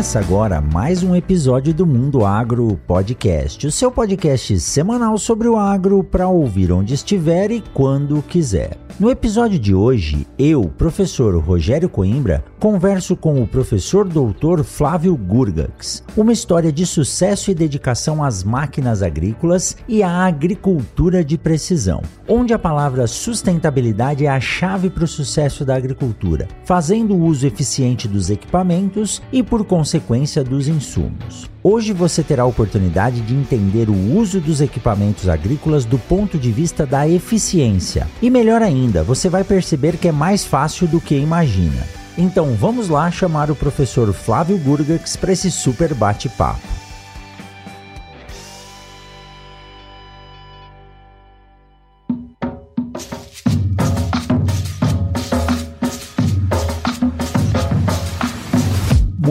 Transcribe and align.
Começa 0.00 0.18
agora 0.18 0.62
mais 0.62 1.02
um 1.02 1.14
episódio 1.14 1.74
do 1.74 1.86
Mundo 1.86 2.24
Agro 2.24 2.80
Podcast, 2.86 3.66
o 3.66 3.70
seu 3.70 3.92
podcast 3.92 4.58
semanal 4.58 5.18
sobre 5.18 5.46
o 5.46 5.58
agro 5.58 6.02
para 6.02 6.26
ouvir 6.26 6.72
onde 6.72 6.94
estiver 6.94 7.50
e 7.50 7.62
quando 7.74 8.22
quiser. 8.22 8.78
No 8.98 9.10
episódio 9.10 9.58
de 9.58 9.74
hoje, 9.74 10.26
eu, 10.38 10.64
professor 10.76 11.38
Rogério 11.38 11.88
Coimbra, 11.88 12.44
converso 12.58 13.16
com 13.16 13.42
o 13.42 13.46
professor 13.46 14.06
doutor 14.06 14.62
Flávio 14.62 15.16
Gurgax. 15.16 16.02
Uma 16.14 16.32
história 16.32 16.70
de 16.70 16.84
sucesso 16.84 17.50
e 17.50 17.54
dedicação 17.54 18.22
às 18.22 18.44
máquinas 18.44 19.02
agrícolas 19.02 19.76
e 19.88 20.02
à 20.02 20.26
agricultura 20.26 21.24
de 21.24 21.38
precisão, 21.38 22.02
onde 22.28 22.52
a 22.52 22.58
palavra 22.58 23.06
sustentabilidade 23.06 24.26
é 24.26 24.28
a 24.28 24.40
chave 24.40 24.90
para 24.90 25.04
o 25.04 25.08
sucesso 25.08 25.64
da 25.64 25.76
agricultura, 25.76 26.46
fazendo 26.64 27.16
uso 27.16 27.46
eficiente 27.46 28.06
dos 28.06 28.28
equipamentos 28.28 29.22
e, 29.32 29.42
por 29.42 29.64
consequência, 29.64 29.89
dos 30.44 30.68
insumos. 30.68 31.48
Hoje 31.62 31.92
você 31.92 32.22
terá 32.22 32.42
a 32.42 32.46
oportunidade 32.46 33.20
de 33.20 33.34
entender 33.34 33.88
o 33.88 34.16
uso 34.16 34.40
dos 34.40 34.60
equipamentos 34.60 35.28
agrícolas 35.28 35.84
do 35.84 35.98
ponto 35.98 36.38
de 36.38 36.52
vista 36.52 36.86
da 36.86 37.08
eficiência. 37.08 38.06
E 38.22 38.30
melhor 38.30 38.62
ainda, 38.62 39.02
você 39.02 39.28
vai 39.28 39.44
perceber 39.44 39.96
que 39.96 40.08
é 40.08 40.12
mais 40.12 40.44
fácil 40.44 40.86
do 40.86 41.00
que 41.00 41.16
imagina. 41.16 41.82
Então 42.16 42.54
vamos 42.54 42.88
lá 42.88 43.10
chamar 43.10 43.50
o 43.50 43.56
professor 43.56 44.12
Flávio 44.12 44.58
Gurgax 44.58 45.16
para 45.16 45.32
esse 45.32 45.50
super 45.50 45.94
bate-papo. 45.94 46.79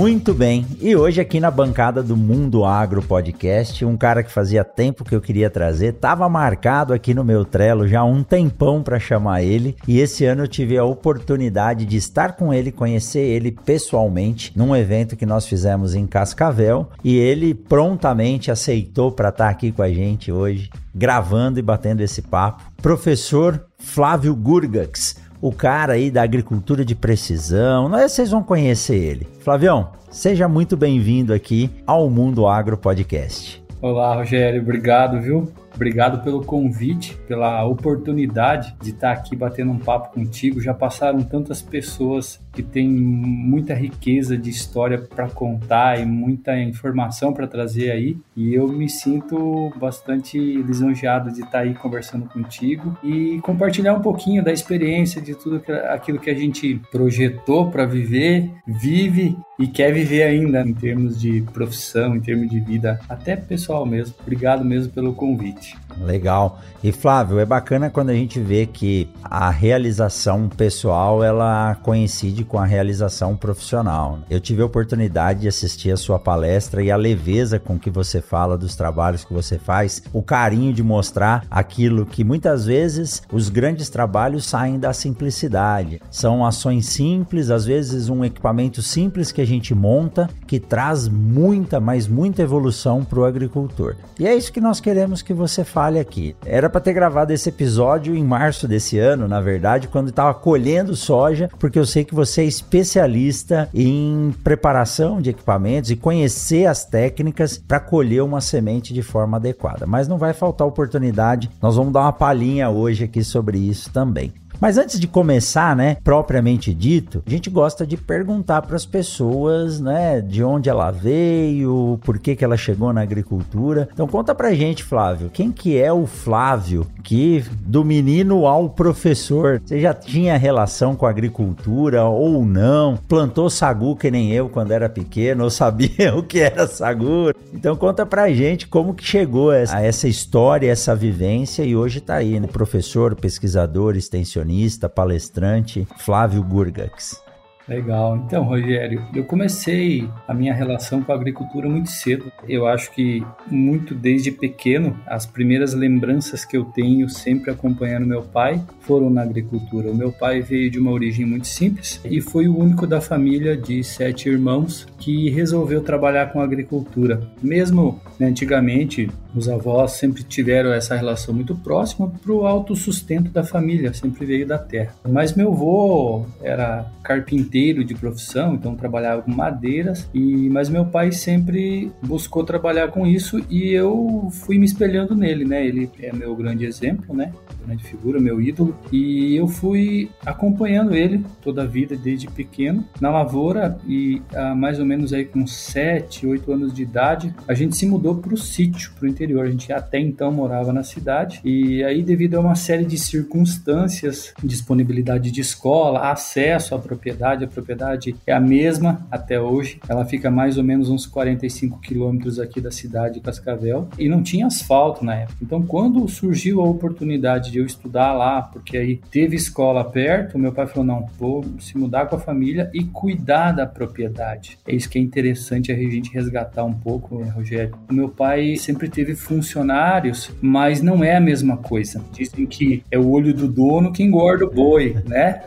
Muito 0.09 0.33
bem, 0.33 0.65
e 0.81 0.95
hoje 0.95 1.21
aqui 1.21 1.39
na 1.39 1.51
bancada 1.51 2.01
do 2.01 2.17
Mundo 2.17 2.65
Agro 2.65 2.99
Podcast, 2.99 3.85
um 3.85 3.95
cara 3.95 4.23
que 4.23 4.31
fazia 4.31 4.63
tempo 4.63 5.05
que 5.05 5.13
eu 5.13 5.21
queria 5.21 5.51
trazer, 5.51 5.93
estava 5.93 6.27
marcado 6.27 6.95
aqui 6.95 7.13
no 7.13 7.23
meu 7.23 7.45
Trello 7.45 7.87
já 7.87 8.03
um 8.03 8.23
tempão 8.23 8.81
para 8.81 8.99
chamar 8.99 9.43
ele, 9.43 9.77
e 9.87 9.99
esse 9.99 10.25
ano 10.25 10.45
eu 10.45 10.47
tive 10.47 10.79
a 10.79 10.83
oportunidade 10.83 11.85
de 11.85 11.95
estar 11.95 12.35
com 12.35 12.51
ele, 12.51 12.71
conhecer 12.71 13.19
ele 13.19 13.51
pessoalmente, 13.51 14.51
num 14.55 14.75
evento 14.75 15.15
que 15.15 15.27
nós 15.27 15.45
fizemos 15.45 15.93
em 15.93 16.07
Cascavel, 16.07 16.89
e 17.03 17.15
ele 17.15 17.53
prontamente 17.53 18.49
aceitou 18.49 19.11
para 19.11 19.29
estar 19.29 19.45
tá 19.45 19.49
aqui 19.51 19.71
com 19.71 19.83
a 19.83 19.91
gente 19.91 20.31
hoje, 20.31 20.71
gravando 20.93 21.59
e 21.59 21.61
batendo 21.61 22.01
esse 22.01 22.23
papo. 22.23 22.63
Professor 22.81 23.63
Flávio 23.77 24.35
Gurgax, 24.35 25.17
o 25.41 25.51
cara 25.51 25.93
aí 25.93 26.11
da 26.11 26.21
agricultura 26.21 26.83
de 26.83 26.95
precisão. 26.95 27.89
Não 27.89 27.97
é, 27.97 28.07
vocês 28.07 28.31
vão 28.31 28.43
conhecer 28.43 28.95
ele. 28.95 29.27
Flavião, 29.39 29.89
seja 30.09 30.47
muito 30.47 30.75
bem-vindo 30.75 31.33
aqui 31.33 31.69
ao 31.85 32.09
Mundo 32.09 32.47
Agro 32.47 32.77
Podcast. 32.77 33.63
Olá, 33.81 34.13
Rogério, 34.15 34.61
obrigado, 34.61 35.21
viu? 35.21 35.51
Obrigado 35.73 36.21
pelo 36.21 36.43
convite, 36.43 37.15
pela 37.25 37.63
oportunidade 37.63 38.75
de 38.81 38.89
estar 38.89 39.13
aqui 39.13 39.35
batendo 39.35 39.71
um 39.71 39.79
papo 39.79 40.13
contigo. 40.13 40.59
Já 40.59 40.73
passaram 40.73 41.21
tantas 41.21 41.61
pessoas 41.61 42.41
que 42.51 42.63
têm 42.63 42.89
muita 42.89 43.73
riqueza 43.73 44.37
de 44.37 44.49
história 44.49 44.97
para 44.97 45.29
contar 45.29 45.99
e 45.99 46.05
muita 46.05 46.59
informação 46.59 47.33
para 47.33 47.47
trazer 47.47 47.91
aí, 47.91 48.17
e 48.35 48.53
eu 48.53 48.67
me 48.67 48.89
sinto 48.89 49.71
bastante 49.79 50.37
lisonjeado 50.37 51.31
de 51.31 51.41
estar 51.41 51.59
aí 51.59 51.73
conversando 51.73 52.27
contigo 52.27 52.97
e 53.03 53.39
compartilhar 53.41 53.93
um 53.93 54.01
pouquinho 54.01 54.43
da 54.43 54.51
experiência 54.51 55.21
de 55.21 55.35
tudo 55.35 55.61
aquilo 55.89 56.19
que 56.19 56.29
a 56.29 56.35
gente 56.35 56.79
projetou 56.91 57.69
para 57.69 57.85
viver, 57.85 58.49
vive 58.67 59.37
e 59.57 59.67
quer 59.67 59.93
viver 59.93 60.23
ainda 60.23 60.61
em 60.61 60.73
termos 60.73 61.19
de 61.19 61.41
profissão, 61.53 62.15
em 62.15 62.21
termos 62.21 62.49
de 62.49 62.59
vida, 62.59 62.99
até 63.07 63.35
pessoal 63.35 63.85
mesmo. 63.85 64.15
Obrigado 64.21 64.63
mesmo 64.63 64.91
pelo 64.91 65.13
convite. 65.13 65.75
Legal. 65.97 66.59
E 66.81 66.91
Flávio, 66.93 67.39
é 67.39 67.45
bacana 67.45 67.89
quando 67.89 68.09
a 68.09 68.13
gente 68.13 68.39
vê 68.39 68.65
que 68.65 69.09
a 69.21 69.49
realização 69.49 70.47
pessoal 70.47 71.21
ela 71.21 71.75
coincide 71.83 72.45
com 72.45 72.57
a 72.57 72.65
realização 72.65 73.35
profissional. 73.35 74.19
Eu 74.29 74.39
tive 74.39 74.61
a 74.61 74.65
oportunidade 74.65 75.41
de 75.41 75.47
assistir 75.47 75.91
a 75.91 75.97
sua 75.97 76.17
palestra 76.17 76.81
e 76.81 76.89
a 76.89 76.95
leveza 76.95 77.59
com 77.59 77.77
que 77.77 77.89
você 77.89 78.21
fala 78.21 78.57
dos 78.57 78.75
trabalhos 78.75 79.25
que 79.25 79.33
você 79.33 79.57
faz, 79.57 80.01
o 80.13 80.21
carinho 80.21 80.71
de 80.71 80.81
mostrar 80.81 81.45
aquilo 81.51 82.05
que 82.05 82.23
muitas 82.23 82.65
vezes 82.65 83.21
os 83.31 83.49
grandes 83.49 83.89
trabalhos 83.89 84.45
saem 84.45 84.79
da 84.79 84.93
simplicidade. 84.93 86.01
São 86.09 86.45
ações 86.45 86.85
simples, 86.85 87.49
às 87.49 87.65
vezes 87.65 88.07
um 88.07 88.23
equipamento 88.23 88.81
simples 88.81 89.31
que 89.31 89.41
a 89.41 89.45
gente 89.45 89.75
monta 89.75 90.29
que 90.47 90.59
traz 90.59 91.07
muita, 91.07 91.79
mas 91.79 92.07
muita 92.07 92.41
evolução 92.41 93.03
para 93.03 93.19
o 93.19 93.25
agricultor. 93.25 93.95
E 94.17 94.25
é 94.25 94.35
isso 94.35 94.51
que 94.51 94.61
nós 94.61 94.79
queremos 94.79 95.21
que 95.21 95.33
você 95.33 95.63
fale 95.79 95.97
aqui. 95.97 96.35
Era 96.45 96.69
para 96.69 96.81
ter 96.81 96.91
gravado 96.91 97.31
esse 97.31 97.47
episódio 97.47 98.13
em 98.13 98.21
março 98.21 98.67
desse 98.67 98.99
ano, 98.99 99.29
na 99.29 99.39
verdade, 99.39 99.87
quando 99.87 100.09
estava 100.09 100.33
colhendo 100.33 100.93
soja, 100.93 101.49
porque 101.57 101.79
eu 101.79 101.85
sei 101.85 102.03
que 102.03 102.13
você 102.13 102.41
é 102.41 102.43
especialista 102.43 103.69
em 103.73 104.35
preparação 104.43 105.21
de 105.21 105.29
equipamentos 105.29 105.89
e 105.89 105.95
conhecer 105.95 106.65
as 106.65 106.83
técnicas 106.83 107.57
para 107.57 107.79
colher 107.79 108.21
uma 108.21 108.41
semente 108.41 108.93
de 108.93 109.01
forma 109.01 109.37
adequada. 109.37 109.85
Mas 109.87 110.05
não 110.05 110.17
vai 110.17 110.33
faltar 110.33 110.67
oportunidade, 110.67 111.49
nós 111.61 111.77
vamos 111.77 111.93
dar 111.93 112.01
uma 112.01 112.11
palhinha 112.11 112.69
hoje 112.69 113.05
aqui 113.05 113.23
sobre 113.23 113.57
isso 113.57 113.89
também. 113.89 114.33
Mas 114.59 114.77
antes 114.77 114.99
de 114.99 115.07
começar, 115.07 115.73
né, 115.75 115.95
propriamente 116.03 116.73
dito, 116.73 117.23
a 117.25 117.29
gente 117.29 117.49
gosta 117.49 117.87
de 117.87 117.95
perguntar 117.95 118.61
para 118.61 118.75
as 118.75 118.85
pessoas, 118.85 119.79
né, 119.79 120.19
de 120.19 120.43
onde 120.43 120.69
ela 120.69 120.91
veio, 120.91 121.97
por 122.03 122.19
que 122.19 122.35
que 122.35 122.43
ela 122.43 122.57
chegou 122.57 122.91
na 122.91 123.01
agricultura. 123.01 123.87
Então 123.93 124.07
conta 124.07 124.35
pra 124.35 124.53
gente, 124.53 124.83
Flávio, 124.83 125.29
quem 125.29 125.49
que 125.51 125.77
é 125.77 125.93
o 125.93 126.05
Flávio 126.05 126.85
que 127.03 127.43
do 127.61 127.85
menino 127.85 128.45
ao 128.45 128.69
professor, 128.69 129.61
você 129.63 129.79
já 129.79 129.93
tinha 129.93 130.37
relação 130.37 130.93
com 130.93 131.05
a 131.05 131.09
agricultura 131.09 132.03
ou 132.03 132.45
não? 132.45 132.97
Plantou 133.07 133.49
sagu 133.49 133.95
que 133.95 134.11
nem 134.11 134.33
eu 134.33 134.49
quando 134.49 134.71
era 134.71 134.89
pequeno, 134.89 135.45
ou 135.45 135.49
sabia 135.49 136.13
o 136.17 136.21
que 136.21 136.39
era 136.39 136.67
sagu? 136.67 137.31
Então 137.53 137.75
conta 137.77 138.05
pra 138.05 138.29
gente 138.31 138.67
como 138.67 138.93
que 138.93 139.05
chegou 139.05 139.51
a 139.51 139.81
essa 139.81 140.07
história, 140.07 140.69
essa 140.69 140.93
vivência 140.93 141.63
e 141.63 141.75
hoje 141.75 142.01
tá 142.01 142.15
aí, 142.15 142.39
né, 142.39 142.47
professor, 142.47 143.15
pesquisador, 143.15 143.95
extensionista 143.95 144.48
palestrante 144.89 145.87
Flávio 145.97 146.43
Gurgax. 146.43 147.28
Legal. 147.69 148.17
Então, 148.25 148.43
Rogério, 148.43 149.05
eu 149.13 149.23
comecei 149.23 150.09
a 150.27 150.33
minha 150.33 150.53
relação 150.53 151.03
com 151.03 151.11
a 151.11 151.15
agricultura 151.15 151.69
muito 151.69 151.91
cedo. 151.91 152.31
Eu 152.47 152.65
acho 152.65 152.91
que 152.91 153.23
muito 153.45 153.93
desde 153.93 154.31
pequeno, 154.31 154.97
as 155.05 155.27
primeiras 155.27 155.75
lembranças 155.75 156.43
que 156.43 156.57
eu 156.57 156.65
tenho 156.65 157.07
sempre 157.07 157.51
acompanhando 157.51 158.07
meu 158.07 158.23
pai 158.23 158.59
foram 158.81 159.09
na 159.11 159.21
agricultura. 159.21 159.91
O 159.91 159.95
meu 159.95 160.11
pai 160.11 160.41
veio 160.41 160.71
de 160.71 160.79
uma 160.79 160.91
origem 160.91 161.27
muito 161.27 161.45
simples 161.45 162.01
e 162.03 162.19
foi 162.19 162.47
o 162.47 162.57
único 162.57 162.87
da 162.87 162.99
família 162.99 163.55
de 163.55 163.83
sete 163.83 164.27
irmãos 164.29 164.87
que 164.97 165.29
resolveu 165.29 165.81
trabalhar 165.81 166.33
com 166.33 166.41
agricultura. 166.41 167.21
Mesmo 167.41 168.01
né, 168.17 168.27
antigamente, 168.27 169.11
os 169.35 169.47
avós 169.47 169.91
sempre 169.91 170.23
tiveram 170.23 170.73
essa 170.73 170.95
relação 170.95 171.35
muito 171.35 171.55
próxima 171.55 172.09
para 172.09 172.31
o 172.31 172.47
autossustento 172.47 173.29
da 173.29 173.43
família, 173.43 173.93
sempre 173.93 174.25
veio 174.25 174.47
da 174.47 174.57
terra. 174.57 174.95
Mas 175.07 175.35
meu 175.35 175.51
avô 175.51 176.25
era 176.41 176.89
carpinteiro 177.03 177.58
de 177.59 177.93
profissão, 177.93 178.55
então 178.55 178.75
trabalhava 178.75 179.21
com 179.21 179.31
madeiras, 179.31 180.09
e 180.13 180.49
mas 180.49 180.69
meu 180.69 180.85
pai 180.85 181.11
sempre 181.11 181.91
buscou 182.01 182.43
trabalhar 182.43 182.89
com 182.89 183.05
isso 183.05 183.39
e 183.49 183.71
eu 183.71 184.29
fui 184.31 184.57
me 184.57 184.65
espelhando 184.65 185.15
nele, 185.15 185.45
né? 185.45 185.65
Ele 185.65 185.89
é 186.01 186.13
meu 186.13 186.35
grande 186.35 186.65
exemplo, 186.65 187.15
né? 187.15 187.31
Né, 187.69 187.75
de 187.75 187.83
figura, 187.83 188.19
meu 188.19 188.41
ídolo. 188.41 188.75
E 188.91 189.35
eu 189.35 189.47
fui 189.47 190.09
acompanhando 190.25 190.95
ele 190.95 191.23
toda 191.41 191.63
a 191.63 191.65
vida, 191.65 191.95
desde 191.95 192.27
pequeno, 192.27 192.83
na 192.99 193.09
lavoura. 193.09 193.77
E 193.87 194.21
há 194.33 194.55
mais 194.55 194.79
ou 194.79 194.85
menos 194.85 195.13
aí 195.13 195.25
com 195.25 195.45
7, 195.45 196.25
8 196.25 196.51
anos 196.51 196.73
de 196.73 196.81
idade, 196.81 197.33
a 197.47 197.53
gente 197.53 197.75
se 197.75 197.85
mudou 197.85 198.15
para 198.15 198.33
o 198.33 198.37
sítio, 198.37 198.91
para 198.97 199.05
o 199.05 199.09
interior. 199.09 199.45
A 199.45 199.51
gente 199.51 199.71
até 199.71 199.99
então 199.99 200.31
morava 200.31 200.73
na 200.73 200.83
cidade. 200.83 201.39
E 201.45 201.83
aí, 201.83 202.01
devido 202.01 202.35
a 202.35 202.39
uma 202.39 202.55
série 202.55 202.85
de 202.85 202.97
circunstâncias, 202.97 204.33
disponibilidade 204.43 205.31
de 205.31 205.41
escola, 205.41 206.11
acesso 206.11 206.73
à 206.73 206.79
propriedade, 206.79 207.43
a 207.43 207.47
propriedade 207.47 208.15
é 208.25 208.33
a 208.33 208.39
mesma 208.39 209.05
até 209.11 209.39
hoje. 209.39 209.79
Ela 209.87 210.05
fica 210.05 210.31
mais 210.31 210.57
ou 210.57 210.63
menos 210.63 210.89
uns 210.89 211.05
45 211.05 211.79
quilômetros 211.79 212.39
aqui 212.39 212.59
da 212.59 212.71
cidade 212.71 213.15
de 213.15 213.19
Cascavel 213.19 213.87
e 213.97 214.09
não 214.09 214.23
tinha 214.23 214.47
asfalto 214.47 215.03
na 215.05 215.15
época. 215.15 215.37
Então, 215.41 215.61
quando 215.61 216.07
surgiu 216.07 216.61
a 216.61 216.63
oportunidade 216.63 217.51
de 217.51 217.58
eu 217.59 217.65
estudar 217.65 218.13
lá, 218.13 218.41
porque 218.41 218.77
aí 218.77 218.99
teve 219.11 219.35
escola 219.35 219.83
perto, 219.83 220.37
meu 220.37 220.51
pai 220.51 220.67
falou: 220.67 220.85
não, 220.85 221.07
vou 221.17 221.43
se 221.59 221.77
mudar 221.77 222.07
com 222.07 222.15
a 222.15 222.19
família 222.19 222.69
e 222.73 222.83
cuidar 222.83 223.51
da 223.51 223.65
propriedade. 223.65 224.57
É 224.67 224.73
isso 224.73 224.89
que 224.89 224.97
é 224.97 225.01
interessante 225.01 225.71
a 225.71 225.75
gente 225.75 226.13
resgatar 226.13 226.63
um 226.63 226.73
pouco, 226.73 227.19
né, 227.19 227.29
Rogério. 227.29 227.75
O 227.89 227.93
meu 227.93 228.09
pai 228.09 228.55
sempre 228.55 228.89
teve 228.89 229.15
funcionários, 229.15 230.31
mas 230.41 230.81
não 230.81 231.03
é 231.03 231.15
a 231.15 231.21
mesma 231.21 231.57
coisa. 231.57 232.03
Dizem 232.11 232.45
que 232.45 232.83
é 232.91 232.97
o 232.97 233.09
olho 233.09 233.33
do 233.33 233.47
dono 233.47 233.91
que 233.91 234.03
engorda 234.03 234.45
o 234.45 234.51
boi, 234.51 234.95
né? 235.05 235.43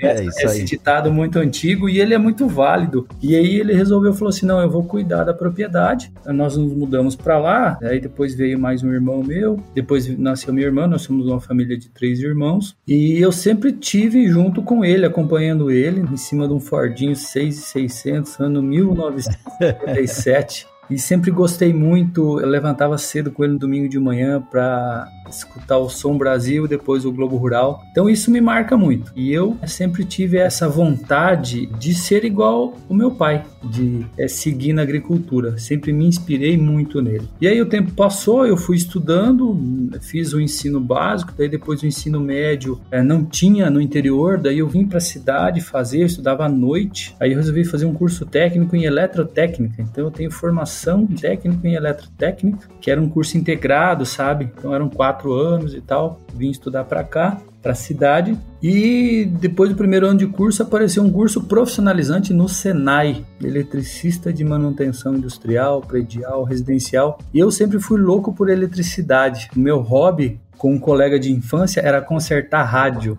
É, 0.00 0.20
é 0.20 0.24
isso 0.24 0.38
esse 0.40 0.60
aí. 0.60 0.64
ditado 0.64 1.12
muito 1.12 1.38
antigo 1.38 1.88
e 1.88 2.00
ele 2.00 2.14
é 2.14 2.18
muito 2.18 2.48
válido. 2.48 3.06
E 3.22 3.34
aí 3.34 3.56
ele 3.56 3.74
resolveu, 3.74 4.12
falou 4.12 4.28
assim, 4.28 4.46
não, 4.46 4.60
eu 4.60 4.70
vou 4.70 4.84
cuidar 4.84 5.24
da 5.24 5.34
propriedade. 5.34 6.12
Nós 6.26 6.56
nos 6.56 6.72
mudamos 6.72 7.16
para 7.16 7.38
lá, 7.38 7.78
aí 7.82 8.00
depois 8.00 8.34
veio 8.34 8.58
mais 8.58 8.82
um 8.82 8.92
irmão 8.92 9.22
meu, 9.22 9.58
depois 9.74 10.06
nasceu 10.18 10.52
minha 10.52 10.66
irmã, 10.66 10.86
nós 10.86 11.02
somos 11.02 11.26
uma 11.26 11.40
família 11.40 11.76
de 11.76 11.88
três 11.88 12.20
irmãos. 12.20 12.76
E 12.86 13.18
eu 13.18 13.32
sempre 13.32 13.72
tive 13.72 14.28
junto 14.28 14.62
com 14.62 14.84
ele, 14.84 15.06
acompanhando 15.06 15.70
ele, 15.70 16.00
em 16.00 16.16
cima 16.16 16.46
de 16.46 16.54
um 16.54 16.60
Fordinho 16.60 17.16
6600, 17.16 18.40
ano 18.40 18.62
1977. 18.62 20.66
E 20.90 20.98
sempre 20.98 21.30
gostei 21.30 21.72
muito, 21.72 22.40
eu 22.40 22.46
levantava 22.46 22.98
cedo 22.98 23.30
com 23.30 23.42
ele 23.42 23.54
no 23.54 23.58
domingo 23.58 23.88
de 23.88 23.98
manhã 23.98 24.40
para 24.40 25.08
escutar 25.28 25.78
o 25.78 25.88
Som 25.88 26.16
Brasil, 26.16 26.66
depois 26.66 27.04
o 27.04 27.12
Globo 27.12 27.36
Rural. 27.36 27.82
Então 27.90 28.08
isso 28.08 28.30
me 28.30 28.40
marca 28.40 28.76
muito. 28.76 29.12
E 29.14 29.32
eu 29.32 29.56
sempre 29.66 30.04
tive 30.04 30.38
essa 30.38 30.68
vontade 30.68 31.66
de 31.78 31.94
ser 31.94 32.24
igual 32.24 32.76
o 32.88 32.94
meu 32.94 33.10
pai, 33.10 33.44
de 33.62 34.06
é, 34.18 34.28
seguir 34.28 34.72
na 34.72 34.82
agricultura. 34.82 35.58
Sempre 35.58 35.92
me 35.92 36.06
inspirei 36.06 36.56
muito 36.56 37.00
nele. 37.00 37.28
E 37.40 37.46
aí 37.46 37.60
o 37.60 37.66
tempo 37.66 37.92
passou, 37.92 38.46
eu 38.46 38.56
fui 38.56 38.76
estudando, 38.76 39.58
fiz 40.00 40.32
o 40.32 40.40
ensino 40.40 40.80
básico, 40.80 41.32
daí 41.36 41.48
depois 41.48 41.82
o 41.82 41.86
ensino 41.86 42.20
médio 42.20 42.80
é, 42.90 43.02
não 43.02 43.24
tinha 43.24 43.70
no 43.70 43.80
interior, 43.80 44.38
daí 44.38 44.58
eu 44.58 44.68
vim 44.68 44.86
para 44.86 44.98
a 44.98 45.00
cidade 45.00 45.60
fazer, 45.60 46.02
eu 46.02 46.06
estudava 46.06 46.44
à 46.44 46.48
noite. 46.48 47.14
Aí 47.20 47.32
eu 47.32 47.36
resolvi 47.36 47.64
fazer 47.64 47.86
um 47.86 47.94
curso 47.94 48.26
técnico 48.26 48.76
em 48.76 48.84
eletrotécnica. 48.84 49.82
Então 49.82 50.04
eu 50.04 50.10
tenho 50.10 50.30
formação 50.30 51.06
técnica 51.06 51.66
em 51.66 51.74
eletrotécnica, 51.74 52.68
que 52.80 52.90
era 52.90 53.00
um 53.00 53.08
curso 53.08 53.38
integrado, 53.38 54.04
sabe? 54.04 54.50
Então 54.56 54.74
eram 54.74 54.88
quatro 54.88 55.13
quatro 55.14 55.32
anos 55.32 55.74
e 55.74 55.80
tal, 55.80 56.20
vim 56.34 56.50
estudar 56.50 56.84
para 56.84 57.04
cá, 57.04 57.40
para 57.62 57.72
a 57.72 57.74
cidade. 57.74 58.36
E 58.62 59.26
depois 59.40 59.70
do 59.70 59.76
primeiro 59.76 60.06
ano 60.06 60.18
de 60.18 60.26
curso 60.26 60.62
apareceu 60.62 61.02
um 61.02 61.10
curso 61.10 61.42
profissionalizante 61.42 62.32
no 62.32 62.48
Senai, 62.48 63.24
eletricista 63.42 64.32
de 64.32 64.44
manutenção 64.44 65.14
industrial, 65.14 65.80
predial, 65.80 66.44
residencial. 66.44 67.18
E 67.32 67.38
eu 67.38 67.50
sempre 67.50 67.78
fui 67.78 68.00
louco 68.00 68.32
por 68.32 68.48
eletricidade. 68.48 69.48
O 69.56 69.60
meu 69.60 69.80
hobby 69.80 70.40
com 70.58 70.72
um 70.72 70.78
colega 70.78 71.18
de 71.18 71.32
infância 71.32 71.80
era 71.80 72.00
consertar 72.00 72.64
rádio. 72.64 73.18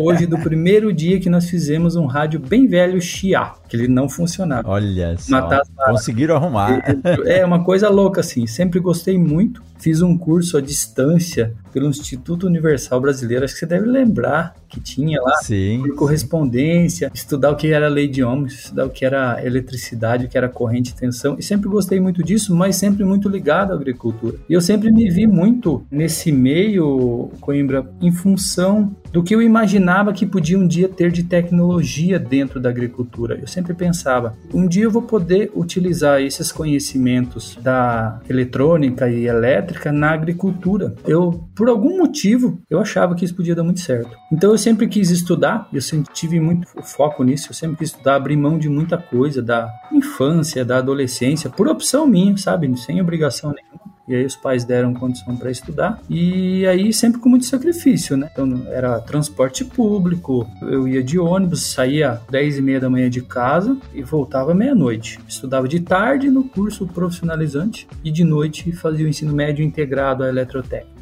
Hoje, 0.00 0.26
do 0.26 0.38
primeiro 0.40 0.92
dia 0.92 1.18
que 1.18 1.28
nós 1.28 1.48
fizemos 1.48 1.96
um 1.96 2.06
rádio 2.06 2.38
bem 2.38 2.66
velho 2.66 3.00
Chia, 3.00 3.52
que 3.68 3.76
ele 3.76 3.88
não 3.88 4.08
funcionava. 4.08 4.68
Olha 4.68 5.16
só, 5.18 5.62
conseguiram 5.86 6.36
arrumar. 6.36 6.82
É, 7.24 7.38
é 7.40 7.44
uma 7.44 7.64
coisa 7.64 7.88
louca 7.88 8.20
assim, 8.20 8.46
sempre 8.46 8.78
gostei 8.78 9.18
muito. 9.18 9.62
Fiz 9.78 10.02
um 10.02 10.16
curso 10.16 10.56
à 10.56 10.60
distância 10.60 11.54
pelo 11.72 11.88
Instituto 11.88 12.46
Universal 12.46 13.00
Brasileiro, 13.00 13.44
acho 13.44 13.54
que 13.54 13.60
você 13.60 13.66
deve 13.66 13.86
lembrar 13.86 14.54
que 14.68 14.80
tinha 14.80 15.20
lá, 15.20 15.34
Sim. 15.42 15.82
por 15.82 15.94
correspondência, 15.94 17.10
estudar 17.14 17.50
o 17.50 17.56
que 17.56 17.68
era 17.68 17.88
lei 17.88 18.08
de 18.08 18.24
ohms, 18.24 18.54
estudar 18.54 18.86
o 18.86 18.90
que 18.90 19.04
era 19.04 19.44
eletricidade, 19.44 20.26
o 20.26 20.28
que 20.28 20.38
era 20.38 20.48
corrente 20.48 20.90
e 20.90 20.94
tensão, 20.94 21.36
e 21.38 21.42
sempre 21.42 21.68
gostei 21.68 22.00
muito 22.00 22.22
disso, 22.22 22.54
mas 22.54 22.76
sempre 22.76 23.04
muito 23.04 23.28
ligado 23.28 23.72
à 23.72 23.74
agricultura. 23.74 24.36
E 24.48 24.54
eu 24.54 24.60
sempre 24.60 24.90
me 24.90 25.10
vi 25.10 25.26
muito 25.26 25.84
nesse 25.90 26.32
meio, 26.32 27.30
Coimbra, 27.40 27.86
em 28.00 28.10
função 28.10 28.94
do 29.16 29.22
que 29.22 29.34
eu 29.34 29.40
imaginava 29.40 30.12
que 30.12 30.26
podia 30.26 30.58
um 30.58 30.68
dia 30.68 30.90
ter 30.90 31.10
de 31.10 31.22
tecnologia 31.22 32.18
dentro 32.18 32.60
da 32.60 32.68
agricultura. 32.68 33.38
Eu 33.40 33.46
sempre 33.46 33.72
pensava, 33.72 34.36
um 34.52 34.68
dia 34.68 34.84
eu 34.84 34.90
vou 34.90 35.00
poder 35.00 35.50
utilizar 35.54 36.20
esses 36.20 36.52
conhecimentos 36.52 37.56
da 37.62 38.20
eletrônica 38.28 39.08
e 39.08 39.26
elétrica 39.26 39.90
na 39.90 40.10
agricultura. 40.10 40.94
Eu, 41.06 41.48
por 41.54 41.70
algum 41.70 41.96
motivo, 41.96 42.60
eu 42.68 42.78
achava 42.78 43.14
que 43.14 43.24
isso 43.24 43.34
podia 43.34 43.54
dar 43.54 43.64
muito 43.64 43.80
certo. 43.80 44.14
Então 44.30 44.50
eu 44.50 44.58
sempre 44.58 44.86
quis 44.86 45.10
estudar, 45.10 45.66
eu 45.72 45.80
sempre 45.80 46.12
tive 46.12 46.38
muito 46.38 46.68
foco 46.82 47.24
nisso, 47.24 47.46
eu 47.48 47.54
sempre 47.54 47.78
quis 47.78 47.92
estudar, 47.92 48.16
abrir 48.16 48.36
mão 48.36 48.58
de 48.58 48.68
muita 48.68 48.98
coisa 48.98 49.40
da 49.40 49.66
infância, 49.90 50.62
da 50.62 50.76
adolescência, 50.76 51.48
por 51.48 51.68
opção 51.68 52.06
minha, 52.06 52.36
sabe? 52.36 52.76
Sem 52.76 53.00
obrigação 53.00 53.54
nenhuma. 53.54 53.95
E 54.08 54.14
aí 54.14 54.24
os 54.24 54.36
pais 54.36 54.64
deram 54.64 54.94
condição 54.94 55.36
para 55.36 55.50
estudar. 55.50 56.00
E 56.08 56.66
aí 56.66 56.92
sempre 56.92 57.20
com 57.20 57.28
muito 57.28 57.44
sacrifício, 57.44 58.16
né? 58.16 58.28
Então 58.32 58.66
era 58.68 59.00
transporte 59.00 59.64
público, 59.64 60.46
eu 60.62 60.86
ia 60.86 61.02
de 61.02 61.18
ônibus, 61.18 61.72
saía 61.72 62.20
10 62.30 62.58
e 62.58 62.62
meia 62.62 62.80
da 62.80 62.90
manhã 62.90 63.10
de 63.10 63.22
casa 63.22 63.76
e 63.92 64.02
voltava 64.02 64.54
meia-noite. 64.54 65.18
Estudava 65.28 65.66
de 65.66 65.80
tarde 65.80 66.30
no 66.30 66.44
curso 66.44 66.86
profissionalizante 66.86 67.86
e 68.04 68.10
de 68.10 68.24
noite 68.24 68.72
fazia 68.72 69.04
o 69.06 69.08
ensino 69.08 69.32
médio 69.32 69.64
integrado 69.64 70.22
à 70.22 70.28
eletrotécnica. 70.28 70.95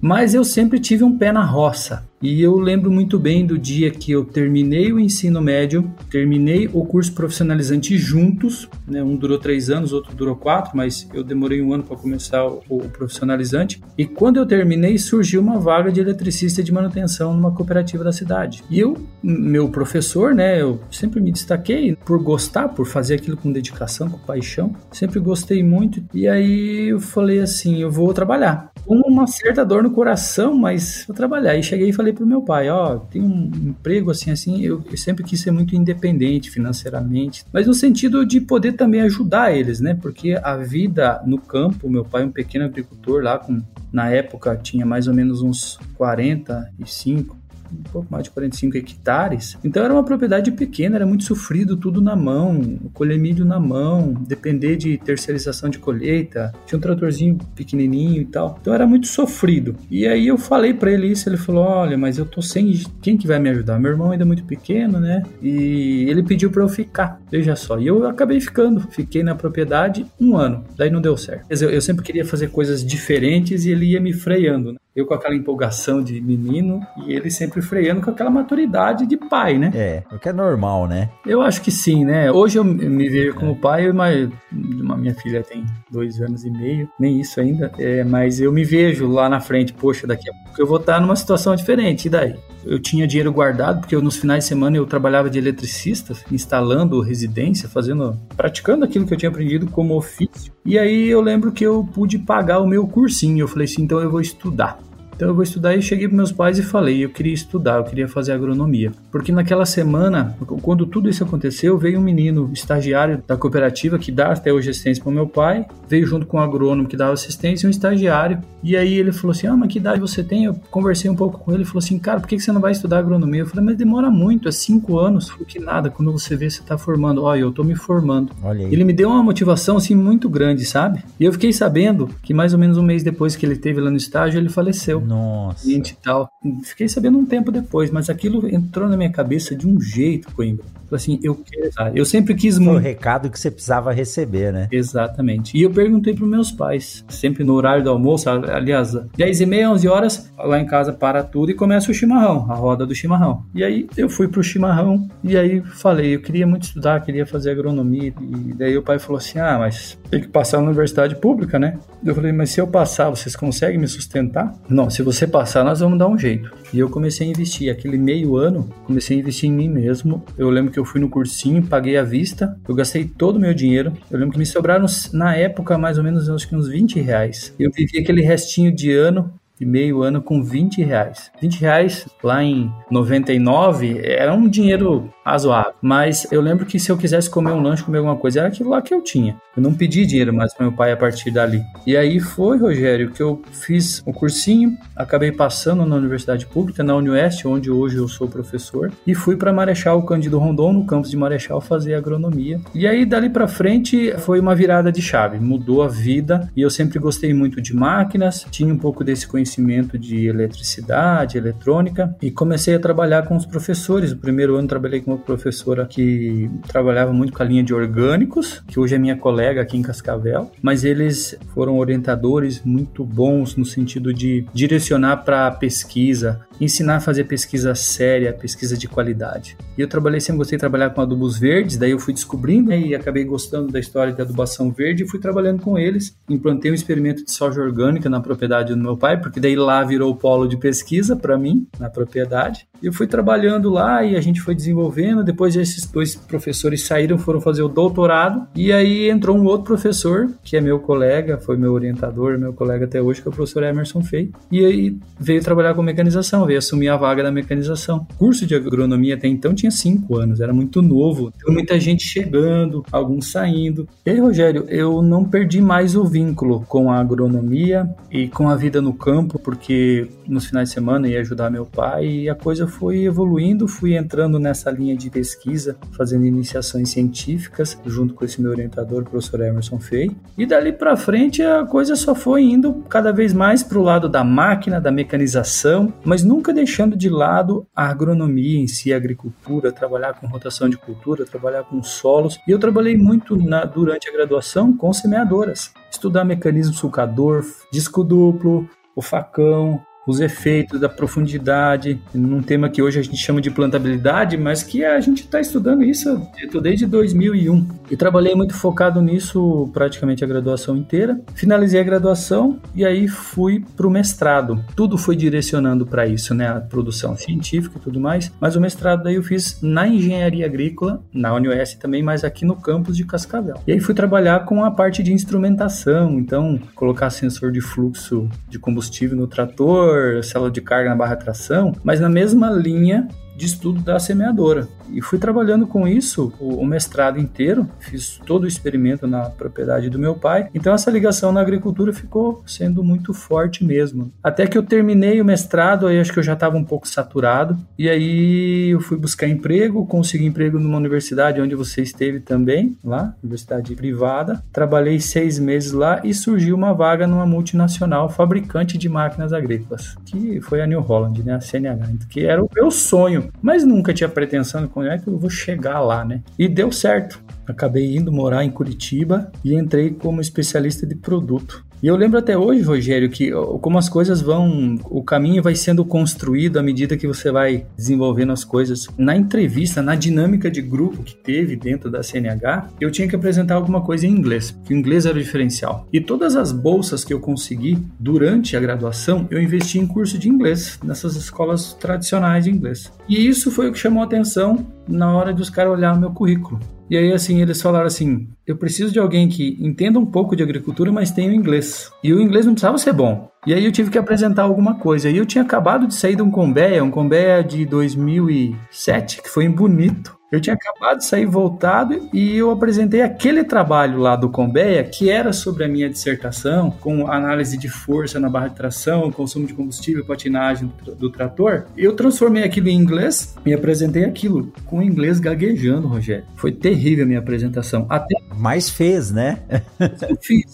Mas 0.00 0.34
eu 0.34 0.42
sempre 0.44 0.78
tive 0.78 1.04
um 1.04 1.16
pé 1.16 1.30
na 1.30 1.44
roça. 1.44 2.08
E 2.22 2.42
eu 2.42 2.58
lembro 2.58 2.90
muito 2.90 3.18
bem 3.18 3.46
do 3.46 3.56
dia 3.56 3.90
que 3.90 4.12
eu 4.12 4.26
terminei 4.26 4.92
o 4.92 5.00
ensino 5.00 5.40
médio, 5.40 5.90
terminei 6.10 6.68
o 6.70 6.84
curso 6.84 7.14
profissionalizante 7.14 7.96
juntos, 7.96 8.68
né? 8.86 9.02
Um 9.02 9.16
durou 9.16 9.38
três 9.38 9.70
anos, 9.70 9.94
outro 9.94 10.14
durou 10.14 10.36
quatro, 10.36 10.76
mas 10.76 11.08
eu 11.14 11.24
demorei 11.24 11.62
um 11.62 11.72
ano 11.72 11.82
para 11.82 11.96
começar 11.96 12.46
o, 12.46 12.62
o, 12.68 12.80
profissionalizante. 12.90 13.80
E 13.96 14.04
quando 14.04 14.36
eu 14.36 14.44
terminei, 14.44 14.98
surgiu 14.98 15.40
uma 15.40 15.58
vaga 15.58 15.90
de 15.90 15.98
eletricista 15.98 16.62
de 16.62 16.70
manutenção 16.70 17.32
numa 17.32 17.52
cooperativa 17.52 18.04
da 18.04 18.12
cidade. 18.12 18.62
E 18.68 18.78
eu, 18.78 18.98
meu 19.22 19.70
professor, 19.70 20.34
né? 20.34 20.60
Eu 20.60 20.78
sempre 20.90 21.22
me 21.22 21.32
destaquei 21.32 21.96
por 22.04 22.22
gostar, 22.22 22.68
por 22.68 22.86
fazer 22.86 23.14
aquilo 23.14 23.38
com 23.38 23.50
dedicação, 23.50 24.10
com 24.10 24.18
paixão. 24.18 24.76
Sempre 24.92 25.20
gostei 25.20 25.62
muito. 25.62 26.04
E 26.12 26.28
aí 26.28 26.90
eu 26.90 27.00
falei 27.00 27.40
assim, 27.40 27.80
eu 27.80 27.90
vou 27.90 28.12
trabalhar. 28.12 28.70
Com 28.90 29.02
uma 29.06 29.24
certa 29.28 29.64
dor 29.64 29.84
no 29.84 29.92
coração, 29.92 30.52
mas 30.52 31.04
vou 31.06 31.14
trabalhar. 31.14 31.56
E 31.56 31.62
cheguei 31.62 31.90
e 31.90 31.92
falei 31.92 32.12
pro 32.12 32.26
meu 32.26 32.42
pai, 32.42 32.68
ó, 32.68 32.98
tem 32.98 33.22
um 33.22 33.48
emprego 33.68 34.10
assim, 34.10 34.32
assim, 34.32 34.64
eu, 34.64 34.82
eu, 34.90 34.96
sempre 34.96 35.22
quis 35.22 35.40
ser 35.40 35.52
muito 35.52 35.76
independente 35.76 36.50
financeiramente, 36.50 37.44
mas 37.52 37.68
no 37.68 37.72
sentido 37.72 38.26
de 38.26 38.40
poder 38.40 38.72
também 38.72 39.02
ajudar 39.02 39.56
eles, 39.56 39.78
né? 39.78 39.94
Porque 39.94 40.36
a 40.42 40.56
vida 40.56 41.22
no 41.24 41.38
campo, 41.38 41.88
meu 41.88 42.04
pai 42.04 42.24
é 42.24 42.26
um 42.26 42.32
pequeno 42.32 42.64
agricultor 42.64 43.22
lá 43.22 43.38
com 43.38 43.62
na 43.92 44.10
época 44.10 44.56
tinha 44.56 44.84
mais 44.84 45.06
ou 45.06 45.14
menos 45.14 45.40
uns 45.40 45.78
45, 45.94 47.36
um 47.72 47.82
pouco 47.90 48.08
mais 48.10 48.24
de 48.24 48.30
45 48.30 48.76
hectares. 48.76 49.58
Então 49.64 49.84
era 49.84 49.92
uma 49.92 50.04
propriedade 50.04 50.50
pequena, 50.52 50.96
era 50.96 51.06
muito 51.06 51.24
sofrido, 51.24 51.76
tudo 51.76 52.00
na 52.00 52.16
mão, 52.16 52.78
colher 52.92 53.18
milho 53.18 53.44
na 53.44 53.60
mão, 53.60 54.14
depender 54.26 54.76
de 54.76 54.98
terceirização 54.98 55.68
de 55.68 55.78
colheita, 55.78 56.52
tinha 56.66 56.78
um 56.78 56.80
tratorzinho 56.80 57.38
pequenininho 57.54 58.22
e 58.22 58.26
tal. 58.26 58.58
Então 58.60 58.74
era 58.74 58.86
muito 58.86 59.06
sofrido. 59.06 59.76
E 59.90 60.06
aí 60.06 60.26
eu 60.26 60.38
falei 60.38 60.74
para 60.74 60.90
ele 60.90 61.06
isso, 61.06 61.28
ele 61.28 61.36
falou: 61.36 61.64
"Olha, 61.64 61.96
mas 61.96 62.18
eu 62.18 62.24
tô 62.24 62.40
sem 62.42 62.70
quem 63.02 63.16
que 63.16 63.26
vai 63.26 63.38
me 63.38 63.50
ajudar? 63.50 63.78
Meu 63.78 63.92
irmão 63.92 64.10
ainda 64.10 64.24
é 64.24 64.26
muito 64.26 64.44
pequeno, 64.44 65.00
né? 65.00 65.22
E 65.42 66.06
ele 66.08 66.22
pediu 66.22 66.50
para 66.50 66.62
eu 66.62 66.68
ficar. 66.68 67.20
Veja 67.30 67.56
só. 67.56 67.78
E 67.78 67.86
eu 67.86 68.06
acabei 68.06 68.40
ficando, 68.40 68.80
fiquei 68.90 69.22
na 69.22 69.34
propriedade 69.34 70.06
um 70.20 70.36
ano. 70.36 70.64
Daí 70.76 70.90
não 70.90 71.00
deu 71.00 71.16
certo. 71.16 71.46
Eu, 71.50 71.70
eu 71.70 71.80
sempre 71.80 72.04
queria 72.04 72.24
fazer 72.24 72.48
coisas 72.48 72.84
diferentes 72.84 73.64
e 73.64 73.70
ele 73.70 73.86
ia 73.86 74.00
me 74.00 74.12
freando, 74.12 74.72
né? 74.72 74.78
Eu 74.94 75.06
com 75.06 75.14
aquela 75.14 75.34
empolgação 75.36 76.02
de 76.02 76.20
menino 76.20 76.80
e 77.06 77.12
ele 77.12 77.30
sempre 77.30 77.62
freando 77.62 78.00
com 78.00 78.10
aquela 78.10 78.30
maturidade 78.30 79.06
de 79.06 79.16
pai, 79.16 79.56
né? 79.56 79.70
É, 79.74 80.02
o 80.12 80.18
que 80.18 80.28
é 80.28 80.32
normal, 80.32 80.88
né? 80.88 81.10
Eu 81.24 81.40
acho 81.42 81.62
que 81.62 81.70
sim, 81.70 82.04
né? 82.04 82.30
Hoje 82.32 82.58
eu 82.58 82.64
me 82.64 83.08
vejo 83.08 83.34
como 83.34 83.54
pai, 83.54 83.92
mas 83.92 84.28
uma 84.52 84.96
minha 84.96 85.14
filha 85.14 85.42
tem 85.42 85.64
dois 85.90 86.20
anos 86.20 86.44
e 86.44 86.50
meio, 86.50 86.88
nem 86.98 87.20
isso 87.20 87.40
ainda, 87.40 87.70
é, 87.78 88.02
mas 88.02 88.40
eu 88.40 88.50
me 88.50 88.64
vejo 88.64 89.06
lá 89.06 89.28
na 89.28 89.38
frente, 89.38 89.72
poxa, 89.72 90.06
daqui 90.06 90.28
a 90.28 90.32
pouco 90.44 90.60
eu 90.60 90.66
vou 90.66 90.78
estar 90.78 91.00
numa 91.00 91.14
situação 91.14 91.54
diferente, 91.54 92.06
e 92.06 92.10
daí? 92.10 92.34
Eu 92.64 92.78
tinha 92.78 93.06
dinheiro 93.06 93.32
guardado, 93.32 93.80
porque 93.80 93.94
eu, 93.94 94.02
nos 94.02 94.16
finais 94.16 94.44
de 94.44 94.48
semana 94.48 94.76
eu 94.76 94.86
trabalhava 94.86 95.30
de 95.30 95.38
eletricista, 95.38 96.14
instalando 96.30 97.00
residência, 97.00 97.68
fazendo, 97.68 98.18
praticando 98.36 98.84
aquilo 98.84 99.06
que 99.06 99.14
eu 99.14 99.18
tinha 99.18 99.30
aprendido 99.30 99.66
como 99.66 99.96
ofício. 99.96 100.52
E 100.64 100.78
aí 100.78 101.08
eu 101.08 101.20
lembro 101.20 101.52
que 101.52 101.64
eu 101.64 101.88
pude 101.94 102.18
pagar 102.18 102.60
o 102.60 102.66
meu 102.66 102.86
cursinho. 102.86 103.42
Eu 103.42 103.48
falei 103.48 103.64
assim, 103.64 103.82
então 103.82 104.00
eu 104.00 104.10
vou 104.10 104.20
estudar. 104.20 104.78
Então 105.20 105.28
eu 105.28 105.34
vou 105.34 105.42
estudar 105.42 105.76
e 105.76 105.82
cheguei 105.82 106.08
para 106.08 106.16
meus 106.16 106.32
pais 106.32 106.58
e 106.58 106.62
falei, 106.62 107.04
eu 107.04 107.10
queria 107.10 107.34
estudar, 107.34 107.76
eu 107.76 107.84
queria 107.84 108.08
fazer 108.08 108.32
agronomia. 108.32 108.90
Porque 109.12 109.30
naquela 109.30 109.66
semana, 109.66 110.34
quando 110.62 110.86
tudo 110.86 111.10
isso 111.10 111.22
aconteceu, 111.22 111.76
veio 111.76 112.00
um 112.00 112.02
menino 112.02 112.48
estagiário 112.54 113.22
da 113.28 113.36
cooperativa 113.36 113.98
que 113.98 114.10
dá 114.10 114.32
até 114.32 114.50
hoje 114.50 114.70
assistência 114.70 115.02
para 115.02 115.10
o 115.10 115.14
meu 115.14 115.26
pai, 115.26 115.66
veio 115.86 116.06
junto 116.06 116.24
com 116.24 116.38
um 116.38 116.40
agrônomo 116.40 116.88
que 116.88 116.96
dava 116.96 117.12
assistência 117.12 117.66
e 117.66 117.68
um 117.68 117.70
estagiário. 117.70 118.40
E 118.62 118.74
aí 118.78 118.94
ele 118.94 119.12
falou 119.12 119.32
assim: 119.32 119.46
"Ah, 119.46 119.54
mas 119.54 119.70
que 119.70 119.78
idade 119.78 120.00
você 120.00 120.24
tem?" 120.24 120.44
Eu 120.44 120.54
conversei 120.70 121.10
um 121.10 121.14
pouco 121.14 121.38
com 121.38 121.50
ele, 121.50 121.58
ele 121.58 121.64
falou 121.66 121.80
assim: 121.80 121.98
"Cara, 121.98 122.18
por 122.18 122.26
que 122.26 122.40
você 122.40 122.50
não 122.50 122.60
vai 122.60 122.72
estudar 122.72 123.00
agronomia?" 123.00 123.42
Eu 123.42 123.46
falei: 123.46 123.64
"Mas 123.66 123.76
demora 123.76 124.10
muito, 124.10 124.48
é 124.48 124.52
cinco 124.52 124.98
anos." 124.98 125.28
Falei 125.28 125.44
que 125.44 125.58
nada, 125.58 125.90
quando 125.90 126.10
você 126.12 126.34
vê 126.34 126.48
você 126.48 126.62
está 126.62 126.78
formando. 126.78 127.24
Olha, 127.24 127.40
eu 127.40 127.50
estou 127.50 127.64
me 127.64 127.74
formando. 127.74 128.32
Ele 128.72 128.84
me 128.84 128.94
deu 128.94 129.10
uma 129.10 129.22
motivação 129.22 129.76
assim 129.76 129.94
muito 129.94 130.30
grande, 130.30 130.64
sabe? 130.64 131.04
E 131.18 131.24
eu 131.24 131.32
fiquei 131.34 131.52
sabendo 131.52 132.08
que 132.22 132.32
mais 132.32 132.54
ou 132.54 132.58
menos 132.58 132.78
um 132.78 132.82
mês 132.82 133.02
depois 133.02 133.36
que 133.36 133.44
ele 133.44 133.56
teve 133.56 133.82
lá 133.82 133.90
no 133.90 133.98
estágio, 133.98 134.40
ele 134.40 134.48
faleceu. 134.48 135.09
Nossa. 135.10 135.68
E 135.68 135.82
tal. 136.00 136.30
Fiquei 136.62 136.88
sabendo 136.88 137.18
um 137.18 137.26
tempo 137.26 137.50
depois, 137.50 137.90
mas 137.90 138.08
aquilo 138.08 138.48
entrou 138.48 138.88
na 138.88 138.96
minha 138.96 139.10
cabeça 139.10 139.56
de 139.56 139.66
um 139.66 139.80
jeito, 139.80 140.32
Coimbra. 140.32 140.64
Falei 140.90 140.96
assim, 141.02 141.20
eu 141.22 141.36
quero, 141.36 141.72
sabe? 141.72 141.98
Eu 141.98 142.04
sempre 142.04 142.34
quis 142.34 142.56
Foi 142.56 142.64
muito. 142.64 142.78
o 142.78 142.82
recado 142.82 143.30
que 143.30 143.38
você 143.38 143.50
precisava 143.50 143.92
receber, 143.92 144.52
né? 144.52 144.68
Exatamente. 144.72 145.56
E 145.56 145.62
eu 145.62 145.70
perguntei 145.70 146.14
para 146.14 146.26
meus 146.26 146.50
pais, 146.50 147.04
sempre 147.08 147.44
no 147.44 147.54
horário 147.54 147.84
do 147.84 147.90
almoço, 147.90 148.28
aliás, 148.28 148.92
10 149.16 149.40
e 149.40 149.46
meia, 149.46 149.70
11 149.70 149.88
horas, 149.88 150.32
lá 150.36 150.58
em 150.58 150.66
casa 150.66 150.92
para 150.92 151.22
tudo 151.22 151.50
e 151.52 151.54
começa 151.54 151.90
o 151.90 151.94
chimarrão, 151.94 152.46
a 152.50 152.54
roda 152.54 152.84
do 152.84 152.94
chimarrão. 152.94 153.44
E 153.54 153.62
aí 153.62 153.86
eu 153.96 154.08
fui 154.08 154.26
pro 154.26 154.42
chimarrão 154.42 155.08
e 155.22 155.36
aí 155.36 155.62
falei, 155.62 156.16
eu 156.16 156.20
queria 156.20 156.46
muito 156.46 156.64
estudar, 156.64 157.00
queria 157.00 157.24
fazer 157.24 157.52
agronomia. 157.52 158.12
E 158.20 158.52
daí 158.54 158.76
o 158.76 158.82
pai 158.82 158.98
falou 158.98 159.18
assim, 159.18 159.38
ah, 159.38 159.58
mas 159.58 159.98
tem 160.10 160.20
que 160.20 160.28
passar 160.28 160.58
na 160.58 160.64
universidade 160.68 161.14
pública, 161.16 161.58
né? 161.58 161.78
Eu 162.04 162.14
falei, 162.14 162.32
mas 162.32 162.50
se 162.50 162.60
eu 162.60 162.66
passar, 162.66 163.10
vocês 163.10 163.36
conseguem 163.36 163.78
me 163.78 163.86
sustentar? 163.86 164.52
Não, 164.68 164.90
se 164.90 165.02
você 165.02 165.26
passar, 165.26 165.62
nós 165.64 165.78
vamos 165.80 165.98
dar 165.98 166.08
um 166.08 166.18
jeito. 166.18 166.50
E 166.72 166.78
eu 166.78 166.88
comecei 166.90 167.26
a 167.28 167.30
investir. 167.30 167.70
Aquele 167.70 167.98
meio 167.98 168.36
ano, 168.36 168.68
comecei 168.84 169.16
a 169.16 169.20
investir 169.20 169.48
em 169.48 169.52
mim 169.52 169.68
mesmo. 169.68 170.24
Eu 170.36 170.50
lembro 170.50 170.72
que 170.72 170.79
eu 170.80 170.84
fui 170.84 171.00
no 171.00 171.08
cursinho, 171.08 171.66
paguei 171.66 171.96
à 171.96 172.02
vista, 172.02 172.58
eu 172.66 172.74
gastei 172.74 173.04
todo 173.04 173.36
o 173.36 173.40
meu 173.40 173.52
dinheiro. 173.52 173.92
Eu 174.10 174.18
lembro 174.18 174.32
que 174.32 174.38
me 174.38 174.46
sobraram, 174.46 174.86
na 175.12 175.36
época, 175.36 175.76
mais 175.76 175.98
ou 175.98 176.04
menos, 176.04 176.28
acho 176.28 176.48
que 176.48 176.56
uns 176.56 176.68
20 176.68 177.00
reais. 177.00 177.54
Eu 177.58 177.70
vivi 177.70 177.98
aquele 177.98 178.22
restinho 178.22 178.72
de 178.72 178.90
ano 178.92 179.32
de 179.58 179.66
meio 179.66 180.02
ano 180.02 180.22
com 180.22 180.42
20 180.42 180.82
reais. 180.82 181.30
20 181.38 181.60
reais 181.60 182.08
lá 182.24 182.42
em 182.42 182.72
99 182.90 184.00
era 184.02 184.32
um 184.32 184.48
dinheiro 184.48 185.12
razoável. 185.24 185.72
Mas 185.80 186.26
eu 186.30 186.40
lembro 186.40 186.66
que 186.66 186.78
se 186.78 186.90
eu 186.90 186.96
quisesse 186.96 187.28
comer 187.28 187.52
um 187.52 187.62
lanche, 187.62 187.82
comer 187.82 187.98
alguma 187.98 188.16
coisa, 188.16 188.40
era 188.40 188.48
aquilo 188.48 188.70
lá 188.70 188.82
que 188.82 188.92
eu 188.92 189.02
tinha. 189.02 189.36
Eu 189.56 189.62
não 189.62 189.74
pedi 189.74 190.06
dinheiro 190.06 190.32
mais 190.32 190.54
para 190.54 190.66
meu 190.66 190.74
pai 190.74 190.92
a 190.92 190.96
partir 190.96 191.30
dali. 191.30 191.62
E 191.86 191.96
aí 191.96 192.20
foi, 192.20 192.58
Rogério, 192.58 193.10
que 193.10 193.22
eu 193.22 193.42
fiz 193.52 194.02
o 194.06 194.12
cursinho, 194.12 194.76
acabei 194.94 195.32
passando 195.32 195.84
na 195.84 195.96
universidade 195.96 196.46
pública, 196.46 196.82
na 196.82 196.94
Unioeste, 196.94 197.46
onde 197.46 197.70
hoje 197.70 197.96
eu 197.96 198.08
sou 198.08 198.28
professor, 198.28 198.92
e 199.06 199.14
fui 199.14 199.36
para 199.36 199.52
Marechal 199.52 200.02
Cândido 200.04 200.38
Rondon, 200.38 200.72
no 200.72 200.86
campus 200.86 201.10
de 201.10 201.16
Marechal, 201.16 201.60
fazer 201.60 201.94
agronomia. 201.94 202.60
E 202.74 202.86
aí 202.86 203.04
dali 203.04 203.28
para 203.28 203.48
frente 203.48 204.12
foi 204.18 204.40
uma 204.40 204.54
virada 204.54 204.92
de 204.92 205.02
chave, 205.02 205.38
mudou 205.38 205.82
a 205.82 205.88
vida, 205.88 206.50
e 206.56 206.62
eu 206.62 206.70
sempre 206.70 206.98
gostei 206.98 207.34
muito 207.34 207.60
de 207.60 207.74
máquinas, 207.74 208.46
tinha 208.50 208.72
um 208.72 208.78
pouco 208.78 209.02
desse 209.02 209.26
conhecimento 209.26 209.98
de 209.98 210.26
eletricidade, 210.26 211.36
eletrônica, 211.36 212.14
e 212.22 212.30
comecei 212.30 212.74
a 212.74 212.80
trabalhar 212.80 213.26
com 213.26 213.36
os 213.36 213.46
professores. 213.46 214.12
O 214.12 214.16
primeiro 214.16 214.56
ano 214.56 214.68
trabalhei 214.68 215.00
com 215.00 215.09
uma 215.10 215.18
professora 215.18 215.86
que 215.86 216.50
trabalhava 216.68 217.12
muito 217.12 217.32
com 217.32 217.42
a 217.42 217.46
linha 217.46 217.62
de 217.62 217.74
orgânicos, 217.74 218.62
que 218.66 218.78
hoje 218.78 218.94
é 218.94 218.98
minha 218.98 219.16
colega 219.16 219.60
aqui 219.60 219.76
em 219.76 219.82
Cascavel, 219.82 220.50
mas 220.62 220.84
eles 220.84 221.36
foram 221.52 221.78
orientadores 221.78 222.62
muito 222.64 223.04
bons 223.04 223.56
no 223.56 223.64
sentido 223.64 224.12
de 224.14 224.46
direcionar 224.54 225.18
para 225.18 225.46
a 225.46 225.50
pesquisa, 225.50 226.40
ensinar 226.60 226.96
a 226.96 227.00
fazer 227.00 227.24
pesquisa 227.24 227.74
séria, 227.74 228.32
pesquisa 228.32 228.76
de 228.76 228.86
qualidade. 228.86 229.56
E 229.76 229.80
eu 229.80 229.88
trabalhei, 229.88 230.20
sempre 230.20 230.38
gostei 230.38 230.56
de 230.56 230.60
trabalhar 230.60 230.90
com 230.90 231.00
adubos 231.00 231.38
verdes, 231.38 231.76
daí 231.76 231.90
eu 231.90 231.98
fui 231.98 232.14
descobrindo 232.14 232.70
né, 232.70 232.78
e 232.78 232.94
acabei 232.94 233.24
gostando 233.24 233.72
da 233.72 233.80
história 233.80 234.12
de 234.12 234.20
adubação 234.20 234.70
verde 234.70 235.02
e 235.02 235.08
fui 235.08 235.18
trabalhando 235.18 235.62
com 235.62 235.78
eles. 235.78 236.16
Implantei 236.28 236.70
um 236.70 236.74
experimento 236.74 237.24
de 237.24 237.32
soja 237.32 237.60
orgânica 237.60 238.08
na 238.08 238.20
propriedade 238.20 238.74
do 238.74 238.80
meu 238.80 238.96
pai, 238.96 239.20
porque 239.20 239.40
daí 239.40 239.56
lá 239.56 239.82
virou 239.82 240.14
polo 240.14 240.46
de 240.46 240.56
pesquisa 240.56 241.16
para 241.16 241.36
mim, 241.36 241.66
na 241.78 241.88
propriedade. 241.88 242.68
E 242.82 242.86
eu 242.86 242.92
fui 242.92 243.06
trabalhando 243.06 243.70
lá 243.70 244.04
e 244.04 244.16
a 244.16 244.20
gente 244.20 244.40
foi 244.40 244.54
desenvolvendo. 244.54 244.99
Depois 245.24 245.56
esses 245.56 245.86
dois 245.86 246.14
professores 246.14 246.84
saíram, 246.84 247.18
foram 247.18 247.40
fazer 247.40 247.62
o 247.62 247.68
doutorado. 247.68 248.46
E 248.54 248.72
aí 248.72 249.08
entrou 249.08 249.36
um 249.36 249.44
outro 249.44 249.66
professor, 249.66 250.30
que 250.42 250.56
é 250.56 250.60
meu 250.60 250.78
colega, 250.78 251.38
foi 251.38 251.56
meu 251.56 251.72
orientador, 251.72 252.38
meu 252.38 252.52
colega 252.52 252.84
até 252.84 253.00
hoje, 253.00 253.22
que 253.22 253.28
é 253.28 253.30
o 253.30 253.34
professor 253.34 253.62
Emerson 253.62 254.02
Fei. 254.02 254.30
E 254.50 254.64
aí 254.64 254.96
veio 255.18 255.42
trabalhar 255.42 255.74
com 255.74 255.82
mecanização 255.82 256.40
veio 256.46 256.58
assumir 256.58 256.88
a 256.88 256.96
vaga 256.96 257.22
da 257.22 257.30
mecanização. 257.30 258.06
O 258.14 258.14
curso 258.16 258.46
de 258.46 258.54
agronomia 258.54 259.14
até 259.14 259.28
então 259.28 259.54
tinha 259.54 259.70
cinco 259.70 260.16
anos, 260.16 260.40
era 260.40 260.52
muito 260.52 260.82
novo, 260.82 261.30
tem 261.30 261.52
muita 261.52 261.78
gente 261.78 262.04
chegando, 262.04 262.84
alguns 262.90 263.30
saindo. 263.30 263.88
E 264.04 264.10
aí, 264.10 264.18
Rogério, 264.18 264.64
eu 264.68 265.02
não 265.02 265.24
perdi 265.24 265.60
mais 265.60 265.94
o 265.94 266.04
vínculo 266.04 266.64
com 266.68 266.90
a 266.90 266.98
agronomia 266.98 267.88
e 268.10 268.28
com 268.28 268.48
a 268.48 268.56
vida 268.56 268.80
no 268.80 268.92
campo, 268.92 269.38
porque 269.38 270.08
nos 270.26 270.46
finais 270.46 270.68
de 270.68 270.74
semana 270.74 271.08
ia 271.08 271.20
ajudar 271.20 271.50
meu 271.50 271.66
pai 271.66 272.06
e 272.06 272.28
a 272.28 272.34
coisa 272.34 272.66
foi 272.66 273.04
evoluindo, 273.04 273.68
fui 273.68 273.96
entrando 273.96 274.38
nessa 274.38 274.70
linha 274.70 274.89
de 274.96 275.08
pesquisa, 275.08 275.78
fazendo 275.96 276.26
iniciações 276.26 276.90
científicas 276.90 277.78
junto 277.86 278.14
com 278.14 278.24
esse 278.24 278.40
meu 278.40 278.50
orientador, 278.50 279.02
o 279.02 279.10
professor 279.10 279.40
Emerson 279.40 279.78
Fei. 279.78 280.10
E 280.36 280.44
dali 280.44 280.72
para 280.72 280.96
frente 280.96 281.42
a 281.42 281.64
coisa 281.64 281.96
só 281.96 282.14
foi 282.14 282.42
indo 282.42 282.84
cada 282.88 283.12
vez 283.12 283.32
mais 283.32 283.62
para 283.62 283.78
o 283.78 283.82
lado 283.82 284.08
da 284.08 284.22
máquina, 284.22 284.80
da 284.80 284.90
mecanização, 284.90 285.92
mas 286.04 286.22
nunca 286.22 286.50
nunca 286.50 286.54
deixando 286.54 286.96
de 286.96 287.08
lado 287.08 287.66
a 287.74 287.88
agronomia 287.88 288.58
em 288.58 288.66
si, 288.66 288.92
a 288.92 288.96
agricultura, 288.96 289.70
trabalhar 289.72 290.14
com 290.14 290.26
rotação 290.26 290.68
de 290.68 290.76
cultura, 290.76 291.24
trabalhar 291.24 291.64
com 291.64 291.82
solos. 291.82 292.38
E 292.46 292.50
eu 292.50 292.58
trabalhei 292.58 292.96
muito 292.96 293.36
na, 293.36 293.64
durante 293.64 294.08
a 294.08 294.12
graduação 294.12 294.76
com 294.76 294.92
semeadoras. 294.92 295.72
Estudar 295.90 296.24
mecanismo 296.24 296.74
sulcador, 296.74 297.44
disco 297.72 298.02
duplo, 298.02 298.68
o 298.96 299.02
facão, 299.02 299.80
os 300.10 300.20
efeitos 300.20 300.80
da 300.80 300.88
profundidade, 300.88 302.00
num 302.12 302.42
tema 302.42 302.68
que 302.68 302.82
hoje 302.82 302.98
a 302.98 303.02
gente 303.02 303.16
chama 303.16 303.40
de 303.40 303.50
plantabilidade, 303.50 304.36
mas 304.36 304.62
que 304.62 304.84
a 304.84 305.00
gente 305.00 305.22
está 305.22 305.40
estudando 305.40 305.82
isso 305.82 306.20
desde 306.62 306.86
2001. 306.86 307.66
E 307.90 307.96
trabalhei 307.96 308.34
muito 308.34 308.54
focado 308.54 309.00
nisso 309.00 309.70
praticamente 309.72 310.24
a 310.24 310.26
graduação 310.26 310.76
inteira. 310.76 311.20
Finalizei 311.34 311.80
a 311.80 311.84
graduação 311.84 312.58
e 312.74 312.84
aí 312.84 313.08
fui 313.08 313.64
para 313.76 313.86
o 313.86 313.90
mestrado. 313.90 314.62
Tudo 314.76 314.98
foi 314.98 315.16
direcionando 315.16 315.86
para 315.86 316.06
isso, 316.06 316.34
né? 316.34 316.48
A 316.48 316.60
produção 316.60 317.16
científica 317.16 317.78
e 317.78 317.80
tudo 317.80 318.00
mais. 318.00 318.32
Mas 318.40 318.56
o 318.56 318.60
mestrado 318.60 319.04
daí 319.04 319.14
eu 319.14 319.22
fiz 319.22 319.58
na 319.62 319.86
engenharia 319.86 320.46
agrícola, 320.46 321.02
na 321.12 321.34
UniOS 321.34 321.74
também, 321.74 322.02
mas 322.02 322.24
aqui 322.24 322.44
no 322.44 322.56
campus 322.56 322.96
de 322.96 323.04
Cascavel. 323.04 323.56
E 323.66 323.72
aí 323.72 323.80
fui 323.80 323.94
trabalhar 323.94 324.44
com 324.44 324.64
a 324.64 324.70
parte 324.70 325.02
de 325.02 325.12
instrumentação, 325.12 326.18
então 326.18 326.58
colocar 326.74 327.10
sensor 327.10 327.52
de 327.52 327.60
fluxo 327.60 328.28
de 328.48 328.58
combustível 328.58 329.16
no 329.16 329.26
trator 329.26 329.99
célula 330.22 330.50
de 330.50 330.60
carga 330.60 330.90
na 330.90 330.96
barra 330.96 331.16
tração, 331.16 331.72
mas 331.82 332.00
na 332.00 332.08
mesma 332.08 332.50
linha 332.50 333.08
de 333.40 333.46
estudo 333.46 333.80
da 333.80 333.98
semeadora. 333.98 334.68
E 334.92 335.00
fui 335.00 335.18
trabalhando 335.18 335.66
com 335.66 335.88
isso 335.88 336.30
o, 336.38 336.64
mestrado 336.66 337.18
inteiro, 337.18 337.66
fiz 337.78 338.20
todo 338.26 338.44
o 338.44 338.46
experimento 338.46 339.06
na 339.06 339.30
propriedade 339.30 339.88
do 339.88 339.98
meu 339.98 340.14
pai. 340.14 340.50
Então 340.54 340.74
essa 340.74 340.90
ligação 340.90 341.32
na 341.32 341.40
agricultura 341.40 341.92
ficou 341.92 342.42
sendo 342.46 342.84
muito 342.84 343.14
forte 343.14 343.64
mesmo. 343.64 344.12
Até 344.22 344.46
que 344.46 344.58
eu 344.58 344.62
terminei 344.62 345.20
o 345.22 345.24
mestrado, 345.24 345.86
aí 345.86 345.98
acho 345.98 346.12
que 346.12 346.18
eu 346.18 346.22
já 346.22 346.34
estava 346.34 346.56
um 346.56 346.64
pouco 346.64 346.86
saturado. 346.86 347.56
E 347.78 347.88
aí 347.88 348.70
eu 348.70 348.80
fui 348.80 348.98
buscar 348.98 349.26
emprego, 349.26 349.86
consegui 349.86 350.26
emprego 350.26 350.58
numa 350.58 350.76
universidade 350.76 351.40
onde 351.40 351.54
você 351.54 351.80
esteve 351.80 352.20
também, 352.20 352.76
lá, 352.84 353.14
universidade 353.22 353.74
privada. 353.74 354.42
Trabalhei 354.52 355.00
seis 355.00 355.38
meses 355.38 355.72
lá 355.72 356.00
e 356.04 356.12
surgiu 356.12 356.54
uma 356.54 356.74
vaga 356.74 357.06
numa 357.06 357.24
multinacional 357.24 358.10
fabricante 358.10 358.76
de 358.76 358.88
máquinas 358.88 359.32
agrícolas, 359.32 359.96
que 360.04 360.40
foi 360.42 360.60
a 360.60 360.66
New 360.66 360.80
Holland, 360.80 361.22
né, 361.22 361.34
a 361.34 361.40
CNH, 361.40 362.06
que 362.10 362.26
era 362.26 362.44
o 362.44 362.50
meu 362.54 362.70
sonho 362.70 363.29
mas 363.42 363.64
nunca 363.64 363.92
tinha 363.92 364.08
pretensão 364.08 364.62
de 364.62 364.68
como 364.68 364.86
é 364.86 364.98
que 364.98 365.06
eu 365.06 365.16
vou 365.16 365.30
chegar 365.30 365.80
lá, 365.80 366.04
né? 366.04 366.22
E 366.38 366.48
deu 366.48 366.70
certo. 366.70 367.22
Acabei 367.50 367.96
indo 367.96 368.12
morar 368.12 368.44
em 368.44 368.50
Curitiba 368.50 369.30
e 369.44 369.54
entrei 369.54 369.90
como 369.90 370.20
especialista 370.20 370.86
de 370.86 370.94
produto. 370.94 371.64
E 371.82 371.86
eu 371.86 371.96
lembro 371.96 372.18
até 372.18 372.36
hoje, 372.36 372.60
Rogério, 372.60 373.08
que 373.08 373.30
como 373.62 373.78
as 373.78 373.88
coisas 373.88 374.20
vão, 374.20 374.78
o 374.90 375.02
caminho 375.02 375.42
vai 375.42 375.54
sendo 375.54 375.82
construído 375.82 376.58
à 376.58 376.62
medida 376.62 376.94
que 376.94 377.06
você 377.06 377.32
vai 377.32 377.64
desenvolvendo 377.74 378.32
as 378.32 378.44
coisas. 378.44 378.86
Na 378.98 379.16
entrevista, 379.16 379.80
na 379.80 379.94
dinâmica 379.94 380.50
de 380.50 380.60
grupo 380.60 381.02
que 381.02 381.16
teve 381.16 381.56
dentro 381.56 381.90
da 381.90 382.02
CNH, 382.02 382.68
eu 382.78 382.90
tinha 382.90 383.08
que 383.08 383.16
apresentar 383.16 383.54
alguma 383.54 383.80
coisa 383.80 384.06
em 384.06 384.10
inglês, 384.10 384.54
que 384.66 384.74
o 384.74 384.76
inglês 384.76 385.06
era 385.06 385.16
o 385.16 385.22
diferencial. 385.22 385.88
E 385.90 386.02
todas 386.02 386.36
as 386.36 386.52
bolsas 386.52 387.02
que 387.02 387.14
eu 387.14 387.20
consegui 387.20 387.78
durante 387.98 388.58
a 388.58 388.60
graduação, 388.60 389.26
eu 389.30 389.40
investi 389.40 389.78
em 389.78 389.86
curso 389.86 390.18
de 390.18 390.28
inglês, 390.28 390.78
nessas 390.84 391.16
escolas 391.16 391.72
tradicionais 391.72 392.44
de 392.44 392.50
inglês. 392.50 392.92
E 393.08 393.26
isso 393.26 393.50
foi 393.50 393.70
o 393.70 393.72
que 393.72 393.78
chamou 393.78 394.02
a 394.02 394.06
atenção 394.06 394.66
na 394.86 395.16
hora 395.16 395.32
dos 395.32 395.48
caras 395.48 395.72
olhar 395.72 395.96
o 395.96 395.98
meu 395.98 396.10
currículo. 396.10 396.60
E 396.90 396.96
aí, 396.96 397.12
assim, 397.12 397.40
eles 397.40 397.62
falaram 397.62 397.86
assim: 397.86 398.28
eu 398.44 398.56
preciso 398.56 398.92
de 398.92 398.98
alguém 398.98 399.28
que 399.28 399.56
entenda 399.60 399.96
um 399.98 400.04
pouco 400.04 400.34
de 400.34 400.42
agricultura, 400.42 400.90
mas 400.90 401.12
tenha 401.12 401.30
o 401.30 401.34
inglês. 401.34 401.88
E 402.02 402.12
o 402.12 402.20
inglês 402.20 402.44
não 402.44 402.52
precisava 402.52 402.78
ser 402.78 402.92
bom. 402.92 403.30
E 403.46 403.54
aí 403.54 403.64
eu 403.64 403.70
tive 403.70 403.90
que 403.90 403.98
apresentar 403.98 404.42
alguma 404.42 404.74
coisa. 404.74 405.08
E 405.08 405.16
eu 405.16 405.24
tinha 405.24 405.44
acabado 405.44 405.86
de 405.86 405.94
sair 405.94 406.16
de 406.16 406.22
um 406.22 406.30
Combeia, 406.30 406.82
um 406.82 406.90
Combeia 406.90 407.44
de 407.44 407.64
2007, 407.64 409.22
que 409.22 409.28
foi 409.28 409.44
em 409.44 409.50
Bonito. 409.50 410.19
Eu 410.30 410.40
tinha 410.40 410.54
acabado 410.54 410.98
de 410.98 411.06
sair 411.06 411.26
voltado 411.26 412.08
e 412.12 412.36
eu 412.36 412.52
apresentei 412.52 413.02
aquele 413.02 413.42
trabalho 413.42 413.98
lá 413.98 414.14
do 414.14 414.28
Combeia, 414.28 414.84
que 414.84 415.10
era 415.10 415.32
sobre 415.32 415.64
a 415.64 415.68
minha 415.68 415.90
dissertação, 415.90 416.70
com 416.70 417.10
análise 417.10 417.58
de 417.58 417.68
força 417.68 418.20
na 418.20 418.28
barra 418.28 418.46
de 418.46 418.54
tração, 418.54 419.10
consumo 419.10 419.44
de 419.44 419.54
combustível, 419.54 420.04
patinagem 420.04 420.72
do, 420.96 421.10
trator. 421.10 421.64
Eu 421.76 421.96
transformei 421.96 422.44
aquilo 422.44 422.68
em 422.68 422.76
inglês 422.76 423.34
e 423.44 423.52
apresentei 423.52 424.04
aquilo 424.04 424.52
com 424.66 424.80
inglês 424.80 425.18
gaguejando, 425.18 425.88
Rogério. 425.88 426.24
Foi 426.36 426.52
terrível 426.52 427.04
a 427.04 427.08
minha 427.08 427.18
apresentação. 427.18 427.86
Até 427.88 428.14
mas 428.36 428.70
fez, 428.70 429.10
né? 429.10 429.40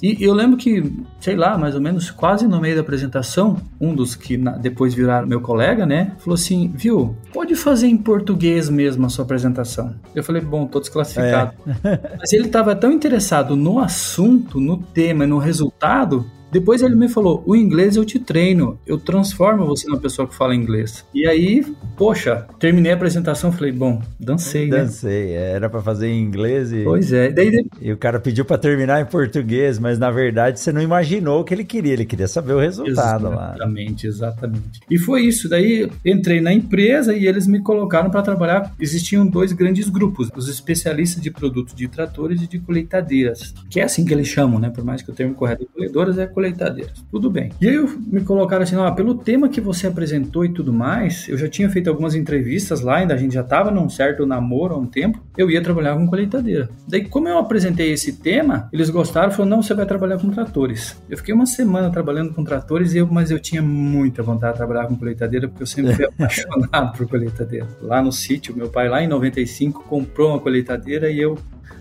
E 0.03 0.25
eu 0.25 0.33
lembro 0.33 0.57
que, 0.57 0.93
sei 1.21 1.37
lá, 1.37 1.59
mais 1.59 1.75
ou 1.75 1.81
menos 1.81 2.11
quase 2.11 2.49
no 2.49 2.61
meio 2.61 2.75
da 2.75 2.81
apresentação, 2.81 3.59
um 3.81 3.95
dos 3.95 4.15
que 4.15 4.37
depois 4.61 4.95
viraram 4.95 5.27
meu 5.27 5.41
colega, 5.41 5.85
né, 5.85 6.13
falou 6.19 6.35
assim: 6.35 6.73
viu, 6.75 7.17
pode 7.33 7.55
fazer 7.55 7.87
em 7.87 7.97
português 7.97 8.69
mesmo 8.69 9.07
a 9.07 9.09
sua 9.09 9.25
apresentação. 9.25 9.66
Eu 10.15 10.23
falei: 10.23 10.43
bom, 10.43 10.67
tô 10.67 10.81
desclassificado. 10.81 11.53
É. 11.85 12.17
Mas 12.19 12.33
ele 12.33 12.47
estava 12.47 12.75
tão 12.75 12.91
interessado 12.93 13.57
no 13.57 13.79
assunto, 13.79 14.61
no 14.61 14.79
tema 14.79 15.25
e 15.25 15.27
no 15.27 15.39
resultado 15.39 16.25
depois 16.51 16.83
ele 16.83 16.95
me 16.95 17.09
falou: 17.09 17.43
o 17.47 17.57
inglês 17.57 17.97
eu 17.97 18.05
te 18.05 18.19
treino, 18.19 18.79
eu 18.87 18.99
transformo 18.99 19.67
você 19.67 19.87
numa 19.89 20.01
pessoa 20.01 20.27
que 20.29 20.35
fala 20.35 20.55
inglês. 20.55 21.05
E 21.15 21.27
aí, 21.27 21.65
poxa, 21.97 22.47
terminei 22.59 22.93
a 22.93 22.95
apresentação, 22.95 23.53
falei: 23.53 23.73
bom, 23.73 24.01
dancei, 24.19 24.69
né? 24.69 24.79
Dancei, 24.79 25.33
é, 25.33 25.53
era 25.53 25.69
para 25.69 25.83
fazer 25.83 26.09
em 26.09 26.23
inglês 26.23 26.73
e. 26.73 26.85
Pois 26.85 27.13
é, 27.13 27.31
daí. 27.31 27.67
E 27.81 27.93
o 27.93 27.97
cara 27.97 28.21
pediu 28.21 28.45
para 28.45 28.59
terminar 28.59 29.01
em 29.01 29.07
português, 29.07 29.79
mas 29.79 29.99
na 29.99 30.11
verdade 30.11 30.61
você 30.61 30.73
não 30.73 30.81
imaginou 30.81 31.41
o 31.41 31.45
que 31.45 31.55
ele 31.55 31.65
queria, 31.65 31.93
ele 31.93 32.05
queria 32.05 32.29
saber 32.29 32.53
o 32.53 32.61
resultado 32.61 32.91
exatamente, 32.91 33.35
lá. 33.35 33.55
Exatamente, 33.55 34.07
exatamente. 34.07 34.81
E 34.91 34.99
foi 34.99 35.23
isso. 35.23 35.49
Daí 35.49 35.91
entrei 36.05 36.41
na 36.41 36.53
empresa 36.53 37.15
e 37.15 37.27
eles 37.27 37.47
me 37.47 37.61
colocaram 37.61 38.11
para 38.11 38.23
trabalhar. 38.23 38.73
Existiam 38.81 39.27
dois 39.27 39.53
grandes 39.53 39.89
grupos: 39.89 40.31
os 40.37 40.49
especialistas 40.49 41.23
de 41.23 41.31
produtos 41.31 41.75
de 41.75 41.89
tratores 41.89 42.43
e 42.43 42.47
de 42.47 42.59
colheitadeiras, 42.59 43.55
que 43.69 43.81
é 43.81 43.85
assim 43.85 44.05
que 44.05 44.15
eles 44.15 44.29
chamam, 44.29 44.61
né? 44.61 44.71
Por 44.71 44.85
mais 44.85 45.03
que 45.03 45.11
o 45.11 45.15
termo 45.15 45.35
correto 45.35 45.65
de 45.65 45.73
colhedoras 45.73 46.19
é 46.19 46.27
colheitadeiras. 46.37 47.03
Tudo 47.11 47.31
bem. 47.31 47.51
E 47.59 47.67
aí 47.67 47.79
me 48.07 48.21
colocaram 48.21 48.63
assim, 48.63 48.77
ah, 48.77 48.93
pelo 48.93 49.15
tema 49.15 49.49
que 49.49 49.59
você 49.59 49.87
apresentou 49.87 50.45
e 50.45 50.51
tudo 50.51 50.71
mais, 50.71 51.27
eu 51.31 51.39
já 51.39 51.49
tinha 51.49 51.71
feito 51.71 51.89
algumas 51.89 52.15
entrevistas 52.15 52.83
lá, 52.83 52.97
ainda 52.97 53.15
a 53.15 53.17
gente 53.17 53.33
já 53.33 53.41
estava 53.41 53.71
num 53.71 53.89
certo 53.89 54.27
namoro 54.27 54.75
há 54.75 54.79
um 54.79 54.85
tempo, 54.85 55.19
eu 55.35 55.51
ia 55.51 55.63
trabalhar 55.63 55.97
com 55.97 56.07
colheitadeira. 56.07 56.69
Daí, 56.87 57.07
como 57.07 57.27
eu 57.27 57.39
apresentei 57.39 57.91
esse 57.91 58.13
tema, 58.13 58.69
eles 58.71 58.91
gostaram, 58.91 59.31
falaram, 59.31 59.57
não, 59.57 59.63
você 59.63 59.73
vai 59.73 59.87
trabalhar 59.87 60.19
com 60.19 60.29
tratores. 60.29 61.01
Eu 61.09 61.17
fiquei 61.17 61.35
uma 61.35 61.47
semana 61.47 61.91
trabalhando 61.91 62.35
com 62.35 62.45
tratores, 62.45 62.95
eu, 62.95 63.07
mas 63.07 63.31
eu 63.31 63.41
tinha 63.41 63.63
muita 63.63 64.23
vontade 64.23 64.53
de 64.53 64.59
trabalhar 64.59 64.87
com 64.89 64.95
colheitadeira, 64.95 65.49
porque 65.49 65.63
eu 65.63 65.67
sempre 65.67 65.95
fui 65.95 66.05
apaixonado 66.21 66.99
por 66.99 67.09
colheitadeira. 67.09 67.67
Lá 67.81 68.03
no 68.03 68.13
sítio, 68.13 68.55
meu 68.55 68.69
pai 68.69 68.91
lá 68.91 69.03
em 69.03 69.09
95 69.09 69.85
comprou 69.85 70.33
uma 70.33 70.39
colheitadeira 70.39 71.11
e 71.11 71.19
eu 71.19 71.39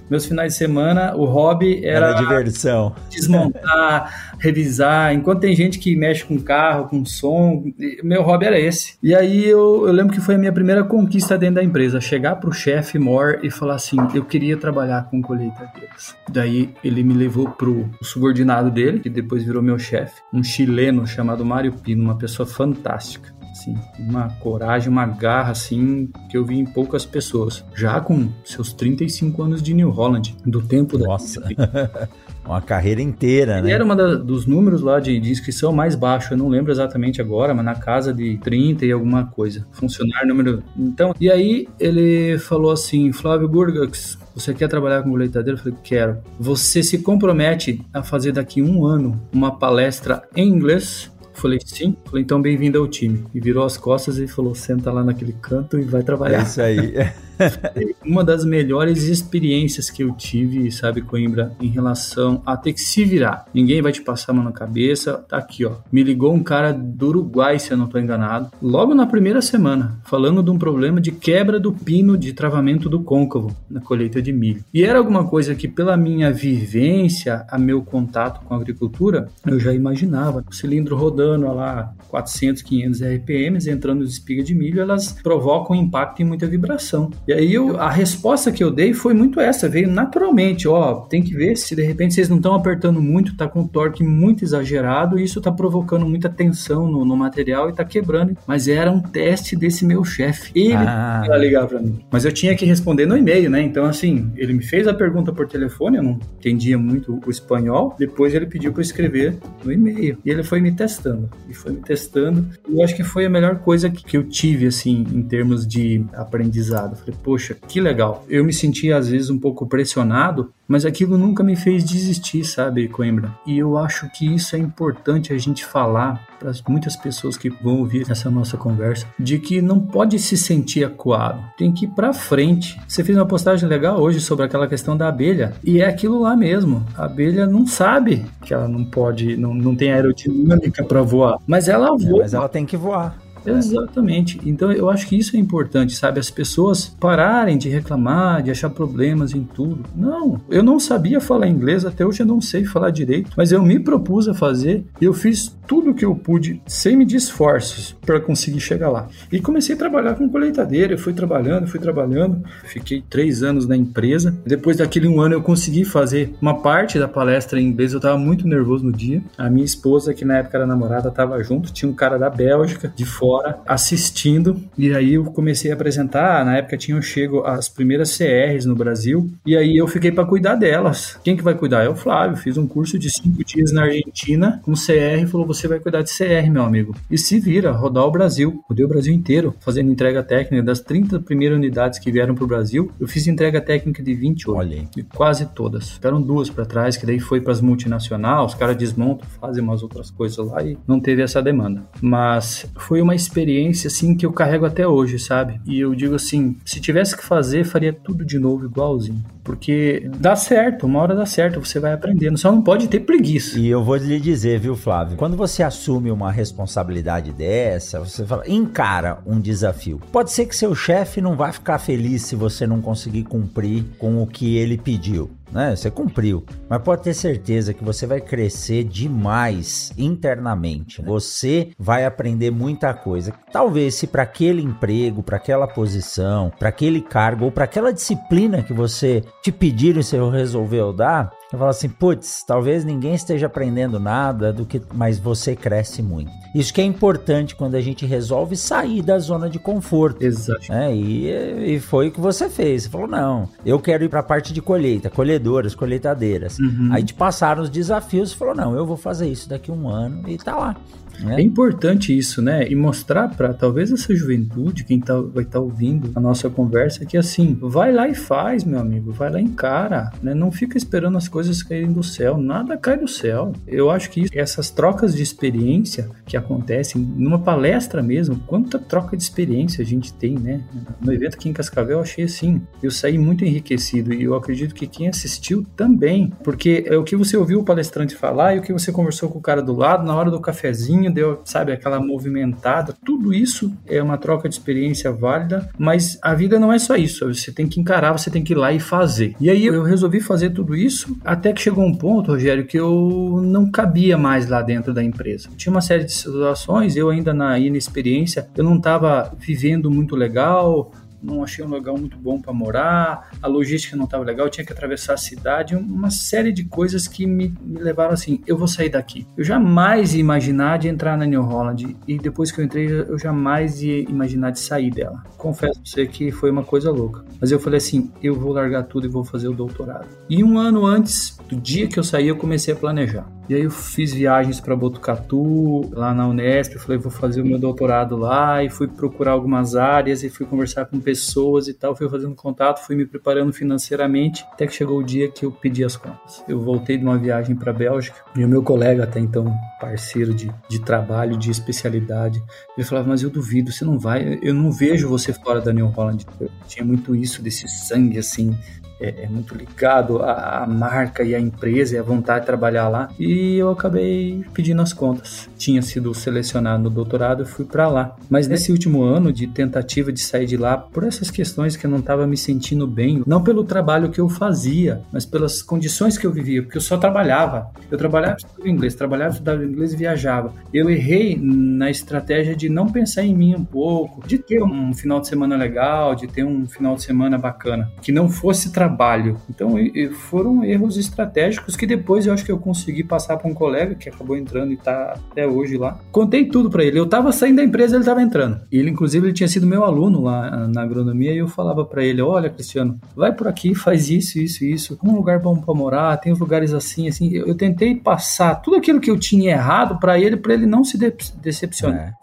meus 0.10 0.26
finais 0.26 0.54
de 0.54 0.58
semana, 0.58 1.16
o 1.16 1.26
hobby 1.26 1.84
era, 1.84 2.10
era 2.10 2.14
diversão. 2.20 2.96
Desmontar, 3.10 4.38
revisar. 4.40 5.14
Enquanto 5.14 5.42
tem 5.42 5.56
gente 5.56 5.80
que 5.80 5.96
mexe 5.96 6.24
com 6.24 6.40
carro, 6.40 6.88
com 6.88 7.04
som, 7.04 7.64
meu 8.04 8.22
hobby 8.22 8.46
era 8.46 8.60
esse. 8.60 8.98
E 9.02 9.16
aí 9.16 9.46
eu, 9.46 9.88
eu 9.88 9.92
lembro 9.92 10.14
que 10.14 10.22
foi 10.22 10.36
a 10.36 10.38
minha 10.38 10.54
primeira 10.54 10.84
conquista 10.84 11.38
dentro 11.38 11.56
da 11.56 11.64
empresa, 11.64 12.00
chegar 12.00 12.36
pro 12.36 12.52
chefe 12.52 13.00
Mor 13.00 13.40
e 13.44 13.50
falar 13.50 13.76
assim, 13.76 13.98
eu 14.14 14.24
queria 14.24 14.58
trabalhar 14.58 15.10
com 15.10 15.22
colheitadeiras. 15.22 16.16
Daí 16.30 16.74
ele 16.84 17.04
me 17.04 17.14
levou 17.14 17.50
pro 17.50 17.90
subordinado 18.02 18.70
dele, 18.70 19.00
que 19.00 19.10
depois 19.10 19.44
virou 19.44 19.62
meu 19.62 19.80
chefe, 19.80 20.22
um 20.34 20.44
chileno 20.44 21.08
chamado 21.08 21.44
Mário 21.44 21.74
Pino, 21.74 22.04
uma 22.04 22.18
pessoa 22.18 22.48
fantástica 22.48 23.35
assim, 23.66 23.76
uma 23.98 24.30
coragem, 24.40 24.90
uma 24.90 25.06
garra 25.06 25.52
assim 25.52 26.10
que 26.30 26.38
eu 26.38 26.46
vi 26.46 26.58
em 26.60 26.66
poucas 26.66 27.06
pessoas. 27.06 27.64
Já 27.74 28.00
com 28.00 28.30
seus 28.44 28.72
35 28.74 29.42
anos 29.42 29.64
de 29.64 29.74
New 29.74 29.90
Holland, 29.90 30.36
do 30.46 30.62
tempo 30.62 30.98
Nossa. 30.98 31.42
da 31.42 32.08
Uma 32.46 32.62
carreira 32.62 33.02
inteira, 33.02 33.58
Ele 33.58 33.68
né? 33.68 33.72
era 33.72 33.84
um 33.84 34.24
dos 34.24 34.46
números 34.46 34.80
lá 34.82 35.00
de, 35.00 35.20
de, 35.20 35.32
inscrição 35.32 35.74
mais 35.74 35.96
baixo, 35.96 36.36
eu 36.36 36.38
não 36.38 36.48
lembro 36.48 36.72
exatamente 36.72 37.20
agora, 37.20 37.56
mas 37.56 37.66
na 37.66 37.74
casa 37.74 38.14
de 38.14 38.38
30 38.38 38.86
e 38.86 38.92
alguma 38.92 39.26
coisa. 39.26 39.66
Funcionário 39.72 40.28
número. 40.28 40.62
Então, 40.78 41.16
e 41.20 41.32
aí 41.32 41.68
ele 41.80 42.38
falou 42.38 42.72
assim: 42.72 43.12
Flávio 43.12 43.50
Burgax, 43.50 44.20
você 44.36 44.54
quer 44.54 44.68
trabalhar 44.68 45.02
com 45.02 45.10
colheitadeira? 45.10 45.58
Eu 45.58 45.64
falei, 45.64 45.78
quero. 45.82 46.18
Você 46.40 46.84
se 46.84 47.00
compromete 47.00 47.82
a 47.92 48.04
fazer 48.04 48.32
daqui 48.32 48.62
um 48.62 48.86
ano 48.86 49.20
uma 49.34 49.58
palestra 49.58 50.22
em 50.36 50.48
inglês 50.48 51.12
Falei, 51.36 51.60
sim. 51.64 51.96
Falei, 52.06 52.24
então 52.24 52.42
bem-vindo 52.42 52.80
ao 52.80 52.88
time. 52.88 53.24
E 53.34 53.40
virou 53.40 53.66
as 53.66 53.78
costas 53.78 54.18
e 54.18 54.28
falou, 54.28 54.56
senta 54.56 54.92
lá 54.92 55.04
naquele 55.04 55.34
canto 55.34 55.78
e 55.78 55.84
vai 55.84 56.02
trabalhar. 56.02 56.40
É 56.40 56.44
isso 56.44 56.62
aí. 56.62 56.94
Uma 58.06 58.24
das 58.24 58.46
melhores 58.46 59.04
experiências 59.04 59.90
que 59.90 60.04
eu 60.04 60.14
tive, 60.14 60.72
sabe, 60.72 61.02
Coimbra, 61.02 61.52
em 61.60 61.68
relação 61.68 62.42
a 62.46 62.56
ter 62.56 62.72
que 62.72 62.80
se 62.80 63.04
virar. 63.04 63.46
Ninguém 63.54 63.82
vai 63.82 63.92
te 63.92 64.02
passar 64.02 64.32
a 64.32 64.36
mão 64.36 64.44
na 64.44 64.54
cabeça. 64.54 65.26
Tá 65.28 65.38
aqui, 65.38 65.66
ó. 65.66 65.74
Me 65.92 66.04
ligou 66.04 66.34
um 66.34 66.42
cara 66.42 66.72
do 66.72 67.08
Uruguai, 67.08 67.60
se 67.60 67.72
eu 67.72 67.78
não 67.78 67.88
tô 67.88 68.00
enganado, 68.00 68.52
logo 68.62 68.96
na 68.96 69.06
primeira 69.06 69.42
semana, 69.42 70.00
falando 70.06 70.42
de 70.42 70.50
um 70.50 70.58
problema 70.58 71.02
de 71.02 71.12
quebra 71.12 71.60
do 71.60 71.74
pino 71.74 72.18
de 72.18 72.32
travamento 72.32 72.90
do 72.90 73.02
côncavo 73.02 73.56
na 73.70 73.82
colheita 73.82 74.22
de 74.22 74.32
milho. 74.32 74.64
E 74.74 74.84
era 74.84 74.98
alguma 74.98 75.28
coisa 75.28 75.54
que, 75.54 75.68
pela 75.68 75.98
minha 75.98 76.32
vivência, 76.32 77.46
a 77.50 77.58
meu 77.58 77.82
contato 77.82 78.46
com 78.46 78.54
a 78.54 78.58
agricultura, 78.58 79.28
eu 79.46 79.60
já 79.60 79.74
imaginava. 79.74 80.44
O 80.50 80.54
cilindro 80.54 80.96
rodando 80.96 81.25
lá 81.26 81.94
400, 82.10 82.62
500 82.62 83.02
RPMs, 83.02 83.70
entrando 83.70 84.06
de 84.06 84.12
espiga 84.12 84.44
de 84.44 84.56
milho, 84.56 84.82
elas 84.82 85.12
provocam 85.12 85.76
impacto 85.76 86.22
e 86.22 86.26
muita 86.26 86.48
vibração. 86.48 87.12
E 87.28 87.34
aí 87.34 87.54
eu, 87.54 87.80
a 87.80 87.90
resposta 87.90 88.52
que 88.52 88.64
eu 88.64 88.72
dei 88.72 88.94
foi 88.94 89.14
muito 89.14 89.40
essa, 89.40 89.68
veio 89.68 89.90
naturalmente, 89.90 90.68
ó, 90.68 91.02
tem 91.02 91.22
que 91.22 91.34
ver 91.34 91.56
se 91.56 91.76
de 91.76 91.84
repente 91.84 92.14
vocês 92.14 92.30
não 92.30 92.38
estão 92.38 92.54
apertando 92.54 93.02
muito, 93.02 93.36
tá 93.36 93.48
com 93.48 93.62
um 93.62 93.68
torque 93.68 94.04
muito 94.04 94.44
exagerado, 94.44 95.20
e 95.20 95.24
isso 95.24 95.42
tá 95.42 95.52
provocando 95.52 96.06
muita 96.06 96.30
tensão 96.30 96.88
no, 96.88 97.04
no 97.04 97.18
material 97.18 97.70
e 97.70 97.74
tá 97.74 97.84
quebrando. 97.84 98.38
Mas 98.48 98.68
era 98.68 98.92
um 98.92 99.02
teste 99.02 99.56
desse 99.56 99.86
meu 99.86 100.04
chefe. 100.04 100.52
Ele 100.56 100.74
ah. 100.74 101.24
ia 101.28 101.38
ligar 101.38 101.68
para 101.68 101.80
mim. 101.80 102.00
Mas 102.12 102.26
eu 102.26 102.32
tinha 102.32 102.56
que 102.56 102.66
responder 102.66 103.06
no 103.06 103.18
e-mail, 103.18 103.50
né? 103.50 103.62
Então 103.62 103.86
assim, 103.86 104.32
ele 104.36 104.54
me 104.54 104.64
fez 104.64 104.88
a 104.88 104.94
pergunta 104.94 105.32
por 105.32 105.48
telefone, 105.48 105.98
eu 105.98 106.04
não 106.04 106.20
entendia 106.38 106.78
muito 106.78 107.20
o 107.26 107.30
espanhol. 107.30 107.96
Depois 107.98 108.34
ele 108.34 108.46
pediu 108.46 108.72
para 108.72 108.82
eu 108.82 108.86
escrever 108.86 109.38
no 109.64 109.72
e-mail. 109.72 110.18
E 110.26 110.30
ele 110.30 110.44
foi 110.44 110.60
me 110.62 110.72
testando, 110.72 111.15
e 111.50 111.54
foi 111.54 111.74
me 111.74 111.82
testando. 111.82 112.48
E 112.68 112.78
eu 112.78 112.84
acho 112.84 112.96
que 112.96 113.04
foi 113.04 113.26
a 113.26 113.30
melhor 113.30 113.60
coisa 113.60 113.90
que, 113.90 114.16
eu 114.16 114.24
tive 114.24 114.68
assim 114.68 115.06
em 115.12 115.24
termos 115.24 115.68
de 115.68 116.04
aprendizado. 116.14 116.96
Falei, 116.96 117.16
poxa, 117.24 117.56
que 117.68 117.82
legal. 117.82 118.26
Eu 118.30 118.44
me 118.44 118.54
senti 118.54 118.92
às 118.92 119.10
vezes 119.10 119.30
um 119.30 119.40
pouco 119.40 119.68
pressionado, 119.68 120.54
mas 120.68 120.86
aquilo 120.86 121.18
nunca 121.18 121.44
me 121.44 121.56
fez 121.56 121.84
desistir, 121.84 122.44
sabe, 122.44 122.88
Coimbra? 122.88 123.34
E 123.46 123.58
eu 123.58 123.78
acho 123.78 124.10
que 124.12 124.34
isso 124.34 124.56
é 124.56 124.60
importante 124.60 125.34
a 125.34 125.38
gente 125.38 125.66
falar 125.66 126.26
para 126.40 126.52
muitas 126.68 126.96
pessoas 126.96 127.38
que 127.38 127.50
vão 127.50 127.80
ouvir 127.80 128.10
essa 128.10 128.30
nossa 128.30 128.58
conversa, 128.58 129.08
de 129.20 129.40
que 129.40 129.62
não 129.62 129.80
pode 129.80 130.20
se 130.20 130.38
sentir 130.38 130.84
acuado, 130.84 131.44
tem 131.58 131.72
que 131.72 131.86
ir 131.86 131.90
para 131.90 132.14
frente. 132.14 132.80
Você 132.88 133.04
fez 133.04 133.18
uma 133.18 133.26
postagem 133.26 133.68
legal 133.68 134.00
hoje 134.00 134.20
sobre 134.20 134.46
aquela 134.46 134.68
questão 134.68 134.96
da 134.98 135.08
abelha, 135.08 135.54
e 135.64 135.82
é 135.82 135.88
aquilo 135.88 136.22
lá 136.22 136.36
mesmo. 136.36 136.86
A 136.96 137.06
abelha 137.06 137.46
não 137.46 137.66
sabe 137.66 138.26
que 138.44 138.54
ela 138.54 138.68
não 138.68 138.84
pode, 138.84 139.36
não, 139.38 139.54
não 139.54 139.76
tem 139.76 139.92
aerodinâmica 139.92 140.84
para 140.84 141.02
voar, 141.02 141.40
mas 141.48 141.68
ela 141.68 141.96
voa. 141.98 142.20
É, 142.20 142.24
mas 142.24 142.34
ela 142.34 142.50
tem 142.50 142.66
que 142.66 142.78
voar. 142.78 143.25
Exatamente. 143.52 144.40
Então 144.46 144.72
eu 144.72 144.90
acho 144.90 145.08
que 145.08 145.16
isso 145.18 145.36
é 145.36 145.40
importante, 145.40 145.96
sabe? 145.96 146.20
As 146.20 146.30
pessoas 146.30 146.96
pararem 147.00 147.58
de 147.58 147.70
reclamar, 147.70 148.44
de 148.44 148.52
achar 148.52 148.70
problemas 148.70 149.34
em 149.34 149.44
tudo. 149.44 149.84
Não, 149.96 150.40
eu 150.50 150.64
não 150.64 150.80
sabia 150.80 151.20
falar 151.20 151.48
inglês, 151.48 151.86
até 151.86 152.06
hoje 152.06 152.22
eu 152.22 152.26
não 152.26 152.42
sei 152.42 152.66
falar 152.66 152.90
direito, 152.90 153.32
mas 153.36 153.52
eu 153.52 153.62
me 153.62 153.80
propus 153.80 154.28
a 154.28 154.34
fazer 154.34 154.86
e 155.00 155.06
eu 155.06 155.14
fiz 155.14 155.56
tudo 155.68 155.92
o 155.92 155.94
que 155.94 156.06
eu 156.06 156.16
pude 156.16 156.62
sem 156.68 156.96
medir 156.96 157.18
esforços 157.18 157.96
para 158.06 158.20
conseguir 158.20 158.60
chegar 158.60 158.90
lá. 158.90 159.08
E 159.32 159.40
comecei 159.40 159.76
a 159.76 159.78
trabalhar 159.78 160.16
com 160.16 160.30
colheitadeira, 160.30 160.94
eu 160.94 160.98
fui 160.98 161.14
trabalhando, 161.14 161.68
fui 161.68 161.80
trabalhando, 161.80 162.44
fiquei 162.66 163.04
três 163.10 163.42
anos 163.44 163.68
na 163.68 163.76
empresa. 163.76 164.36
Depois 164.46 164.78
daquele 164.78 165.08
um 165.08 165.20
ano 165.20 165.36
eu 165.36 165.42
consegui 165.42 165.84
fazer 165.84 166.34
uma 166.42 166.62
parte 166.62 167.00
da 167.00 167.08
palestra 167.08 167.60
em 167.60 167.68
inglês, 167.68 167.94
eu 167.94 167.98
estava 167.98 168.18
muito 168.18 168.48
nervoso 168.48 168.86
no 168.86 168.92
dia. 168.92 169.22
A 169.38 169.50
minha 169.50 169.66
esposa, 169.66 170.14
que 170.14 170.24
na 170.24 170.38
época 170.38 170.58
era 170.58 170.68
namorada, 170.68 171.10
estava 171.10 171.42
junto, 171.44 171.72
tinha 171.72 171.90
um 171.90 171.96
cara 171.96 172.18
da 172.18 172.30
Bélgica, 172.30 172.92
de 172.96 173.06
fora 173.06 173.35
fora 173.36 173.60
assistindo. 173.68 174.62
E 174.78 174.94
aí 174.94 175.16
eu 175.16 175.26
comecei 175.26 175.72
a 175.72 175.74
apresentar. 175.74 176.46
Na 176.46 176.58
época 176.58 176.78
tinham 176.78 177.02
chego 177.02 177.44
as 177.44 177.68
primeiras 177.68 178.18
CRs 178.18 178.66
no 178.66 178.76
Brasil. 178.76 179.30
E 179.46 179.58
aí 179.58 179.76
eu 179.76 179.88
fiquei 179.88 180.12
para 180.12 180.26
cuidar 180.26 180.56
delas. 180.56 181.20
Quem 181.24 181.36
que 181.36 181.44
vai 181.44 181.54
cuidar? 181.54 181.84
É 181.84 181.90
o 181.90 181.96
Flávio. 181.96 182.38
Fiz 182.38 182.58
um 182.58 182.68
curso 182.68 182.98
de 182.98 183.10
cinco 183.10 183.44
dias 183.44 183.72
na 183.72 183.84
Argentina 183.84 184.62
com 184.64 184.74
CR 184.74 185.22
e 185.22 185.28
falou: 185.28 185.46
você 185.46 185.68
vai 185.68 185.80
cuidar 185.80 186.02
de 186.02 186.16
CR, 186.16 186.50
meu 186.50 186.64
amigo. 186.64 186.96
E 187.12 187.18
se 187.18 187.40
vira, 187.40 187.72
rodar 187.72 188.06
o 188.06 188.12
Brasil. 188.12 188.64
Rodei 188.70 188.86
o 188.86 188.88
Brasil 188.88 189.14
inteiro, 189.14 189.54
fazendo 189.60 189.92
entrega 189.92 190.24
técnica. 190.24 190.64
Das 190.64 190.80
30 190.80 191.20
primeiras 191.20 191.58
unidades 191.58 192.00
que 192.00 192.12
vieram 192.12 192.36
para 192.36 192.44
o 192.44 192.48
Brasil, 192.48 192.92
eu 193.00 193.08
fiz 193.08 193.28
entrega 193.28 193.60
técnica 193.60 194.02
de 194.02 194.14
28. 194.14 194.58
Olha 194.58 194.78
aí. 194.78 194.88
E 194.96 195.04
quase 195.04 195.46
todas. 195.48 195.92
Ficaram 195.92 196.22
duas 196.22 196.50
para 196.50 196.66
trás, 196.66 196.96
que 196.96 197.06
daí 197.06 197.20
foi 197.20 197.42
para 197.42 197.52
as 197.52 197.62
multinacionais. 197.62 198.46
Os 198.46 198.56
caras 198.56 198.78
desmontam, 198.78 199.28
fazem 199.40 199.64
umas 199.64 199.84
outras 199.84 200.10
coisas 200.10 200.38
lá 200.38 200.64
e 200.64 200.78
não 200.88 201.00
teve 201.00 201.22
essa 201.22 201.42
demanda. 201.42 201.84
Mas 202.02 202.66
foi 202.78 203.02
uma 203.02 203.16
experiência, 203.28 203.88
assim, 203.88 204.16
que 204.16 204.26
eu 204.26 204.32
carrego 204.32 204.66
até 204.66 204.88
hoje, 204.88 205.20
sabe? 205.20 205.60
E 205.66 205.80
eu 205.80 205.94
digo 205.94 206.16
assim: 206.16 206.58
se 206.66 206.80
tivesse 206.80 207.16
que 207.16 207.24
fazer, 207.24 207.64
faria 207.64 207.94
tudo 207.94 208.26
de 208.26 208.40
novo, 208.40 208.66
igualzinho. 208.66 209.24
Porque 209.46 210.10
dá 210.18 210.36
certo, 210.36 210.88
uma 210.88 211.00
hora 211.00 211.16
dá 211.16 211.26
certo, 211.26 211.64
você 211.64 211.80
vai 211.80 211.94
aprendendo. 211.94 212.36
Só 212.36 212.52
não 212.52 212.64
pode 212.64 212.88
ter 212.88 213.02
preguiça. 213.02 213.60
E 213.60 213.68
eu 213.68 213.84
vou 213.84 213.96
lhe 213.96 214.20
dizer, 214.20 214.60
viu, 214.60 214.76
Flávio? 214.76 215.16
Quando 215.16 215.38
você 215.38 215.62
assume 215.62 216.10
uma 216.10 216.32
responsabilidade 216.32 217.32
dessa, 217.32 218.00
você 218.00 218.26
fala, 218.26 218.44
encara 218.48 219.20
um 219.24 219.40
desafio. 219.40 220.02
Pode 220.12 220.32
ser 220.32 220.48
que 220.48 220.56
seu 220.56 220.74
chefe 220.74 221.22
não 221.22 221.36
vá 221.36 221.52
ficar 221.52 221.78
feliz 221.78 222.24
se 222.24 222.36
você 222.36 222.66
não 222.66 222.82
conseguir 222.82 223.24
cumprir 223.24 223.86
com 224.00 224.22
o 224.22 224.26
que 224.26 224.58
ele 224.58 224.80
pediu 224.80 225.30
né? 225.56 225.74
Você 225.74 225.90
cumpriu. 225.90 226.44
Mas 226.70 226.82
pode 226.82 227.04
ter 227.04 227.14
certeza 227.14 227.74
que 227.74 227.84
você 227.84 228.06
vai 228.06 228.20
crescer 228.20 228.84
demais 228.84 229.94
internamente. 229.98 231.02
Né? 231.02 231.08
Você 231.08 231.72
vai 231.80 232.06
aprender 232.06 232.52
muita 232.52 232.94
coisa. 232.94 233.34
Talvez 233.52 233.96
se 233.96 234.06
para 234.06 234.24
aquele 234.24 234.62
emprego, 234.62 235.24
para 235.24 235.38
aquela 235.38 235.66
posição, 235.66 236.52
para 236.60 236.70
aquele 236.70 237.02
cargo 237.02 237.46
ou 237.46 237.52
para 237.52 237.64
aquela 237.64 237.94
disciplina 237.94 238.62
que 238.62 238.74
você 238.74 239.24
te 239.46 239.52
pediram 239.52 240.00
e 240.00 240.04
você 240.04 240.18
resolveu 240.28 240.92
dar, 240.92 241.32
você 241.52 241.56
fala 241.56 241.70
assim, 241.70 241.88
putz, 241.88 242.44
talvez 242.48 242.84
ninguém 242.84 243.14
esteja 243.14 243.46
aprendendo 243.46 244.00
nada 244.00 244.52
do 244.52 244.66
que, 244.66 244.82
mas 244.92 245.20
você 245.20 245.56
cresce 245.56 246.02
muito. 246.02 246.32
Isso 246.56 246.74
que 246.74 246.82
é 246.82 246.84
importante 246.84 247.56
quando 247.56 247.76
a 247.76 247.82
gente 247.82 248.08
resolve 248.08 248.56
sair 248.56 249.04
da 249.04 249.20
zona 249.20 249.48
de 249.48 249.60
conforto. 249.60 250.24
Exato. 250.24 250.66
Né? 250.68 250.96
E, 250.96 251.76
e 251.76 251.80
foi 251.80 252.08
o 252.08 252.12
que 252.12 252.20
você 252.20 252.50
fez. 252.50 252.84
Você 252.84 252.90
falou, 252.90 253.08
não, 253.08 253.48
eu 253.64 253.80
quero 253.80 254.04
ir 254.04 254.10
para 254.10 254.22
a 254.22 254.24
parte 254.24 254.52
de 254.52 254.64
colheita, 254.64 255.12
colhedoras, 255.12 255.76
colheitadeiras. 255.76 256.58
Uhum. 256.58 256.90
Aí 256.92 257.04
te 257.04 257.14
passaram 257.14 257.62
os 257.62 257.70
desafios 257.70 258.32
e 258.32 258.36
falou, 258.36 258.56
não, 258.56 258.76
eu 258.76 258.84
vou 258.84 258.98
fazer 258.98 259.28
isso 259.28 259.48
daqui 259.48 259.70
a 259.70 259.74
um 259.76 259.88
ano 259.88 260.28
e 260.28 260.40
tá 260.40 260.56
lá. 260.56 260.76
É. 261.24 261.36
é 261.36 261.42
importante 261.42 262.16
isso, 262.16 262.42
né? 262.42 262.68
E 262.68 262.76
mostrar 262.76 263.30
para 263.30 263.54
talvez 263.54 263.92
essa 263.92 264.14
juventude, 264.16 264.84
quem 264.84 265.00
tá, 265.00 265.20
vai 265.20 265.44
estar 265.44 265.60
tá 265.60 265.60
ouvindo 265.60 266.12
a 266.16 266.20
nossa 266.20 266.50
conversa, 266.50 267.06
que 267.06 267.18
assim, 267.18 267.58
vai 267.62 267.92
lá 267.92 268.08
e 268.08 268.16
faz, 268.16 268.64
meu 268.64 268.80
amigo, 268.80 269.12
vai 269.12 269.32
lá 269.32 269.40
e 269.40 269.44
encara, 269.44 270.12
né? 270.22 270.34
Não 270.34 270.52
fica 270.52 270.78
esperando 270.78 271.18
as 271.18 271.28
coisas 271.28 271.62
caírem 271.64 271.92
do 271.92 272.04
céu, 272.04 272.38
nada 272.38 272.78
cai 272.78 272.98
do 272.98 273.08
céu. 273.08 273.54
Eu 273.68 273.90
acho 273.90 274.10
que 274.10 274.22
isso, 274.22 274.32
essas 274.34 274.70
trocas 274.70 275.16
de 275.16 275.24
experiência 275.24 276.10
que 276.26 276.36
acontecem 276.36 277.02
numa 277.02 277.40
palestra 277.40 278.02
mesmo, 278.02 278.40
quanta 278.48 278.78
troca 278.78 279.16
de 279.16 279.24
experiência 279.24 279.82
a 279.82 279.86
gente 279.86 280.14
tem, 280.14 280.38
né? 280.38 280.64
No 281.02 281.14
evento 281.14 281.36
aqui 281.36 281.50
em 281.50 281.54
Cascavel, 281.54 281.98
eu 281.98 282.02
achei 282.02 282.26
assim, 282.26 282.62
eu 282.82 282.92
saí 282.92 283.18
muito 283.18 283.46
enriquecido 283.46 284.14
e 284.14 284.24
eu 284.24 284.36
acredito 284.36 284.76
que 284.76 284.88
quem 284.88 285.08
assistiu 285.08 285.66
também, 285.76 286.32
porque 286.44 286.84
é 286.88 286.98
o 286.98 287.04
que 287.04 287.16
você 287.16 287.38
ouviu 287.38 287.60
o 287.60 287.64
palestrante 287.64 288.16
falar 288.16 288.56
e 288.56 288.60
o 288.60 288.62
que 288.62 288.74
você 288.74 288.92
conversou 288.92 289.30
com 289.30 289.40
o 289.40 289.42
cara 289.42 289.62
do 289.62 289.74
lado 289.74 290.06
na 290.06 290.16
hora 290.16 290.30
do 290.30 290.40
cafezinho 290.40 291.05
deu, 291.12 291.42
sabe, 291.44 291.72
aquela 291.72 292.00
movimentada. 292.00 292.96
Tudo 293.06 293.34
isso 293.34 293.72
é 293.86 294.02
uma 294.02 294.18
troca 294.18 294.48
de 294.48 294.56
experiência 294.56 295.12
válida, 295.12 295.70
mas 295.78 296.18
a 296.22 296.34
vida 296.34 296.60
não 296.60 296.72
é 296.72 296.80
só 296.80 296.96
isso. 296.96 297.34
Você 297.34 297.52
tem 297.52 297.68
que 297.68 297.80
encarar, 297.80 298.12
você 298.12 298.30
tem 298.30 298.44
que 298.44 298.54
ir 298.54 298.58
lá 298.58 298.72
e 298.72 298.80
fazer. 298.80 299.36
E 299.40 299.50
aí 299.50 299.66
eu 299.66 299.84
resolvi 299.84 300.20
fazer 300.20 300.52
tudo 300.52 300.76
isso 300.76 301.18
até 301.24 301.54
que 301.54 301.62
chegou 301.62 301.86
um 301.86 301.96
ponto, 301.96 302.32
Rogério, 302.32 302.66
que 302.66 302.78
eu 302.78 303.42
não 303.44 303.70
cabia 303.70 304.18
mais 304.18 304.50
lá 304.50 304.62
dentro 304.62 304.94
da 304.94 305.04
empresa. 305.04 305.50
Tinha 305.56 305.72
uma 305.72 305.82
série 305.82 306.04
de 306.04 306.14
situações, 306.14 306.96
eu 306.96 307.10
ainda 307.10 307.34
na 307.34 307.58
inexperiência, 307.60 308.48
eu 308.56 308.64
não 308.64 308.78
estava 308.78 309.32
vivendo 309.38 309.90
muito 309.92 310.16
legal, 310.16 310.92
não 311.26 311.44
achei 311.44 311.66
um 311.66 311.70
lugar 311.70 311.94
muito 311.94 312.18
bom 312.18 312.40
para 312.40 312.54
morar, 312.54 313.32
a 313.42 313.48
logística 313.48 313.96
não 313.96 314.06
estava 314.06 314.24
legal, 314.24 314.46
eu 314.46 314.50
tinha 314.50 314.66
que 314.66 314.72
atravessar 314.72 315.14
a 315.14 315.18
cidade, 315.18 315.76
uma 315.76 316.12
série 316.12 316.52
de 316.52 316.64
coisas 316.64 317.08
que 317.08 317.26
me, 317.26 317.54
me, 317.62 317.80
levaram 317.80 318.14
assim, 318.14 318.42
eu 318.46 318.58
vou 318.58 318.68
sair 318.68 318.90
daqui. 318.90 319.28
Eu 319.38 319.44
jamais 319.44 320.14
ia 320.14 320.20
imaginar 320.20 320.78
de 320.78 320.88
entrar 320.88 321.18
na 321.18 321.26
New 321.26 321.42
Holland 321.42 321.96
e 322.08 322.18
depois 322.18 322.52
que 322.52 322.62
eu 322.62 322.66
entrei, 322.66 322.88
eu 322.88 323.18
jamais 323.18 323.82
ia 323.82 324.02
imaginar 324.02 324.52
de 324.52 324.60
sair 324.60 324.92
dela. 324.92 325.24
Confesso 325.38 325.74
pra 325.74 325.90
você 325.90 326.08
que 326.08 326.32
foi 326.32 326.52
uma 326.52 326.64
coisa 326.64 326.92
louca. 326.92 327.26
Mas 327.40 327.52
eu 327.52 327.60
falei 327.60 327.78
assim, 327.78 328.12
eu 328.22 328.36
vou 328.36 328.54
largar 328.54 328.84
tudo 328.84 329.06
e 329.06 329.10
vou 329.10 329.24
fazer 329.24 329.48
o 329.48 329.54
doutorado. 329.54 330.08
E 330.30 330.44
um 330.44 330.58
ano 330.58 330.86
antes 330.86 331.38
do 331.50 331.56
dia 331.56 331.88
que 331.88 332.00
eu 332.00 332.04
saí, 332.04 332.28
eu 332.28 332.38
comecei 332.38 332.74
a 332.74 332.78
planejar. 332.78 333.28
E 333.48 333.54
aí 333.54 333.62
eu 333.62 333.70
fiz 333.70 334.12
viagens 334.12 334.60
para 334.60 334.76
Botucatu, 334.76 335.90
lá 335.92 336.14
na 336.14 336.28
Unesp, 336.28 336.78
falei, 336.80 336.98
vou 336.98 337.12
fazer 337.12 337.42
o 337.42 337.46
meu 337.46 337.60
doutorado 337.60 338.18
lá, 338.18 338.64
e 338.64 338.70
fui 338.70 338.88
procurar 338.88 339.34
algumas 339.34 339.76
áreas, 339.76 340.24
e 340.24 340.30
fui 340.30 340.46
conversar 340.46 340.86
com 340.86 341.00
pessoas 341.00 341.68
e 341.68 341.74
tal, 341.74 341.96
fui 341.96 342.10
fazendo 342.10 342.34
contato, 342.34 342.84
fui 342.86 342.96
me 342.96 343.06
preparando 343.06 343.54
financeiramente, 343.54 344.44
até 344.52 344.66
que 344.66 344.74
chegou 344.74 345.00
o 345.00 345.04
dia 345.04 345.30
que 345.30 345.46
eu 345.46 345.52
pedi 345.52 345.84
as 345.84 345.96
contas. 345.96 346.44
Eu 346.48 346.60
voltei 346.60 346.98
de 346.98 347.04
uma 347.04 347.18
viagem 347.18 347.56
para 347.56 347.72
Bélgica, 347.72 348.18
e 348.36 348.44
o 348.44 348.48
meu 348.48 348.64
colega, 348.64 349.04
até 349.04 349.20
então 349.20 349.54
parceiro 349.80 350.34
de, 350.34 350.52
de 350.68 350.80
trabalho, 350.80 351.38
de 351.38 351.52
especialidade, 351.52 352.42
ele 352.76 352.88
falava, 352.88 353.10
mas 353.10 353.22
eu 353.22 353.30
duvido, 353.30 353.72
você 353.72 353.86
não 353.86 354.00
vai, 354.00 354.40
eu 354.42 354.54
não 354.54 354.72
vejo 354.72 355.08
você 355.08 355.32
fora 355.32 355.62
da 355.62 355.72
New 355.72 355.88
Holland. 355.88 356.26
Eu 356.40 356.50
tinha 356.68 356.84
muito 356.84 357.16
isso, 357.16 357.44
desse 357.44 357.68
sangue, 357.68 358.18
assim, 358.18 358.58
é, 359.00 359.24
é 359.24 359.28
muito 359.28 359.56
ligado 359.56 360.22
à, 360.22 360.64
à, 360.64 360.68
marca 360.68 361.24
e 361.24 361.36
à 361.36 361.40
empresa 361.40 361.96
e 361.96 361.98
à 361.98 362.04
vontade 362.04 362.42
de 362.42 362.46
trabalhar 362.46 362.88
lá. 362.88 363.10
E 363.20 363.56
eu 363.58 363.70
acabei 363.70 364.44
pedindo 364.54 364.82
as 364.82 364.94
contas. 364.94 365.50
Tinha 365.58 365.82
sido 365.82 366.14
selecionado 366.14 366.84
no 366.84 366.90
doutorado 366.90 367.44
e 367.44 367.46
fui 367.46 367.66
para 367.66 367.88
lá. 367.88 368.16
Mas 368.30 368.48
nesse 368.48 368.72
último 368.72 369.04
ano 369.04 369.32
de 369.32 369.48
tentativa 369.48 370.12
de 370.12 370.20
sair 370.20 370.46
de 370.46 370.58
lá, 370.58 370.78
por 370.78 371.04
essas 371.04 371.30
questões 371.30 371.76
que 371.76 371.86
eu 371.86 371.92
não 371.92 372.00
estava 372.00 372.26
me 372.26 372.38
sentindo 372.38 372.88
bem, 372.88 373.24
não 373.26 373.44
pelo 373.44 373.64
trabalho 373.64 374.10
que 374.10 374.20
eu 374.20 374.30
fazia, 374.30 375.02
mas 375.12 375.26
pelas 375.26 375.62
condições 375.62 376.18
que 376.18 376.26
eu 376.26 376.32
vivia, 376.32 376.64
porque 376.64 376.78
eu 376.78 376.82
só 376.82 376.98
trabalhava. 376.98 377.72
Eu 377.90 377.98
trabalhava 377.98 378.38
estudava 378.38 378.70
inglês, 378.70 378.96
trabalhava 378.96 379.34
estudava 379.34 379.66
inglês 379.66 379.94
e 379.94 379.98
viajava. 379.98 380.54
Eu 380.74 380.90
errei 380.90 381.38
na 381.42 381.90
estratégia 381.90 382.56
de 382.56 382.70
não 382.70 382.88
pensar 382.88 383.24
em 383.24 383.36
mim 383.36 383.56
um 383.56 383.66
pouco, 383.66 384.26
de 384.28 384.38
ter 384.38 384.62
um 384.64 384.94
final 384.94 385.20
de 385.20 385.28
semana 385.28 385.56
legal, 385.56 386.16
de 386.16 386.28
ter 386.28 386.44
um 386.44 386.66
final 386.66 386.96
de 386.96 387.04
semana 387.04 387.38
bacana, 387.38 387.92
que 388.02 388.12
não 388.12 388.30
fosse 388.30 388.72
trabalho 388.72 388.85
trabalho. 388.88 389.38
Então 389.50 389.76
foram 390.14 390.64
erros 390.64 390.98
estratégicos 390.98 391.76
que 391.76 391.86
depois 391.86 392.26
eu 392.26 392.34
acho 392.34 392.46
que 392.46 392.52
eu 392.52 392.58
consegui 392.58 393.04
passar 393.04 393.38
para 393.38 393.50
um 393.50 393.54
colega 393.54 393.96
que 393.96 394.10
acabou 394.10 394.38
entrando 394.38 394.72
e 394.72 394.76
está 394.76 395.18
até 395.32 395.48
hoje 395.48 395.78
lá. 395.78 396.00
Contei 396.12 396.46
tudo 396.46 396.70
para 396.70 396.84
ele. 396.84 397.00
Eu 397.00 397.06
estava 397.06 397.32
saindo 397.32 397.58
da 397.58 397.64
empresa, 397.64 397.96
ele 397.96 398.04
estava 398.04 398.22
entrando. 398.22 398.62
Ele 398.72 398.90
inclusive 398.90 399.28
ele 399.28 399.34
tinha 399.34 399.48
sido 399.48 399.66
meu 399.66 399.84
aluno 399.84 400.22
lá 400.22 400.68
na 400.68 400.82
agronomia 400.82 401.34
e 401.34 401.38
eu 401.38 401.48
falava 401.48 401.84
para 401.84 402.04
ele: 402.04 402.22
"Olha, 402.22 402.50
Cristiano, 402.50 403.00
vai 403.16 403.34
por 403.34 403.48
aqui, 403.48 403.74
faz 403.74 404.10
isso, 404.10 404.40
isso, 404.40 404.64
isso. 404.64 405.00
Um 405.04 405.16
lugar 405.16 405.40
bom 405.40 405.58
para 405.58 405.74
morar, 405.74 406.18
tem 406.18 406.34
lugares 406.34 406.74
assim, 406.74 407.08
assim". 407.08 407.34
Eu, 407.34 407.48
eu, 407.48 407.56
tentei 407.56 407.96
passar 407.96 408.56
tudo 408.56 408.78
aquilo 408.78 409.00
que 409.00 409.10
eu 409.10 409.18
tinha 409.18 409.52
errado 409.52 410.00
para 410.00 410.20
ele, 410.20 410.38
para 410.38 410.54
ele 410.54 410.66
não 410.66 410.84
se 410.84 410.98
de 410.98 411.14
decepcionar. 411.42 412.16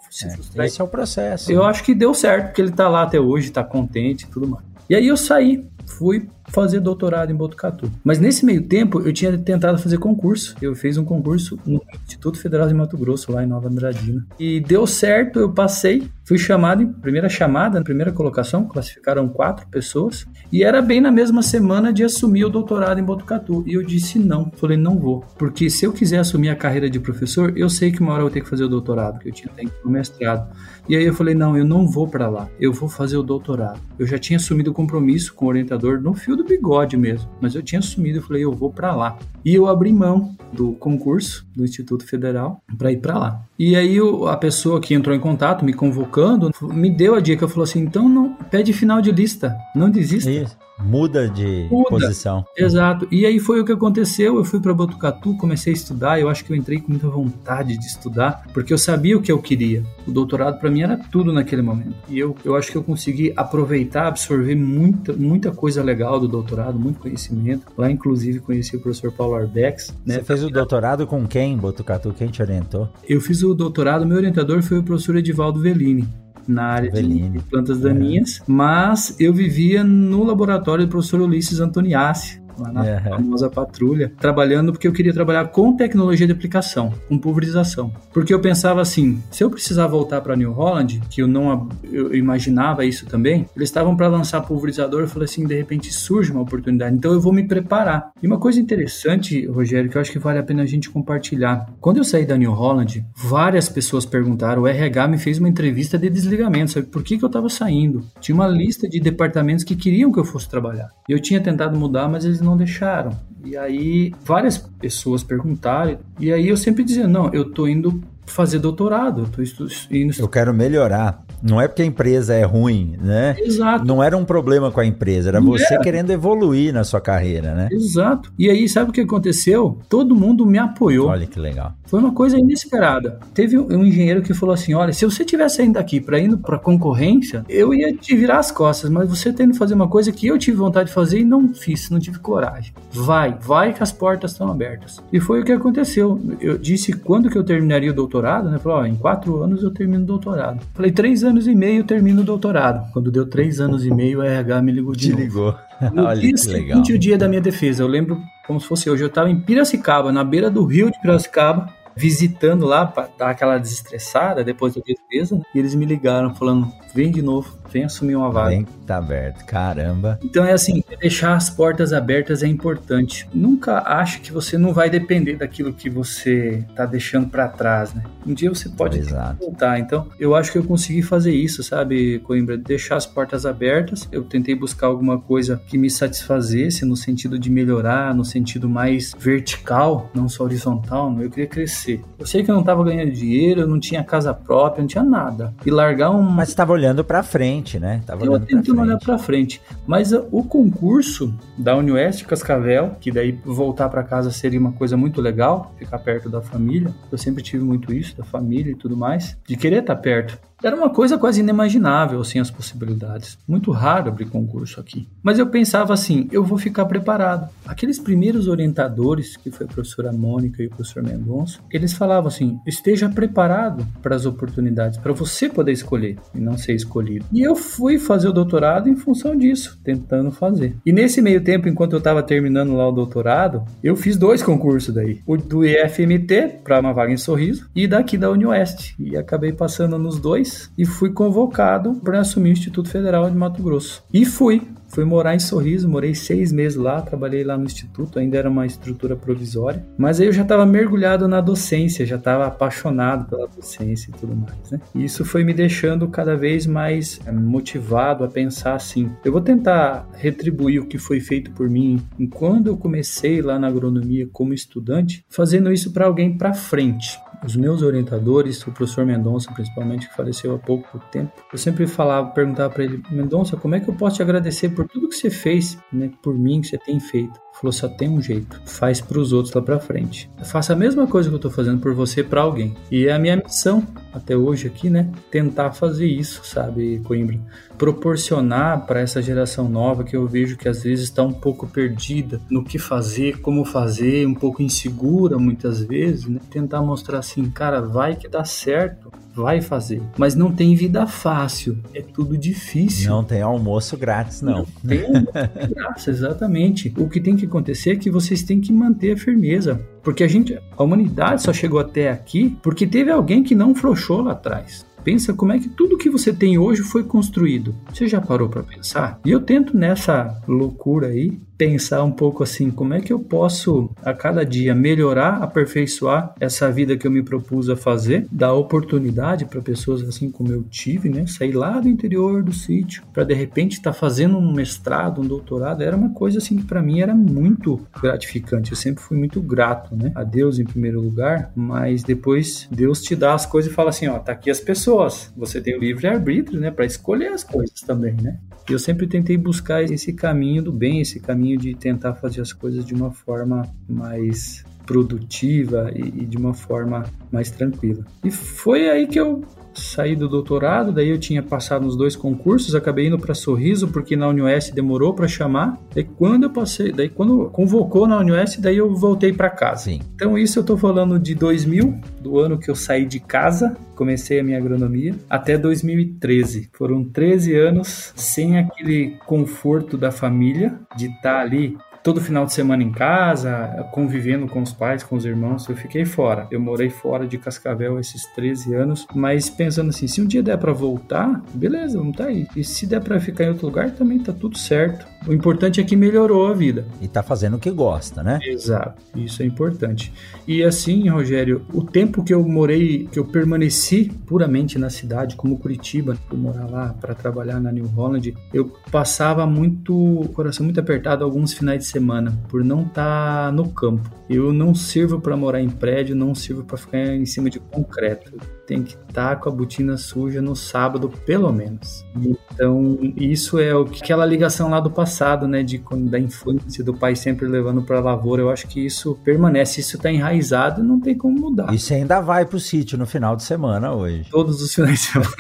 É, 0.55 0.61
é. 0.61 0.67
Esse 0.67 0.81
é 0.81 0.85
o 0.85 0.89
processo. 0.89 1.51
Eu 1.51 1.63
né? 1.63 1.69
acho 1.69 1.83
que 1.83 1.95
deu 1.95 2.13
certo, 2.13 2.47
porque 2.47 2.61
ele 2.61 2.71
está 2.71 2.89
lá 2.89 3.03
até 3.03 3.19
hoje, 3.19 3.49
está 3.49 3.65
contente 3.65 4.25
e 4.25 4.29
tudo 4.29 4.47
mais. 4.47 4.65
E 4.89 4.95
aí 4.95 5.07
eu 5.07 5.17
saí, 5.17 5.65
fui 5.87 6.29
fazer 6.49 6.81
doutorado 6.81 7.31
em 7.31 7.35
Botucatu. 7.35 7.91
Mas 8.05 8.19
nesse 8.19 8.45
meio 8.45 8.63
tempo 8.63 9.01
eu 9.01 9.13
tinha 9.13 9.37
tentado 9.39 9.79
fazer 9.79 9.99
concurso. 9.99 10.55
Eu 10.61 10.75
fiz 10.75 10.97
um 10.97 11.05
concurso 11.05 11.59
no 11.67 11.83
Instituto 12.05 12.39
Federal 12.39 12.69
de 12.69 12.75
Mato 12.75 12.97
Grosso, 12.97 13.33
lá 13.33 13.43
em 13.43 13.47
Nova 13.47 13.69
Andradina. 13.69 14.25
E 14.39 14.61
deu 14.61 14.87
certo, 14.87 15.39
eu 15.39 15.53
passei, 15.53 16.09
fui 16.25 16.39
chamado, 16.39 16.83
em 16.83 16.93
primeira 16.93 17.29
chamada, 17.29 17.83
primeira 17.83 18.13
colocação, 18.13 18.65
classificaram 18.67 19.29
quatro 19.29 19.67
pessoas. 19.69 20.27
E 20.51 20.63
era 20.63 20.83
bem 20.83 21.01
na 21.01 21.11
mesma 21.11 21.43
semana 21.43 21.93
de 21.93 22.05
assumir 22.05 22.45
o 22.45 22.51
doutorado 22.51 22.99
em 22.99 23.05
Botucatu. 23.05 23.65
E 23.67 23.75
eu 23.75 23.83
disse 23.83 24.19
não. 24.19 24.51
Falei, 24.57 24.77
não 24.77 24.99
vou. 24.99 25.25
Porque 25.39 25.71
se 25.71 25.85
eu 25.85 25.93
quiser 25.93 26.19
assumir 26.19 26.51
a 26.51 26.57
carreira 26.57 26.91
de 26.91 27.01
professor, 27.01 27.53
eu 27.57 27.69
sei 27.69 27.91
que 27.91 28.01
uma 28.01 28.13
hora 28.13 28.21
eu 28.21 28.27
vou 28.27 28.31
ter 28.31 28.43
que 28.43 28.49
fazer 28.49 28.65
o 28.65 28.69
doutorado, 28.69 29.19
que 29.19 29.29
eu 29.29 29.33
tinha 29.33 29.53
que 29.55 29.73
o 29.85 29.89
mestrado. 29.89 30.55
E 30.89 30.97
aí 30.97 31.05
eu 31.05 31.15
falei, 31.15 31.35
não, 31.35 31.57
eu 31.57 31.65
não 31.65 31.87
vou 31.87 32.09
para 32.09 32.29
lá. 32.29 32.49
Eu 32.59 32.73
vou 32.73 32.89
fazer 32.89 33.17
o 33.17 33.23
doutorado. 33.23 33.81
Eu 33.99 34.07
já 34.07 34.19
tinha 34.19 34.37
assumido 34.37 34.71
o 34.71 34.75
compromisso 34.75 35.33
com 35.35 35.47
o 35.47 35.49
orientador 35.49 36.01
no 36.01 36.15
fio 36.15 36.37
do 36.37 36.42
bigode 36.45 36.97
mesmo. 36.97 37.29
Mas 37.41 37.55
eu 37.55 37.63
tinha 37.63 37.79
assumido, 37.79 38.19
eu 38.19 38.23
falei, 38.23 38.45
eu 38.45 38.53
vou 38.53 38.71
para 38.71 38.95
lá. 38.95 39.19
E 39.45 39.55
eu 39.55 39.67
abri 39.67 39.93
mão 39.93 40.37
do 40.53 40.73
concurso 40.73 41.47
do 41.57 41.65
Instituto 41.65 42.07
Federal 42.07 42.63
para 42.77 42.93
ir 42.93 42.99
para 42.99 43.19
lá. 43.19 43.43
E 43.59 43.75
aí 43.75 43.99
a 44.29 44.37
pessoa 44.37 44.81
que 44.81 44.95
entrou 44.95 45.15
em 45.15 45.21
contato, 45.21 45.65
me 45.65 45.73
convocando, 45.73 46.51
me 46.63 46.91
deu 46.91 47.15
a 47.15 47.21
dica, 47.21 47.49
falou 47.49 47.65
assim, 47.65 47.81
então 47.81 48.09
não 48.09 48.35
pede 48.35 48.73
final 48.73 49.01
de 49.01 49.11
lista, 49.11 49.57
não 49.75 49.91
desista. 49.91 50.31
Isso. 50.31 50.57
Muda 50.79 51.29
de 51.29 51.69
Muda. 51.71 51.89
posição. 51.89 52.45
Exato. 52.57 53.07
E 53.11 53.25
aí 53.25 53.39
foi 53.39 53.61
o 53.61 53.65
que 53.65 53.73
aconteceu. 53.73 54.37
Eu 54.37 54.45
fui 54.45 54.61
para 54.61 54.75
Botucatu, 54.75 55.37
comecei 55.37 55.73
a 55.73 55.77
estudar. 55.77 56.21
Eu 56.21 56.29
acho 56.29 56.45
que 56.45 56.53
eu 56.53 56.57
entrei 56.57 56.81
com 56.81 56.91
muita 56.91 57.09
vontade 57.09 57.79
de 57.79 57.87
estudar, 57.87 58.47
porque 58.53 58.73
eu 58.73 58.79
sabia 58.79 59.17
o 59.17 59.23
que 59.23 59.31
eu 59.31 59.41
queria. 59.41 59.83
O 60.07 60.11
doutorado 60.11 60.59
para 60.59 60.71
mim 60.71 60.83
era 60.83 60.97
tudo 60.97 61.33
naquele 61.33 61.63
momento. 61.63 61.95
E 62.09 62.19
eu, 62.19 62.37
eu 62.45 62.57
acho 62.57 62.71
que 62.71 62.77
eu 62.77 62.83
consegui 62.83 63.33
aproveitar, 63.37 64.09
absorver 64.09 64.55
muita, 64.55 65.13
muita 65.13 65.51
coisa 65.51 65.83
legal 65.83 66.19
do 66.19 66.29
doutorado, 66.29 66.79
muito 66.79 67.01
conhecimento. 67.01 67.67
Lá, 67.77 67.91
inclusive, 67.91 68.41
conheci 68.41 68.77
o 68.77 68.81
professor 68.81 69.13
Paulo 69.13 69.35
Arbex. 69.35 69.95
Né? 70.05 70.17
Você 70.17 70.25
fez 70.25 70.45
o 70.45 70.51
doutorado 70.51 71.07
com 71.07 71.27
quem, 71.27 71.57
Botucatu? 71.57 72.13
Quem 72.13 72.29
te 72.29 72.43
orientou? 72.43 72.89
Eu 73.09 73.21
fiz 73.21 73.43
o 73.43 73.55
doutorado, 73.55 74.07
meu 74.07 74.17
orientador 74.17 74.63
foi 74.63 74.79
o 74.79 74.83
professor 74.83 75.17
Edivaldo 75.17 75.61
Velini 75.61 76.22
na 76.47 76.65
área 76.65 76.91
de 76.91 77.39
plantas 77.51 77.81
daninhas, 77.81 78.41
é. 78.41 78.45
mas 78.47 79.17
eu 79.19 79.33
vivia 79.33 79.85
no 79.85 80.25
laboratório 80.25 80.87
do 80.87 80.91
professor 80.91 81.21
Ulisses 81.21 81.61
Antoniassi, 81.61 82.42
lá 82.59 82.73
na 82.73 82.81
uhum. 82.83 83.17
famosa 83.17 83.51
patrulha, 83.51 84.13
trabalhando 84.19 84.73
porque 84.73 84.89
eu 84.89 84.93
queria 84.93 85.13
trabalhar 85.13 85.47
com 85.49 85.77
tecnologia 85.77 86.27
de 86.27 86.33
aplicação, 86.33 86.93
com 87.09 87.19
pulverização. 87.19 87.93
Porque 88.13 88.33
eu 88.33 88.41
pensava 88.41 88.81
assim, 88.81 89.23
se 89.31 89.43
eu 89.43 89.51
precisar 89.51 89.87
voltar 89.87 90.21
para 90.21 90.37
New 90.37 90.53
Holland, 90.53 91.01
que 91.11 91.23
eu 91.23 91.27
não 91.27 91.69
eu 91.85 92.15
imaginava 92.15 92.85
isso 92.85 93.07
também, 93.07 93.47
eles 93.57 93.69
estavam 93.69 93.97
para 93.97 94.09
lançar 94.09 94.41
pulverizador, 94.43 95.01
eu 95.01 95.09
falei 95.09 95.27
assim, 95.27 95.47
de 95.47 95.57
repente 95.57 95.93
surge 95.93 96.33
uma 96.33 96.43
oportunidade, 96.43 96.95
então 96.95 97.13
eu 97.13 97.21
vou 97.21 97.33
me 97.33 97.47
preparar. 97.47 98.13
E 98.23 98.27
uma 98.27 98.39
coisa 98.39 98.61
interessante, 98.61 99.47
Rogério, 99.47 99.91
que 99.91 99.97
eu 99.97 100.01
acho 100.01 100.13
que 100.13 100.19
vale 100.19 100.39
a 100.39 100.43
pena 100.43 100.63
a 100.63 100.67
gente 100.67 100.91
compartilhar. 100.91 101.67
Quando 101.81 101.99
eu 101.99 102.05
saí 102.05 102.25
da 102.25 102.37
New 102.37 102.53
Holland, 102.53 103.05
várias 103.15 103.69
pessoas 103.69 104.05
perguntaram, 104.05 104.63
o 104.63 104.67
RH 104.67 105.09
me 105.09 105.19
fez 105.19 105.39
uma 105.39 105.49
entrevista 105.49 105.99
de 105.99 106.09
desligamento, 106.09 106.73
sabe 106.73 106.87
por 106.87 107.03
que, 107.03 107.19
que 107.19 107.25
eu 107.25 107.29
estava 107.29 107.49
saindo? 107.49 108.05
Tinha 108.21 108.35
uma 108.35 108.47
lista 108.47 108.89
de 108.89 109.01
departamentos 109.01 109.65
que 109.65 109.77
queriam 109.77 110.13
que 110.13 110.19
eu 110.19 110.25
fosse 110.25 110.49
trabalhar. 110.49 110.89
Eu 111.09 111.21
tinha 111.21 111.41
tentado 111.41 111.79
mudar, 111.79 112.09
mas 112.09 112.25
eles 112.25 112.41
não 112.43 112.57
deixaram. 112.57 113.13
E 113.45 113.57
aí 113.57 114.13
várias 114.25 114.59
pessoas 114.59 115.23
perguntaram, 115.23 115.99
e 116.19 116.33
aí 116.33 116.49
eu 116.49 116.57
sempre 116.57 116.85
dizia, 116.85 117.09
não, 117.09 117.33
eu 117.33 117.51
tô 117.51 117.67
indo 117.67 118.03
fazer 118.25 118.59
doutorado, 118.59 119.23
eu 119.23 119.29
tô 119.29 119.43
indo... 119.91 120.13
Eu 120.19 120.29
quero 120.29 120.55
melhorar. 120.55 121.25
Não 121.43 121.61
é 121.61 121.67
porque 121.67 121.83
a 121.83 121.87
empresa 121.87 122.35
é 122.35 122.45
ruim, 122.45 122.97
né? 123.01 123.35
Exato. 123.39 123.85
Não 123.85 124.03
era 124.03 124.17
um 124.17 124.25
problema 124.25 124.71
com 124.71 124.81
a 124.81 124.87
empresa, 124.87 125.31
era 125.31 125.41
Não 125.41 125.49
você 125.51 125.75
era. 125.75 125.83
querendo 125.83 126.11
evoluir 126.11 126.73
na 126.73 126.85
sua 126.85 127.01
carreira, 127.01 127.55
né? 127.55 127.69
Exato. 127.71 128.33
E 128.39 128.49
aí, 128.49 128.69
sabe 128.69 128.91
o 128.91 128.93
que 128.93 129.01
aconteceu? 129.01 129.79
Todo 129.89 130.15
mundo 130.15 130.47
me 130.47 130.59
apoiou. 130.59 131.09
Olha 131.09 131.27
que 131.27 131.39
legal. 131.39 131.75
Foi 131.87 132.01
uma 132.01 132.13
coisa 132.13 132.39
inesperada. 132.39 133.19
Teve 133.35 133.59
um 133.59 133.85
engenheiro 133.85 134.23
que 134.23 134.33
falou 134.33 134.55
assim: 134.55 134.73
olha, 134.73 134.93
se 134.93 135.05
você 135.05 135.25
tivesse 135.25 135.57
saindo 135.57 135.75
daqui 135.75 136.01
para 136.01 136.19
indo 136.19 136.39
para 136.39 136.59
concorrência, 136.59 137.45
eu 137.49 137.75
ia 137.75 137.93
te 137.93 138.17
virar 138.17 138.39
as 138.39 138.51
costas, 138.51 138.89
mas 138.89 139.09
você 139.09 139.33
tendo 139.33 139.53
que 139.53 139.59
fazer 139.59 139.75
uma 139.75 139.89
coisa 139.89 140.11
que 140.11 140.27
eu 140.27 140.39
tive 140.39 140.57
vontade 140.57 140.89
de 140.89 140.95
fazer 140.95 141.21
e 141.21 141.25
não 141.25 141.53
fiz, 141.53 141.91
não 141.91 141.99
tive 141.99 142.19
coragem. 142.19 142.73
Vai, 142.91 143.37
vai 143.39 143.73
que 143.75 143.83
as 143.83 143.93
portas 143.93 144.33
estão 144.33 144.51
abertas. 144.51 145.03
E 145.13 145.21
foi 145.21 145.41
o 145.41 145.45
que 145.45 145.53
aconteceu. 145.53 146.21
Eu 146.41 146.57
disse 146.57 146.93
quando 146.93 147.29
que 147.29 147.37
eu 147.37 147.45
terminaria 147.45 147.91
o 147.91 147.95
doutorado, 147.95 148.51
né? 148.51 148.59
Falou, 148.59 148.79
ó, 148.79 148.87
em 148.87 148.95
quatro 148.95 149.43
anos 149.43 149.63
eu 149.63 149.71
termino 149.71 150.03
o 150.03 150.07
doutorado. 150.07 150.61
Falei, 150.75 150.91
três 150.91 151.23
anos 151.25 151.32
anos 151.33 151.47
e 151.47 151.55
meio 151.55 151.83
termino 151.85 152.21
o 152.21 152.25
doutorado. 152.25 152.91
Quando 152.93 153.11
deu 153.11 153.27
três 153.29 153.59
anos 153.61 153.85
e 153.85 153.91
meio, 153.91 154.21
o 154.21 154.23
RH 154.23 154.63
me 154.63 154.71
ligou 154.73 154.93
de 154.95 155.07
Te 155.07 155.11
novo. 155.11 155.23
ligou. 155.23 155.55
No 155.93 156.05
Olha 156.07 156.21
dia 156.21 156.35
que 156.35 156.47
legal. 156.49 156.79
o 156.81 156.99
dia 156.99 157.19
da 157.19 157.29
minha 157.29 157.41
defesa. 157.41 157.83
Eu 157.83 157.89
lembro 157.89 158.21
como 158.47 158.61
se 158.61 158.67
fosse 158.67 158.89
hoje. 158.91 159.03
Eu 159.03 159.09
estava 159.09 159.31
em 159.31 159.41
Piracicaba, 159.41 160.13
na 160.13 160.23
beira 160.23 160.51
do 160.51 160.65
rio 160.65 160.91
de 160.91 161.01
Piracicaba, 161.01 161.69
visitando 161.97 162.67
lá 162.67 162.87
para 162.87 163.09
dar 163.19 163.31
aquela 163.31 163.59
desestressada 163.59 164.45
depois 164.45 164.75
da 164.75 164.83
defesa. 164.87 165.37
Né? 165.37 165.43
E 165.55 165.59
eles 165.59 165.75
me 165.75 165.87
ligaram 165.87 166.35
falando: 166.35 166.71
vem 166.95 167.11
de 167.11 167.23
novo 167.23 167.57
vem 167.73 167.85
assumir 167.85 168.15
uma 168.15 168.31
vaga. 168.31 168.51
Vem 168.51 168.67
tá 168.87 168.99
aberto, 168.99 169.45
caramba. 169.47 170.19
Então 170.23 170.45
é 170.45 170.53
assim, 170.53 170.85
deixar 171.01 171.35
as 171.35 171.49
portas 171.49 171.93
abertas 171.93 172.43
é 172.43 172.47
importante. 172.47 173.29
Nunca 173.33 173.83
ache 173.87 174.21
que 174.21 174.33
você 174.33 174.59
não 174.59 174.73
vai 174.73 174.91
depender 174.91 175.37
daquilo 175.37 175.73
que 175.73 175.89
você 175.89 176.65
tá 176.77 176.85
deixando 176.85 177.29
para 177.29 177.49
trás, 177.49 177.95
né? 177.95 178.03
Um 178.27 178.35
dia 178.35 178.51
você 178.51 178.69
pode 178.69 179.01
voltar. 179.39 179.79
Então, 179.79 180.07
eu 180.19 180.35
acho 180.35 180.53
que 180.53 180.59
eu 180.59 180.65
consegui 180.65 181.03
fazer 181.03 181.33
isso, 181.33 181.63
sabe, 181.63 182.19
Coimbra? 182.21 182.57
Deixar 182.57 182.97
as 182.97 183.07
portas 183.07 183.47
abertas. 183.47 184.09
Eu 184.13 184.23
tentei 184.23 184.55
buscar 184.55 184.89
alguma 184.89 185.19
coisa 185.19 185.61
que 185.67 185.79
me 185.79 185.91
satisfazesse 185.91 186.85
no 186.85 186.97
sentido 186.97 187.39
de 187.39 187.51
melhorar, 187.51 188.15
no 188.15 188.25
sentido 188.25 188.69
mais 188.69 189.13
vertical, 189.19 190.11
não 190.15 190.29
só 190.29 190.45
horizontal. 190.45 191.17
Eu 191.21 191.31
queria 191.31 191.49
crescer. 191.49 192.01
Eu 192.19 192.27
sei 192.27 192.45
que 192.45 192.51
eu 192.51 192.55
não 192.55 192.63
tava 192.63 192.85
ganhando 192.85 193.13
dinheiro, 193.13 193.63
eu 193.63 193.67
não 193.67 193.81
tinha 193.81 194.05
casa 194.05 194.35
própria, 194.35 194.83
não 194.83 194.89
tinha 194.89 195.05
nada. 195.05 195.55
E 195.65 195.71
largar 195.71 196.11
um. 196.11 196.23
Mas 196.23 196.49
estava 196.49 196.73
olhando 196.73 197.05
para 197.05 197.23
frente 197.23 197.62
frente, 197.63 197.79
né? 197.79 198.03
Tava 198.05 198.25
eu 198.25 198.39
tentando 198.41 198.81
olhar 198.81 198.99
para 198.99 199.17
frente. 199.17 199.63
Mas 199.87 200.13
uh, 200.13 200.27
o 200.31 200.43
concurso 200.43 201.35
da 201.57 201.77
Unioeste 201.77 202.25
Cascavel, 202.25 202.97
que 203.01 203.11
daí 203.11 203.33
voltar 203.45 203.89
para 203.89 204.03
casa 204.03 204.31
seria 204.31 204.59
uma 204.59 204.73
coisa 204.73 204.97
muito 204.97 205.21
legal, 205.21 205.73
ficar 205.79 205.99
perto 206.01 206.29
da 206.29 206.43
família. 206.43 206.93
Eu 207.11 207.17
sempre 207.17 207.43
tive 207.43 207.65
muito 207.65 207.93
isso, 207.93 208.17
da 208.17 208.25
família 208.25 208.73
e 208.73 208.75
tudo 208.75 208.97
mais, 208.97 209.39
de 209.47 209.57
querer 209.57 209.81
estar 209.81 209.97
perto. 209.97 210.39
Era 210.63 210.77
uma 210.77 210.91
coisa 210.91 211.19
quase 211.19 211.41
inimaginável, 211.41 212.21
assim, 212.21 212.39
as 212.39 212.51
possibilidades. 212.51 213.37
Muito 213.49 213.73
raro 213.73 214.09
abrir 214.09 214.27
concurso 214.27 214.79
aqui. 214.79 215.09
Mas 215.21 215.39
eu 215.39 215.49
pensava 215.49 215.93
assim, 215.93 216.29
eu 216.31 216.45
vou 216.45 216.57
ficar 216.57 216.85
preparado. 216.85 217.49
Aqueles 217.67 217.99
primeiros 217.99 218.47
orientadores, 218.47 219.37
que 219.37 219.51
foi 219.51 219.67
a 219.67 219.69
professora 219.69 220.13
Mônica 220.13 220.63
e 220.63 220.67
o 220.67 220.71
professor 220.71 221.03
Mendonça, 221.03 221.59
eles 221.69 221.93
falavam 221.93 222.29
assim, 222.29 222.61
esteja 222.65 223.09
preparado 223.09 223.85
para 224.01 224.15
as 224.15 224.25
oportunidades, 224.25 224.99
para 224.99 225.13
você 225.13 225.49
poder 225.49 225.73
escolher 225.73 226.17
e 226.33 226.39
não 226.39 226.57
ser 226.57 226.75
escolhido. 226.75 227.25
E 227.33 227.43
eu 227.43 227.57
fui 227.57 227.99
fazer 227.99 228.29
o 228.29 228.33
doutorado 228.33 228.89
em 228.89 228.95
função 228.95 229.37
disso, 229.37 229.81
tentando 229.83 230.31
fazer. 230.31 230.77
E 230.87 230.93
nesse 230.93 231.21
meio 231.21 231.43
tempo, 231.43 231.69
enquanto 231.69 231.95
eu 231.95 231.99
estava 231.99 232.23
terminando 232.23 232.77
lá 232.77 232.89
o 232.89 232.93
doutorado, 232.93 233.65
eu 233.83 233.97
fiz 233.97 234.17
dois 234.17 234.45
concursos 234.45 234.95
daí. 234.95 235.21
O 235.27 235.37
do 235.37 235.65
IFMT, 235.65 236.61
para 236.63 236.79
uma 236.79 236.93
vaga 236.93 237.13
em 237.13 237.17
Sorriso, 237.17 237.69
e 237.75 237.89
daqui 237.89 238.17
da 238.17 238.31
Unioeste. 238.31 238.95
E 238.99 239.17
acabei 239.17 239.53
passando 239.53 239.99
nos 239.99 240.21
dois 240.21 240.52
e 240.77 240.85
fui 240.85 241.11
convocado 241.11 241.95
para 241.95 242.21
assumir 242.21 242.51
o 242.51 242.53
Instituto 242.53 242.89
Federal 242.89 243.29
de 243.31 243.37
Mato 243.37 243.63
Grosso. 243.63 244.05
E 244.13 244.25
fui. 244.25 244.63
Fui 244.93 245.07
morar 245.07 245.35
em 245.35 245.39
Sorriso, 245.39 245.89
morei 245.89 246.15
seis 246.15 246.53
meses 246.53 246.77
lá, 246.77 247.01
trabalhei 247.01 247.43
lá 247.43 247.57
no 247.57 247.65
instituto, 247.65 248.19
ainda 248.19 248.37
era 248.37 248.51
uma 248.51 248.67
estrutura 248.67 249.17
provisória. 249.17 249.83
Mas 249.97 250.21
aí 250.21 250.27
eu 250.27 250.33
já 250.35 250.43
estava 250.43 250.67
mergulhado 250.67 251.27
na 251.27 251.41
docência, 251.41 252.05
já 252.05 252.17
estava 252.17 252.47
apaixonado 252.47 253.25
pela 253.25 253.49
docência 253.49 254.11
e 254.11 254.13
tudo 254.13 254.37
mais, 254.37 254.71
né? 254.71 254.79
E 254.95 255.03
isso 255.03 255.25
foi 255.25 255.45
me 255.45 255.55
deixando 255.55 256.07
cada 256.09 256.37
vez 256.37 256.67
mais 256.67 257.19
é, 257.25 257.33
motivado 257.33 258.23
a 258.23 258.29
pensar 258.29 258.75
assim: 258.75 259.11
eu 259.25 259.33
vou 259.33 259.41
tentar 259.41 260.07
retribuir 260.13 260.83
o 260.83 260.87
que 260.87 260.99
foi 260.99 261.21
feito 261.21 261.53
por 261.53 261.71
mim 261.71 262.03
enquanto 262.19 262.67
eu 262.67 262.77
comecei 262.77 263.41
lá 263.41 263.59
na 263.59 263.69
agronomia 263.69 264.29
como 264.31 264.53
estudante, 264.53 265.25
fazendo 265.27 265.73
isso 265.73 265.91
para 265.91 266.05
alguém 266.05 266.37
para 266.37 266.53
frente 266.53 267.19
os 267.45 267.57
meus 267.57 267.83
orientadores, 267.83 268.65
o 268.67 268.73
professor 268.73 269.05
Mendonça 269.05 269.53
principalmente, 269.53 270.09
que 270.09 270.15
faleceu 270.15 270.55
há 270.55 270.59
pouco 270.59 270.99
tempo, 271.11 271.33
eu 271.53 271.59
sempre 271.59 271.87
falava, 271.87 272.31
perguntava 272.31 272.73
para 272.73 272.85
ele, 272.85 273.03
Mendonça, 273.11 273.57
como 273.57 273.75
é 273.75 273.81
que 273.81 273.89
eu 273.89 273.95
posso 273.95 274.17
te 274.17 274.23
agradecer 274.23 274.71
por 274.71 274.87
tudo 274.89 275.09
que 275.09 275.17
você 275.17 275.31
fez, 275.31 275.79
né, 275.93 276.11
por 276.23 276.35
mim, 276.35 276.61
que 276.61 276.69
você 276.69 276.79
tem 276.79 277.01
feito? 277.01 277.33
Ele 277.33 277.59
falou, 277.61 277.73
só 277.73 277.89
tem 277.89 278.09
um 278.09 278.21
jeito, 278.21 278.61
faz 278.65 279.01
para 279.01 279.19
os 279.19 279.33
outros 279.33 279.55
lá 279.55 279.63
para 279.63 279.79
frente. 279.79 280.31
Faça 280.45 280.73
a 280.73 280.77
mesma 280.77 281.07
coisa 281.07 281.29
que 281.29 281.35
eu 281.35 281.37
estou 281.37 281.51
fazendo 281.51 281.81
por 281.81 281.95
você 281.95 282.23
para 282.23 282.41
alguém. 282.41 282.75
E 282.91 283.07
é 283.07 283.13
a 283.13 283.19
minha 283.19 283.37
missão 283.37 283.87
até 284.13 284.37
hoje 284.37 284.67
aqui, 284.67 284.91
né, 284.91 285.11
tentar 285.31 285.73
fazer 285.73 286.07
isso, 286.07 286.43
sabe, 286.45 287.01
Coimbra? 287.05 287.39
Proporcionar 287.79 288.87
para 288.87 289.01
essa 289.01 289.21
geração 289.23 289.69
nova 289.69 290.05
que 290.05 290.17
eu 290.17 290.27
vejo 290.27 290.57
que 290.57 290.69
às 290.69 290.83
vezes 290.83 291.05
está 291.05 291.23
um 291.23 291.33
pouco 291.33 291.67
perdida 291.67 292.41
no 292.51 292.63
que 292.63 292.79
fazer, 292.79 293.41
como 293.41 293.65
fazer, 293.65 294.27
um 294.27 294.35
pouco 294.35 294.63
insegura 294.63 295.39
muitas 295.39 295.83
vezes, 295.83 296.27
né? 296.27 296.41
Tentar 296.51 296.83
mostrar 296.83 297.19
assim, 297.19 297.51
cara, 297.51 297.81
vai 297.81 298.17
que 298.17 298.29
dá 298.29 298.45
certo 298.45 299.11
vai 299.35 299.61
fazer. 299.61 300.03
Mas 300.17 300.35
não 300.35 300.53
tem 300.53 300.75
vida 300.75 301.07
fácil, 301.07 301.79
é 301.95 302.03
tudo 302.03 302.37
difícil. 302.37 303.11
Não 303.11 303.25
tem 303.25 303.41
almoço 303.41 303.97
grátis, 303.97 304.43
não. 304.43 304.59
Não 304.59 304.67
tem 304.87 305.05
almoço 305.05 305.75
grátis, 305.75 306.09
exatamente. 306.09 306.93
O 306.97 307.09
que 307.09 307.21
tem 307.21 307.37
que 307.37 307.47
acontecer 307.47 307.93
é 307.93 307.97
que 307.97 308.11
vocês 308.11 308.43
têm 308.43 308.61
que 308.61 308.73
manter 308.73 309.13
a 309.13 309.17
firmeza. 309.17 309.81
Porque 310.03 310.25
a 310.25 310.29
gente, 310.29 310.59
a 310.77 310.83
humanidade 310.83 311.43
só 311.43 311.53
chegou 311.53 311.79
até 311.79 312.11
aqui 312.11 312.57
porque 312.63 312.87
teve 312.87 313.11
alguém 313.11 313.43
que 313.43 313.55
não 313.55 313.75
frouxou 313.75 314.23
lá 314.23 314.33
atrás. 314.33 314.85
Pensa 315.05 315.33
como 315.33 315.53
é 315.53 315.59
que 315.59 315.69
tudo 315.69 315.99
que 315.99 316.09
você 316.09 316.33
tem 316.33 316.59
hoje 316.59 316.83
foi 316.83 317.03
construído. 317.03 317.75
Você 317.93 318.07
já 318.07 318.21
parou 318.21 318.49
para 318.49 318.63
pensar? 318.63 319.19
E 319.25 319.31
eu 319.31 319.41
tento 319.41 319.77
nessa 319.77 320.41
loucura 320.47 321.09
aí 321.09 321.41
pensar 321.63 322.03
um 322.03 322.11
pouco 322.11 322.43
assim, 322.43 322.73
como 322.73 322.93
é 322.93 323.01
que 323.01 323.13
eu 323.13 323.21
posso 323.21 323.89
a 324.05 324.13
cada 324.13 324.45
dia 324.45 324.75
melhorar, 324.75 325.37
aperfeiçoar 325.37 326.35
essa 326.41 326.69
vida 326.73 326.97
que 326.97 327.07
eu 327.07 327.11
me 327.11 327.23
propus 327.23 327.71
a 327.71 327.77
fazer, 327.77 328.27
dar 328.33 328.53
oportunidade 328.53 329.45
para 329.45 329.63
pessoas 329.63 330.03
assim 330.03 330.29
como 330.29 330.51
eu 330.51 330.65
tive, 330.65 331.09
né? 331.09 331.25
Sair 331.29 331.53
lá 331.53 331.79
do 331.79 331.89
interior 331.89 332.43
do 332.43 332.53
sítio 332.53 333.05
para 333.13 333.23
de 333.23 333.33
repente 333.33 333.75
estar 333.75 333.93
tá 333.93 333.97
fazendo 333.97 334.37
um 334.37 334.53
mestrado, 334.53 335.21
um 335.21 335.25
doutorado, 335.25 335.85
era 335.85 335.97
uma 335.97 336.11
coisa 336.11 336.39
assim 336.39 336.57
que 336.57 336.65
para 336.65 336.83
mim 336.83 337.01
era 337.01 337.15
muito 337.15 337.81
gratificante. 338.01 338.73
Eu 338.73 338.77
sempre 338.77 339.01
fui 339.01 339.17
muito 339.17 339.41
grato, 339.41 339.95
né? 339.95 340.11
A 340.17 340.25
Deus 340.25 340.59
em 340.59 340.65
primeiro 340.65 341.01
lugar, 341.01 341.53
mas 341.55 342.03
depois 342.03 342.67
Deus 342.73 343.01
te 343.01 343.15
dá 343.15 343.35
as 343.35 343.47
coisas 343.47 343.71
e 343.71 343.75
fala 343.75 343.91
assim, 343.91 344.09
ó, 344.09 344.19
tá 344.19 344.33
aqui 344.33 344.51
as 344.51 344.59
pessoas. 344.59 345.33
Você 345.37 345.61
tem 345.61 345.77
o 345.77 345.81
livre 345.81 346.09
arbítrio, 346.09 346.59
né, 346.59 346.73
para 346.73 346.85
escolher 346.85 347.29
as 347.29 347.45
coisas 347.45 347.81
também, 347.83 348.15
né? 348.21 348.37
Eu 348.69 348.79
sempre 348.79 349.07
tentei 349.07 349.37
buscar 349.37 349.83
esse 349.83 350.13
caminho 350.13 350.63
do 350.63 350.73
bem, 350.73 351.01
esse 351.01 351.21
caminho 351.21 351.52
de 351.57 351.75
tentar 351.75 352.15
fazer 352.15 352.41
as 352.41 352.53
coisas 352.53 352.85
de 352.85 352.95
uma 352.95 353.11
forma 353.11 353.69
mais 353.89 354.65
produtiva 354.87 355.91
e, 355.95 356.23
e 356.23 356.27
de 356.27 356.37
uma 356.37 356.55
forma 356.55 357.05
mais 357.31 357.51
tranquila. 357.51 358.05
E 358.25 358.31
foi 358.31 358.91
aí 358.91 359.07
que 359.07 359.19
eu 359.19 359.45
saí 359.75 360.15
do 360.17 360.29
doutorado, 360.29 360.93
daí 360.93 361.09
eu 361.09 361.19
tinha 361.19 361.43
passado 361.43 361.85
nos 361.85 361.97
dois 361.97 362.17
concursos, 362.17 362.75
acabei 362.75 363.07
indo 363.07 363.19
para 363.19 363.35
Sorriso 363.35 363.89
porque 363.89 364.17
na 364.17 364.29
UniOS 364.29 364.71
demorou 364.71 365.15
para 365.15 365.29
chamar. 365.29 365.79
Daí 365.95 366.05
quando 366.05 366.45
eu 366.45 366.51
passei, 366.51 366.93
daí 366.93 367.09
quando 367.09 367.51
convocou 367.51 368.07
na 368.07 368.19
UniOS, 368.19 368.57
daí 368.57 368.79
eu 368.79 368.95
voltei 368.95 369.33
para 369.33 369.51
casa. 369.51 369.85
Sim. 369.85 370.01
Então 370.15 370.37
isso 370.39 370.59
eu 370.59 370.65
tô 370.65 370.77
falando 370.77 371.19
de 371.19 371.35
2000, 371.35 372.01
do 372.21 372.39
ano 372.39 372.59
que 372.59 372.71
eu 372.71 372.75
saí 372.75 373.05
de 373.05 373.21
casa, 373.21 373.77
comecei 373.95 374.41
a 374.41 374.45
minha 374.45 374.59
agronomia, 374.59 375.15
até 375.29 375.57
2013. 375.57 376.71
Foram 376.73 377.05
13 377.05 377.57
anos 377.57 378.13
sem 378.17 378.59
aquele 378.59 379.17
conforto 379.27 379.97
da 379.97 380.11
família 380.11 380.75
de 380.97 381.07
estar 381.07 381.35
tá 381.35 381.41
ali 381.41 381.77
todo 382.03 382.21
final 382.21 382.45
de 382.45 382.53
semana 382.53 382.83
em 382.83 382.91
casa, 382.91 383.89
convivendo 383.93 384.47
com 384.47 384.63
os 384.63 384.73
pais, 384.73 385.03
com 385.03 385.17
os 385.17 385.25
irmãos. 385.25 385.69
Eu 385.69 385.77
fiquei 385.77 386.05
fora. 386.05 386.47
Eu 386.51 386.61
morei 386.61 386.91
fora 386.91 387.27
de 387.27 387.39
Cascavel 387.39 387.99
esses 387.99 388.27
13 388.35 388.75
anos, 388.75 389.07
mas 389.15 389.49
pensando 389.49 389.91
assim, 389.91 390.07
se 390.07 390.21
um 390.21 390.27
dia 390.27 390.43
der 390.43 390.59
para 390.59 390.73
voltar, 390.73 391.43
beleza, 391.55 391.99
vamos 391.99 392.17
tá 392.17 392.27
aí. 392.27 392.47
E 392.57 392.65
se 392.65 392.87
der 392.87 393.01
para 393.01 393.21
ficar 393.21 393.45
em 393.45 393.49
outro 393.49 393.67
lugar, 393.67 393.91
também 393.93 394.19
tá 394.19 394.33
tudo 394.33 394.59
certo. 394.59 395.07
O 395.27 395.33
importante 395.33 395.81
é 395.81 395.85
que 395.85 395.95
melhorou 395.95 396.49
a 396.49 396.55
vida. 396.55 396.85
E 397.01 397.07
tá 397.07 397.23
fazendo 397.23 397.57
o 397.57 397.59
que 397.59 397.71
gosta, 397.71 398.23
né? 398.23 398.41
Exato. 398.43 399.01
Isso 399.15 399.43
é 399.43 399.47
importante. 399.47 400.13
E 400.47 400.63
assim, 400.63 401.09
Rogério, 401.09 401.65
o 401.73 401.83
tempo 401.83 402.25
que 402.25 402.35
eu 402.35 402.43
morei, 402.47 403.07
que 403.11 403.19
eu 403.19 403.25
permaneci 403.25 404.11
puramente 404.27 404.79
na 404.79 404.91
cidade, 404.91 405.37
como 405.37 405.59
Curitiba, 405.59 406.17
por 406.29 406.39
morar 406.39 406.69
lá 406.69 406.95
para 407.01 407.15
trabalhar 407.15 407.61
na 407.61 407.71
New 407.71 407.87
Holland, 407.87 408.35
eu 408.53 408.73
passava 408.91 409.47
muito, 409.47 410.29
coração 410.35 410.65
muito 410.65 410.81
apertado 410.81 411.25
alguns 411.25 411.53
finais 411.53 411.85
de 411.85 411.92
semana 411.93 412.37
por 412.49 412.65
não 412.65 412.83
estar 412.83 413.47
tá 413.47 413.53
no 413.53 413.71
campo. 413.71 414.11
Eu 414.29 414.53
não 414.53 414.75
sirvo 414.75 415.21
para 415.21 415.37
morar 415.37 415.61
em 415.61 415.69
prédio, 415.69 416.17
não 416.17 416.35
sirvo 416.35 416.65
para 416.65 416.77
ficar 416.77 416.99
em 417.15 417.27
cima 417.27 417.51
de 417.51 417.61
concreto 417.61 418.33
tem 418.67 418.83
que 418.83 418.93
estar 418.93 419.31
tá 419.31 419.37
com 419.37 419.49
a 419.49 419.53
botina 419.53 419.97
suja 419.97 420.41
no 420.41 420.55
sábado, 420.55 421.09
pelo 421.27 421.53
menos. 421.53 422.05
Então, 422.53 422.99
isso 423.17 423.59
é 423.59 423.75
o 423.75 423.85
que 423.85 424.03
aquela 424.03 424.25
ligação 424.25 424.71
lá 424.71 424.81
do 424.81 424.91
passado, 424.91 425.47
né, 425.47 425.63
de 425.63 425.83
da 426.09 426.19
infância 426.19 426.83
do 426.85 426.95
pai 426.95 427.17
sempre 427.17 427.47
levando 427.47 427.83
para 427.83 427.99
a 427.99 428.01
lavoura, 428.01 428.43
eu 428.43 428.51
acho 428.51 428.67
que 428.69 428.85
isso 428.85 429.19
permanece, 429.25 429.81
isso 429.81 429.97
está 429.97 430.11
enraizado 430.11 430.81
e 430.81 430.85
não 430.85 431.01
tem 431.01 431.17
como 431.17 431.39
mudar. 431.39 431.73
Você 431.73 431.95
ainda 431.95 432.21
vai 432.21 432.47
pro 432.47 432.59
sítio 432.61 432.97
no 432.97 433.07
final 433.07 433.37
de 433.37 433.43
semana 433.43 433.93
hoje? 433.93 434.27
Todos 434.31 434.63
os 434.63 434.75
finais 434.75 435.01
de 435.01 435.07
semana. 435.07 435.33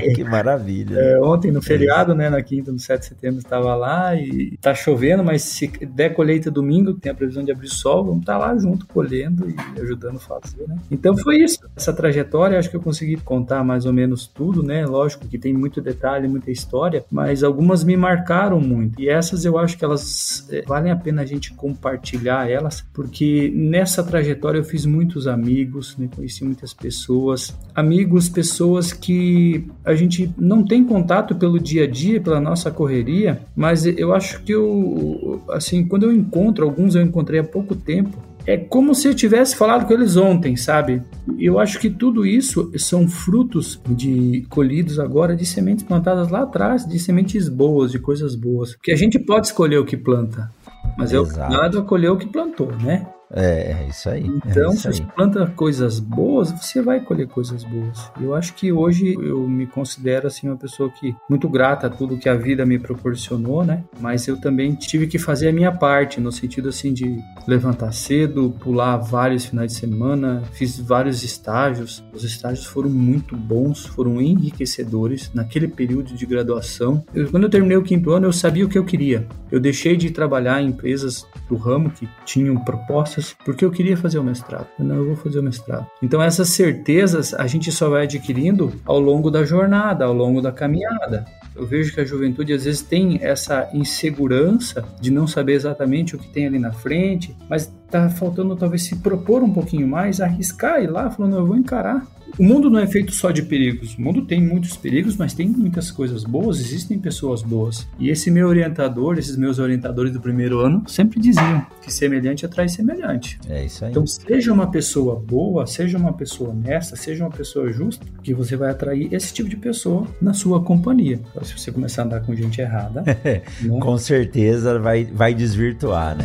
que 0.14 0.24
maravilha. 0.24 0.98
É, 0.98 1.20
ontem 1.20 1.50
no 1.50 1.62
feriado, 1.62 2.14
né, 2.14 2.28
na 2.28 2.42
quinta, 2.42 2.70
no 2.70 2.78
7 2.78 3.00
de 3.00 3.06
setembro, 3.06 3.38
estava 3.38 3.74
lá 3.74 4.14
e 4.14 4.56
tá 4.60 4.74
chovendo, 4.74 5.24
mas 5.24 5.42
se 5.42 5.66
der 5.86 6.10
colheita 6.10 6.50
domingo, 6.50 6.94
tem 6.94 7.10
a 7.10 7.14
previsão 7.14 7.42
de 7.42 7.50
abrir 7.50 7.68
sol, 7.68 8.04
vamos 8.04 8.20
estar 8.20 8.38
tá 8.38 8.46
lá 8.46 8.56
junto 8.56 8.86
colhendo 8.86 9.48
e 9.48 9.80
ajudando 9.80 10.16
a 10.16 10.20
fazer, 10.20 10.68
né? 10.68 10.76
Então 10.90 11.16
foi 11.16 11.38
isso 11.38 11.69
essa 11.76 11.92
trajetória, 11.92 12.58
acho 12.58 12.70
que 12.70 12.76
eu 12.76 12.80
consegui 12.80 13.16
contar 13.16 13.64
mais 13.64 13.86
ou 13.86 13.92
menos 13.92 14.26
tudo, 14.26 14.62
né? 14.62 14.84
Lógico 14.86 15.26
que 15.26 15.38
tem 15.38 15.52
muito 15.52 15.80
detalhe, 15.80 16.28
muita 16.28 16.50
história, 16.50 17.04
mas 17.10 17.42
algumas 17.42 17.82
me 17.84 17.96
marcaram 17.96 18.60
muito. 18.60 19.00
E 19.00 19.08
essas 19.08 19.44
eu 19.44 19.58
acho 19.58 19.78
que 19.78 19.84
elas 19.84 20.46
é, 20.50 20.62
valem 20.62 20.92
a 20.92 20.96
pena 20.96 21.22
a 21.22 21.26
gente 21.26 21.52
compartilhar 21.54 22.50
elas, 22.50 22.84
porque 22.92 23.52
nessa 23.54 24.02
trajetória 24.02 24.58
eu 24.58 24.64
fiz 24.64 24.84
muitos 24.84 25.26
amigos, 25.26 25.96
né? 25.96 26.08
conheci 26.14 26.44
muitas 26.44 26.74
pessoas, 26.74 27.56
amigos, 27.74 28.28
pessoas 28.28 28.92
que 28.92 29.66
a 29.84 29.94
gente 29.94 30.32
não 30.36 30.64
tem 30.64 30.84
contato 30.84 31.34
pelo 31.34 31.58
dia 31.58 31.84
a 31.84 31.86
dia, 31.86 32.20
pela 32.20 32.40
nossa 32.40 32.70
correria, 32.70 33.40
mas 33.56 33.86
eu 33.86 34.14
acho 34.14 34.42
que 34.42 34.52
eu, 34.52 35.42
assim, 35.50 35.86
quando 35.86 36.04
eu 36.04 36.12
encontro 36.12 36.64
alguns, 36.64 36.94
eu 36.94 37.02
encontrei 37.02 37.40
há 37.40 37.44
pouco 37.44 37.74
tempo, 37.74 38.29
é 38.46 38.56
como 38.56 38.94
se 38.94 39.08
eu 39.08 39.14
tivesse 39.14 39.56
falado 39.56 39.86
com 39.86 39.92
eles 39.92 40.16
ontem, 40.16 40.56
sabe? 40.56 41.02
Eu 41.38 41.58
acho 41.58 41.78
que 41.78 41.90
tudo 41.90 42.26
isso 42.26 42.72
são 42.78 43.06
frutos 43.08 43.80
de 43.88 44.46
colhidos 44.48 44.98
agora 44.98 45.36
de 45.36 45.46
sementes 45.46 45.84
plantadas 45.84 46.30
lá 46.30 46.42
atrás, 46.42 46.86
de 46.86 46.98
sementes 46.98 47.48
boas, 47.48 47.92
de 47.92 47.98
coisas 47.98 48.34
boas. 48.34 48.74
Porque 48.74 48.92
a 48.92 48.96
gente 48.96 49.18
pode 49.18 49.46
escolher 49.46 49.78
o 49.78 49.84
que 49.84 49.96
planta, 49.96 50.50
mas 50.96 51.12
Exato. 51.12 51.52
é 51.52 51.58
o 51.58 51.78
a 51.78 51.82
colher 51.82 52.10
o 52.10 52.16
que 52.16 52.26
plantou, 52.26 52.72
né? 52.82 53.06
É, 53.32 53.72
é 53.72 53.86
isso 53.88 54.08
aí. 54.08 54.24
É 54.24 54.50
então, 54.50 54.70
é 54.70 54.74
isso 54.74 54.92
se 54.92 54.98
você 54.98 55.02
planta 55.14 55.46
coisas 55.54 56.00
boas, 56.00 56.50
você 56.50 56.82
vai 56.82 57.00
colher 57.00 57.28
coisas 57.28 57.62
boas. 57.64 58.10
Eu 58.20 58.34
acho 58.34 58.54
que 58.54 58.72
hoje 58.72 59.14
eu 59.14 59.46
me 59.46 59.66
considero 59.66 60.26
assim 60.26 60.48
uma 60.48 60.56
pessoa 60.56 60.90
que 60.90 61.14
muito 61.28 61.48
grata 61.48 61.86
a 61.86 61.90
tudo 61.90 62.18
que 62.18 62.28
a 62.28 62.34
vida 62.34 62.66
me 62.66 62.78
proporcionou, 62.78 63.64
né? 63.64 63.84
Mas 64.00 64.26
eu 64.26 64.40
também 64.40 64.74
tive 64.74 65.06
que 65.06 65.18
fazer 65.18 65.48
a 65.48 65.52
minha 65.52 65.72
parte 65.72 66.20
no 66.20 66.32
sentido 66.32 66.68
assim 66.68 66.92
de 66.92 67.18
levantar 67.46 67.92
cedo, 67.92 68.54
pular 68.60 68.96
vários 68.96 69.44
finais 69.44 69.72
de 69.72 69.78
semana, 69.78 70.42
fiz 70.52 70.78
vários 70.78 71.22
estágios. 71.22 72.02
Os 72.12 72.24
estágios 72.24 72.66
foram 72.66 72.90
muito 72.90 73.36
bons, 73.36 73.86
foram 73.86 74.20
enriquecedores 74.20 75.30
naquele 75.32 75.68
período 75.68 76.14
de 76.14 76.26
graduação. 76.26 77.04
Eu, 77.14 77.30
quando 77.30 77.44
eu 77.44 77.50
terminei 77.50 77.76
o 77.76 77.82
quinto 77.82 78.10
ano, 78.10 78.26
eu 78.26 78.32
sabia 78.32 78.64
o 78.64 78.68
que 78.68 78.78
eu 78.78 78.84
queria. 78.84 79.26
Eu 79.50 79.60
deixei 79.60 79.96
de 79.96 80.10
trabalhar 80.10 80.62
em 80.62 80.68
empresas 80.68 81.26
do 81.48 81.56
ramo 81.56 81.90
que 81.90 82.08
tinham 82.24 82.56
propostas 82.64 83.19
porque 83.44 83.64
eu 83.64 83.70
queria 83.70 83.96
fazer 83.96 84.18
o 84.18 84.24
mestrado. 84.24 84.66
Não, 84.78 84.96
eu 84.96 85.06
vou 85.06 85.16
fazer 85.16 85.38
o 85.38 85.42
mestrado. 85.42 85.86
Então 86.02 86.22
essas 86.22 86.48
certezas 86.48 87.34
a 87.34 87.46
gente 87.46 87.70
só 87.70 87.88
vai 87.88 88.04
adquirindo 88.04 88.72
ao 88.84 89.00
longo 89.00 89.30
da 89.30 89.44
jornada, 89.44 90.04
ao 90.04 90.12
longo 90.12 90.40
da 90.40 90.52
caminhada. 90.52 91.24
Eu 91.54 91.66
vejo 91.66 91.92
que 91.92 92.00
a 92.00 92.04
juventude 92.04 92.52
às 92.52 92.64
vezes 92.64 92.80
tem 92.80 93.18
essa 93.22 93.68
insegurança 93.74 94.84
de 95.00 95.10
não 95.10 95.26
saber 95.26 95.54
exatamente 95.54 96.14
o 96.14 96.18
que 96.18 96.28
tem 96.28 96.46
ali 96.46 96.58
na 96.58 96.72
frente, 96.72 97.36
mas 97.48 97.72
tá 97.90 98.08
faltando 98.08 98.56
talvez 98.56 98.84
se 98.84 98.96
propor 98.96 99.42
um 99.42 99.52
pouquinho 99.52 99.86
mais, 99.86 100.20
arriscar 100.20 100.82
ir 100.82 100.86
lá, 100.86 101.10
falando, 101.10 101.36
eu 101.36 101.46
vou 101.46 101.56
encarar. 101.56 102.06
O 102.38 102.44
mundo 102.44 102.70
não 102.70 102.78
é 102.78 102.86
feito 102.86 103.12
só 103.12 103.30
de 103.30 103.42
perigos. 103.42 103.96
O 103.96 104.02
mundo 104.02 104.22
tem 104.24 104.40
muitos 104.40 104.76
perigos, 104.76 105.16
mas 105.16 105.34
tem 105.34 105.48
muitas 105.48 105.90
coisas 105.90 106.24
boas, 106.24 106.60
existem 106.60 106.98
pessoas 106.98 107.42
boas. 107.42 107.88
E 107.98 108.08
esse 108.08 108.30
meu 108.30 108.48
orientador, 108.48 109.18
esses 109.18 109.36
meus 109.36 109.58
orientadores 109.58 110.12
do 110.12 110.20
primeiro 110.20 110.60
ano, 110.60 110.84
sempre 110.88 111.20
diziam 111.20 111.66
que 111.82 111.92
semelhante 111.92 112.46
atrai 112.46 112.68
semelhante. 112.68 113.38
É 113.48 113.64
isso 113.64 113.84
aí. 113.84 113.90
Então, 113.90 114.06
seja 114.06 114.52
uma 114.52 114.70
pessoa 114.70 115.16
boa, 115.16 115.66
seja 115.66 115.98
uma 115.98 116.12
pessoa 116.12 116.50
honesta, 116.50 116.96
seja 116.96 117.24
uma 117.24 117.30
pessoa 117.30 117.72
justa, 117.72 118.06
que 118.22 118.32
você 118.32 118.56
vai 118.56 118.70
atrair 118.70 119.12
esse 119.12 119.32
tipo 119.34 119.48
de 119.48 119.56
pessoa 119.56 120.06
na 120.20 120.32
sua 120.32 120.62
companhia. 120.62 121.20
Então, 121.30 121.42
se 121.44 121.58
você 121.58 121.72
começar 121.72 122.02
a 122.02 122.04
andar 122.04 122.20
com 122.20 122.34
gente 122.34 122.60
errada, 122.60 123.02
né? 123.24 123.42
com 123.80 123.98
certeza 123.98 124.78
vai, 124.78 125.04
vai 125.04 125.34
desvirtuar, 125.34 126.16
né? 126.16 126.24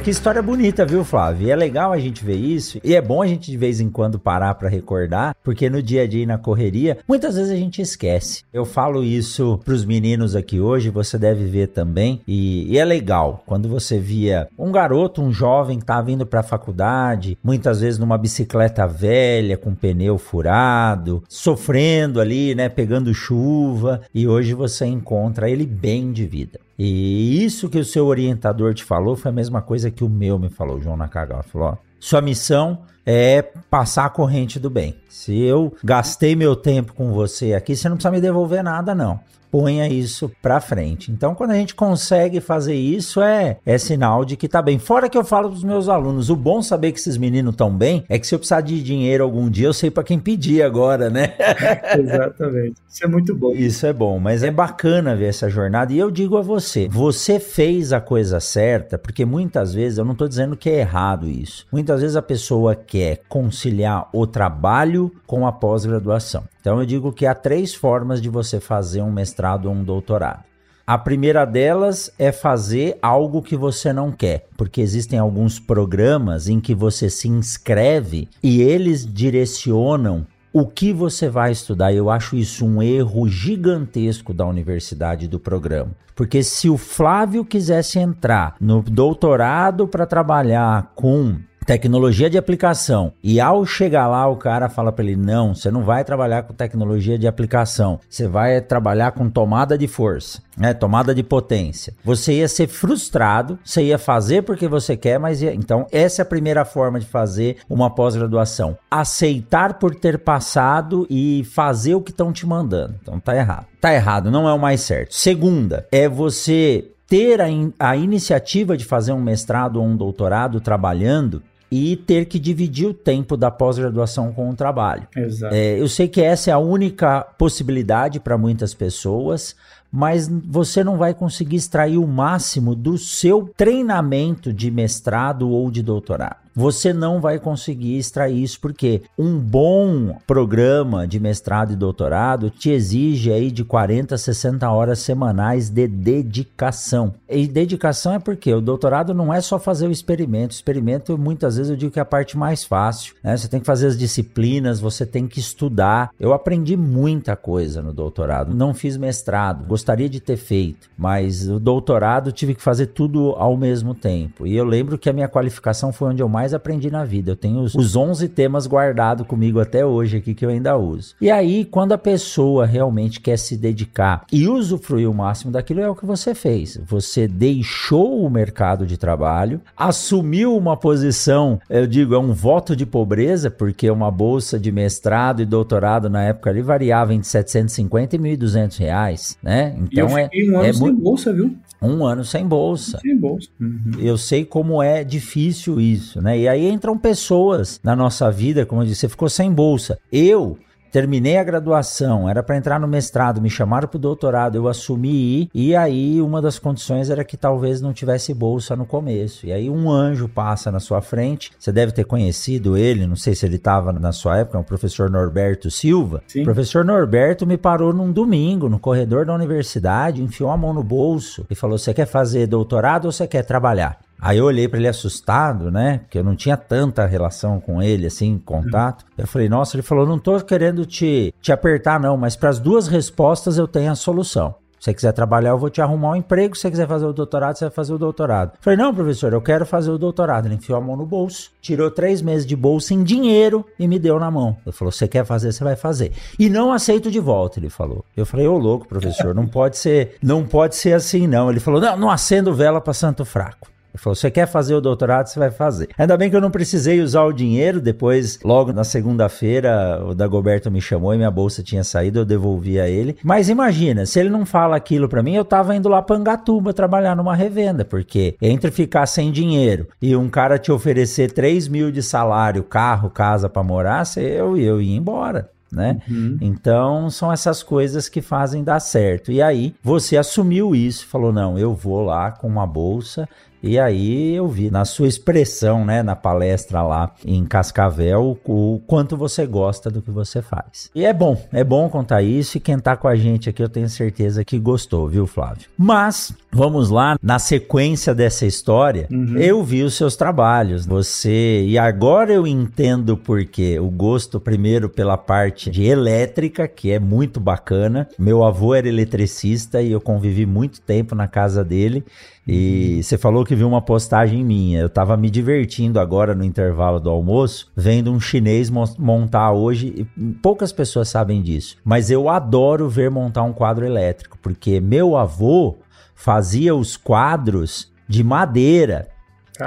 Que 0.00 0.10
história 0.10 0.40
bonita, 0.40 0.86
viu, 0.86 1.04
Flávio? 1.04 1.48
E 1.48 1.50
é 1.50 1.56
legal 1.56 1.92
a 1.92 1.98
gente 1.98 2.24
ver 2.24 2.36
isso. 2.36 2.80
E 2.82 2.94
é 2.94 3.02
bom 3.02 3.20
a 3.20 3.26
gente 3.26 3.50
de 3.50 3.56
vez 3.56 3.80
em 3.80 3.90
quando 3.90 4.18
parar 4.18 4.54
para 4.54 4.68
recordar, 4.68 5.36
porque 5.44 5.68
no 5.68 5.82
dia 5.82 6.04
a 6.04 6.06
dia 6.06 6.22
e 6.22 6.26
na 6.26 6.38
correria, 6.38 6.98
muitas 7.06 7.36
vezes 7.36 7.50
a 7.50 7.56
gente 7.56 7.82
esquece. 7.82 8.42
Eu 8.50 8.64
falo 8.64 9.04
isso 9.04 9.60
pros 9.62 9.84
meninos 9.84 10.34
aqui 10.34 10.58
hoje, 10.58 10.88
você 10.88 11.18
deve 11.18 11.44
ver 11.44 11.68
também. 11.68 12.22
E, 12.26 12.72
e 12.72 12.78
é 12.78 12.84
legal 12.84 13.42
quando 13.44 13.68
você 13.68 13.98
via 13.98 14.48
um 14.58 14.72
garoto, 14.72 15.20
um 15.20 15.30
jovem 15.30 15.78
que 15.78 15.84
tá 15.84 16.00
vindo 16.00 16.24
para 16.24 16.40
a 16.40 16.44
faculdade, 16.44 17.36
muitas 17.42 17.80
vezes 17.80 17.98
numa 17.98 18.16
bicicleta 18.16 18.86
velha, 18.86 19.58
com 19.58 19.74
pneu 19.74 20.16
furado, 20.16 21.22
sofrendo 21.28 22.20
ali, 22.20 22.54
né, 22.54 22.70
pegando 22.70 23.12
chuva, 23.12 24.00
e 24.14 24.26
hoje 24.26 24.54
você 24.54 24.86
encontra 24.86 25.50
ele 25.50 25.66
bem 25.66 26.10
de 26.10 26.24
vida. 26.24 26.58
E 26.82 27.44
isso 27.44 27.68
que 27.68 27.78
o 27.78 27.84
seu 27.84 28.06
orientador 28.06 28.72
te 28.72 28.82
falou 28.82 29.14
foi 29.14 29.30
a 29.30 29.34
mesma 29.34 29.60
coisa 29.60 29.90
que 29.90 30.02
o 30.02 30.08
meu 30.08 30.38
me 30.38 30.48
falou, 30.48 30.80
João 30.80 30.96
Nakagawa. 30.96 31.42
Falou: 31.42 31.68
ó, 31.68 31.76
sua 31.98 32.22
missão 32.22 32.86
é 33.04 33.42
passar 33.42 34.06
a 34.06 34.08
corrente 34.08 34.58
do 34.58 34.70
bem. 34.70 34.96
Se 35.10 35.38
eu 35.38 35.74
gastei 35.82 36.36
meu 36.36 36.54
tempo 36.54 36.94
com 36.94 37.12
você 37.12 37.52
aqui, 37.52 37.74
você 37.74 37.88
não 37.88 37.96
precisa 37.96 38.12
me 38.12 38.20
devolver 38.20 38.62
nada, 38.62 38.94
não 38.94 39.20
ponha 39.50 39.88
isso 39.88 40.30
para 40.40 40.60
frente. 40.60 41.10
Então, 41.10 41.34
quando 41.34 41.50
a 41.50 41.54
gente 41.54 41.74
consegue 41.74 42.40
fazer 42.40 42.74
isso, 42.74 43.20
é, 43.20 43.58
é 43.66 43.76
sinal 43.76 44.24
de 44.24 44.36
que 44.36 44.48
tá 44.48 44.62
bem. 44.62 44.78
Fora 44.78 45.08
que 45.08 45.18
eu 45.18 45.24
falo 45.24 45.50
pros 45.50 45.64
meus 45.64 45.88
alunos, 45.88 46.30
o 46.30 46.36
bom 46.36 46.62
saber 46.62 46.92
que 46.92 47.00
esses 47.00 47.16
meninos 47.16 47.52
estão 47.52 47.70
bem 47.70 48.04
é 48.08 48.18
que 48.18 48.26
se 48.26 48.34
eu 48.34 48.38
precisar 48.38 48.60
de 48.60 48.80
dinheiro 48.82 49.24
algum 49.24 49.50
dia, 49.50 49.66
eu 49.66 49.72
sei 49.72 49.90
para 49.90 50.04
quem 50.04 50.18
pedir 50.18 50.62
agora, 50.62 51.10
né? 51.10 51.34
Exatamente. 51.98 52.76
Isso 52.88 53.04
é 53.04 53.08
muito 53.08 53.34
bom. 53.34 53.52
Isso 53.52 53.86
é 53.86 53.92
bom, 53.92 54.18
mas 54.18 54.42
é 54.42 54.50
bacana 54.50 55.16
ver 55.16 55.26
essa 55.26 55.48
jornada. 55.48 55.92
E 55.92 55.98
eu 55.98 56.10
digo 56.10 56.36
a 56.36 56.42
você, 56.42 56.88
você 56.88 57.40
fez 57.40 57.92
a 57.92 58.00
coisa 58.00 58.38
certa, 58.40 58.96
porque 58.96 59.24
muitas 59.24 59.74
vezes, 59.74 59.98
eu 59.98 60.04
não 60.04 60.14
tô 60.14 60.28
dizendo 60.28 60.56
que 60.56 60.70
é 60.70 60.80
errado 60.80 61.28
isso. 61.28 61.66
Muitas 61.72 62.00
vezes 62.00 62.16
a 62.16 62.22
pessoa 62.22 62.74
quer 62.74 63.22
conciliar 63.28 64.08
o 64.12 64.26
trabalho 64.26 64.99
com 65.26 65.46
a 65.46 65.52
pós-graduação. 65.52 66.44
Então 66.60 66.80
eu 66.80 66.86
digo 66.86 67.12
que 67.12 67.26
há 67.26 67.34
três 67.34 67.74
formas 67.74 68.20
de 68.20 68.28
você 68.28 68.58
fazer 68.58 69.02
um 69.02 69.12
mestrado 69.12 69.66
ou 69.66 69.74
um 69.74 69.84
doutorado. 69.84 70.44
A 70.86 70.98
primeira 70.98 71.44
delas 71.44 72.12
é 72.18 72.32
fazer 72.32 72.98
algo 73.00 73.42
que 73.42 73.56
você 73.56 73.92
não 73.92 74.10
quer, 74.10 74.48
porque 74.56 74.80
existem 74.80 75.20
alguns 75.20 75.60
programas 75.60 76.48
em 76.48 76.58
que 76.58 76.74
você 76.74 77.08
se 77.08 77.28
inscreve 77.28 78.28
e 78.42 78.60
eles 78.60 79.06
direcionam 79.06 80.26
o 80.52 80.66
que 80.66 80.92
você 80.92 81.28
vai 81.28 81.52
estudar. 81.52 81.92
Eu 81.92 82.10
acho 82.10 82.36
isso 82.36 82.66
um 82.66 82.82
erro 82.82 83.28
gigantesco 83.28 84.34
da 84.34 84.44
universidade 84.44 85.28
do 85.28 85.38
programa. 85.38 85.92
Porque 86.16 86.42
se 86.42 86.68
o 86.68 86.76
Flávio 86.76 87.44
quisesse 87.44 87.98
entrar 87.98 88.56
no 88.60 88.82
doutorado 88.82 89.86
para 89.86 90.04
trabalhar 90.06 90.92
com 90.94 91.36
tecnologia 91.64 92.28
de 92.28 92.38
aplicação. 92.38 93.12
E 93.22 93.40
ao 93.40 93.64
chegar 93.64 94.08
lá, 94.08 94.26
o 94.26 94.36
cara 94.36 94.68
fala 94.68 94.92
para 94.92 95.04
ele: 95.04 95.16
não, 95.16 95.54
você 95.54 95.70
não 95.70 95.84
vai 95.84 96.04
trabalhar 96.04 96.42
com 96.42 96.54
tecnologia 96.54 97.18
de 97.18 97.26
aplicação, 97.26 98.00
você 98.08 98.26
vai 98.26 98.60
trabalhar 98.60 99.12
com 99.12 99.28
tomada 99.28 99.76
de 99.76 99.86
força, 99.86 100.42
né? 100.56 100.74
Tomada 100.74 101.14
de 101.14 101.22
potência. 101.22 101.94
Você 102.04 102.34
ia 102.34 102.48
ser 102.48 102.68
frustrado, 102.68 103.58
você 103.64 103.84
ia 103.84 103.98
fazer 103.98 104.42
porque 104.42 104.68
você 104.68 104.96
quer, 104.96 105.18
mas 105.18 105.42
ia... 105.42 105.54
então 105.54 105.86
essa 105.92 106.22
é 106.22 106.24
a 106.24 106.26
primeira 106.26 106.64
forma 106.64 106.98
de 106.98 107.06
fazer 107.06 107.58
uma 107.68 107.90
pós-graduação: 107.90 108.76
aceitar 108.90 109.74
por 109.74 109.94
ter 109.94 110.18
passado 110.18 111.06
e 111.08 111.44
fazer 111.44 111.94
o 111.94 112.00
que 112.00 112.10
estão 112.10 112.32
te 112.32 112.46
mandando. 112.46 112.94
Então 113.00 113.20
tá 113.20 113.36
errado. 113.36 113.66
Tá 113.80 113.94
errado, 113.94 114.30
não 114.30 114.48
é 114.48 114.52
o 114.52 114.58
mais 114.58 114.82
certo. 114.82 115.14
Segunda, 115.14 115.86
é 115.90 116.08
você 116.08 116.90
ter 117.10 117.40
a, 117.40 117.50
in 117.50 117.72
a, 117.76 117.96
iniciativa 117.96 118.76
de 118.76 118.84
fazer 118.84 119.12
um 119.12 119.20
mestrado 119.20 119.80
ou 119.80 119.84
um 119.84 119.96
doutorado 119.96 120.60
trabalhando 120.60 121.42
e 121.70 121.96
ter 121.96 122.24
que 122.26 122.38
dividir 122.38 122.88
o 122.88 122.94
tempo 122.94 123.36
da 123.36 123.50
pós-graduação 123.50 124.32
com 124.32 124.50
o 124.50 124.54
trabalho. 124.54 125.06
Exato. 125.16 125.54
É, 125.54 125.80
eu 125.80 125.88
sei 125.88 126.08
que 126.08 126.20
essa 126.20 126.50
é 126.50 126.52
a 126.52 126.58
única 126.58 127.22
possibilidade 127.38 128.18
para 128.18 128.36
muitas 128.36 128.74
pessoas, 128.74 129.54
mas 129.92 130.28
você 130.28 130.82
não 130.82 130.96
vai 130.96 131.14
conseguir 131.14 131.56
extrair 131.56 131.98
o 131.98 132.06
máximo 132.06 132.74
do 132.74 132.98
seu 132.98 133.50
treinamento 133.56 134.52
de 134.52 134.70
mestrado 134.70 135.48
ou 135.48 135.70
de 135.70 135.82
doutorado 135.82 136.49
você 136.54 136.92
não 136.92 137.20
vai 137.20 137.38
conseguir 137.38 137.98
extrair 137.98 138.42
isso, 138.42 138.60
porque 138.60 139.02
um 139.18 139.38
bom 139.38 140.16
programa 140.26 141.06
de 141.06 141.20
mestrado 141.20 141.72
e 141.72 141.76
doutorado 141.76 142.50
te 142.50 142.70
exige 142.70 143.32
aí 143.32 143.50
de 143.50 143.64
40 143.64 144.14
a 144.14 144.18
60 144.18 144.68
horas 144.70 144.98
semanais 144.98 145.68
de 145.70 145.86
dedicação. 145.86 147.14
E 147.28 147.46
dedicação 147.46 148.14
é 148.14 148.18
porque 148.18 148.52
o 148.52 148.60
doutorado 148.60 149.14
não 149.14 149.32
é 149.32 149.40
só 149.40 149.58
fazer 149.58 149.86
o 149.86 149.92
experimento. 149.92 150.52
O 150.52 150.56
experimento, 150.56 151.16
muitas 151.16 151.56
vezes, 151.56 151.70
eu 151.70 151.76
digo 151.76 151.92
que 151.92 151.98
é 151.98 152.02
a 152.02 152.06
parte 152.06 152.36
mais 152.36 152.64
fácil. 152.64 153.14
Né? 153.22 153.36
Você 153.36 153.48
tem 153.48 153.60
que 153.60 153.66
fazer 153.66 153.86
as 153.86 153.96
disciplinas, 153.96 154.80
você 154.80 155.06
tem 155.06 155.26
que 155.26 155.40
estudar. 155.40 156.10
Eu 156.18 156.32
aprendi 156.32 156.76
muita 156.76 157.36
coisa 157.36 157.82
no 157.82 157.92
doutorado. 157.92 158.54
Não 158.54 158.74
fiz 158.74 158.96
mestrado, 158.96 159.66
gostaria 159.66 160.08
de 160.08 160.20
ter 160.20 160.36
feito, 160.36 160.90
mas 160.96 161.48
o 161.48 161.58
doutorado 161.58 162.32
tive 162.32 162.54
que 162.54 162.62
fazer 162.62 162.86
tudo 162.86 163.34
ao 163.36 163.56
mesmo 163.56 163.94
tempo. 163.94 164.46
E 164.46 164.56
eu 164.56 164.64
lembro 164.64 164.98
que 164.98 165.08
a 165.08 165.12
minha 165.12 165.28
qualificação 165.28 165.92
foi 165.92 166.08
onde 166.08 166.22
eu 166.22 166.28
mais 166.28 166.39
mais 166.40 166.54
aprendi 166.54 166.90
na 166.90 167.04
vida. 167.04 167.32
Eu 167.32 167.36
tenho 167.36 167.60
os, 167.60 167.74
os 167.74 167.94
11 167.94 168.26
temas 168.30 168.66
guardados 168.66 169.26
comigo 169.26 169.60
até 169.60 169.84
hoje 169.84 170.16
aqui 170.16 170.34
que 170.34 170.46
eu 170.46 170.48
ainda 170.48 170.74
uso. 170.74 171.14
E 171.20 171.30
aí, 171.30 171.66
quando 171.66 171.92
a 171.92 171.98
pessoa 171.98 172.64
realmente 172.64 173.20
quer 173.20 173.36
se 173.36 173.58
dedicar 173.58 174.24
e 174.32 174.48
usufruir 174.48 175.08
o 175.10 175.12
máximo 175.12 175.52
daquilo, 175.52 175.80
é 175.80 175.88
o 175.88 175.94
que 175.94 176.06
você 176.06 176.34
fez. 176.34 176.80
Você 176.86 177.28
deixou 177.28 178.24
o 178.24 178.30
mercado 178.30 178.86
de 178.86 178.96
trabalho, 178.96 179.60
assumiu 179.76 180.56
uma 180.56 180.78
posição, 180.78 181.60
eu 181.68 181.86
digo, 181.86 182.14
é 182.14 182.18
um 182.18 182.32
voto 182.32 182.74
de 182.74 182.86
pobreza, 182.86 183.50
porque 183.50 183.90
uma 183.90 184.10
bolsa 184.10 184.58
de 184.58 184.72
mestrado 184.72 185.42
e 185.42 185.44
doutorado 185.44 186.08
na 186.08 186.22
época 186.22 186.48
ali 186.48 186.62
variava 186.62 187.12
entre 187.12 187.28
750 187.28 188.16
e 188.16 188.18
1.200 188.18 188.78
reais, 188.78 189.38
né? 189.42 189.76
Então 189.78 190.16
é, 190.16 190.30
um 190.32 190.62
é 190.62 190.72
muito 190.72 191.02
bolsa, 191.02 191.34
viu? 191.34 191.54
Um 191.82 192.04
ano 192.04 192.24
sem 192.24 192.46
bolsa. 192.46 192.98
Sem 192.98 193.16
bolsa. 193.16 193.48
Uhum. 193.60 193.92
Eu 193.98 194.18
sei 194.18 194.44
como 194.44 194.82
é 194.82 195.02
difícil 195.02 195.80
isso, 195.80 196.20
né? 196.20 196.38
E 196.38 196.48
aí 196.48 196.68
entram 196.68 196.96
pessoas 196.98 197.80
na 197.82 197.96
nossa 197.96 198.30
vida, 198.30 198.66
como 198.66 198.82
eu 198.82 198.86
disse, 198.86 199.00
você 199.00 199.08
ficou 199.08 199.28
sem 199.28 199.50
bolsa. 199.52 199.98
Eu 200.12 200.58
terminei 200.90 201.38
a 201.38 201.44
graduação, 201.44 202.28
era 202.28 202.42
para 202.42 202.56
entrar 202.56 202.80
no 202.80 202.88
mestrado, 202.88 203.40
me 203.40 203.50
chamaram 203.50 203.88
para 203.88 203.96
o 203.96 204.00
doutorado, 204.00 204.56
eu 204.56 204.68
assumi 204.68 205.48
e 205.54 205.74
aí 205.74 206.20
uma 206.20 206.42
das 206.42 206.58
condições 206.58 207.10
era 207.10 207.24
que 207.24 207.36
talvez 207.36 207.80
não 207.80 207.92
tivesse 207.92 208.34
bolsa 208.34 208.74
no 208.74 208.84
começo. 208.84 209.46
E 209.46 209.52
aí 209.52 209.70
um 209.70 209.90
anjo 209.90 210.28
passa 210.28 210.70
na 210.70 210.80
sua 210.80 211.00
frente, 211.00 211.52
você 211.58 211.72
deve 211.72 211.92
ter 211.92 212.04
conhecido 212.04 212.76
ele, 212.76 213.06
não 213.06 213.16
sei 213.16 213.34
se 213.34 213.46
ele 213.46 213.56
estava 213.56 213.92
na 213.92 214.12
sua 214.12 214.38
época, 214.38 214.58
é 214.58 214.60
o 214.60 214.64
professor 214.64 215.10
Norberto 215.10 215.70
Silva. 215.70 216.22
Sim. 216.26 216.42
O 216.42 216.44
professor 216.44 216.84
Norberto 216.84 217.46
me 217.46 217.56
parou 217.56 217.92
num 217.92 218.12
domingo 218.12 218.68
no 218.68 218.78
corredor 218.78 219.24
da 219.24 219.34
universidade, 219.34 220.22
enfiou 220.22 220.50
a 220.50 220.56
mão 220.56 220.72
no 220.72 220.82
bolso 220.82 221.46
e 221.50 221.54
falou: 221.54 221.78
"Você 221.78 221.94
quer 221.94 222.06
fazer 222.06 222.46
doutorado 222.46 223.06
ou 223.06 223.12
você 223.12 223.26
quer 223.26 223.44
trabalhar?" 223.44 223.98
Aí 224.20 224.38
eu 224.38 224.44
olhei 224.44 224.68
para 224.68 224.78
ele 224.78 224.88
assustado, 224.88 225.70
né? 225.70 225.98
Porque 225.98 226.18
eu 226.18 226.24
não 226.24 226.36
tinha 226.36 226.56
tanta 226.56 227.06
relação 227.06 227.60
com 227.60 227.82
ele, 227.82 228.06
assim, 228.06 228.38
contato. 228.38 229.04
Eu 229.16 229.26
falei, 229.26 229.48
nossa, 229.48 229.76
ele 229.76 229.82
falou, 229.82 230.06
não 230.06 230.18
tô 230.18 230.40
querendo 230.40 230.84
te, 230.84 231.34
te 231.40 231.52
apertar, 231.52 231.98
não, 231.98 232.16
mas 232.16 232.36
para 232.36 232.50
as 232.50 232.58
duas 232.58 232.88
respostas 232.88 233.56
eu 233.56 233.66
tenho 233.66 233.90
a 233.90 233.94
solução. 233.94 234.54
Se 234.80 234.84
você 234.84 234.94
quiser 234.94 235.12
trabalhar, 235.12 235.50
eu 235.50 235.58
vou 235.58 235.68
te 235.68 235.82
arrumar 235.82 236.12
um 236.12 236.16
emprego. 236.16 236.54
Se 236.54 236.62
você 236.62 236.70
quiser 236.70 236.88
fazer 236.88 237.04
o 237.04 237.12
doutorado, 237.12 237.54
você 237.54 237.66
vai 237.66 237.70
fazer 237.70 237.92
o 237.92 237.98
doutorado. 237.98 238.52
Falei, 238.62 238.78
não, 238.78 238.94
professor, 238.94 239.30
eu 239.30 239.42
quero 239.42 239.66
fazer 239.66 239.90
o 239.90 239.98
doutorado. 239.98 240.46
Ele 240.46 240.54
enfiou 240.54 240.78
a 240.78 240.80
mão 240.80 240.96
no 240.96 241.04
bolso, 241.04 241.50
tirou 241.60 241.90
três 241.90 242.22
meses 242.22 242.46
de 242.46 242.56
bolsa 242.56 242.94
em 242.94 243.02
dinheiro 243.02 243.62
e 243.78 243.86
me 243.86 243.98
deu 243.98 244.18
na 244.18 244.30
mão. 244.30 244.56
Ele 244.64 244.74
falou, 244.74 244.90
você 244.90 245.06
quer 245.06 245.26
fazer, 245.26 245.52
você 245.52 245.62
vai 245.62 245.76
fazer. 245.76 246.12
E 246.38 246.48
não 246.48 246.72
aceito 246.72 247.10
de 247.10 247.20
volta, 247.20 247.58
ele 247.58 247.68
falou. 247.68 248.02
Eu 248.16 248.24
falei, 248.24 248.46
ô 248.46 248.56
louco, 248.56 248.88
professor, 248.88 249.34
não 249.34 249.46
pode 249.46 249.76
ser, 249.76 250.16
não 250.22 250.46
pode 250.46 250.76
ser 250.76 250.94
assim, 250.94 251.26
não. 251.26 251.50
Ele 251.50 251.60
falou, 251.60 251.78
não, 251.78 251.98
não 251.98 252.10
acendo 252.10 252.54
vela 252.54 252.80
para 252.80 252.94
santo 252.94 253.22
fraco. 253.22 253.69
Ele 253.92 254.02
falou: 254.02 254.14
você 254.14 254.30
quer 254.30 254.46
fazer 254.46 254.74
o 254.74 254.80
doutorado, 254.80 255.26
você 255.26 255.38
vai 255.38 255.50
fazer. 255.50 255.88
Ainda 255.98 256.16
bem 256.16 256.30
que 256.30 256.36
eu 256.36 256.40
não 256.40 256.50
precisei 256.50 257.00
usar 257.00 257.24
o 257.24 257.32
dinheiro. 257.32 257.80
Depois, 257.80 258.38
logo 258.44 258.72
na 258.72 258.84
segunda-feira, 258.84 260.02
o 260.04 260.14
Dagoberto 260.14 260.70
me 260.70 260.80
chamou 260.80 261.12
e 261.14 261.16
minha 261.16 261.30
bolsa 261.30 261.62
tinha 261.62 261.84
saído, 261.84 262.20
eu 262.20 262.24
devolvi 262.24 262.80
a 262.80 262.88
ele. 262.88 263.16
Mas 263.22 263.48
imagina, 263.48 264.06
se 264.06 264.18
ele 264.18 264.30
não 264.30 264.46
fala 264.46 264.76
aquilo 264.76 265.08
para 265.08 265.22
mim, 265.22 265.34
eu 265.34 265.44
tava 265.44 265.74
indo 265.74 265.88
lá 265.88 266.00
pra 266.02 266.16
Angatuba 266.16 266.72
trabalhar 266.72 267.16
numa 267.16 267.34
revenda, 267.34 267.84
porque 267.84 268.36
entre 268.40 268.70
ficar 268.70 269.06
sem 269.06 269.32
dinheiro 269.32 269.88
e 270.00 270.14
um 270.14 270.28
cara 270.28 270.58
te 270.58 270.70
oferecer 270.70 271.32
3 271.32 271.68
mil 271.68 271.90
de 271.90 272.02
salário, 272.02 272.62
carro, 272.62 273.10
casa 273.10 273.48
para 273.48 273.62
morar, 273.62 274.04
eu, 274.16 274.56
eu 274.56 274.80
ia 274.80 274.96
embora 274.96 275.50
né? 275.72 276.00
Uhum. 276.08 276.36
Então 276.40 277.08
são 277.10 277.32
essas 277.32 277.62
coisas 277.62 278.08
que 278.08 278.20
fazem 278.20 278.64
dar 278.64 278.80
certo. 278.80 279.30
E 279.30 279.40
aí 279.40 279.74
você 279.82 280.16
assumiu 280.16 280.74
isso, 280.74 281.06
falou: 281.06 281.32
não, 281.32 281.58
eu 281.58 281.74
vou 281.74 282.04
lá 282.04 282.32
com 282.32 282.48
uma 282.48 282.66
bolsa 282.66 283.28
e 283.62 283.78
aí 283.78 284.34
eu 284.34 284.48
vi 284.48 284.70
na 284.70 284.84
sua 284.84 285.08
expressão, 285.08 285.84
né, 285.84 286.02
na 286.02 286.16
palestra 286.16 286.82
lá 286.82 287.12
em 287.24 287.44
Cascavel, 287.44 288.38
o 288.44 288.80
quanto 288.86 289.16
você 289.16 289.46
gosta 289.46 289.90
do 289.90 290.02
que 290.02 290.10
você 290.10 290.40
faz. 290.40 290.90
E 290.94 291.04
é 291.04 291.12
bom, 291.12 291.40
é 291.52 291.62
bom 291.62 291.88
contar 291.88 292.22
isso 292.22 292.56
e 292.56 292.60
quem 292.60 292.78
tá 292.78 292.96
com 292.96 293.08
a 293.08 293.16
gente 293.16 293.48
aqui 293.48 293.62
eu 293.62 293.68
tenho 293.68 293.88
certeza 293.88 294.44
que 294.44 294.58
gostou, 294.58 295.08
viu, 295.08 295.26
Flávio? 295.26 295.68
Mas 295.76 296.32
vamos 296.52 296.90
lá, 296.90 297.16
na 297.22 297.38
sequência 297.38 298.14
dessa 298.14 298.46
história, 298.46 299.06
uhum. 299.10 299.36
eu 299.36 299.62
vi 299.62 299.82
os 299.82 299.94
seus 299.94 300.16
trabalhos. 300.16 300.86
Você 300.86 301.64
e 301.64 301.78
agora 301.78 302.32
eu 302.32 302.46
entendo 302.46 303.16
porque 303.16 303.78
o 303.78 303.90
gosto 303.90 304.40
primeiro 304.40 304.88
pela 304.88 305.16
parte 305.16 305.70
de 305.70 305.84
elétrica, 305.84 306.66
que 306.66 306.90
é 306.90 306.98
muito 306.98 307.38
bacana. 307.38 308.08
Meu 308.18 308.44
avô 308.44 308.74
era 308.74 308.88
eletricista 308.88 309.80
e 309.82 309.92
eu 309.92 310.00
convivi 310.00 310.46
muito 310.46 310.80
tempo 310.80 311.14
na 311.14 311.28
casa 311.28 311.64
dele. 311.64 312.04
E 312.46 312.94
uhum. 312.96 313.02
você 313.02 313.18
falou 313.18 313.44
que 313.44 313.49
viu 313.54 313.68
uma 313.68 313.82
postagem 313.82 314.44
minha. 314.44 314.80
Eu 314.80 314.88
tava 314.88 315.16
me 315.16 315.30
divertindo 315.30 316.00
agora 316.00 316.34
no 316.34 316.44
intervalo 316.44 317.00
do 317.00 317.10
almoço, 317.10 317.70
vendo 317.76 318.12
um 318.12 318.20
chinês 318.20 318.70
montar 318.98 319.52
hoje. 319.52 320.06
poucas 320.42 320.72
pessoas 320.72 321.08
sabem 321.08 321.42
disso, 321.42 321.76
mas 321.84 322.10
eu 322.10 322.28
adoro 322.28 322.88
ver 322.88 323.10
montar 323.10 323.42
um 323.42 323.52
quadro 323.52 323.84
elétrico, 323.84 324.38
porque 324.40 324.80
meu 324.80 325.16
avô 325.16 325.76
fazia 326.14 326.74
os 326.74 326.96
quadros 326.96 327.90
de 328.08 328.22
madeira. 328.22 329.08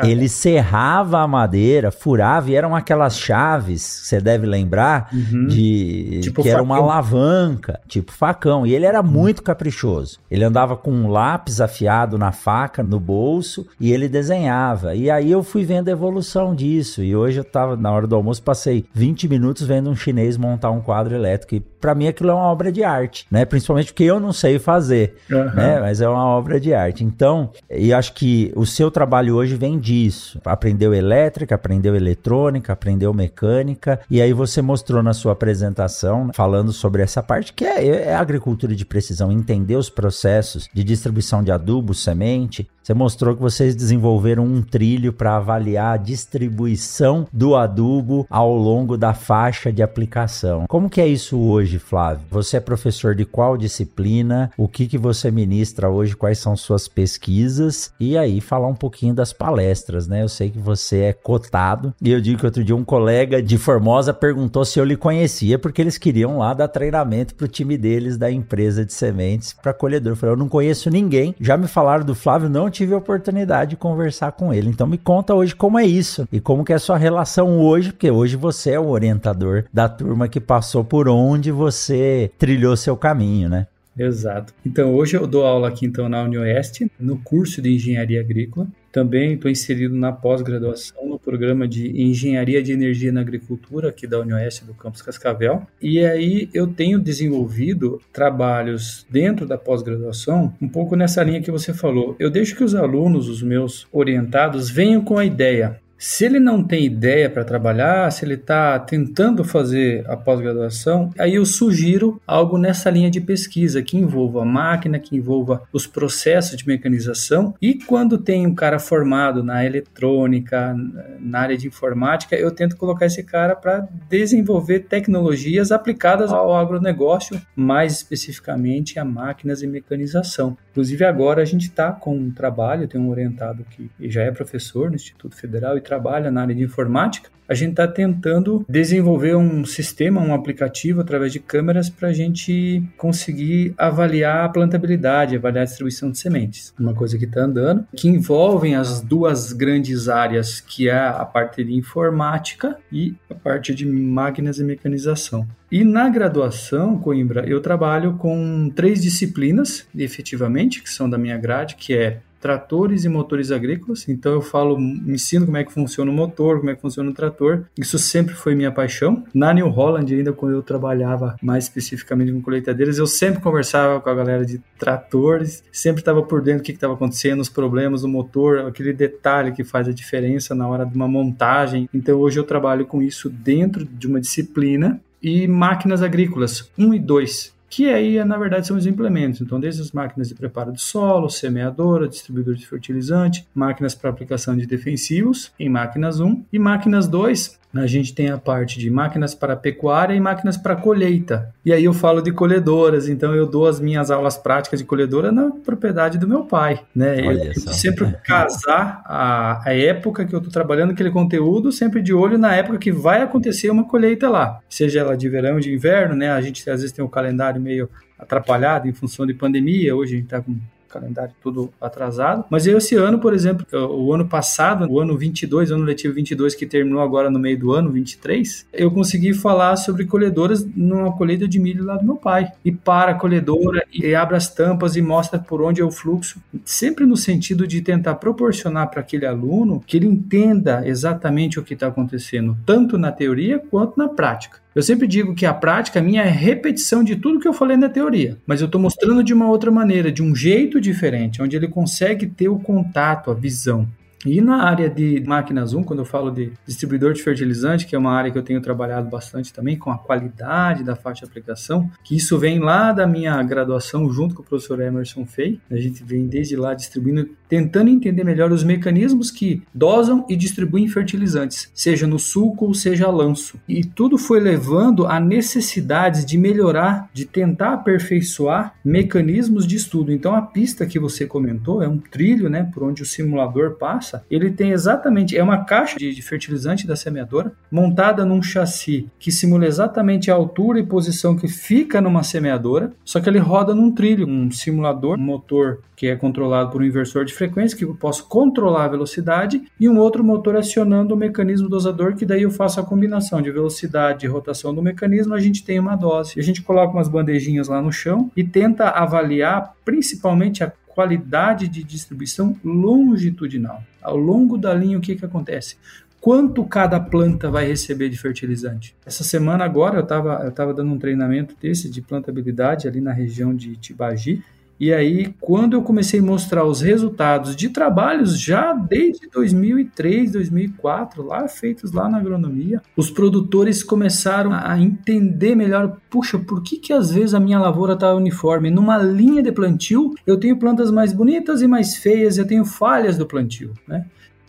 Ele 0.03 0.27
serrava 0.29 1.19
a 1.19 1.27
madeira, 1.27 1.91
furava 1.91 2.49
e 2.49 2.55
eram 2.55 2.75
aquelas 2.75 3.17
chaves, 3.17 3.81
você 3.81 4.19
deve 4.19 4.45
lembrar, 4.45 5.09
uhum. 5.13 5.47
de 5.47 6.19
tipo 6.21 6.41
que 6.41 6.49
facão. 6.49 6.51
era 6.51 6.63
uma 6.63 6.77
alavanca, 6.77 7.79
tipo 7.87 8.11
facão. 8.11 8.65
E 8.65 8.73
ele 8.73 8.85
era 8.85 9.01
uhum. 9.01 9.07
muito 9.07 9.43
caprichoso. 9.43 10.19
Ele 10.29 10.43
andava 10.43 10.75
com 10.75 10.91
um 10.91 11.07
lápis 11.09 11.61
afiado 11.61 12.17
na 12.17 12.31
faca 12.31 12.83
no 12.83 12.99
bolso 12.99 13.67
e 13.79 13.91
ele 13.91 14.07
desenhava. 14.07 14.95
E 14.95 15.09
aí 15.09 15.31
eu 15.31 15.43
fui 15.43 15.63
vendo 15.63 15.89
a 15.89 15.91
evolução 15.91 16.55
disso. 16.55 17.03
E 17.03 17.15
hoje 17.15 17.39
eu 17.39 17.43
tava 17.43 17.75
na 17.75 17.91
hora 17.91 18.07
do 18.07 18.15
almoço, 18.15 18.41
passei 18.41 18.85
20 18.93 19.27
minutos 19.27 19.63
vendo 19.63 19.89
um 19.89 19.95
chinês 19.95 20.37
montar 20.37 20.71
um 20.71 20.81
quadro 20.81 21.15
elétrico. 21.15 21.55
E 21.55 21.59
para 21.59 21.93
mim 21.93 22.07
aquilo 22.07 22.31
é 22.31 22.33
uma 22.33 22.45
obra 22.45 22.71
de 22.71 22.83
arte, 22.83 23.25
né? 23.29 23.45
Principalmente 23.45 23.87
porque 23.87 24.03
eu 24.03 24.19
não 24.19 24.31
sei 24.31 24.57
fazer, 24.57 25.15
uhum. 25.29 25.53
né? 25.53 25.79
Mas 25.79 26.01
é 26.01 26.07
uma 26.07 26.25
obra 26.25 26.59
de 26.59 26.73
arte. 26.73 27.03
Então, 27.03 27.51
e 27.69 27.93
acho 27.93 28.13
que 28.13 28.51
o 28.55 28.65
seu 28.65 28.89
trabalho 28.89 29.35
hoje 29.35 29.55
vem 29.55 29.79
disso. 29.83 30.39
Aprendeu 30.45 30.93
elétrica, 30.93 31.55
aprendeu 31.55 31.95
eletrônica, 31.95 32.71
aprendeu 32.71 33.13
mecânica, 33.13 33.99
e 34.09 34.21
aí 34.21 34.31
você 34.31 34.61
mostrou 34.61 35.03
na 35.03 35.13
sua 35.13 35.33
apresentação, 35.33 36.31
falando 36.33 36.71
sobre 36.71 37.03
essa 37.03 37.21
parte 37.21 37.53
que 37.53 37.65
é, 37.65 37.85
é 38.07 38.15
agricultura 38.15 38.73
de 38.75 38.85
precisão, 38.85 39.31
entender 39.31 39.75
os 39.75 39.89
processos 39.89 40.69
de 40.73 40.83
distribuição 40.83 41.43
de 41.43 41.51
adubo, 41.51 41.93
semente, 41.93 42.67
você 42.83 42.93
mostrou 42.93 43.33
que 43.33 43.41
vocês 43.41 43.77
desenvolveram 43.77 44.43
um 44.43 44.61
trilho 44.61 45.13
para 45.13 45.37
avaliar 45.37 45.93
a 45.93 45.97
distribuição 45.97 47.25
do 47.31 47.55
adubo 47.55 48.27
ao 48.29 48.53
longo 48.53 48.97
da 48.97 49.13
faixa 49.13 49.71
de 49.71 49.81
aplicação. 49.81 50.65
Como 50.67 50.89
que 50.89 50.99
é 50.99 51.07
isso 51.07 51.39
hoje, 51.39 51.79
Flávio? 51.79 52.25
Você 52.29 52.57
é 52.57 52.59
professor 52.59 53.15
de 53.15 53.23
qual 53.23 53.55
disciplina? 53.55 54.51
O 54.57 54.67
que 54.67 54.85
que 54.85 54.97
você 54.97 55.31
ministra 55.31 55.89
hoje? 55.89 56.13
Quais 56.13 56.39
são 56.39 56.57
suas 56.57 56.85
pesquisas? 56.89 57.93
E 57.97 58.17
aí 58.17 58.41
falar 58.41 58.67
um 58.67 58.75
pouquinho 58.75 59.13
das 59.13 59.31
palestras, 59.31 59.72
né? 60.07 60.23
Eu 60.23 60.29
sei 60.29 60.49
que 60.49 60.59
você 60.59 60.99
é 60.99 61.13
cotado 61.13 61.93
e 62.01 62.11
eu 62.11 62.21
digo 62.21 62.39
que 62.39 62.45
outro 62.45 62.63
dia 62.63 62.75
um 62.75 62.83
colega 62.83 63.41
de 63.41 63.57
Formosa 63.57 64.13
perguntou 64.13 64.63
se 64.65 64.79
eu 64.79 64.85
lhe 64.85 64.95
conhecia 64.95 65.57
porque 65.57 65.81
eles 65.81 65.97
queriam 65.97 66.37
lá 66.37 66.53
dar 66.53 66.67
treinamento 66.67 67.35
para 67.35 67.45
o 67.45 67.47
time 67.47 67.77
deles 67.77 68.17
da 68.17 68.31
empresa 68.31 68.85
de 68.85 68.93
sementes 68.93 69.53
para 69.53 69.73
colhedor. 69.73 70.13
Eu 70.13 70.15
falei, 70.15 70.33
eu 70.33 70.39
não 70.39 70.49
conheço 70.49 70.89
ninguém. 70.89 71.35
Já 71.39 71.57
me 71.57 71.67
falaram 71.67 72.05
do 72.05 72.15
Flávio, 72.15 72.49
não 72.49 72.69
tive 72.69 72.93
a 72.93 72.97
oportunidade 72.97 73.71
de 73.71 73.77
conversar 73.77 74.31
com 74.33 74.53
ele. 74.53 74.69
Então 74.69 74.87
me 74.87 74.97
conta 74.97 75.33
hoje 75.33 75.55
como 75.55 75.79
é 75.79 75.85
isso 75.85 76.27
e 76.31 76.39
como 76.39 76.63
que 76.63 76.73
é 76.73 76.75
a 76.75 76.79
sua 76.79 76.97
relação 76.97 77.59
hoje, 77.59 77.91
porque 77.91 78.11
hoje 78.11 78.35
você 78.35 78.71
é 78.71 78.79
o 78.79 78.89
orientador 78.89 79.65
da 79.73 79.89
turma 79.89 80.27
que 80.27 80.39
passou 80.39 80.83
por 80.83 81.07
onde 81.07 81.51
você 81.51 82.31
trilhou 82.37 82.75
seu 82.75 82.95
caminho, 82.95 83.49
né? 83.49 83.67
Exato. 83.97 84.53
Então 84.65 84.93
hoje 84.93 85.15
eu 85.15 85.27
dou 85.27 85.45
aula 85.45 85.67
aqui 85.67 85.85
então 85.85 86.09
na 86.09 86.23
Unioeste, 86.23 86.91
no 86.99 87.17
curso 87.17 87.61
de 87.61 87.75
Engenharia 87.75 88.21
Agrícola. 88.21 88.67
Também 88.93 89.33
estou 89.33 89.49
inserido 89.49 89.95
na 89.95 90.11
pós-graduação 90.11 91.09
no 91.09 91.17
programa 91.17 91.67
de 91.67 91.99
Engenharia 91.99 92.61
de 92.61 92.71
Energia 92.71 93.11
na 93.11 93.21
Agricultura 93.21 93.89
aqui 93.89 94.05
da 94.05 94.19
Unioeste 94.19 94.63
do 94.63 94.75
Campus 94.75 95.01
Cascavel. 95.01 95.63
E 95.81 95.99
aí 96.05 96.47
eu 96.53 96.67
tenho 96.67 96.99
desenvolvido 96.99 97.99
trabalhos 98.13 99.03
dentro 99.09 99.47
da 99.47 99.57
pós-graduação 99.57 100.53
um 100.61 100.69
pouco 100.69 100.95
nessa 100.95 101.23
linha 101.23 101.41
que 101.41 101.49
você 101.49 101.73
falou. 101.73 102.15
Eu 102.19 102.29
deixo 102.29 102.55
que 102.55 102.63
os 102.63 102.75
alunos, 102.75 103.27
os 103.27 103.41
meus 103.41 103.87
orientados, 103.91 104.69
venham 104.69 105.03
com 105.03 105.17
a 105.17 105.25
ideia. 105.25 105.81
Se 106.05 106.25
ele 106.25 106.37
não 106.37 106.61
tem 106.61 106.83
ideia 106.83 107.29
para 107.29 107.45
trabalhar, 107.45 108.11
se 108.11 108.25
ele 108.25 108.33
está 108.33 108.77
tentando 108.77 109.41
fazer 109.41 110.03
a 110.05 110.17
pós-graduação, 110.17 111.09
aí 111.17 111.35
eu 111.35 111.45
sugiro 111.45 112.21
algo 112.27 112.57
nessa 112.57 112.89
linha 112.89 113.09
de 113.09 113.21
pesquisa 113.21 113.81
que 113.81 113.95
envolva 113.95 114.41
a 114.41 114.45
máquina, 114.45 114.99
que 114.99 115.15
envolva 115.15 115.63
os 115.71 115.87
processos 115.87 116.57
de 116.57 116.67
mecanização. 116.67 117.55
E 117.61 117.75
quando 117.75 118.17
tem 118.17 118.45
um 118.45 118.53
cara 118.53 118.79
formado 118.79 119.41
na 119.41 119.63
eletrônica, 119.63 120.75
na 121.21 121.39
área 121.39 121.57
de 121.57 121.67
informática, 121.67 122.35
eu 122.35 122.51
tento 122.51 122.75
colocar 122.75 123.05
esse 123.05 123.23
cara 123.23 123.55
para 123.55 123.87
desenvolver 124.09 124.81
tecnologias 124.81 125.71
aplicadas 125.71 126.33
ao 126.33 126.53
agronegócio, 126.53 127.41
mais 127.55 127.93
especificamente 127.93 128.99
a 128.99 129.05
máquinas 129.05 129.61
e 129.61 129.67
mecanização. 129.67 130.57
Inclusive 130.71 131.05
agora 131.05 131.41
a 131.41 131.45
gente 131.45 131.69
está 131.69 131.93
com 131.93 132.13
um 132.17 132.29
trabalho, 132.29 132.89
tem 132.89 132.99
um 132.99 133.09
orientado 133.09 133.63
que 133.69 133.89
já 134.09 134.23
é 134.23 134.31
professor 134.31 134.89
no 134.89 134.97
Instituto 134.97 135.37
Federal 135.37 135.77
e 135.77 135.92
trabalha 135.93 136.31
na 136.31 136.41
área 136.41 136.55
de 136.55 136.63
informática, 136.63 137.29
a 137.47 137.53
gente 137.53 137.71
está 137.71 137.87
tentando 137.87 138.65
desenvolver 138.67 139.35
um 139.35 139.63
sistema, 139.65 140.21
um 140.21 140.33
aplicativo 140.33 141.01
através 141.01 141.31
de 141.31 141.39
câmeras 141.39 141.89
para 141.89 142.07
a 142.07 142.13
gente 142.13 142.81
conseguir 142.97 143.75
avaliar 143.77 144.45
a 144.45 144.49
plantabilidade, 144.49 145.35
avaliar 145.35 145.61
a 145.61 145.65
distribuição 145.65 146.09
de 146.09 146.17
sementes. 146.17 146.73
Uma 146.79 146.93
coisa 146.93 147.17
que 147.17 147.25
está 147.25 147.41
andando, 147.41 147.85
que 147.95 148.07
envolvem 148.07 148.75
as 148.75 149.01
duas 149.01 149.53
grandes 149.53 150.09
áreas, 150.09 150.61
que 150.61 150.89
é 150.89 150.97
a 150.97 151.25
parte 151.25 151.63
de 151.63 151.73
informática 151.73 152.77
e 152.91 153.13
a 153.29 153.35
parte 153.35 153.75
de 153.75 153.85
máquinas 153.85 154.57
e 154.57 154.63
mecanização. 154.63 155.45
E 155.71 155.83
na 155.83 156.07
graduação, 156.09 156.97
Coimbra, 156.97 157.45
eu 157.47 157.59
trabalho 157.59 158.13
com 158.13 158.71
três 158.73 159.01
disciplinas, 159.01 159.85
efetivamente, 159.95 160.81
que 160.81 160.89
são 160.89 161.09
da 161.09 161.17
minha 161.17 161.37
grade, 161.37 161.75
que 161.75 161.93
é 161.93 162.19
tratores 162.43 163.05
e 163.05 163.09
motores 163.09 163.51
agrícolas. 163.51 164.09
Então 164.09 164.33
eu 164.33 164.41
falo, 164.41 164.77
ensino 164.77 165.45
como 165.45 165.55
é 165.55 165.63
que 165.63 165.71
funciona 165.71 166.11
o 166.11 166.13
motor, 166.13 166.57
como 166.57 166.71
é 166.71 166.75
que 166.75 166.81
funciona 166.81 167.09
o 167.09 167.13
trator. 167.13 167.63
Isso 167.77 167.97
sempre 167.97 168.35
foi 168.35 168.53
minha 168.53 168.69
paixão. 168.69 169.23
Na 169.33 169.53
New 169.53 169.69
Holland, 169.69 170.13
ainda 170.13 170.33
quando 170.33 170.51
eu 170.51 170.61
trabalhava 170.61 171.37
mais 171.41 171.63
especificamente 171.63 172.33
com 172.33 172.41
colheitadeiras, 172.41 172.97
eu 172.97 173.07
sempre 173.07 173.41
conversava 173.41 174.01
com 174.01 174.09
a 174.09 174.13
galera 174.13 174.45
de 174.45 174.61
tratores, 174.77 175.63
sempre 175.71 176.01
estava 176.01 176.21
por 176.21 176.41
dentro 176.41 176.61
do 176.61 176.65
que 176.65 176.73
estava 176.73 176.95
acontecendo, 176.95 177.39
os 177.39 177.47
problemas 177.47 178.01
do 178.01 178.09
motor, 178.09 178.59
aquele 178.67 178.91
detalhe 178.91 179.53
que 179.53 179.63
faz 179.63 179.87
a 179.87 179.93
diferença 179.93 180.53
na 180.53 180.67
hora 180.67 180.85
de 180.85 180.93
uma 180.97 181.07
montagem. 181.07 181.87
Então 181.93 182.19
hoje 182.19 182.37
eu 182.37 182.43
trabalho 182.43 182.85
com 182.85 183.01
isso 183.01 183.29
dentro 183.29 183.85
de 183.85 184.05
uma 184.05 184.19
disciplina 184.19 184.99
e 185.21 185.47
máquinas 185.47 186.01
agrícolas 186.01 186.69
1 186.77 186.93
e 186.93 186.99
2 186.99 187.52
que 187.75 187.89
aí, 187.89 188.23
na 188.23 188.37
verdade, 188.37 188.67
são 188.67 188.77
os 188.77 188.85
implementos. 188.85 189.41
Então, 189.41 189.59
desde 189.59 189.81
as 189.81 189.91
máquinas 189.91 190.27
de 190.27 190.35
preparo 190.35 190.71
de 190.71 190.79
solo, 190.79 191.27
semeadora, 191.27 192.07
distribuidor 192.07 192.53
de 192.53 192.67
fertilizante, 192.67 193.47
máquinas 193.53 193.95
para 193.95 194.11
aplicação 194.11 194.55
de 194.55 194.67
defensivos 194.67 195.51
em 195.59 195.69
máquinas 195.69 196.19
1 196.19 196.45
e 196.53 196.59
máquinas 196.59 197.07
2, 197.07 197.59
a 197.75 197.87
gente 197.87 198.13
tem 198.13 198.29
a 198.29 198.37
parte 198.37 198.79
de 198.79 198.89
máquinas 198.89 199.33
para 199.33 199.55
pecuária 199.55 200.13
e 200.13 200.19
máquinas 200.19 200.57
para 200.57 200.75
colheita. 200.75 201.53
E 201.65 201.73
aí 201.73 201.83
eu 201.83 201.93
falo 201.93 202.21
de 202.21 202.31
colhedoras, 202.31 203.09
então 203.09 203.33
eu 203.33 203.47
dou 203.47 203.67
as 203.67 203.79
minhas 203.79 204.11
aulas 204.11 204.37
práticas 204.37 204.79
de 204.79 204.85
colhedora 204.85 205.31
na 205.31 205.49
propriedade 205.49 206.17
do 206.17 206.27
meu 206.27 206.43
pai, 206.43 206.81
né? 206.95 207.25
Olha 207.25 207.51
eu 207.55 207.73
sempre 207.73 208.13
casar 208.23 209.01
a, 209.05 209.61
a 209.65 209.75
época 209.75 210.25
que 210.25 210.35
eu 210.35 210.37
estou 210.37 210.53
trabalhando 210.53 210.91
aquele 210.91 211.09
conteúdo, 211.09 211.71
sempre 211.71 212.01
de 212.01 212.13
olho 212.13 212.37
na 212.37 212.53
época 212.55 212.77
que 212.77 212.91
vai 212.91 213.21
acontecer 213.21 213.71
uma 213.71 213.87
colheita 213.87 214.29
lá, 214.29 214.59
seja 214.69 214.99
ela 214.99 215.17
de 215.17 215.27
verão 215.27 215.55
ou 215.55 215.59
de 215.59 215.73
inverno, 215.73 216.15
né? 216.15 216.29
A 216.31 216.41
gente 216.41 216.69
às 216.69 216.81
vezes 216.81 216.91
tem 216.91 217.03
o 217.03 217.07
um 217.07 217.11
calendário 217.11 217.59
meio 217.59 217.89
atrapalhado 218.19 218.87
em 218.87 218.93
função 218.93 219.25
de 219.25 219.33
pandemia, 219.33 219.95
hoje 219.95 220.13
a 220.13 220.17
gente 220.17 220.25
está 220.25 220.41
com 220.41 220.55
calendário 220.93 221.33
tudo 221.41 221.73
atrasado. 221.81 222.45
Mas 222.49 222.67
eu, 222.67 222.77
esse 222.77 222.95
ano, 222.95 223.19
por 223.19 223.33
exemplo, 223.33 223.65
o 223.71 224.13
ano 224.13 224.27
passado, 224.27 224.89
o 224.89 224.99
ano 224.99 225.17
22, 225.17 225.71
o 225.71 225.75
ano 225.75 225.83
letivo 225.83 226.13
22, 226.13 226.53
que 226.53 226.65
terminou 226.65 227.01
agora 227.01 227.29
no 227.29 227.39
meio 227.39 227.57
do 227.57 227.73
ano, 227.73 227.91
23, 227.91 228.67
eu 228.71 228.91
consegui 228.91 229.33
falar 229.33 229.75
sobre 229.75 230.05
colhedoras 230.05 230.65
numa 230.75 231.15
colheita 231.17 231.47
de 231.47 231.59
milho 231.59 231.83
lá 231.83 231.97
do 231.97 232.05
meu 232.05 232.15
pai. 232.15 232.51
E 232.63 232.71
para 232.71 233.11
a 233.11 233.15
colhedora 233.15 233.83
e 233.91 234.13
abre 234.13 234.35
as 234.35 234.53
tampas 234.53 234.95
e 234.95 235.01
mostra 235.01 235.39
por 235.39 235.61
onde 235.61 235.81
é 235.81 235.85
o 235.85 235.91
fluxo, 235.91 236.41
sempre 236.63 237.05
no 237.05 237.17
sentido 237.17 237.65
de 237.65 237.81
tentar 237.81 238.15
proporcionar 238.15 238.89
para 238.89 239.01
aquele 239.01 239.25
aluno 239.25 239.83
que 239.85 239.97
ele 239.97 240.05
entenda 240.05 240.87
exatamente 240.87 241.59
o 241.59 241.63
que 241.63 241.73
está 241.73 241.87
acontecendo, 241.87 242.57
tanto 242.65 242.97
na 242.97 243.11
teoria 243.11 243.59
quanto 243.59 243.97
na 243.97 244.07
prática. 244.07 244.62
Eu 244.75 244.81
sempre 244.81 245.07
digo 245.07 245.35
que 245.35 245.45
a 245.45 245.53
prática 245.53 246.01
minha 246.01 246.23
é 246.23 246.29
repetição 246.29 247.03
de 247.03 247.15
tudo 247.15 247.39
que 247.39 247.47
eu 247.47 247.53
falei 247.53 247.77
na 247.77 247.89
teoria, 247.89 248.37
mas 248.45 248.59
eu 248.59 248.65
estou 248.65 248.81
mostrando 248.81 249.23
de 249.23 249.33
uma 249.33 249.47
outra 249.47 249.69
maneira, 249.69 250.11
de 250.11 250.23
um 250.23 250.35
jeito 250.35 250.81
diferente, 250.81 251.41
onde 251.41 251.55
ele 251.55 251.67
consegue 251.67 252.25
ter 252.25 252.49
o 252.49 252.57
contato, 252.57 253.29
a 253.29 253.33
visão. 253.35 253.87
E 254.25 254.39
na 254.39 254.63
área 254.63 254.89
de 254.89 255.21
máquinas 255.25 255.73
1, 255.73 255.83
quando 255.83 255.99
eu 255.99 256.05
falo 256.05 256.31
de 256.31 256.53
distribuidor 256.65 257.13
de 257.13 257.21
fertilizante, 257.21 257.85
que 257.85 257.95
é 257.95 257.99
uma 257.99 258.13
área 258.13 258.31
que 258.31 258.37
eu 258.37 258.43
tenho 258.43 258.61
trabalhado 258.61 259.09
bastante 259.09 259.51
também 259.51 259.77
com 259.77 259.91
a 259.91 259.97
qualidade 259.97 260.83
da 260.83 260.95
faixa 260.95 261.25
de 261.25 261.31
aplicação, 261.31 261.89
que 262.03 262.15
isso 262.15 262.37
vem 262.37 262.59
lá 262.59 262.91
da 262.91 263.05
minha 263.05 263.41
graduação 263.43 264.09
junto 264.09 264.35
com 264.35 264.41
o 264.41 264.45
professor 264.45 264.79
Emerson 264.79 265.25
Fei. 265.25 265.59
A 265.69 265.75
gente 265.75 266.03
vem 266.03 266.25
desde 266.25 266.55
lá 266.55 266.73
distribuindo, 266.73 267.29
tentando 267.49 267.89
entender 267.89 268.23
melhor 268.23 268.51
os 268.51 268.63
mecanismos 268.63 269.29
que 269.29 269.61
dosam 269.73 270.25
e 270.29 270.35
distribuem 270.35 270.87
fertilizantes, 270.87 271.69
seja 271.73 272.07
no 272.07 272.17
suco 272.17 272.65
ou 272.65 272.73
seja 272.73 273.09
lanço. 273.09 273.59
E 273.67 273.83
tudo 273.83 274.17
foi 274.17 274.39
levando 274.39 275.05
a 275.05 275.19
necessidades 275.19 276.25
de 276.25 276.37
melhorar, 276.37 277.09
de 277.13 277.25
tentar 277.25 277.73
aperfeiçoar 277.73 278.73
mecanismos 278.83 279.67
de 279.67 279.75
estudo. 279.75 280.11
Então 280.11 280.33
a 280.33 280.41
pista 280.41 280.85
que 280.85 280.99
você 280.99 281.25
comentou 281.25 281.83
é 281.83 281.87
um 281.87 281.97
trilho, 281.97 282.49
né, 282.49 282.69
por 282.73 282.83
onde 282.83 283.01
o 283.01 283.05
simulador 283.05 283.75
passa 283.75 284.12
ele 284.29 284.51
tem 284.51 284.71
exatamente, 284.71 285.37
é 285.37 285.43
uma 285.43 285.63
caixa 285.65 285.97
de, 285.97 286.13
de 286.13 286.21
fertilizante 286.21 286.85
da 286.85 286.95
semeadora, 286.95 287.53
montada 287.71 288.25
num 288.25 288.41
chassi 288.41 289.09
que 289.19 289.31
simula 289.31 289.65
exatamente 289.65 290.29
a 290.29 290.35
altura 290.35 290.79
e 290.79 290.85
posição 290.85 291.35
que 291.35 291.47
fica 291.47 292.01
numa 292.01 292.23
semeadora, 292.23 292.91
só 293.03 293.19
que 293.19 293.29
ele 293.29 293.39
roda 293.39 293.73
num 293.73 293.91
trilho, 293.91 294.27
um 294.27 294.51
simulador, 294.51 295.17
um 295.17 295.23
motor 295.23 295.79
que 295.95 296.07
é 296.07 296.15
controlado 296.15 296.71
por 296.71 296.81
um 296.81 296.85
inversor 296.85 297.23
de 297.23 297.33
frequência, 297.33 297.77
que 297.77 297.85
eu 297.85 297.95
posso 297.95 298.27
controlar 298.27 298.85
a 298.85 298.89
velocidade, 298.89 299.63
e 299.79 299.87
um 299.87 299.97
outro 299.97 300.23
motor 300.23 300.55
acionando 300.55 301.13
o 301.13 301.17
mecanismo 301.17 301.69
dosador, 301.69 302.15
que 302.15 302.25
daí 302.25 302.43
eu 302.43 302.51
faço 302.51 302.79
a 302.79 302.83
combinação 302.83 303.41
de 303.41 303.51
velocidade 303.51 304.25
e 304.25 304.29
rotação 304.29 304.73
do 304.73 304.81
mecanismo, 304.81 305.33
a 305.33 305.39
gente 305.39 305.63
tem 305.63 305.79
uma 305.79 305.95
dose. 305.95 306.39
A 306.39 306.43
gente 306.43 306.61
coloca 306.61 306.93
umas 306.93 307.07
bandejinhas 307.07 307.67
lá 307.67 307.81
no 307.81 307.91
chão 307.91 308.31
e 308.35 308.43
tenta 308.43 308.89
avaliar 308.89 309.73
principalmente 309.85 310.63
a 310.63 310.71
qualidade 310.93 311.67
de 311.67 311.83
distribuição 311.83 312.55
longitudinal. 312.63 313.83
Ao 314.01 314.15
longo 314.15 314.57
da 314.57 314.73
linha, 314.73 314.97
o 314.97 315.01
que, 315.01 315.15
que 315.15 315.25
acontece? 315.25 315.75
Quanto 316.21 316.63
cada 316.63 316.99
planta 316.99 317.51
vai 317.51 317.65
receber 317.65 318.09
de 318.09 318.17
fertilizante? 318.17 318.95
Essa 319.05 319.23
semana 319.23 319.65
agora 319.65 319.97
eu 319.97 320.03
estava 320.03 320.41
eu 320.45 320.51
tava 320.51 320.73
dando 320.73 320.93
um 320.93 320.97
treinamento 320.97 321.55
desse 321.59 321.89
de 321.89 322.01
plantabilidade 322.01 322.87
ali 322.87 323.01
na 323.01 323.11
região 323.11 323.53
de 323.53 323.75
Tibagi 323.75 324.41
e 324.83 324.93
aí, 324.93 325.33
quando 325.39 325.75
eu 325.77 325.81
comecei 325.81 326.19
a 326.19 326.23
mostrar 326.23 326.65
os 326.65 326.81
resultados 326.81 327.55
de 327.55 327.69
trabalhos 327.69 328.37
já 328.37 328.73
desde 328.73 329.29
2003, 329.29 330.33
2004, 330.33 331.25
lá 331.25 331.47
feitos 331.47 331.93
lá 331.93 332.09
na 332.09 332.17
agronomia, 332.17 332.81
os 332.97 333.09
produtores 333.09 333.81
começaram 333.81 334.51
a 334.51 334.77
entender 334.77 335.55
melhor, 335.55 335.95
puxa, 336.09 336.37
por 336.37 336.61
que 336.61 336.75
que 336.75 336.91
às 336.91 337.11
vezes 337.11 337.33
a 337.33 337.39
minha 337.39 337.59
lavoura 337.59 337.93
está 337.93 338.13
uniforme? 338.13 338.69
Numa 338.69 338.97
linha 338.97 339.41
de 339.41 339.53
plantio, 339.53 340.13
eu 340.27 340.37
tenho 340.37 340.59
plantas 340.59 340.91
mais 340.91 341.13
bonitas 341.13 341.61
e 341.61 341.67
mais 341.67 341.95
feias, 341.95 342.37
eu 342.37 342.45
tenho 342.45 342.65
falhas 342.65 343.17
do 343.17 343.25
plantio, 343.25 343.71
né? 343.87 344.05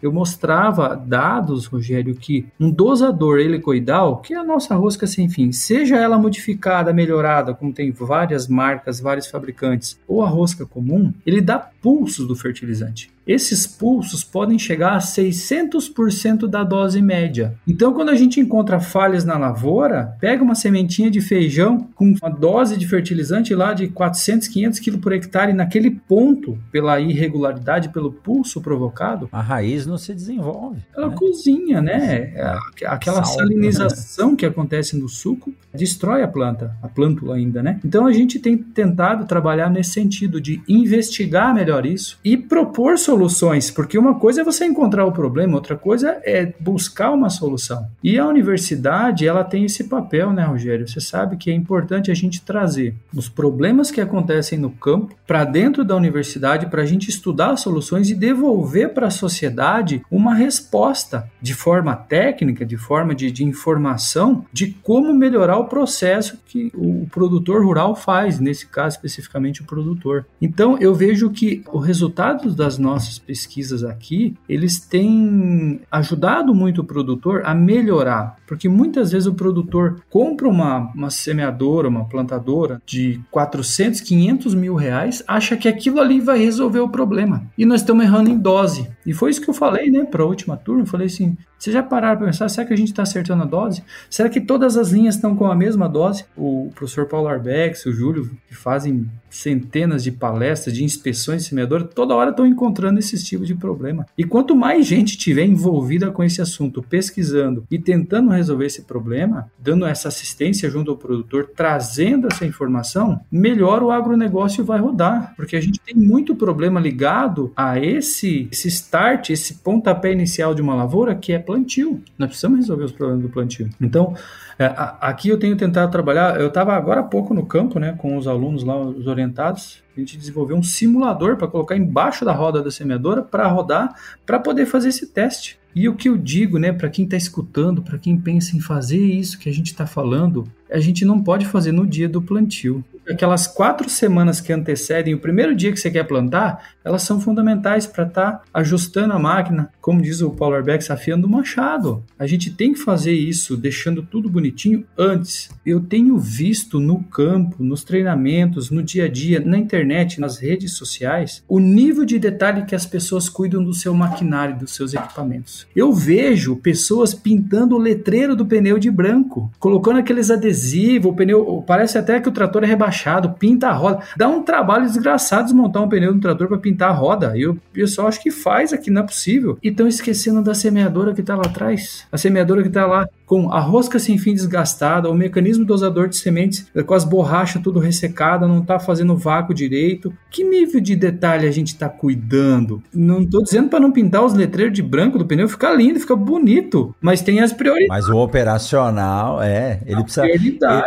Eu 0.07 0.13
mostrava 0.13 0.95
dados, 0.95 1.67
Rogério, 1.67 2.15
que 2.15 2.47
um 2.59 2.71
dosador 2.71 3.39
helicoidal, 3.39 4.19
que 4.19 4.35
é 4.35 4.37
a 4.37 4.45
nossa 4.45 4.75
rosca 4.75 5.07
sem 5.07 5.29
fim, 5.29 5.53
seja 5.53 5.97
ela 5.97 6.19
modificada, 6.19 6.93
melhorada, 6.93 7.55
como 7.55 7.73
tem 7.73 7.91
várias 7.91 8.49
marcas, 8.49 9.01
vários 9.01 9.27
fabricantes, 9.27 9.99
ou 10.07 10.23
a 10.23 10.29
rosca 10.29 10.67
comum, 10.67 11.13
ele 11.25 11.41
dá 11.41 11.59
pulsos 11.59 12.27
do 12.27 12.37
fertilizante. 12.37 13.11
Esses 13.27 13.66
pulsos 13.66 14.22
podem 14.22 14.59
chegar 14.59 14.97
a 14.97 14.99
600% 14.99 16.47
da 16.47 16.62
dose 16.62 17.01
média. 17.01 17.55
Então, 17.66 17.93
quando 17.95 18.11
a 18.11 18.14
gente 18.14 18.39
encontra 18.39 18.79
falhas 18.79 19.25
na 19.25 19.39
lavoura, 19.39 20.14
pega 20.20 20.43
uma 20.43 20.55
sementinha 20.55 21.11
de 21.11 21.20
feijão 21.20 21.89
com 21.95 22.14
uma 22.20 22.31
dose 22.31 22.77
de 22.77 22.87
fertilizante 22.87 23.55
lá 23.55 23.72
de 23.72 23.89
400, 23.89 24.49
500 24.49 24.81
kg 24.81 24.99
por 24.99 25.12
hectare 25.12 25.53
naquele 25.55 25.91
ponto, 25.91 26.59
pela 26.70 27.01
irregularidade, 27.01 27.89
pelo 27.89 28.12
pulso 28.12 28.61
provocado, 28.61 29.29
a 29.33 29.41
raiz 29.41 29.87
não 29.87 29.97
se 29.97 30.14
desenvolve. 30.14 30.83
Ela 30.95 31.09
né? 31.09 31.16
cozinha, 31.16 31.81
né? 31.81 32.33
É, 32.35 32.57
aquela 32.87 33.25
Sal, 33.25 33.39
salinização 33.39 34.33
né? 34.33 34.37
que 34.37 34.47
acontece 34.47 34.97
no 34.97 35.09
suco 35.09 35.53
destrói 35.72 36.22
a 36.22 36.29
planta, 36.29 36.77
a 36.83 36.89
plântula 36.89 37.37
ainda, 37.37 37.62
né? 37.62 37.81
Então, 37.85 38.07
a 38.07 38.12
gente 38.12 38.39
tem 38.39 38.57
tentado 38.57 39.25
trabalhar 39.27 39.70
nesse 39.70 39.93
sentido 39.93 40.41
de 40.41 40.62
investigar 40.68 41.55
melhor 41.55 41.87
isso 41.87 42.18
e 42.22 42.37
propor 42.37 42.99
soluções 42.99 43.14
soluções, 43.15 43.71
porque 43.71 43.97
uma 43.97 44.17
coisa 44.17 44.41
é 44.41 44.45
você 44.45 44.65
encontrar 44.65 45.07
o 45.07 45.12
problema, 45.12 45.55
outra 45.55 45.77
coisa 45.77 46.21
é 46.25 46.53
buscar 46.59 47.12
uma 47.12 47.31
solução. 47.31 47.87
E 48.03 48.19
a 48.19 48.27
universidade, 48.27 49.27
ela 49.27 49.45
tem 49.45 49.65
esse 49.65 49.85
papel, 49.85 50.33
né, 50.33 50.45
Rogério? 50.45 50.89
Você 50.89 51.01
sabe 51.01 51.37
que 51.37 51.49
é 51.49 51.55
importante 51.55 52.11
a 52.11 52.15
gente 52.15 52.43
trazer 52.43 52.93
os 53.15 53.29
problemas 53.29 53.93
que 53.93 54.01
acontecem 54.01 54.59
no 54.59 54.71
campo 54.71 55.15
para 55.25 55.45
dentro 55.45 55.85
da 55.85 55.95
universidade 55.95 56.67
para 56.67 56.83
a 56.83 56.87
gente 56.87 57.09
estudar 57.09 57.57
soluções 57.57 58.11
e 58.11 58.17
devolver 58.17 58.93
para 58.93 59.07
a 59.07 59.11
sociedade 59.11 60.03
uma 60.11 60.35
resposta 60.35 61.31
de 61.41 61.55
forma 61.55 61.95
técnica, 61.95 62.67
de 62.67 62.77
forma 62.77 63.15
de, 63.15 63.31
de 63.31 63.45
informação 63.45 64.45
de 64.53 64.73
como 64.83 65.15
melhorar 65.15 65.59
o 65.59 65.67
processo 65.67 66.37
que 66.47 66.73
o 66.75 67.07
produtor 67.12 67.65
rural 67.65 67.95
faz, 67.95 68.41
nesse 68.41 68.67
caso 68.67 68.97
especificamente 68.97 69.62
o 69.62 69.65
produtor. 69.65 70.27
Então 70.43 70.77
eu 70.81 70.93
vejo 70.95 71.31
que 71.31 71.62
o 71.73 71.79
resultado 71.79 72.53
das 72.53 72.77
nossas 72.77 73.04
nossas 73.05 73.19
pesquisas 73.19 73.85
aqui, 73.85 74.35
eles 74.49 74.79
têm 74.79 75.81
ajudado 75.91 76.55
muito 76.55 76.81
o 76.81 76.85
produtor 76.85 77.43
a 77.45 77.55
melhorar, 77.55 78.37
porque 78.47 78.69
muitas 78.69 79.13
vezes 79.13 79.27
o 79.27 79.35
produtor 79.35 80.01
compra 80.11 80.49
uma, 80.49 80.93
uma 80.95 81.11
semeadora, 81.11 81.89
uma 81.89 82.07
plantadora 82.07 82.81
de 82.87 83.21
400, 83.31 84.01
500 84.01 84.55
mil 84.55 84.75
reais, 84.75 85.23
acha 85.27 85.57
que 85.57 85.69
aquilo 85.69 86.01
ali 86.01 86.21
vai 86.21 86.39
resolver 86.39 86.81
o 86.81 86.89
problema. 86.89 87.45
E 87.57 87.65
nós 87.65 87.81
estamos 87.81 88.05
errando 88.05 88.31
em 88.31 88.39
dose. 88.39 88.89
E 89.07 89.13
foi 89.13 89.31
isso 89.31 89.41
que 89.41 89.51
eu 89.51 89.55
falei, 89.55 89.91
né, 89.91 90.05
para 90.05 90.23
a 90.23 90.27
última 90.27 90.57
turma. 90.57 90.83
Eu 90.83 90.87
falei 90.87 91.07
assim: 91.07 91.37
vocês 91.65 91.73
já 91.73 91.83
pararam 91.83 92.19
para 92.19 92.27
pensar, 92.27 92.47
será 92.51 92.67
que 92.67 92.75
a 92.75 92.77
gente 92.77 92.89
está 92.89 93.05
acertando 93.05 93.43
a 93.43 93.47
dose? 93.47 93.83
Será 94.11 94.29
que 94.29 94.39
todas 94.39 94.77
as 94.77 94.91
linhas 94.91 95.15
estão 95.15 95.35
com 95.35 95.47
a 95.47 95.55
mesma 95.55 95.89
dose? 95.89 96.27
O 96.37 96.71
professor 96.75 97.07
Paulo 97.07 97.27
Arbex, 97.27 97.87
o 97.87 97.93
Júlio, 97.93 98.31
que 98.47 98.55
fazem 98.55 99.09
centenas 99.35 100.05
de 100.05 100.12
palestras, 100.12 100.75
de 100.75 100.85
inspeções 100.85 101.43
de 101.43 101.49
semeador, 101.49 101.85
toda 101.85 102.15
hora 102.15 102.31
estão 102.31 102.47
encontrando 102.47 102.99
esse 102.99 103.23
tipo 103.25 103.45
de 103.45 103.55
problema. 103.55 104.07
E 104.17 104.25
quanto 104.25 104.55
mais 104.55 104.87
gente 104.87 105.19
tiver 105.19 105.45
envolvida 105.45 106.11
com 106.11 106.23
esse 106.23 106.41
assunto, 106.41 106.83
pesquisando 106.83 107.65
e 107.71 107.79
tentando 107.79 108.31
resolver 108.31 108.67
esse 108.67 108.83
problema, 108.83 109.51
dando 109.59 109.87
essa 109.87 110.09
assistência 110.09 110.71
junto 110.71 110.93
ao 110.93 110.97
produtor, 110.97 111.51
trazendo 111.57 112.29
essa 112.31 112.47
informação, 112.47 113.21
melhor 113.31 113.83
o 113.83 113.91
agronegócio 113.91 114.65
vai 114.65 114.79
rodar, 114.79 115.35
porque 115.35 115.57
a 115.57 115.61
gente 115.61 115.81
tem 115.81 115.97
muito 115.97 116.37
problema 116.37 116.79
ligado 116.79 117.53
a 117.57 117.79
esse, 117.79 118.49
esse 118.53 118.69
start, 118.69 119.31
esse 119.31 119.55
pontapé 119.55 120.12
inicial 120.12 120.55
de 120.55 120.62
uma 120.62 120.75
lavoura 120.75 121.15
que 121.15 121.33
é 121.33 121.39
plantio. 121.55 122.03
Nós 122.19 122.29
precisamos 122.29 122.59
resolver 122.59 122.85
os 122.85 122.93
problemas 122.93 123.23
do 123.23 123.29
plantio. 123.29 123.71
Então, 123.81 124.15
é, 124.59 124.73
aqui 125.01 125.29
eu 125.29 125.39
tenho 125.39 125.57
tentado 125.57 125.91
trabalhar. 125.91 126.41
Eu 126.41 126.49
estava 126.49 126.75
agora 126.75 127.01
há 127.01 127.05
pouco 127.05 127.33
no 127.33 127.47
campo, 127.47 127.79
né, 127.79 127.95
com 127.97 128.17
os 128.17 128.27
alunos 128.27 128.65
lá, 128.65 128.77
os 128.77 129.07
orientados. 129.07 129.83
A 129.97 130.01
gente 130.01 130.19
desenvolveu 130.19 130.57
um 130.57 130.63
simulador 130.63 131.37
para 131.37 131.47
colocar 131.47 131.77
embaixo 131.77 132.25
da 132.25 132.33
roda 132.33 132.63
da 132.63 132.71
semeadora 132.71 133.23
para 133.23 133.47
rodar, 133.47 133.95
para 134.27 134.39
poder 134.39 134.67
fazer 134.67 134.89
esse 134.89 135.07
teste. 135.07 135.59
E 135.75 135.89
o 135.89 135.95
que 135.95 136.09
eu 136.09 136.17
digo, 136.17 136.59
né, 136.59 136.73
para 136.73 136.89
quem 136.89 137.05
está 137.05 137.17
escutando, 137.17 137.83
para 137.83 137.99
quem 137.99 138.17
pensa 138.17 138.57
em 138.57 138.61
fazer 138.61 138.99
isso 138.99 139.39
que 139.39 139.49
a 139.49 139.53
gente 139.53 139.67
está 139.67 139.87
falando, 139.87 140.45
a 140.71 140.79
gente 140.79 141.05
não 141.05 141.23
pode 141.23 141.47
fazer 141.47 141.73
no 141.73 141.87
dia 141.87 142.09
do 142.09 142.23
plantio 142.23 142.85
aquelas 143.09 143.47
quatro 143.47 143.89
semanas 143.89 144.41
que 144.41 144.53
antecedem 144.53 145.15
o 145.15 145.19
primeiro 145.19 145.55
dia 145.55 145.73
que 145.73 145.79
você 145.79 145.91
quer 145.91 146.05
plantar, 146.05 146.71
elas 146.85 147.03
são 147.03 147.21
fundamentais 147.21 147.87
para 147.87 148.05
estar 148.05 148.33
tá 148.33 148.43
ajustando 148.53 149.12
a 149.12 149.19
máquina, 149.19 149.71
como 149.81 150.03
diz 150.03 150.21
o 150.21 150.31
Paulo 150.31 150.57
Arbex, 150.57 150.91
afiando 150.91 151.27
o 151.27 151.31
machado. 151.31 152.03
A 152.19 152.27
gente 152.27 152.51
tem 152.51 152.73
que 152.73 152.79
fazer 152.79 153.12
isso, 153.12 153.57
deixando 153.57 154.03
tudo 154.03 154.29
bonitinho 154.29 154.85
antes. 154.97 155.51
Eu 155.65 155.81
tenho 155.81 156.19
visto 156.19 156.81
no 156.81 157.03
campo, 157.05 157.62
nos 157.62 157.85
treinamentos, 157.85 158.71
no 158.71 158.83
dia 158.83 159.05
a 159.05 159.09
dia, 159.09 159.41
na 159.41 159.59
internet, 159.59 160.21
nas 160.21 160.39
redes 160.39 160.75
sociais, 160.75 161.43
o 161.49 161.59
nível 161.59 162.05
de 162.05 162.19
detalhe 162.19 162.65
que 162.65 162.75
as 162.75 162.87
pessoas 162.87 163.29
cuidam 163.29 163.62
do 163.62 163.75
seu 163.75 163.95
maquinário, 163.95 164.59
dos 164.59 164.75
seus 164.75 164.95
equipamentos. 164.95 165.67
Eu 165.75 165.93
vejo 165.93 166.57
pessoas 166.57 167.15
pintando 167.15 167.77
o 167.77 167.79
letreiro 167.79 168.37
do 168.37 168.47
pneu 168.47 168.79
de 168.79 168.91
branco, 168.91 169.51
colocando 169.59 169.99
aqueles 169.99 170.31
adesivos 170.31 170.54
adesivo, 170.55 171.09
o 171.11 171.15
pneu 171.15 171.65
parece 171.67 171.99
até 171.99 172.21
que 172.21 172.29
o 172.29 172.33
trator 172.33 172.63
é 172.63 172.67
rebaixado, 172.67 173.31
pinta 173.31 173.69
a 173.69 173.73
roda. 173.73 174.01
Dá 174.17 174.29
um 174.29 174.43
trabalho 174.43 174.87
desgraçado 174.87 175.45
desmontar 175.45 175.83
um 175.83 175.89
pneu 175.89 176.15
do 176.15 176.21
trator 176.21 176.47
para 176.49 176.59
pintar 176.59 176.91
a 176.91 176.93
roda. 176.93 177.37
E 177.37 177.47
o 177.47 177.61
pessoal 177.73 178.09
acho 178.09 178.23
que 178.23 178.31
faz 178.31 178.73
aqui, 178.73 178.91
não 178.91 179.03
é 179.03 179.05
possível. 179.05 179.59
E 179.63 179.69
estão 179.69 179.87
esquecendo 179.87 180.43
da 180.43 180.55
semeadora 180.55 181.13
que 181.13 181.21
está 181.21 181.35
lá 181.35 181.43
atrás. 181.45 182.07
A 182.11 182.17
semeadora 182.17 182.63
que 182.63 182.69
está 182.69 182.87
lá 182.87 183.09
com 183.27 183.51
a 183.51 183.61
rosca 183.61 183.99
sem 183.99 184.19
fim 184.19 184.35
desgastada, 184.35 185.11
o 185.11 185.15
mecanismo 185.15 185.65
dosador 185.65 186.09
de 186.09 186.17
sementes 186.17 186.67
com 186.87 186.95
as 186.95 187.05
borrachas 187.05 187.63
tudo 187.63 187.81
ressecada, 187.81 188.47
não 188.47 188.61
está 188.61 188.79
fazendo 188.79 189.17
vácuo 189.17 189.55
direito. 189.55 190.13
Que 190.31 190.45
nível 190.45 190.81
de 190.81 190.95
detalhe 190.95 191.47
a 191.47 191.51
gente 191.51 191.69
está 191.69 191.89
cuidando? 191.89 192.83
Não 192.93 193.23
estou 193.23 193.43
dizendo 193.43 193.69
para 193.69 193.81
não 193.81 193.91
pintar 193.91 194.25
os 194.25 194.35
letreiros 194.35 194.75
de 194.75 194.83
branco 194.83 195.19
do 195.19 195.25
pneu, 195.25 195.49
fica 195.49 195.73
lindo, 195.73 195.99
fica 195.99 196.15
bonito, 196.15 196.95
mas 197.01 197.23
tem 197.23 197.41
as 197.41 197.53
prioridades. 197.53 197.89
Mas 197.89 198.09
o 198.09 198.19
operacional, 198.19 199.43
é, 199.43 199.81
ele 199.87 200.03
precisa 200.03 200.27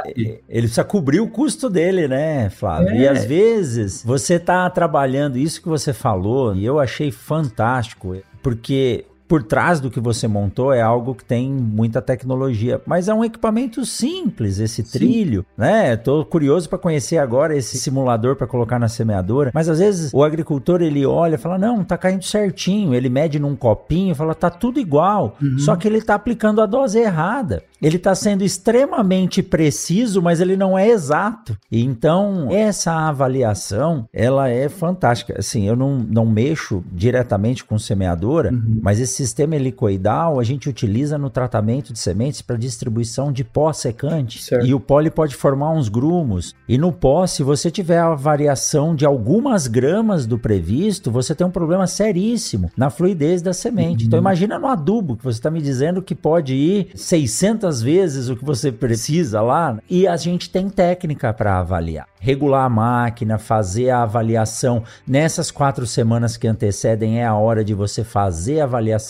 ele, 0.06 0.44
ele, 0.48 0.62
precisa 0.62 0.84
cobrir 0.84 1.20
o 1.20 1.30
custo 1.30 1.70
dele, 1.70 2.08
né, 2.08 2.50
Flávio? 2.50 2.90
É. 2.90 3.00
E 3.00 3.08
às 3.08 3.26
vezes 3.26 4.04
você 4.04 4.36
está 4.36 4.70
trabalhando 4.70 5.38
isso 5.38 5.62
que 5.62 5.68
você 5.68 5.94
falou, 5.94 6.56
e 6.56 6.66
eu 6.66 6.80
achei 6.80 7.12
fantástico, 7.12 8.18
porque 8.42 9.06
por 9.28 9.44
trás 9.44 9.80
do 9.80 9.92
que 9.92 10.00
você 10.00 10.28
montou 10.28 10.74
é 10.74 10.82
algo 10.82 11.14
que 11.14 11.26
tem 11.26 11.52
muita 11.52 12.02
tecnologia, 12.02 12.82
mas 12.86 13.08
é 13.08 13.14
um 13.14 13.24
equipamento 13.24 13.86
simples 13.86 14.60
esse 14.60 14.84
Sim. 14.84 14.92
trilho, 14.98 15.46
né? 15.58 15.96
Tô 15.98 16.24
curioso 16.26 16.70
para 16.70 16.78
conhecer 16.78 17.18
agora 17.18 17.56
esse 17.56 17.78
simulador 17.78 18.36
para 18.36 18.48
colocar 18.48 18.80
na 18.80 18.88
semeadora, 18.88 19.52
mas 19.54 19.68
às 19.68 19.80
vezes 19.80 20.14
o 20.14 20.24
agricultor 20.24 20.82
ele 20.82 21.06
olha 21.06 21.36
e 21.36 21.40
fala: 21.40 21.58
"Não, 21.58 21.84
tá 21.84 21.98
caindo 21.98 22.24
certinho". 22.24 22.94
Ele 22.94 23.10
mede 23.10 23.40
num 23.40 23.56
copinho 23.56 24.16
fala: 24.16 24.34
"Tá 24.34 24.50
tudo 24.50 24.80
igual". 24.80 25.36
Uhum. 25.42 25.60
Só 25.60 25.76
que 25.76 25.88
ele 25.88 26.02
tá 26.02 26.16
aplicando 26.16 26.62
a 26.62 26.66
dose 26.66 27.00
errada. 27.00 27.64
Ele 27.82 27.98
está 27.98 28.16
sendo 28.16 28.44
extremamente 28.44 29.44
preciso, 29.44 30.22
mas 30.22 30.42
ele 30.42 30.58
não 30.58 30.78
é 30.78 30.88
exato. 30.90 31.56
Então, 31.72 32.48
essa 32.52 32.92
avaliação, 32.92 34.08
ela 34.12 34.50
é 34.50 34.68
fantástica. 34.68 35.36
Assim, 35.38 35.68
eu 35.68 35.76
não, 35.76 36.00
não 36.00 36.26
mexo 36.26 36.84
diretamente 36.92 37.64
com 37.64 37.78
semeadora, 37.78 38.52
uhum. 38.52 38.80
mas 38.82 39.00
esse 39.00 39.17
sistema 39.18 39.56
helicoidal 39.56 40.40
a 40.40 40.44
gente 40.44 40.68
utiliza 40.68 41.18
no 41.18 41.30
tratamento 41.30 41.94
de 41.94 42.00
sementes 42.00 42.42
para 42.42 42.58
distribuição 42.58 43.32
de 43.32 43.44
pó 43.44 43.72
secante. 43.72 44.42
Certo. 44.42 44.66
E 44.66 44.74
o 44.74 44.80
pó 44.80 44.98
pode 45.12 45.36
formar 45.36 45.72
uns 45.72 45.90
grumos. 45.90 46.56
E 46.68 46.78
no 46.78 46.92
pó, 46.92 47.28
se 47.28 47.44
você 47.44 47.70
tiver 47.70 48.00
a 48.00 48.16
variação 48.16 48.96
de 48.96 49.06
algumas 49.06 49.68
gramas 49.68 50.26
do 50.26 50.40
previsto, 50.40 51.12
você 51.12 51.36
tem 51.36 51.46
um 51.46 51.52
problema 51.52 51.86
seríssimo 51.86 52.72
na 52.76 52.90
fluidez 52.90 53.44
da 53.44 53.54
semente. 53.54 54.02
Uhum. 54.02 54.08
Então, 54.08 54.20
imagina 54.20 54.58
no 54.58 54.66
adubo, 54.66 55.16
que 55.16 55.24
você 55.24 55.38
está 55.38 55.52
me 55.52 55.62
dizendo 55.62 56.02
que 56.02 56.16
pode 56.16 56.56
ir 56.56 56.90
600 56.96 57.78
muitas 57.78 57.82
vezes 57.82 58.30
o 58.30 58.36
que 58.36 58.46
você 58.46 58.72
precisa 58.72 59.42
lá 59.42 59.78
e 59.90 60.08
a 60.08 60.16
gente 60.16 60.50
tem 60.50 60.70
técnica 60.70 61.34
para 61.34 61.60
avaliar. 61.60 62.08
Regular 62.20 62.66
a 62.66 62.70
máquina, 62.70 63.38
fazer 63.38 63.90
a 63.90 64.04
avaliação 64.04 64.84
nessas 65.06 65.52
quatro 65.52 65.86
semanas 65.86 66.36
que 66.36 66.48
antecedem 66.48 67.20
é 67.20 67.26
a 67.26 67.36
hora 67.36 67.64
de 67.64 67.74
você 67.74 68.04
fazer 68.04 68.62
a 68.62 68.64
avaliação 68.64 69.07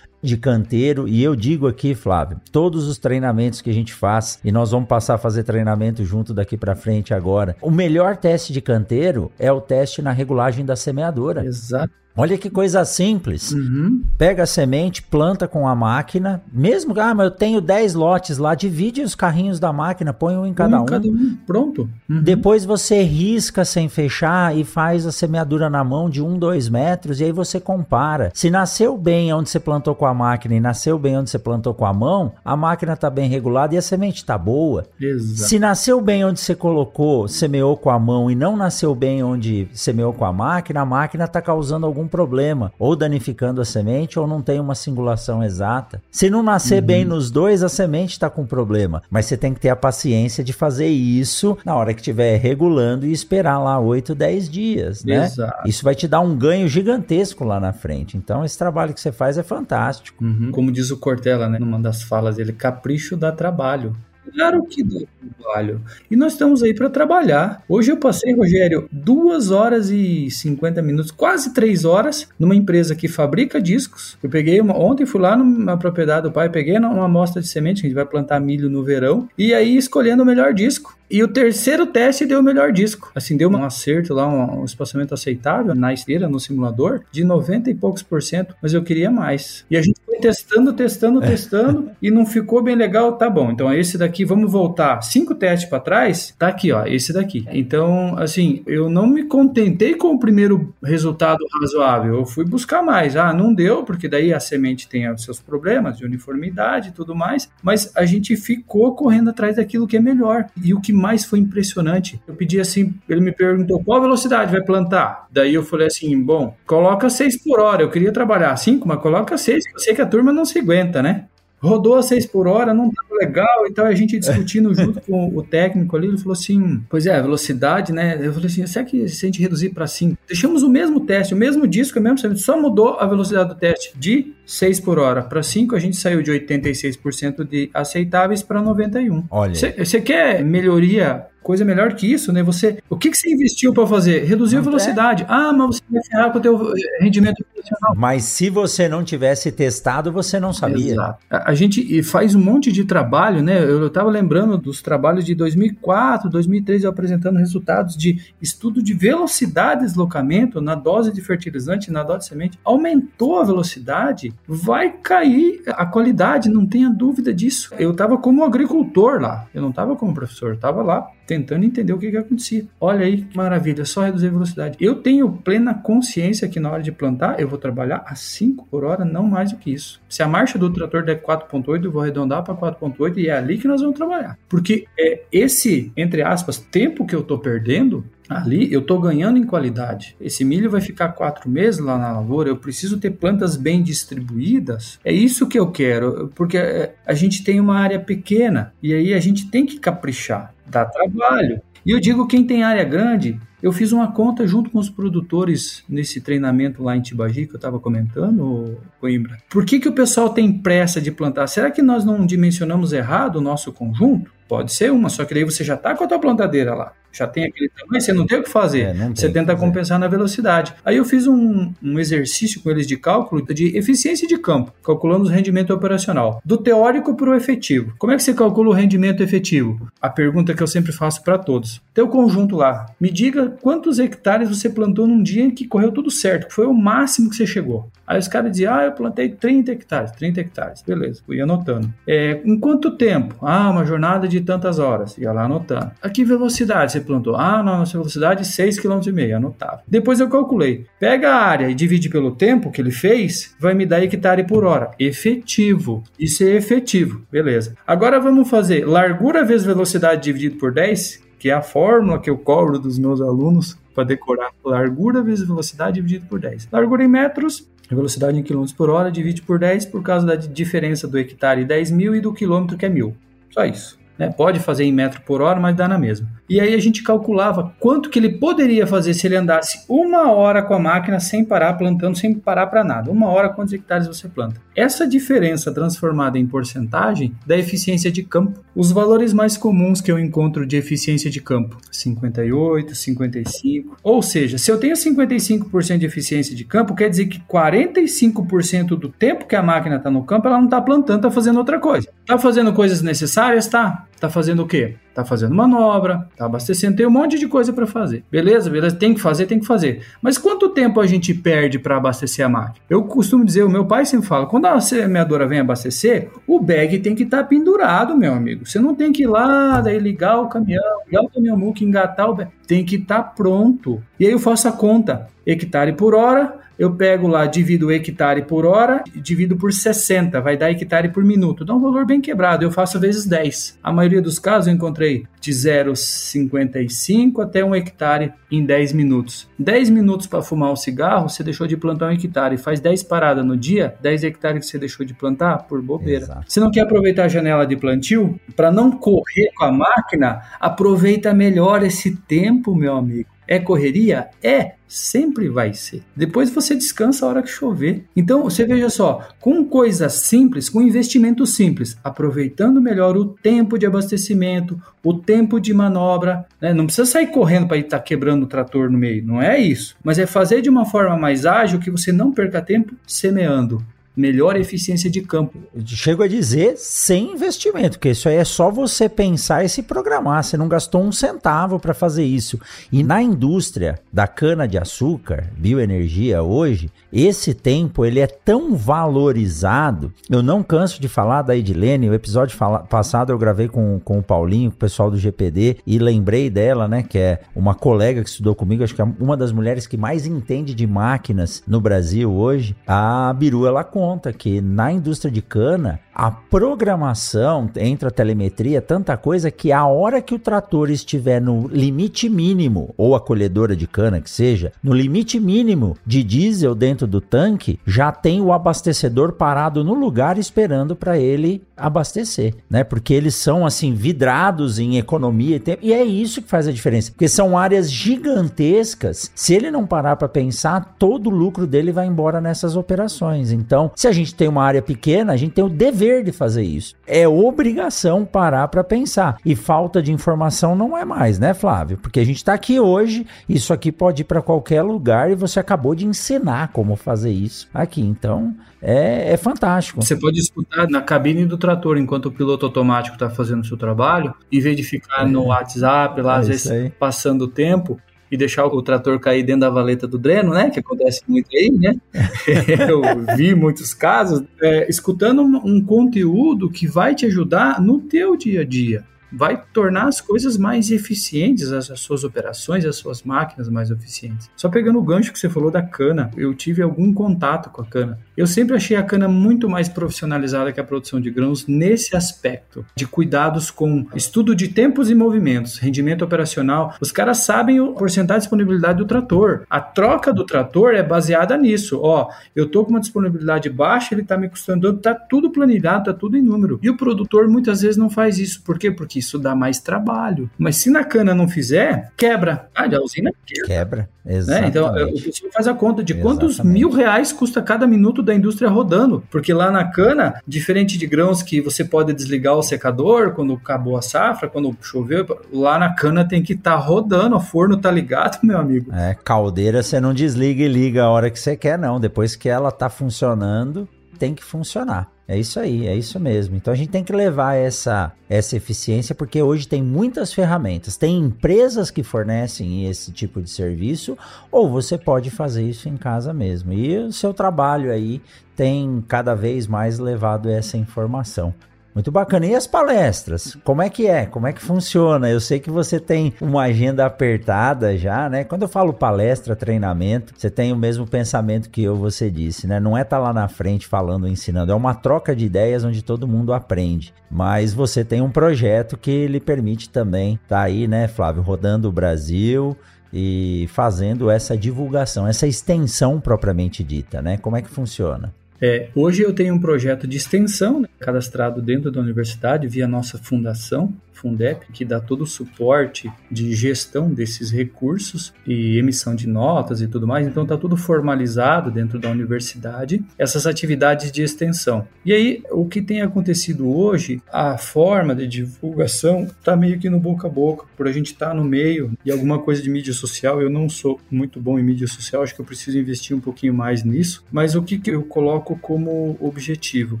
de 0.22 0.36
canteiro 0.36 1.06
e 1.06 1.22
eu 1.22 1.36
digo 1.36 1.68
aqui, 1.68 1.94
Flávio, 1.94 2.40
todos 2.50 2.88
os 2.88 2.98
treinamentos 2.98 3.60
que 3.60 3.70
a 3.70 3.72
gente 3.72 3.94
faz 3.94 4.40
e 4.42 4.50
nós 4.50 4.70
vamos 4.70 4.88
passar 4.88 5.14
a 5.14 5.18
fazer 5.18 5.44
treinamento 5.44 6.04
junto 6.04 6.34
daqui 6.34 6.56
para 6.56 6.74
frente 6.74 7.14
agora. 7.14 7.56
O 7.60 7.70
melhor 7.70 8.16
teste 8.16 8.52
de 8.52 8.60
canteiro 8.60 9.30
é 9.38 9.52
o 9.52 9.60
teste 9.60 10.02
na 10.02 10.10
regulagem 10.10 10.64
da 10.64 10.74
semeadora. 10.74 11.44
Exato. 11.44 11.92
Olha 12.16 12.38
que 12.38 12.48
coisa 12.48 12.84
simples. 12.84 13.52
Uhum. 13.52 14.02
Pega 14.16 14.44
a 14.44 14.46
semente, 14.46 15.02
planta 15.02 15.46
com 15.46 15.68
a 15.68 15.74
máquina. 15.74 16.42
Mesmo, 16.50 16.98
ah, 16.98 17.14
mas 17.14 17.26
eu 17.26 17.30
tenho 17.30 17.60
10 17.60 17.94
lotes 17.94 18.38
lá, 18.38 18.54
divide 18.54 19.02
os 19.02 19.14
carrinhos 19.14 19.60
da 19.60 19.72
máquina, 19.72 20.12
põe 20.12 20.36
um 20.36 20.46
em 20.46 20.54
cada 20.54 20.80
um. 20.80 20.82
um. 20.82 20.86
Cada 20.86 21.06
um. 21.06 21.36
Pronto. 21.46 21.88
Uhum. 22.08 22.22
Depois 22.22 22.64
você 22.64 23.02
risca 23.02 23.64
sem 23.64 23.88
fechar 23.88 24.56
e 24.56 24.64
faz 24.64 25.06
a 25.06 25.12
semeadura 25.12 25.68
na 25.68 25.84
mão 25.84 26.08
de 26.08 26.22
1, 26.22 26.38
2 26.38 26.68
metros 26.70 27.20
e 27.20 27.24
aí 27.24 27.32
você 27.32 27.60
compara. 27.60 28.30
Se 28.32 28.48
nasceu 28.48 28.96
bem 28.96 29.32
onde 29.32 29.50
você 29.50 29.60
plantou 29.60 29.94
com 29.94 30.06
a 30.06 30.14
máquina 30.14 30.54
e 30.54 30.60
nasceu 30.60 30.98
bem 30.98 31.18
onde 31.18 31.28
você 31.28 31.38
plantou 31.38 31.74
com 31.74 31.84
a 31.84 31.92
mão, 31.92 32.32
a 32.42 32.56
máquina 32.56 32.94
está 32.94 33.10
bem 33.10 33.28
regulada 33.28 33.74
e 33.74 33.78
a 33.78 33.82
semente 33.82 34.18
está 34.18 34.38
boa. 34.38 34.86
Exato. 34.98 35.48
Se 35.48 35.58
nasceu 35.58 36.00
bem 36.00 36.24
onde 36.24 36.40
você 36.40 36.54
colocou, 36.54 37.28
semeou 37.28 37.76
com 37.76 37.90
a 37.90 37.98
mão 37.98 38.30
e 38.30 38.34
não 38.34 38.56
nasceu 38.56 38.94
bem 38.94 39.22
onde 39.22 39.68
semeou 39.72 40.12
com 40.12 40.24
a 40.24 40.32
máquina, 40.32 40.80
a 40.80 40.86
máquina 40.86 41.24
está 41.24 41.42
causando 41.42 41.84
algum 41.84 42.05
algum 42.06 42.08
problema, 42.08 42.72
ou 42.78 42.94
danificando 42.94 43.60
a 43.60 43.64
semente, 43.64 44.18
ou 44.18 44.26
não 44.26 44.40
tem 44.40 44.60
uma 44.60 44.74
singulação 44.74 45.42
exata. 45.42 46.00
Se 46.10 46.30
não 46.30 46.42
nascer 46.42 46.80
uhum. 46.80 46.86
bem 46.86 47.04
nos 47.04 47.30
dois, 47.30 47.62
a 47.62 47.68
semente 47.68 48.12
está 48.12 48.30
com 48.30 48.46
problema. 48.46 49.02
Mas 49.10 49.26
você 49.26 49.36
tem 49.36 49.52
que 49.52 49.60
ter 49.60 49.68
a 49.68 49.76
paciência 49.76 50.42
de 50.42 50.52
fazer 50.52 50.86
isso 50.86 51.58
na 51.64 51.74
hora 51.74 51.92
que 51.92 52.00
estiver 52.00 52.38
regulando 52.38 53.04
e 53.04 53.12
esperar 53.12 53.58
lá 53.58 53.78
8, 53.78 54.14
10 54.14 54.48
dias, 54.48 55.04
né? 55.04 55.24
Exato. 55.24 55.68
Isso 55.68 55.84
vai 55.84 55.94
te 55.94 56.06
dar 56.06 56.20
um 56.20 56.36
ganho 56.36 56.68
gigantesco 56.68 57.44
lá 57.44 57.58
na 57.58 57.72
frente. 57.72 58.16
Então, 58.16 58.44
esse 58.44 58.56
trabalho 58.56 58.94
que 58.94 59.00
você 59.00 59.12
faz 59.12 59.36
é 59.36 59.42
fantástico. 59.42 60.24
Uhum. 60.24 60.50
Como 60.52 60.70
diz 60.70 60.90
o 60.90 60.96
Cortella, 60.96 61.48
né, 61.48 61.58
numa 61.58 61.78
das 61.78 62.02
falas 62.02 62.36
dele, 62.36 62.52
capricho 62.52 63.16
dá 63.16 63.32
trabalho. 63.32 63.96
Claro 64.34 64.62
que 64.64 64.82
dá 64.82 65.00
trabalho. 65.46 65.80
E 66.10 66.16
nós 66.16 66.32
estamos 66.32 66.62
aí 66.62 66.74
para 66.74 66.90
trabalhar. 66.90 67.62
Hoje 67.68 67.92
eu 67.92 67.96
passei, 67.96 68.34
Rogério, 68.34 68.88
duas 68.90 69.50
horas 69.50 69.90
e 69.90 70.30
50 70.30 70.82
minutos, 70.82 71.10
quase 71.10 71.52
três 71.54 71.84
horas, 71.84 72.28
numa 72.38 72.54
empresa 72.54 72.94
que 72.94 73.08
fabrica 73.08 73.60
discos. 73.60 74.18
Eu 74.22 74.28
peguei 74.28 74.60
uma, 74.60 74.76
ontem 74.76 75.06
fui 75.06 75.20
lá 75.20 75.36
na 75.36 75.76
propriedade 75.76 76.22
do 76.22 76.32
pai, 76.32 76.48
peguei 76.48 76.78
uma 76.78 77.04
amostra 77.04 77.40
de 77.40 77.48
semente, 77.48 77.80
que 77.80 77.86
a 77.86 77.88
gente 77.88 77.96
vai 77.96 78.06
plantar 78.06 78.40
milho 78.40 78.68
no 78.68 78.82
verão, 78.82 79.28
e 79.36 79.54
aí 79.54 79.76
escolhendo 79.76 80.22
o 80.22 80.26
melhor 80.26 80.52
disco. 80.52 80.96
E 81.10 81.22
o 81.22 81.28
terceiro 81.28 81.86
teste 81.86 82.26
deu 82.26 82.40
o 82.40 82.42
melhor 82.42 82.72
disco. 82.72 83.10
Assim, 83.14 83.36
deu 83.36 83.48
um 83.48 83.64
acerto 83.64 84.12
lá, 84.12 84.26
um, 84.26 84.60
um 84.60 84.64
espaçamento 84.64 85.14
aceitável 85.14 85.74
na 85.74 85.92
esteira, 85.92 86.28
no 86.28 86.40
simulador, 86.40 87.02
de 87.12 87.24
90 87.24 87.70
e 87.70 87.74
poucos 87.74 88.02
por 88.02 88.22
cento, 88.22 88.54
mas 88.60 88.74
eu 88.74 88.82
queria 88.82 89.10
mais. 89.10 89.64
E 89.70 89.76
a 89.76 89.82
gente 89.82 90.00
foi 90.04 90.18
testando, 90.18 90.72
testando, 90.72 91.20
testando, 91.20 91.90
e 92.02 92.10
não 92.10 92.26
ficou 92.26 92.62
bem 92.62 92.74
legal, 92.74 93.12
tá 93.12 93.30
bom. 93.30 93.50
Então 93.50 93.72
esse 93.72 93.96
daqui, 93.96 94.24
vamos 94.24 94.50
voltar 94.50 95.00
cinco 95.02 95.34
testes 95.34 95.68
para 95.68 95.80
trás, 95.80 96.34
tá 96.38 96.48
aqui, 96.48 96.72
ó, 96.72 96.84
esse 96.86 97.12
daqui. 97.12 97.46
Então, 97.50 98.16
assim, 98.18 98.62
eu 98.66 98.88
não 98.90 99.06
me 99.06 99.24
contentei 99.24 99.94
com 99.94 100.08
o 100.08 100.18
primeiro 100.18 100.74
resultado 100.82 101.38
razoável, 101.60 102.16
eu 102.16 102.26
fui 102.26 102.44
buscar 102.44 102.82
mais. 102.82 103.16
Ah, 103.16 103.32
não 103.32 103.54
deu, 103.54 103.84
porque 103.84 104.08
daí 104.08 104.32
a 104.32 104.40
semente 104.40 104.88
tem 104.88 105.10
os 105.10 105.22
seus 105.22 105.40
problemas 105.40 105.98
de 105.98 106.04
uniformidade 106.04 106.88
e 106.88 106.92
tudo 106.92 107.14
mais, 107.14 107.48
mas 107.62 107.92
a 107.96 108.04
gente 108.04 108.36
ficou 108.36 108.94
correndo 108.94 109.30
atrás 109.30 109.56
daquilo 109.56 109.86
que 109.86 109.96
é 109.96 110.00
melhor. 110.00 110.46
E 110.62 110.74
o 110.74 110.80
que 110.80 110.92
mais 110.96 111.24
foi 111.24 111.38
impressionante, 111.38 112.20
eu 112.26 112.34
pedi 112.34 112.60
assim, 112.60 112.94
ele 113.08 113.20
me 113.20 113.32
perguntou 113.32 113.82
qual 113.84 114.00
velocidade 114.00 114.50
vai 114.50 114.62
plantar. 114.62 115.26
Daí 115.30 115.54
eu 115.54 115.62
falei 115.62 115.86
assim, 115.86 116.20
bom, 116.20 116.56
coloca 116.66 117.08
6 117.08 117.42
por 117.42 117.60
hora. 117.60 117.82
Eu 117.82 117.90
queria 117.90 118.12
trabalhar 118.12 118.56
5, 118.56 118.86
mas 118.86 119.00
coloca 119.00 119.36
6. 119.36 119.64
Eu 119.72 119.78
sei 119.78 119.94
que 119.94 120.02
a 120.02 120.06
turma 120.06 120.32
não 120.32 120.44
se 120.44 120.58
aguenta, 120.58 121.02
né? 121.02 121.26
rodou 121.58 121.96
a 121.96 122.02
6 122.02 122.26
por 122.26 122.46
hora, 122.46 122.72
não 122.72 122.88
estava 122.88 123.14
legal, 123.18 123.66
então 123.66 123.84
a 123.84 123.94
gente 123.94 124.18
discutindo 124.18 124.72
junto 124.76 125.00
com 125.00 125.28
o 125.34 125.42
técnico 125.42 125.96
ali, 125.96 126.08
ele 126.08 126.18
falou 126.18 126.32
assim, 126.32 126.82
pois 126.88 127.06
é, 127.06 127.16
a 127.16 127.22
velocidade, 127.22 127.92
né, 127.92 128.18
eu 128.20 128.32
falei 128.32 128.46
assim, 128.46 128.66
será 128.66 128.84
que 128.84 129.08
se 129.08 129.24
a 129.24 129.28
gente 129.28 129.40
reduzir 129.40 129.70
para 129.70 129.86
5? 129.86 130.16
Deixamos 130.26 130.62
o 130.62 130.68
mesmo 130.68 131.00
teste, 131.00 131.34
o 131.34 131.36
mesmo 131.36 131.66
disco, 131.66 131.98
o 131.98 132.02
mesmo, 132.02 132.36
só 132.36 132.60
mudou 132.60 132.98
a 132.98 133.06
velocidade 133.06 133.48
do 133.48 133.54
teste 133.54 133.92
de 133.96 134.34
6 134.46 134.80
por 134.80 134.98
hora 134.98 135.22
para 135.22 135.42
5, 135.42 135.74
a 135.74 135.78
gente 135.78 135.96
saiu 135.96 136.22
de 136.22 136.30
86% 136.30 137.44
de 137.44 137.68
aceitáveis 137.74 138.42
para 138.42 138.62
91. 138.62 139.24
Olha. 139.30 139.54
Você 139.54 140.00
quer 140.00 140.44
melhoria 140.44 141.26
coisa 141.46 141.64
melhor 141.64 141.94
que 141.94 142.12
isso, 142.12 142.32
né? 142.32 142.42
Você, 142.42 142.78
o 142.90 142.96
que, 142.96 143.08
que 143.08 143.16
você 143.16 143.30
investiu 143.30 143.72
para 143.72 143.86
fazer? 143.86 144.24
Reduzir 144.24 144.56
a 144.56 144.60
velocidade. 144.60 145.22
É. 145.22 145.26
Ah, 145.28 145.52
mas 145.52 145.76
você 145.76 145.82
vai 145.88 146.02
ferrar 146.02 146.32
com 146.32 146.38
o 146.38 146.42
teu 146.42 146.72
eh, 146.76 147.04
rendimento 147.04 147.44
profissional. 147.54 147.94
Mas 147.94 148.24
se 148.24 148.50
você 148.50 148.88
não 148.88 149.04
tivesse 149.04 149.52
testado, 149.52 150.10
você 150.10 150.40
não 150.40 150.52
sabia. 150.52 150.94
Exato. 150.94 151.24
A, 151.30 151.52
a 151.52 151.54
gente 151.54 152.02
faz 152.02 152.34
um 152.34 152.40
monte 152.40 152.72
de 152.72 152.84
trabalho, 152.84 153.44
né? 153.44 153.62
Eu 153.62 153.86
estava 153.86 154.10
lembrando 154.10 154.58
dos 154.58 154.82
trabalhos 154.82 155.24
de 155.24 155.36
2004, 155.36 156.28
2003, 156.28 156.82
eu 156.82 156.90
apresentando 156.90 157.38
resultados 157.38 157.96
de 157.96 158.20
estudo 158.42 158.82
de 158.82 158.92
velocidade 158.92 159.82
de 159.82 159.86
deslocamento 159.86 160.60
na 160.60 160.74
dose 160.74 161.12
de 161.12 161.20
fertilizante, 161.20 161.92
na 161.92 162.02
dose 162.02 162.20
de 162.20 162.26
semente. 162.26 162.58
Aumentou 162.64 163.38
a 163.38 163.44
velocidade, 163.44 164.34
vai 164.46 164.92
cair 165.02 165.62
a 165.66 165.84
qualidade, 165.86 166.48
não 166.48 166.66
tenha 166.66 166.88
dúvida 166.88 167.32
disso. 167.32 167.74
Eu 167.78 167.92
estava 167.92 168.16
como 168.18 168.44
agricultor 168.44 169.20
lá, 169.20 169.46
eu 169.54 169.62
não 169.62 169.70
estava 169.70 169.96
como 169.96 170.14
professor, 170.14 170.54
estava 170.54 170.82
lá 170.82 171.10
tentando 171.26 171.64
entender 171.64 171.92
o 171.92 171.98
que, 171.98 172.10
que 172.10 172.16
acontecia. 172.16 172.64
Olha 172.80 173.04
aí 173.04 173.22
que 173.22 173.36
maravilha, 173.36 173.84
só 173.84 174.02
reduzir 174.02 174.28
a 174.28 174.30
velocidade. 174.30 174.76
Eu 174.80 174.96
tenho 174.96 175.30
plena 175.32 175.74
consciência 175.74 176.48
que 176.48 176.60
na 176.60 176.70
hora 176.70 176.82
de 176.82 176.92
plantar 176.92 177.40
eu 177.40 177.48
vou 177.48 177.58
trabalhar 177.58 178.04
a 178.06 178.14
5 178.14 178.66
por 178.70 178.84
hora, 178.84 179.04
não 179.04 179.24
mais 179.24 179.50
do 179.50 179.58
que 179.58 179.72
isso. 179.72 180.00
Se 180.08 180.22
a 180.22 180.28
marcha 180.28 180.58
do 180.58 180.72
trator 180.72 181.04
der 181.04 181.20
4.8, 181.20 181.84
eu 181.84 181.90
vou 181.90 182.02
arredondar 182.02 182.44
para 182.44 182.54
4.8 182.54 183.18
e 183.18 183.28
é 183.28 183.36
ali 183.36 183.58
que 183.58 183.66
nós 183.66 183.80
vamos 183.80 183.96
trabalhar. 183.96 184.38
Porque 184.48 184.86
é 184.98 185.22
esse, 185.32 185.92
entre 185.96 186.22
aspas, 186.22 186.58
tempo 186.58 187.04
que 187.04 187.14
eu 187.14 187.20
estou 187.20 187.38
perdendo 187.38 188.04
Ali 188.28 188.72
eu 188.72 188.80
estou 188.80 189.00
ganhando 189.00 189.38
em 189.38 189.44
qualidade. 189.44 190.16
Esse 190.20 190.44
milho 190.44 190.70
vai 190.70 190.80
ficar 190.80 191.08
quatro 191.10 191.48
meses 191.48 191.80
lá 191.80 191.96
na 191.98 192.12
lavoura. 192.12 192.48
Eu 192.48 192.56
preciso 192.56 192.98
ter 192.98 193.10
plantas 193.10 193.56
bem 193.56 193.82
distribuídas. 193.82 194.98
É 195.04 195.12
isso 195.12 195.48
que 195.48 195.58
eu 195.58 195.70
quero, 195.70 196.30
porque 196.34 196.58
é, 196.58 196.94
a 197.06 197.14
gente 197.14 197.44
tem 197.44 197.60
uma 197.60 197.78
área 197.78 198.00
pequena 198.00 198.72
e 198.82 198.92
aí 198.92 199.14
a 199.14 199.20
gente 199.20 199.50
tem 199.50 199.64
que 199.64 199.78
caprichar. 199.78 200.54
Dá 200.66 200.84
trabalho. 200.84 201.60
E 201.84 201.90
eu 201.90 202.00
digo 202.00 202.26
quem 202.26 202.44
tem 202.44 202.64
área 202.64 202.84
grande 202.84 203.38
eu 203.62 203.72
fiz 203.72 203.90
uma 203.90 204.12
conta 204.12 204.46
junto 204.46 204.70
com 204.70 204.78
os 204.78 204.90
produtores 204.90 205.82
nesse 205.88 206.20
treinamento 206.20 206.82
lá 206.82 206.96
em 206.96 207.00
Tibagi 207.00 207.46
que 207.46 207.54
eu 207.54 207.56
estava 207.56 207.80
comentando, 207.80 208.78
Coimbra. 209.00 209.38
Por 209.50 209.64
que, 209.64 209.80
que 209.80 209.88
o 209.88 209.92
pessoal 209.92 210.28
tem 210.30 210.52
pressa 210.52 211.00
de 211.00 211.10
plantar? 211.10 211.46
Será 211.46 211.70
que 211.70 211.82
nós 211.82 212.04
não 212.04 212.24
dimensionamos 212.24 212.92
errado 212.92 213.36
o 213.36 213.40
nosso 213.40 213.72
conjunto? 213.72 214.30
Pode 214.48 214.72
ser 214.72 214.92
uma, 214.92 215.08
só 215.08 215.24
que 215.24 215.34
daí 215.34 215.44
você 215.44 215.64
já 215.64 215.74
está 215.74 215.94
com 215.94 216.04
a 216.04 216.06
tua 216.06 216.18
plantadeira 216.18 216.74
lá. 216.74 216.92
Já 217.16 217.26
tem 217.26 217.44
aquele 217.44 217.70
tamanho, 217.70 218.00
você 218.00 218.12
não 218.12 218.26
tem 218.26 218.38
o 218.38 218.42
que 218.42 218.50
fazer. 218.50 218.94
É, 218.94 219.08
você 219.08 219.30
tenta 219.30 219.56
compensar 219.56 219.98
na 219.98 220.06
velocidade. 220.06 220.74
Aí 220.84 220.98
eu 220.98 221.04
fiz 221.04 221.26
um, 221.26 221.72
um, 221.82 221.98
exercício 221.98 222.60
com 222.60 222.70
eles 222.70 222.86
de 222.86 222.96
cálculo 222.98 223.42
de 223.42 223.74
eficiência 223.76 224.28
de 224.28 224.36
campo, 224.36 224.70
calculando 224.84 225.24
o 225.24 225.28
rendimento 225.28 225.72
operacional. 225.72 226.42
Do 226.44 226.58
teórico 226.58 227.16
para 227.16 227.30
o 227.30 227.34
efetivo. 227.34 227.94
Como 227.98 228.12
é 228.12 228.16
que 228.16 228.22
você 228.22 228.34
calcula 228.34 228.68
o 228.68 228.74
rendimento 228.74 229.22
efetivo? 229.22 229.90
A 230.00 230.10
pergunta 230.10 230.52
que 230.52 230.62
eu 230.62 230.66
sempre 230.66 230.92
faço 230.92 231.22
para 231.22 231.38
todos. 231.38 231.80
Teu 231.94 232.06
conjunto 232.06 232.54
lá, 232.54 232.84
me 233.00 233.10
diga 233.10 233.48
quantos 233.62 233.98
hectares 233.98 234.50
você 234.50 234.68
plantou 234.68 235.06
num 235.06 235.22
dia 235.22 235.50
que 235.50 235.66
correu 235.66 235.90
tudo 235.90 236.10
certo, 236.10 236.48
que 236.48 236.54
foi 236.54 236.66
o 236.66 236.74
máximo 236.74 237.30
que 237.30 237.36
você 237.36 237.46
chegou. 237.46 237.88
Aí 238.06 238.18
os 238.18 238.28
caras 238.28 238.52
diziam, 238.52 238.74
ah, 238.74 238.84
eu 238.84 238.92
plantei 238.92 239.30
30 239.30 239.72
hectares, 239.72 240.12
30 240.12 240.40
hectares. 240.40 240.82
Beleza, 240.82 241.22
fui 241.26 241.40
anotando. 241.40 241.92
É, 242.06 242.40
em 242.44 242.58
quanto 242.58 242.96
tempo? 242.96 243.34
Ah, 243.42 243.70
uma 243.70 243.84
jornada 243.84 244.28
de 244.28 244.35
tantas 244.40 244.78
horas. 244.78 245.16
Ia 245.18 245.32
lá 245.32 245.44
anotando. 245.44 245.90
A 246.02 246.08
que 246.08 246.24
velocidade 246.24 246.92
você 246.92 247.00
plantou? 247.00 247.36
Ah, 247.36 247.62
nossa 247.62 247.92
velocidade 247.92 248.44
6,5 248.44 248.80
km, 248.82 249.34
anotava. 249.34 249.82
Depois 249.86 250.20
eu 250.20 250.28
calculei. 250.28 250.86
Pega 250.98 251.30
a 251.30 251.42
área 251.42 251.68
e 251.68 251.74
divide 251.74 252.08
pelo 252.08 252.34
tempo 252.34 252.70
que 252.70 252.80
ele 252.80 252.90
fez, 252.90 253.54
vai 253.60 253.74
me 253.74 253.86
dar 253.86 254.02
hectare 254.02 254.44
por 254.44 254.64
hora. 254.64 254.90
Efetivo. 254.98 256.02
Isso 256.18 256.44
é 256.44 256.56
efetivo. 256.56 257.22
Beleza. 257.30 257.74
Agora 257.86 258.20
vamos 258.20 258.48
fazer 258.48 258.86
largura 258.86 259.44
vezes 259.44 259.66
velocidade 259.66 260.22
dividido 260.22 260.56
por 260.56 260.72
10, 260.72 261.22
que 261.38 261.50
é 261.50 261.52
a 261.52 261.62
fórmula 261.62 262.20
que 262.20 262.30
eu 262.30 262.38
cobro 262.38 262.78
dos 262.78 262.98
meus 262.98 263.20
alunos 263.20 263.78
para 263.94 264.04
decorar. 264.04 264.50
Largura 264.64 265.22
vezes 265.22 265.46
velocidade 265.46 265.94
dividido 265.94 266.26
por 266.26 266.38
10. 266.38 266.68
Largura 266.70 267.02
em 267.02 267.08
metros, 267.08 267.68
velocidade 267.88 268.38
em 268.38 268.42
quilômetros 268.42 268.76
por 268.76 268.90
hora, 268.90 269.10
divide 269.10 269.42
por 269.42 269.58
10 269.58 269.86
por 269.86 270.02
causa 270.02 270.26
da 270.26 270.36
diferença 270.36 271.08
do 271.08 271.18
hectare 271.18 271.64
10 271.64 271.90
mil 271.90 272.14
e 272.14 272.20
do 272.20 272.32
quilômetro 272.32 272.76
que 272.76 272.86
é 272.86 272.88
mil. 272.88 273.16
Só 273.50 273.64
isso. 273.64 273.98
Né? 274.18 274.30
Pode 274.30 274.60
fazer 274.60 274.84
em 274.84 274.92
metro 274.92 275.20
por 275.22 275.42
hora, 275.42 275.60
mas 275.60 275.76
dá 275.76 275.86
na 275.86 275.98
mesma. 275.98 276.28
E 276.48 276.60
aí 276.60 276.74
a 276.74 276.80
gente 276.80 277.02
calculava 277.02 277.72
quanto 277.80 278.08
que 278.08 278.18
ele 278.18 278.30
poderia 278.30 278.86
fazer 278.86 279.14
se 279.14 279.26
ele 279.26 279.36
andasse 279.36 279.84
uma 279.88 280.30
hora 280.30 280.62
com 280.62 280.74
a 280.74 280.78
máquina 280.78 281.18
sem 281.18 281.44
parar, 281.44 281.74
plantando, 281.74 282.16
sem 282.16 282.34
parar 282.34 282.66
para 282.68 282.84
nada. 282.84 283.10
Uma 283.10 283.28
hora, 283.28 283.48
quantos 283.48 283.72
hectares 283.72 284.06
você 284.06 284.28
planta? 284.28 284.60
Essa 284.74 285.06
diferença 285.06 285.72
transformada 285.72 286.38
em 286.38 286.46
porcentagem 286.46 287.34
da 287.46 287.56
eficiência 287.56 288.10
de 288.10 288.22
campo. 288.22 288.60
Os 288.74 288.92
valores 288.92 289.32
mais 289.32 289.56
comuns 289.56 290.00
que 290.00 290.12
eu 290.12 290.18
encontro 290.18 290.66
de 290.66 290.76
eficiência 290.76 291.30
de 291.30 291.40
campo, 291.40 291.78
58, 291.90 292.94
55. 292.94 293.96
Ou 294.02 294.22
seja, 294.22 294.58
se 294.58 294.70
eu 294.70 294.78
tenho 294.78 294.94
55% 294.94 295.98
de 295.98 296.06
eficiência 296.06 296.54
de 296.54 296.64
campo, 296.64 296.94
quer 296.94 297.08
dizer 297.08 297.26
que 297.26 297.40
45% 297.40 298.88
do 298.88 299.08
tempo 299.08 299.46
que 299.46 299.56
a 299.56 299.62
máquina 299.62 299.96
está 299.96 300.10
no 300.10 300.24
campo, 300.24 300.46
ela 300.46 300.58
não 300.58 300.66
está 300.66 300.80
plantando, 300.80 301.16
está 301.16 301.30
fazendo 301.30 301.58
outra 301.58 301.80
coisa. 301.80 302.08
Está 302.20 302.38
fazendo 302.38 302.72
coisas 302.72 303.02
necessárias? 303.02 303.66
Tá. 303.66 304.06
Tá 304.20 304.30
fazendo 304.30 304.62
o 304.62 304.66
quê? 304.66 304.96
Tá 305.14 305.24
fazendo 305.24 305.54
manobra, 305.54 306.28
tá 306.36 306.46
abastecendo, 306.46 306.96
tem 306.96 307.06
um 307.06 307.10
monte 307.10 307.38
de 307.38 307.46
coisa 307.48 307.72
para 307.72 307.86
fazer. 307.86 308.24
Beleza, 308.30 308.68
beleza, 308.70 308.96
tem 308.96 309.14
que 309.14 309.20
fazer, 309.20 309.46
tem 309.46 309.58
que 309.58 309.66
fazer. 309.66 310.02
Mas 310.20 310.36
quanto 310.36 310.70
tempo 310.70 311.00
a 311.00 311.06
gente 311.06 311.32
perde 311.32 311.78
para 311.78 311.96
abastecer 311.96 312.44
a 312.44 312.48
máquina? 312.48 312.84
Eu 312.88 313.04
costumo 313.04 313.44
dizer, 313.44 313.62
o 313.62 313.70
meu 313.70 313.86
pai 313.86 314.04
sempre 314.04 314.26
fala, 314.26 314.46
quando 314.46 314.66
a 314.66 314.80
semeadora 314.80 315.46
vem 315.46 315.60
abastecer, 315.60 316.30
o 316.46 316.60
bag 316.60 316.98
tem 316.98 317.14
que 317.14 317.22
estar 317.22 317.38
tá 317.38 317.44
pendurado, 317.44 318.16
meu 318.16 318.32
amigo. 318.32 318.66
Você 318.66 318.78
não 318.78 318.94
tem 318.94 319.12
que 319.12 319.22
ir 319.22 319.26
lá, 319.26 319.80
daí 319.80 319.98
ligar 319.98 320.40
o 320.40 320.48
caminhão, 320.48 321.00
ligar 321.06 321.22
o 321.22 321.30
caminhão 321.30 321.56
muque, 321.56 321.84
engatar 321.84 322.30
o 322.30 322.34
bag. 322.34 322.50
Tem 322.66 322.84
que 322.84 322.96
estar 322.96 323.22
tá 323.22 323.30
pronto. 323.30 324.02
E 324.20 324.26
aí 324.26 324.32
eu 324.32 324.38
faço 324.38 324.68
a 324.68 324.72
conta, 324.72 325.28
hectare 325.46 325.92
por 325.92 326.14
hora, 326.14 326.65
eu 326.78 326.94
pego 326.94 327.26
lá, 327.26 327.46
divido 327.46 327.86
o 327.86 327.92
hectare 327.92 328.42
por 328.42 328.66
hora, 328.66 329.02
divido 329.14 329.56
por 329.56 329.72
60, 329.72 330.40
vai 330.40 330.56
dar 330.56 330.70
hectare 330.70 331.08
por 331.08 331.24
minuto. 331.24 331.64
Dá 331.64 331.74
um 331.74 331.80
valor 331.80 332.04
bem 332.04 332.20
quebrado, 332.20 332.64
eu 332.64 332.70
faço 332.70 333.00
vezes 333.00 333.26
10. 333.26 333.78
A 333.82 333.92
maioria 333.92 334.20
dos 334.20 334.38
casos 334.38 334.68
eu 334.68 334.74
encontrei 334.74 335.26
de 335.40 335.52
0,55 335.52 337.42
até 337.42 337.64
um 337.64 337.74
hectare 337.74 338.32
em 338.50 338.64
10 338.64 338.92
minutos. 338.92 339.48
10 339.58 339.90
minutos 339.90 340.26
para 340.26 340.42
fumar 340.42 340.72
um 340.72 340.76
cigarro, 340.76 341.28
você 341.28 341.42
deixou 341.42 341.66
de 341.66 341.76
plantar 341.76 342.08
um 342.08 342.12
hectare. 342.12 342.58
Faz 342.58 342.80
10 342.80 343.02
paradas 343.04 343.44
no 343.44 343.56
dia, 343.56 343.94
10 344.00 344.24
hectares 344.24 344.64
que 344.64 344.70
você 344.70 344.78
deixou 344.78 345.06
de 345.06 345.14
plantar 345.14 345.66
por 345.66 345.80
bobeira. 345.80 346.24
Exato. 346.24 346.44
Você 346.46 346.60
não 346.60 346.70
quer 346.70 346.82
aproveitar 346.82 347.24
a 347.24 347.28
janela 347.28 347.66
de 347.66 347.76
plantio? 347.76 348.38
Para 348.54 348.70
não 348.70 348.90
correr 348.90 349.50
com 349.56 349.64
a 349.64 349.72
máquina, 349.72 350.42
aproveita 350.60 351.32
melhor 351.32 351.82
esse 351.82 352.16
tempo, 352.16 352.74
meu 352.74 352.96
amigo. 352.96 353.35
É 353.48 353.58
correria? 353.58 354.28
É, 354.42 354.72
sempre 354.88 355.48
vai 355.48 355.72
ser. 355.72 356.02
Depois 356.14 356.50
você 356.50 356.74
descansa 356.74 357.24
a 357.24 357.28
hora 357.28 357.42
que 357.42 357.48
chover. 357.48 358.04
Então, 358.16 358.44
você 358.44 358.64
veja 358.64 358.88
só, 358.88 359.28
com 359.40 359.64
coisas 359.64 360.12
simples, 360.14 360.68
com 360.68 360.82
investimento 360.82 361.46
simples, 361.46 361.96
aproveitando 362.02 362.80
melhor 362.80 363.16
o 363.16 363.24
tempo 363.24 363.78
de 363.78 363.86
abastecimento, 363.86 364.80
o 365.02 365.14
tempo 365.14 365.60
de 365.60 365.72
manobra, 365.72 366.44
né? 366.60 366.72
não 366.72 366.86
precisa 366.86 367.06
sair 367.06 367.28
correndo 367.28 367.68
para 367.68 367.78
estar 367.78 367.98
tá 367.98 368.02
quebrando 368.02 368.44
o 368.44 368.48
trator 368.48 368.90
no 368.90 368.98
meio, 368.98 369.24
não 369.24 369.40
é 369.40 369.58
isso. 369.58 369.96
Mas 370.02 370.18
é 370.18 370.26
fazer 370.26 370.60
de 370.60 370.70
uma 370.70 370.84
forma 370.84 371.16
mais 371.16 371.46
ágil 371.46 371.78
que 371.78 371.90
você 371.90 372.12
não 372.12 372.32
perca 372.32 372.60
tempo 372.60 372.94
semeando 373.06 373.84
melhor 374.16 374.56
eficiência 374.56 375.10
de 375.10 375.20
campo. 375.20 375.58
Chego 375.84 376.22
a 376.22 376.28
dizer 376.28 376.76
sem 376.78 377.34
investimento, 377.34 377.98
porque 377.98 378.10
isso 378.10 378.28
aí 378.28 378.36
é 378.36 378.44
só 378.44 378.70
você 378.70 379.08
pensar 379.08 379.62
e 379.62 379.68
se 379.68 379.82
programar. 379.82 380.42
Você 380.42 380.56
não 380.56 380.68
gastou 380.68 381.02
um 381.02 381.12
centavo 381.12 381.78
para 381.78 381.92
fazer 381.92 382.24
isso. 382.24 382.58
E 382.90 383.02
na 383.02 383.22
indústria 383.22 383.98
da 384.10 384.26
cana 384.26 384.66
de 384.66 384.78
açúcar, 384.78 385.50
bioenergia 385.58 386.42
hoje, 386.42 386.90
esse 387.12 387.52
tempo 387.52 388.04
ele 388.04 388.20
é 388.20 388.26
tão 388.26 388.74
valorizado. 388.74 390.12
Eu 390.30 390.42
não 390.42 390.62
canso 390.62 391.00
de 391.00 391.08
falar 391.08 391.42
da 391.42 391.54
Edilene. 391.54 392.08
O 392.08 392.14
episódio 392.14 392.56
fala, 392.56 392.78
passado 392.80 393.32
eu 393.32 393.38
gravei 393.38 393.68
com, 393.68 394.00
com 394.00 394.18
o 394.18 394.22
Paulinho, 394.22 394.70
com 394.70 394.76
o 394.76 394.80
pessoal 394.80 395.10
do 395.10 395.18
GPD, 395.18 395.76
e 395.86 395.98
lembrei 395.98 396.48
dela, 396.48 396.88
né? 396.88 397.02
Que 397.02 397.18
é 397.18 397.40
uma 397.54 397.74
colega 397.74 398.22
que 398.22 398.30
estudou 398.30 398.54
comigo, 398.54 398.82
acho 398.82 398.94
que 398.94 399.02
é 399.02 399.08
uma 399.20 399.36
das 399.36 399.52
mulheres 399.52 399.86
que 399.86 399.96
mais 399.96 400.26
entende 400.26 400.74
de 400.74 400.86
máquinas 400.86 401.62
no 401.66 401.80
Brasil 401.80 402.32
hoje. 402.32 402.74
A 402.86 403.32
Biru, 403.32 403.66
ela 403.66 403.84
conta 403.84 404.05
conta 404.06 404.32
que 404.32 404.60
na 404.60 404.92
indústria 404.92 405.32
de 405.32 405.42
cana, 405.42 405.98
a 406.18 406.30
programação 406.30 407.70
entra 407.76 408.08
a 408.08 408.10
telemetria, 408.10 408.80
tanta 408.80 409.18
coisa 409.18 409.50
que 409.50 409.70
a 409.70 409.84
hora 409.84 410.22
que 410.22 410.34
o 410.34 410.38
trator 410.38 410.90
estiver 410.90 411.42
no 411.42 411.68
limite 411.68 412.26
mínimo, 412.30 412.94
ou 412.96 413.14
a 413.14 413.20
colhedora 413.20 413.76
de 413.76 413.86
cana 413.86 414.18
que 414.18 414.30
seja, 414.30 414.72
no 414.82 414.94
limite 414.94 415.38
mínimo 415.38 415.94
de 416.06 416.22
diesel 416.22 416.74
dentro 416.74 417.06
do 417.06 417.20
tanque, 417.20 417.78
já 417.86 418.10
tem 418.10 418.40
o 418.40 418.50
abastecedor 418.50 419.32
parado 419.32 419.84
no 419.84 419.92
lugar 419.92 420.38
esperando 420.38 420.96
para 420.96 421.18
ele 421.18 421.62
abastecer, 421.76 422.54
né? 422.70 422.82
Porque 422.82 423.12
eles 423.12 423.34
são 423.34 423.66
assim 423.66 423.92
vidrados 423.92 424.78
em 424.78 424.96
economia 424.96 425.56
e 425.56 425.60
tempo, 425.60 425.84
e 425.84 425.92
é 425.92 426.02
isso 426.02 426.40
que 426.40 426.48
faz 426.48 426.66
a 426.66 426.72
diferença, 426.72 427.10
porque 427.10 427.28
são 427.28 427.58
áreas 427.58 427.92
gigantescas. 427.92 429.30
Se 429.34 429.52
ele 429.52 429.70
não 429.70 429.86
parar 429.86 430.16
para 430.16 430.28
pensar, 430.28 430.96
todo 430.98 431.26
o 431.26 431.34
lucro 431.34 431.66
dele 431.66 431.92
vai 431.92 432.06
embora 432.06 432.40
nessas 432.40 432.74
operações. 432.74 433.52
Então, 433.52 433.90
se 433.94 434.08
a 434.08 434.12
gente 434.12 434.34
tem 434.34 434.48
uma 434.48 434.64
área 434.64 434.80
pequena, 434.80 435.34
a 435.34 435.36
gente 435.36 435.52
tem 435.52 435.62
o 435.62 435.68
dever 435.68 436.05
de 436.22 436.32
fazer 436.32 436.62
isso. 436.62 436.94
É 437.06 437.26
obrigação 437.26 438.24
parar 438.24 438.68
para 438.68 438.84
pensar. 438.84 439.36
E 439.44 439.54
falta 439.54 440.02
de 440.02 440.12
informação 440.12 440.74
não 440.74 440.96
é 440.96 441.04
mais, 441.04 441.38
né, 441.38 441.54
Flávio? 441.54 441.98
Porque 441.98 442.20
a 442.20 442.24
gente 442.24 442.36
está 442.36 442.54
aqui 442.54 442.78
hoje, 442.80 443.26
isso 443.48 443.72
aqui 443.72 443.90
pode 443.90 444.22
ir 444.22 444.24
para 444.24 444.42
qualquer 444.42 444.82
lugar 444.82 445.30
e 445.30 445.34
você 445.34 445.60
acabou 445.60 445.94
de 445.94 446.06
ensinar 446.06 446.68
como 446.68 446.96
fazer 446.96 447.30
isso 447.30 447.68
aqui. 447.72 448.00
Então, 448.00 448.54
é, 448.80 449.32
é, 449.32 449.36
fantástico. 449.36 450.02
Você 450.02 450.16
pode 450.16 450.38
escutar 450.38 450.88
na 450.88 451.00
cabine 451.00 451.44
do 451.44 451.56
trator 451.56 451.96
enquanto 451.96 452.26
o 452.26 452.32
piloto 452.32 452.66
automático 452.66 453.16
está 453.16 453.28
fazendo 453.28 453.62
o 453.62 453.66
seu 453.66 453.76
trabalho, 453.76 454.34
em 454.50 454.60
vez 454.60 454.76
de 454.76 454.82
ficar 454.82 455.22
é. 455.22 455.26
no 455.26 455.46
WhatsApp 455.46 456.20
lá, 456.20 456.36
é 456.36 456.38
às 456.38 456.48
vezes 456.48 456.70
aí. 456.70 456.90
passando 456.90 457.42
o 457.42 457.48
tempo, 457.48 457.98
e 458.30 458.36
deixar 458.36 458.66
o 458.66 458.82
trator 458.82 459.18
cair 459.20 459.42
dentro 459.42 459.60
da 459.60 459.70
valeta 459.70 460.06
do 460.06 460.18
dreno, 460.18 460.52
né? 460.52 460.70
Que 460.70 460.80
acontece 460.80 461.22
muito 461.28 461.48
aí, 461.54 461.70
né? 461.70 461.94
Eu 462.88 463.02
vi 463.36 463.54
muitos 463.54 463.94
casos. 463.94 464.42
É, 464.60 464.88
escutando 464.88 465.42
um 465.42 465.84
conteúdo 465.84 466.70
que 466.70 466.86
vai 466.86 467.14
te 467.14 467.26
ajudar 467.26 467.80
no 467.80 468.00
teu 468.00 468.36
dia 468.36 468.62
a 468.62 468.64
dia 468.64 469.04
vai 469.30 469.60
tornar 469.72 470.08
as 470.08 470.20
coisas 470.20 470.56
mais 470.56 470.90
eficientes, 470.90 471.72
as, 471.72 471.90
as, 471.90 472.00
suas 472.00 472.24
operações, 472.24 472.84
as 472.84 472.96
suas 472.96 473.22
máquinas 473.22 473.68
mais 473.68 473.90
eficientes. 473.90 474.50
Só 474.56 474.68
pegando 474.68 474.98
o 474.98 475.02
gancho 475.02 475.32
que 475.32 475.38
você 475.38 475.50
falou 475.50 475.70
da 475.70 475.82
cana, 475.82 476.30
eu 476.36 476.54
tive 476.54 476.82
algum 476.82 477.12
contato 477.12 477.70
com 477.70 477.82
a 477.82 477.86
cana. 477.86 478.18
Eu 478.36 478.46
sempre 478.46 478.76
achei 478.76 478.96
a 478.96 479.02
cana 479.02 479.26
muito 479.28 479.68
mais 479.68 479.88
profissionalizada 479.88 480.72
que 480.72 480.80
a 480.80 480.84
produção 480.84 481.20
de 481.20 481.30
grãos 481.30 481.66
nesse 481.66 482.14
aspecto 482.14 482.84
de 482.94 483.06
cuidados 483.06 483.70
com 483.70 484.06
estudo 484.14 484.54
de 484.54 484.68
tempos 484.68 485.10
e 485.10 485.14
movimentos, 485.14 485.78
rendimento 485.78 486.22
operacional. 486.22 486.94
Os 487.00 487.10
caras 487.10 487.38
sabem 487.38 487.80
o 487.80 487.92
porcentagem 487.92 488.40
de 488.40 488.44
disponibilidade 488.44 488.98
do 488.98 489.06
trator. 489.06 489.64
A 489.70 489.80
troca 489.80 490.32
do 490.32 490.44
trator 490.44 490.94
é 490.94 491.02
baseada 491.02 491.56
nisso. 491.56 492.00
Ó, 492.02 492.28
eu 492.54 492.68
tô 492.68 492.84
com 492.84 492.90
uma 492.90 493.00
disponibilidade 493.00 493.70
baixa, 493.70 494.14
ele 494.14 494.22
tá 494.22 494.36
me 494.36 494.48
custando, 494.48 494.92
tá 494.98 495.14
tudo 495.14 495.50
planilhado, 495.50 496.04
tá 496.04 496.12
tudo 496.12 496.36
em 496.36 496.42
número. 496.42 496.78
E 496.82 496.90
o 496.90 496.96
produtor 496.96 497.48
muitas 497.48 497.80
vezes 497.80 497.96
não 497.96 498.10
faz 498.10 498.38
isso. 498.38 498.62
Por 498.62 498.78
quê? 498.78 498.90
Porque 498.90 499.18
isso 499.18 499.38
dá 499.38 499.54
mais 499.54 499.80
trabalho. 499.80 500.50
Mas 500.58 500.76
se 500.76 500.90
na 500.90 501.04
cana 501.04 501.34
não 501.34 501.48
fizer, 501.48 502.12
quebra. 502.16 502.68
Ah, 502.74 502.84
a 502.84 503.02
usina 503.02 503.30
quebra. 503.46 503.66
Quebra. 503.66 504.16
Exatamente. 504.28 504.62
Né? 504.62 504.68
Então, 504.68 505.08
o 505.08 505.22
pessoal 505.22 505.52
faz 505.52 505.68
a 505.68 505.74
conta 505.74 506.02
de 506.02 506.14
quantos 506.14 506.54
Exatamente. 506.54 506.78
mil 506.78 506.90
reais 506.90 507.32
custa 507.32 507.62
cada 507.62 507.86
minuto 507.86 508.22
da 508.26 508.34
indústria 508.34 508.68
rodando. 508.68 509.22
Porque 509.30 509.52
lá 509.52 509.70
na 509.70 509.84
cana, 509.84 510.42
diferente 510.46 510.98
de 510.98 511.06
grãos 511.06 511.42
que 511.42 511.60
você 511.60 511.84
pode 511.84 512.12
desligar 512.12 512.54
o 512.54 512.62
secador 512.62 513.32
quando 513.32 513.54
acabou 513.54 513.96
a 513.96 514.02
safra, 514.02 514.48
quando 514.48 514.76
choveu, 514.82 515.26
lá 515.52 515.78
na 515.78 515.94
cana 515.94 516.26
tem 516.26 516.42
que 516.42 516.52
estar 516.52 516.72
tá 516.72 516.76
rodando, 516.76 517.36
o 517.36 517.40
forno 517.40 517.76
tá 517.76 517.90
ligado, 517.90 518.38
meu 518.44 518.58
amigo. 518.58 518.92
É, 518.92 519.16
caldeira 519.24 519.82
você 519.82 520.00
não 520.00 520.12
desliga 520.12 520.62
e 520.62 520.68
liga 520.68 521.04
a 521.04 521.10
hora 521.10 521.30
que 521.30 521.38
você 521.38 521.56
quer, 521.56 521.78
não. 521.78 521.98
Depois 521.98 522.36
que 522.36 522.48
ela 522.48 522.70
tá 522.70 522.88
funcionando, 522.88 523.88
tem 524.18 524.34
que 524.34 524.44
funcionar. 524.44 525.15
É 525.28 525.36
isso 525.36 525.58
aí, 525.58 525.88
é 525.88 525.94
isso 525.94 526.20
mesmo. 526.20 526.56
Então 526.56 526.72
a 526.72 526.76
gente 526.76 526.90
tem 526.90 527.02
que 527.02 527.12
levar 527.12 527.54
essa, 527.54 528.12
essa 528.28 528.56
eficiência 528.56 529.12
porque 529.12 529.42
hoje 529.42 529.66
tem 529.66 529.82
muitas 529.82 530.32
ferramentas. 530.32 530.96
Tem 530.96 531.18
empresas 531.18 531.90
que 531.90 532.04
fornecem 532.04 532.88
esse 532.88 533.10
tipo 533.10 533.42
de 533.42 533.50
serviço 533.50 534.16
ou 534.52 534.70
você 534.70 534.96
pode 534.96 535.30
fazer 535.30 535.64
isso 535.64 535.88
em 535.88 535.96
casa 535.96 536.32
mesmo. 536.32 536.72
E 536.72 536.96
o 536.98 537.12
seu 537.12 537.34
trabalho 537.34 537.90
aí 537.90 538.22
tem 538.54 539.04
cada 539.08 539.34
vez 539.34 539.66
mais 539.66 539.98
levado 539.98 540.48
essa 540.48 540.76
informação. 540.76 541.52
Muito 541.96 542.12
bacana. 542.12 542.44
E 542.44 542.54
as 542.54 542.66
palestras? 542.66 543.56
Como 543.64 543.80
é 543.80 543.88
que 543.88 544.06
é? 544.06 544.26
Como 544.26 544.46
é 544.46 544.52
que 544.52 544.60
funciona? 544.60 545.30
Eu 545.30 545.40
sei 545.40 545.58
que 545.58 545.70
você 545.70 545.98
tem 545.98 546.34
uma 546.42 546.64
agenda 546.64 547.06
apertada 547.06 547.96
já, 547.96 548.28
né? 548.28 548.44
Quando 548.44 548.62
eu 548.62 548.68
falo 548.68 548.92
palestra, 548.92 549.56
treinamento, 549.56 550.34
você 550.36 550.50
tem 550.50 550.74
o 550.74 550.76
mesmo 550.76 551.06
pensamento 551.06 551.70
que 551.70 551.82
eu, 551.82 551.96
você 551.96 552.30
disse, 552.30 552.66
né? 552.66 552.78
Não 552.78 552.98
é 552.98 553.00
estar 553.00 553.16
tá 553.16 553.22
lá 553.22 553.32
na 553.32 553.48
frente 553.48 553.86
falando, 553.86 554.28
ensinando, 554.28 554.72
é 554.72 554.74
uma 554.74 554.94
troca 554.94 555.34
de 555.34 555.46
ideias 555.46 555.84
onde 555.84 556.02
todo 556.02 556.28
mundo 556.28 556.52
aprende. 556.52 557.14
Mas 557.30 557.72
você 557.72 558.04
tem 558.04 558.20
um 558.20 558.30
projeto 558.30 558.98
que 558.98 559.26
lhe 559.26 559.40
permite 559.40 559.88
também 559.88 560.34
estar 560.34 560.56
tá 560.56 560.62
aí, 560.64 560.86
né, 560.86 561.08
Flávio, 561.08 561.40
rodando 561.40 561.88
o 561.88 561.92
Brasil 561.92 562.76
e 563.10 563.66
fazendo 563.72 564.28
essa 564.28 564.54
divulgação, 564.54 565.26
essa 565.26 565.46
extensão 565.46 566.20
propriamente 566.20 566.84
dita, 566.84 567.22
né? 567.22 567.38
Como 567.38 567.56
é 567.56 567.62
que 567.62 567.70
funciona? 567.70 568.34
É, 568.60 568.88
hoje 568.94 569.22
eu 569.22 569.32
tenho 569.32 569.54
um 569.54 569.60
projeto 569.60 570.06
de 570.06 570.16
extensão 570.16 570.80
né, 570.80 570.88
cadastrado 570.98 571.60
dentro 571.60 571.90
da 571.90 572.00
universidade 572.00 572.66
via 572.66 572.88
nossa 572.88 573.18
fundação, 573.18 573.92
Fundep, 574.16 574.66
que 574.72 574.84
dá 574.84 575.00
todo 575.00 575.22
o 575.22 575.26
suporte 575.26 576.10
de 576.30 576.54
gestão 576.54 577.12
desses 577.12 577.50
recursos 577.50 578.32
e 578.46 578.78
emissão 578.78 579.14
de 579.14 579.26
notas 579.26 579.80
e 579.80 579.88
tudo 579.88 580.06
mais. 580.06 580.26
Então 580.26 580.42
está 580.42 580.56
tudo 580.56 580.76
formalizado 580.76 581.70
dentro 581.70 581.98
da 581.98 582.10
universidade, 582.10 583.04
essas 583.18 583.46
atividades 583.46 584.10
de 584.10 584.22
extensão. 584.22 584.86
E 585.04 585.12
aí, 585.12 585.42
o 585.50 585.66
que 585.66 585.82
tem 585.82 586.00
acontecido 586.02 586.68
hoje, 586.68 587.22
a 587.32 587.58
forma 587.58 588.14
de 588.14 588.26
divulgação 588.26 589.24
está 589.24 589.56
meio 589.56 589.78
que 589.78 589.90
no 589.90 590.00
boca 590.00 590.26
a 590.26 590.30
boca, 590.30 590.66
por 590.76 590.88
a 590.88 590.92
gente 590.92 591.12
estar 591.12 591.28
tá 591.28 591.34
no 591.34 591.44
meio 591.44 591.92
e 592.04 592.10
alguma 592.10 592.38
coisa 592.38 592.62
de 592.62 592.70
mídia 592.70 592.92
social. 592.92 593.40
Eu 593.40 593.50
não 593.50 593.68
sou 593.68 594.00
muito 594.10 594.40
bom 594.40 594.58
em 594.58 594.62
mídia 594.62 594.86
social, 594.86 595.22
acho 595.22 595.34
que 595.34 595.40
eu 595.40 595.44
preciso 595.44 595.78
investir 595.78 596.16
um 596.16 596.20
pouquinho 596.20 596.54
mais 596.54 596.82
nisso. 596.82 597.24
Mas 597.30 597.54
o 597.54 597.62
que, 597.62 597.78
que 597.78 597.90
eu 597.90 598.02
coloco 598.02 598.56
como 598.56 599.16
objetivo? 599.20 600.00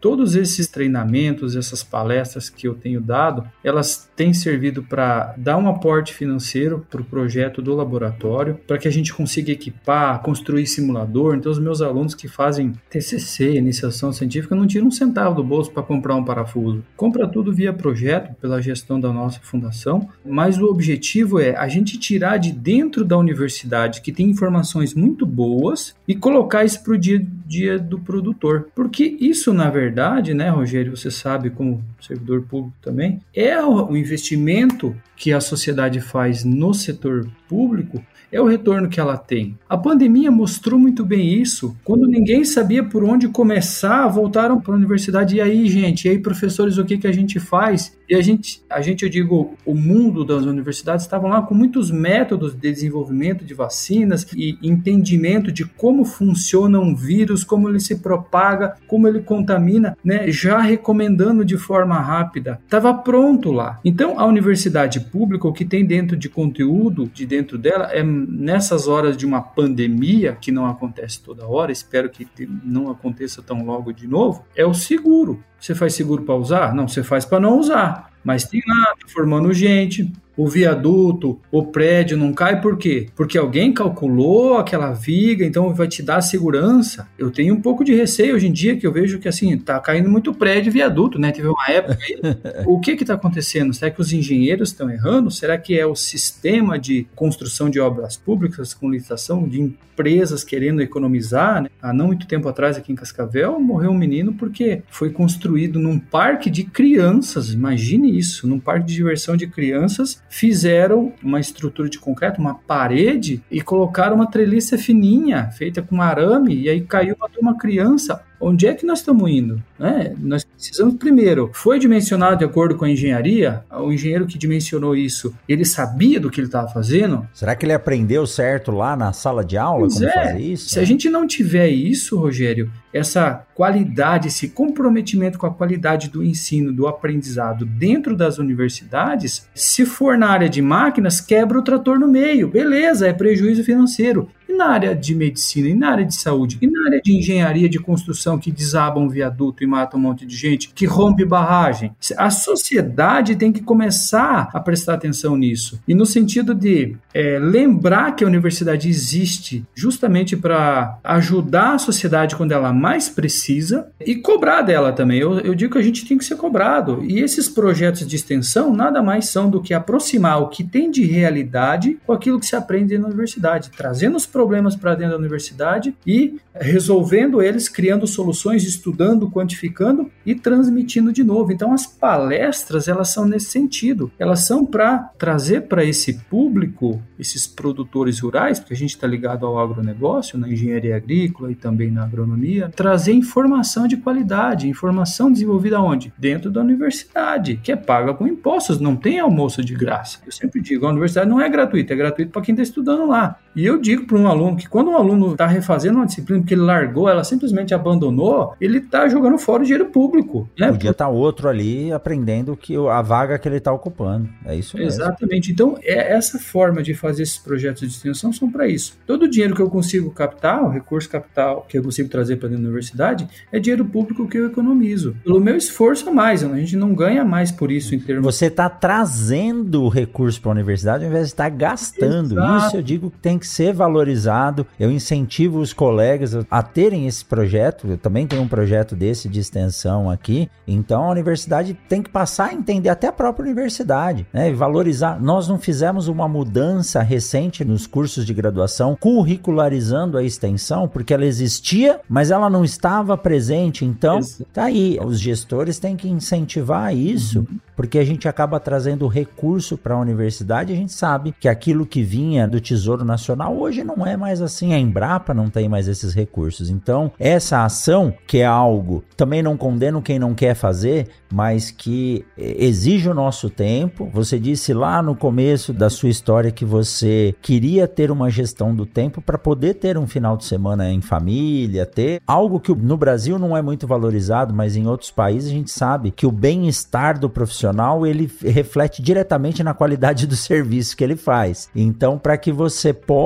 Todos 0.00 0.34
esses 0.34 0.66
treinamentos, 0.66 1.56
essas 1.56 1.82
palestras 1.82 2.48
que 2.48 2.66
eu 2.66 2.74
tenho 2.74 3.00
dado, 3.00 3.44
elas 3.62 3.91
têm 4.14 4.32
servido 4.32 4.82
para 4.82 5.34
dar 5.36 5.56
um 5.56 5.68
aporte 5.68 6.14
financeiro 6.14 6.86
para 6.90 7.00
o 7.00 7.04
projeto 7.04 7.62
do 7.62 7.74
laboratório, 7.74 8.58
para 8.66 8.78
que 8.78 8.88
a 8.88 8.90
gente 8.90 9.12
consiga 9.12 9.52
equipar, 9.52 10.20
construir 10.22 10.66
simulador. 10.66 11.36
Então, 11.36 11.50
os 11.50 11.58
meus 11.58 11.80
alunos 11.80 12.14
que 12.14 12.28
fazem 12.28 12.72
TCC, 12.90 13.54
iniciação 13.54 14.12
científica, 14.12 14.54
não 14.54 14.66
tiram 14.66 14.86
um 14.86 14.90
centavo 14.90 15.36
do 15.36 15.44
bolso 15.44 15.70
para 15.70 15.82
comprar 15.82 16.16
um 16.16 16.24
parafuso. 16.24 16.84
Compra 16.96 17.26
tudo 17.26 17.52
via 17.52 17.72
projeto, 17.72 18.34
pela 18.40 18.60
gestão 18.60 19.00
da 19.00 19.12
nossa 19.12 19.40
fundação, 19.42 20.08
mas 20.24 20.58
o 20.58 20.66
objetivo 20.66 21.40
é 21.40 21.56
a 21.56 21.68
gente 21.68 21.98
tirar 21.98 22.36
de 22.36 22.52
dentro 22.52 23.04
da 23.04 23.16
universidade, 23.16 24.00
que 24.00 24.12
tem 24.12 24.30
informações 24.30 24.94
muito 24.94 25.26
boas, 25.26 25.94
e 26.06 26.14
colocar 26.14 26.64
isso 26.64 26.82
para 26.82 26.94
o 26.94 26.98
dia 26.98 27.18
a 27.18 27.48
dia 27.48 27.78
do 27.78 27.98
produtor. 27.98 28.68
Porque 28.74 29.16
isso, 29.20 29.52
na 29.52 29.70
verdade, 29.70 30.34
né, 30.34 30.48
Rogério, 30.48 30.96
você 30.96 31.10
sabe 31.10 31.50
como 31.50 31.82
servidor 32.00 32.42
público 32.42 32.76
também, 32.80 33.20
é 33.34 33.62
o 33.82 33.96
investimento 33.96 34.96
que 35.16 35.32
a 35.32 35.40
sociedade 35.40 36.00
faz 36.00 36.44
no 36.44 36.72
setor 36.72 37.28
público 37.48 38.02
é 38.32 38.40
o 38.40 38.46
retorno 38.46 38.88
que 38.88 38.98
ela 38.98 39.16
tem. 39.16 39.58
A 39.68 39.76
pandemia 39.76 40.30
mostrou 40.30 40.80
muito 40.80 41.04
bem 41.04 41.34
isso. 41.34 41.76
Quando 41.84 42.08
ninguém 42.08 42.44
sabia 42.44 42.82
por 42.82 43.04
onde 43.04 43.28
começar, 43.28 44.08
voltaram 44.08 44.58
para 44.58 44.72
a 44.72 44.76
universidade. 44.76 45.36
E 45.36 45.40
aí, 45.40 45.68
gente? 45.68 46.06
E 46.06 46.10
aí, 46.10 46.18
professores, 46.18 46.78
o 46.78 46.84
que, 46.84 46.96
que 46.96 47.06
a 47.06 47.12
gente 47.12 47.38
faz? 47.38 47.94
E 48.12 48.14
a 48.14 48.20
gente, 48.20 48.62
a 48.68 48.82
gente, 48.82 49.04
eu 49.04 49.08
digo, 49.08 49.56
o 49.64 49.74
mundo 49.74 50.22
das 50.22 50.44
universidades 50.44 51.02
estavam 51.02 51.30
lá 51.30 51.40
com 51.40 51.54
muitos 51.54 51.90
métodos 51.90 52.52
de 52.52 52.60
desenvolvimento 52.60 53.42
de 53.42 53.54
vacinas 53.54 54.26
e 54.36 54.58
entendimento 54.62 55.50
de 55.50 55.64
como 55.64 56.04
funciona 56.04 56.78
um 56.78 56.94
vírus, 56.94 57.42
como 57.42 57.70
ele 57.70 57.80
se 57.80 58.00
propaga, 58.00 58.76
como 58.86 59.08
ele 59.08 59.22
contamina, 59.22 59.96
né? 60.04 60.30
Já 60.30 60.60
recomendando 60.60 61.42
de 61.42 61.56
forma 61.56 61.98
rápida. 61.98 62.60
Estava 62.62 62.92
pronto 62.92 63.50
lá. 63.50 63.80
Então, 63.82 64.20
a 64.20 64.26
universidade 64.26 65.00
pública, 65.00 65.48
o 65.48 65.52
que 65.54 65.64
tem 65.64 65.82
dentro 65.82 66.14
de 66.14 66.28
conteúdo, 66.28 67.10
de 67.14 67.24
dentro 67.24 67.56
dela, 67.56 67.86
é 67.92 68.02
nessas 68.02 68.88
horas 68.88 69.16
de 69.16 69.24
uma 69.24 69.40
pandemia, 69.40 70.36
que 70.38 70.52
não 70.52 70.66
acontece 70.66 71.22
toda 71.22 71.48
hora, 71.48 71.72
espero 71.72 72.10
que 72.10 72.28
não 72.62 72.90
aconteça 72.90 73.40
tão 73.40 73.64
logo 73.64 73.90
de 73.90 74.06
novo, 74.06 74.44
é 74.54 74.66
o 74.66 74.74
seguro. 74.74 75.42
Você 75.62 75.76
faz 75.76 75.94
seguro 75.94 76.24
para 76.24 76.34
usar? 76.34 76.74
Não, 76.74 76.88
você 76.88 77.04
faz 77.04 77.24
para 77.24 77.38
não 77.38 77.56
usar. 77.56 78.10
Mas 78.24 78.42
tem 78.44 78.60
lá, 78.66 78.86
tá 79.00 79.06
formando 79.06 79.52
gente, 79.52 80.12
o 80.36 80.48
viaduto, 80.48 81.38
o 81.50 81.64
prédio 81.64 82.16
não 82.16 82.32
cai 82.32 82.60
por 82.60 82.78
quê? 82.78 83.08
Porque 83.14 83.36
alguém 83.36 83.72
calculou 83.72 84.56
aquela 84.56 84.92
viga, 84.92 85.44
então 85.44 85.74
vai 85.74 85.86
te 85.88 86.02
dar 86.02 86.20
segurança. 86.22 87.06
Eu 87.18 87.30
tenho 87.30 87.54
um 87.54 87.60
pouco 87.60 87.84
de 87.84 87.94
receio 87.94 88.34
hoje 88.34 88.48
em 88.48 88.52
dia 88.52 88.76
que 88.76 88.86
eu 88.86 88.92
vejo 88.92 89.18
que 89.18 89.28
assim, 89.28 89.56
tá 89.58 89.78
caindo 89.78 90.08
muito 90.08 90.32
prédio 90.32 90.70
e 90.70 90.72
viaduto, 90.72 91.18
né? 91.18 91.32
Teve 91.32 91.48
uma 91.48 91.68
época 91.68 91.98
aí. 92.02 92.20
o 92.66 92.80
que 92.80 92.96
que 92.96 93.04
tá 93.04 93.14
acontecendo? 93.14 93.74
Será 93.74 93.90
que 93.90 94.00
os 94.00 94.12
engenheiros 94.12 94.70
estão 94.70 94.90
errando? 94.90 95.30
Será 95.30 95.58
que 95.58 95.78
é 95.78 95.86
o 95.86 95.94
sistema 95.94 96.78
de 96.78 97.06
construção 97.14 97.68
de 97.68 97.78
obras 97.78 98.16
públicas 98.16 98.72
com 98.74 98.90
licitação 98.90 99.46
de 99.46 99.60
empresas 99.60 100.42
querendo 100.42 100.80
economizar? 100.80 101.62
Né? 101.62 101.68
Há 101.80 101.92
não 101.92 102.06
muito 102.08 102.26
tempo 102.26 102.48
atrás 102.48 102.76
aqui 102.76 102.92
em 102.92 102.96
Cascavel 102.96 103.60
morreu 103.60 103.90
um 103.90 103.98
menino 103.98 104.32
porque 104.32 104.82
foi 104.88 105.10
construído 105.10 105.78
num 105.78 105.98
parque 105.98 106.48
de 106.48 106.64
crianças. 106.64 107.52
Imagine 107.52 108.16
isso, 108.16 108.46
num 108.46 108.58
parque 108.58 108.86
de 108.86 108.94
diversão 108.94 109.36
de 109.36 109.46
crianças 109.46 110.22
fizeram 110.32 111.12
uma 111.22 111.38
estrutura 111.38 111.90
de 111.90 111.98
concreto, 111.98 112.40
uma 112.40 112.54
parede, 112.54 113.42
e 113.50 113.60
colocaram 113.60 114.16
uma 114.16 114.26
treliça 114.26 114.78
fininha, 114.78 115.50
feita 115.50 115.82
com 115.82 116.00
arame, 116.00 116.58
e 116.58 116.70
aí 116.70 116.80
caiu 116.80 117.14
para 117.14 117.38
uma 117.38 117.58
criança 117.58 118.24
onde 118.42 118.66
é 118.66 118.74
que 118.74 118.84
nós 118.84 118.98
estamos 118.98 119.30
indo? 119.30 119.62
Né? 119.78 120.14
Nós 120.18 120.44
precisamos, 120.44 120.96
primeiro, 120.96 121.50
foi 121.54 121.78
dimensionado 121.78 122.36
de 122.36 122.44
acordo 122.44 122.74
com 122.74 122.84
a 122.84 122.90
engenharia? 122.90 123.62
O 123.70 123.92
engenheiro 123.92 124.26
que 124.26 124.36
dimensionou 124.36 124.96
isso, 124.96 125.34
ele 125.48 125.64
sabia 125.64 126.18
do 126.18 126.30
que 126.30 126.40
ele 126.40 126.48
estava 126.48 126.68
fazendo? 126.68 127.26
Será 127.32 127.54
que 127.54 127.64
ele 127.64 127.72
aprendeu 127.72 128.26
certo 128.26 128.72
lá 128.72 128.96
na 128.96 129.12
sala 129.12 129.44
de 129.44 129.56
aula 129.56 129.80
pois 129.82 129.94
como 129.94 130.06
é. 130.06 130.12
fazer 130.12 130.40
isso? 130.40 130.70
Se 130.70 130.80
a 130.80 130.84
gente 130.84 131.08
não 131.08 131.26
tiver 131.26 131.68
isso, 131.68 132.18
Rogério, 132.18 132.70
essa 132.92 133.46
qualidade, 133.54 134.28
esse 134.28 134.48
comprometimento 134.48 135.38
com 135.38 135.46
a 135.46 135.54
qualidade 135.54 136.10
do 136.10 136.22
ensino, 136.22 136.72
do 136.72 136.86
aprendizado 136.86 137.64
dentro 137.64 138.16
das 138.16 138.38
universidades, 138.38 139.48
se 139.54 139.86
for 139.86 140.18
na 140.18 140.28
área 140.28 140.48
de 140.48 140.60
máquinas, 140.60 141.20
quebra 141.20 141.58
o 141.58 141.62
trator 141.62 141.98
no 141.98 142.08
meio. 142.08 142.48
Beleza, 142.48 143.06
é 143.06 143.12
prejuízo 143.12 143.64
financeiro. 143.64 144.28
Na 144.56 144.66
área 144.66 144.94
de 144.94 145.14
medicina, 145.14 145.68
e 145.68 145.74
na 145.74 145.90
área 145.90 146.04
de 146.04 146.14
saúde, 146.14 146.58
e 146.60 146.66
na 146.66 146.86
área 146.86 147.00
de 147.02 147.16
engenharia 147.16 147.68
de 147.68 147.78
construção 147.78 148.38
que 148.38 148.52
desaba 148.52 149.00
um 149.00 149.08
viaduto 149.08 149.64
e 149.64 149.66
mata 149.66 149.96
um 149.96 150.00
monte 150.00 150.24
de 150.24 150.36
gente, 150.36 150.70
que 150.74 150.86
rompe 150.86 151.24
barragem. 151.24 151.92
A 152.16 152.30
sociedade 152.30 153.36
tem 153.36 153.52
que 153.52 153.62
começar 153.62 154.50
a 154.52 154.60
prestar 154.60 154.94
atenção 154.94 155.36
nisso. 155.36 155.80
E 155.86 155.94
no 155.94 156.06
sentido 156.06 156.54
de 156.54 156.96
é, 157.14 157.38
lembrar 157.38 158.14
que 158.14 158.24
a 158.24 158.26
universidade 158.26 158.88
existe 158.88 159.64
justamente 159.74 160.36
para 160.36 160.98
ajudar 161.02 161.74
a 161.74 161.78
sociedade 161.78 162.36
quando 162.36 162.52
ela 162.52 162.72
mais 162.72 163.08
precisa 163.08 163.88
e 164.00 164.16
cobrar 164.16 164.62
dela 164.62 164.92
também. 164.92 165.18
Eu, 165.18 165.40
eu 165.40 165.54
digo 165.54 165.72
que 165.72 165.78
a 165.78 165.82
gente 165.82 166.06
tem 166.06 166.18
que 166.18 166.24
ser 166.24 166.36
cobrado. 166.36 167.02
E 167.04 167.20
esses 167.20 167.48
projetos 167.48 168.06
de 168.06 168.16
extensão 168.16 168.74
nada 168.74 169.02
mais 169.02 169.26
são 169.28 169.48
do 169.48 169.60
que 169.60 169.74
aproximar 169.74 170.40
o 170.40 170.48
que 170.48 170.64
tem 170.64 170.90
de 170.90 171.04
realidade 171.04 171.98
com 172.06 172.12
aquilo 172.12 172.38
que 172.38 172.46
se 172.46 172.56
aprende 172.56 172.96
na 172.98 173.06
universidade, 173.06 173.70
trazendo 173.76 174.16
os 174.16 174.26
problemas 174.42 174.74
para 174.74 174.96
dentro 174.96 175.12
da 175.12 175.18
universidade 175.18 175.94
e 176.04 176.40
resolvendo 176.52 177.40
eles, 177.40 177.68
criando 177.68 178.08
soluções, 178.08 178.64
estudando, 178.64 179.30
quantificando 179.30 180.10
e 180.26 180.34
transmitindo 180.34 181.12
de 181.12 181.22
novo. 181.22 181.52
Então 181.52 181.72
as 181.72 181.86
palestras, 181.86 182.88
elas 182.88 183.08
são 183.08 183.24
nesse 183.24 183.46
sentido. 183.46 184.10
Elas 184.18 184.40
são 184.40 184.66
para 184.66 185.10
trazer 185.16 185.62
para 185.62 185.84
esse 185.84 186.14
público, 186.24 187.00
esses 187.16 187.46
produtores 187.46 188.18
rurais, 188.18 188.58
porque 188.58 188.74
a 188.74 188.76
gente 188.76 188.90
está 188.90 189.06
ligado 189.06 189.46
ao 189.46 189.60
agronegócio, 189.60 190.36
na 190.36 190.48
engenharia 190.48 190.96
agrícola 190.96 191.52
e 191.52 191.54
também 191.54 191.92
na 191.92 192.02
agronomia, 192.02 192.68
trazer 192.74 193.12
informação 193.12 193.86
de 193.86 193.96
qualidade, 193.96 194.68
informação 194.68 195.30
desenvolvida 195.30 195.80
onde? 195.80 196.12
Dentro 196.18 196.50
da 196.50 196.60
universidade, 196.60 197.60
que 197.62 197.70
é 197.70 197.76
paga 197.76 198.12
com 198.12 198.26
impostos, 198.26 198.80
não 198.80 198.96
tem 198.96 199.20
almoço 199.20 199.64
de 199.64 199.74
graça. 199.74 200.18
Eu 200.26 200.32
sempre 200.32 200.60
digo, 200.60 200.84
a 200.84 200.90
universidade 200.90 201.30
não 201.30 201.40
é 201.40 201.48
gratuita, 201.48 201.92
é 201.92 201.96
gratuito 201.96 202.32
para 202.32 202.42
quem 202.42 202.54
está 202.54 202.62
estudando 202.64 203.06
lá. 203.06 203.38
E 203.54 203.66
eu 203.66 203.80
digo 203.80 204.06
para 204.06 204.18
um 204.18 204.26
aluno 204.26 204.56
que 204.56 204.68
quando 204.68 204.90
um 204.90 204.96
aluno 204.96 205.32
está 205.32 205.46
refazendo 205.46 205.98
uma 205.98 206.06
disciplina 206.06 206.40
porque 206.40 206.54
ele 206.54 206.62
largou, 206.62 207.08
ela 207.08 207.22
simplesmente 207.22 207.74
abandonou, 207.74 208.54
ele 208.60 208.78
está 208.78 209.08
jogando 209.08 209.38
fora 209.38 209.62
o 209.62 209.64
dinheiro 209.64 209.86
público. 209.86 210.48
Né? 210.58 210.70
Podia 210.72 210.90
estar 210.90 211.06
tá 211.06 211.10
outro 211.10 211.48
ali 211.48 211.92
aprendendo 211.92 212.56
que 212.56 212.74
a 212.76 213.02
vaga 213.02 213.38
que 213.38 213.48
ele 213.48 213.56
está 213.56 213.72
ocupando. 213.72 214.28
É 214.44 214.56
isso 214.56 214.76
mesmo. 214.76 214.90
Exatamente. 214.90 215.52
Então, 215.52 215.76
é 215.82 216.12
essa 216.12 216.38
forma 216.38 216.82
de 216.82 216.94
fazer 216.94 217.22
esses 217.22 217.38
projetos 217.38 217.82
de 217.82 217.88
extensão 217.88 218.32
são 218.32 218.50
para 218.50 218.66
isso. 218.66 218.98
Todo 219.06 219.24
o 219.24 219.28
dinheiro 219.28 219.54
que 219.54 219.62
eu 219.62 219.68
consigo 219.68 220.10
captar, 220.10 220.62
o 220.62 220.70
recurso 220.70 221.08
capital 221.08 221.66
que 221.68 221.76
eu 221.76 221.82
consigo 221.82 222.08
trazer 222.08 222.36
para 222.36 222.48
dentro 222.48 222.62
da 222.62 222.68
universidade, 222.68 223.28
é 223.50 223.58
dinheiro 223.58 223.84
público 223.84 224.26
que 224.26 224.38
eu 224.38 224.46
economizo. 224.46 225.14
Pelo 225.24 225.40
meu 225.40 225.56
esforço 225.56 226.08
a 226.08 226.12
mais, 226.12 226.42
a 226.42 226.48
gente 226.56 226.76
não 226.76 226.94
ganha 226.94 227.24
mais 227.24 227.50
por 227.50 227.70
isso 227.70 227.94
em 227.94 227.98
termos. 227.98 228.24
Você 228.24 228.46
está 228.46 228.68
trazendo 228.68 229.82
o 229.82 229.88
recurso 229.88 230.40
para 230.40 230.50
a 230.50 230.54
universidade 230.54 231.04
ao 231.04 231.10
invés 231.10 231.26
de 231.26 231.32
estar 231.32 231.48
gastando. 231.50 232.32
Exato. 232.32 232.66
Isso 232.66 232.76
eu 232.76 232.82
digo 232.82 233.10
que 233.10 233.18
tem 233.18 233.38
que 233.42 233.48
ser 233.48 233.74
valorizado. 233.74 234.64
Eu 234.78 234.90
incentivo 234.90 235.58
os 235.58 235.72
colegas 235.72 236.32
a 236.48 236.62
terem 236.62 237.08
esse 237.08 237.24
projeto. 237.24 237.88
Eu 237.88 237.98
também 237.98 238.24
tenho 238.24 238.42
um 238.42 238.48
projeto 238.48 238.94
desse 238.94 239.28
de 239.28 239.40
extensão 239.40 240.08
aqui. 240.08 240.48
Então 240.66 241.02
a 241.02 241.10
universidade 241.10 241.76
tem 241.88 242.00
que 242.00 242.08
passar 242.08 242.50
a 242.50 242.54
entender 242.54 242.88
até 242.88 243.08
a 243.08 243.12
própria 243.12 243.44
universidade, 243.44 244.26
né? 244.32 244.50
E 244.50 244.54
valorizar. 244.54 245.20
Nós 245.20 245.48
não 245.48 245.58
fizemos 245.58 246.06
uma 246.06 246.28
mudança 246.28 247.02
recente 247.02 247.64
nos 247.64 247.86
cursos 247.86 248.24
de 248.24 248.32
graduação 248.32 248.96
curricularizando 248.98 250.16
a 250.16 250.22
extensão, 250.22 250.86
porque 250.86 251.12
ela 251.12 251.26
existia, 251.26 252.00
mas 252.08 252.30
ela 252.30 252.48
não 252.48 252.64
estava 252.64 253.18
presente. 253.18 253.84
Então, 253.84 254.20
tá 254.52 254.64
aí. 254.64 254.98
Os 255.04 255.18
gestores 255.18 255.80
têm 255.80 255.96
que 255.96 256.08
incentivar 256.08 256.94
isso. 256.96 257.40
Uhum 257.40 257.72
porque 257.82 257.98
a 257.98 258.04
gente 258.04 258.28
acaba 258.28 258.60
trazendo 258.60 259.08
recurso 259.08 259.76
para 259.76 259.94
a 259.94 259.98
universidade. 259.98 260.72
A 260.72 260.76
gente 260.76 260.92
sabe 260.92 261.34
que 261.38 261.48
aquilo 261.48 261.86
que 261.86 262.02
vinha 262.02 262.46
do 262.46 262.60
Tesouro 262.60 263.04
Nacional 263.04 263.31
hoje 263.48 263.84
não 263.84 264.06
é 264.06 264.16
mais 264.16 264.40
assim. 264.40 264.74
A 264.74 264.78
Embrapa 264.78 265.34
não 265.34 265.48
tem 265.48 265.68
mais 265.68 265.88
esses 265.88 266.14
recursos. 266.14 266.70
Então, 266.70 267.12
essa 267.18 267.64
ação, 267.64 268.12
que 268.26 268.38
é 268.38 268.46
algo, 268.46 269.04
também 269.16 269.42
não 269.42 269.56
condeno 269.56 270.02
quem 270.02 270.18
não 270.18 270.34
quer 270.34 270.54
fazer, 270.54 271.08
mas 271.32 271.70
que 271.70 272.24
exige 272.36 273.08
o 273.08 273.14
nosso 273.14 273.48
tempo. 273.48 274.08
Você 274.12 274.38
disse 274.38 274.72
lá 274.74 275.02
no 275.02 275.14
começo 275.14 275.72
da 275.72 275.88
sua 275.88 276.08
história 276.08 276.50
que 276.50 276.64
você 276.64 277.34
queria 277.40 277.88
ter 277.88 278.10
uma 278.10 278.30
gestão 278.30 278.74
do 278.74 278.84
tempo 278.84 279.20
para 279.20 279.38
poder 279.38 279.74
ter 279.74 279.96
um 279.96 280.06
final 280.06 280.36
de 280.36 280.44
semana 280.44 280.90
em 280.90 281.00
família, 281.00 281.86
ter 281.86 282.20
algo 282.26 282.60
que 282.60 282.74
no 282.74 282.96
Brasil 282.96 283.38
não 283.38 283.56
é 283.56 283.62
muito 283.62 283.86
valorizado, 283.86 284.54
mas 284.54 284.76
em 284.76 284.86
outros 284.86 285.10
países 285.10 285.50
a 285.50 285.54
gente 285.54 285.70
sabe 285.70 286.10
que 286.10 286.26
o 286.26 286.32
bem-estar 286.32 287.18
do 287.18 287.30
profissional 287.30 288.06
ele 288.06 288.30
reflete 288.40 289.02
diretamente 289.02 289.62
na 289.62 289.74
qualidade 289.74 290.26
do 290.26 290.36
serviço 290.36 290.96
que 290.96 291.04
ele 291.04 291.16
faz. 291.16 291.68
Então, 291.74 292.18
para 292.18 292.36
que 292.36 292.52
você 292.52 292.92
possa 292.92 293.21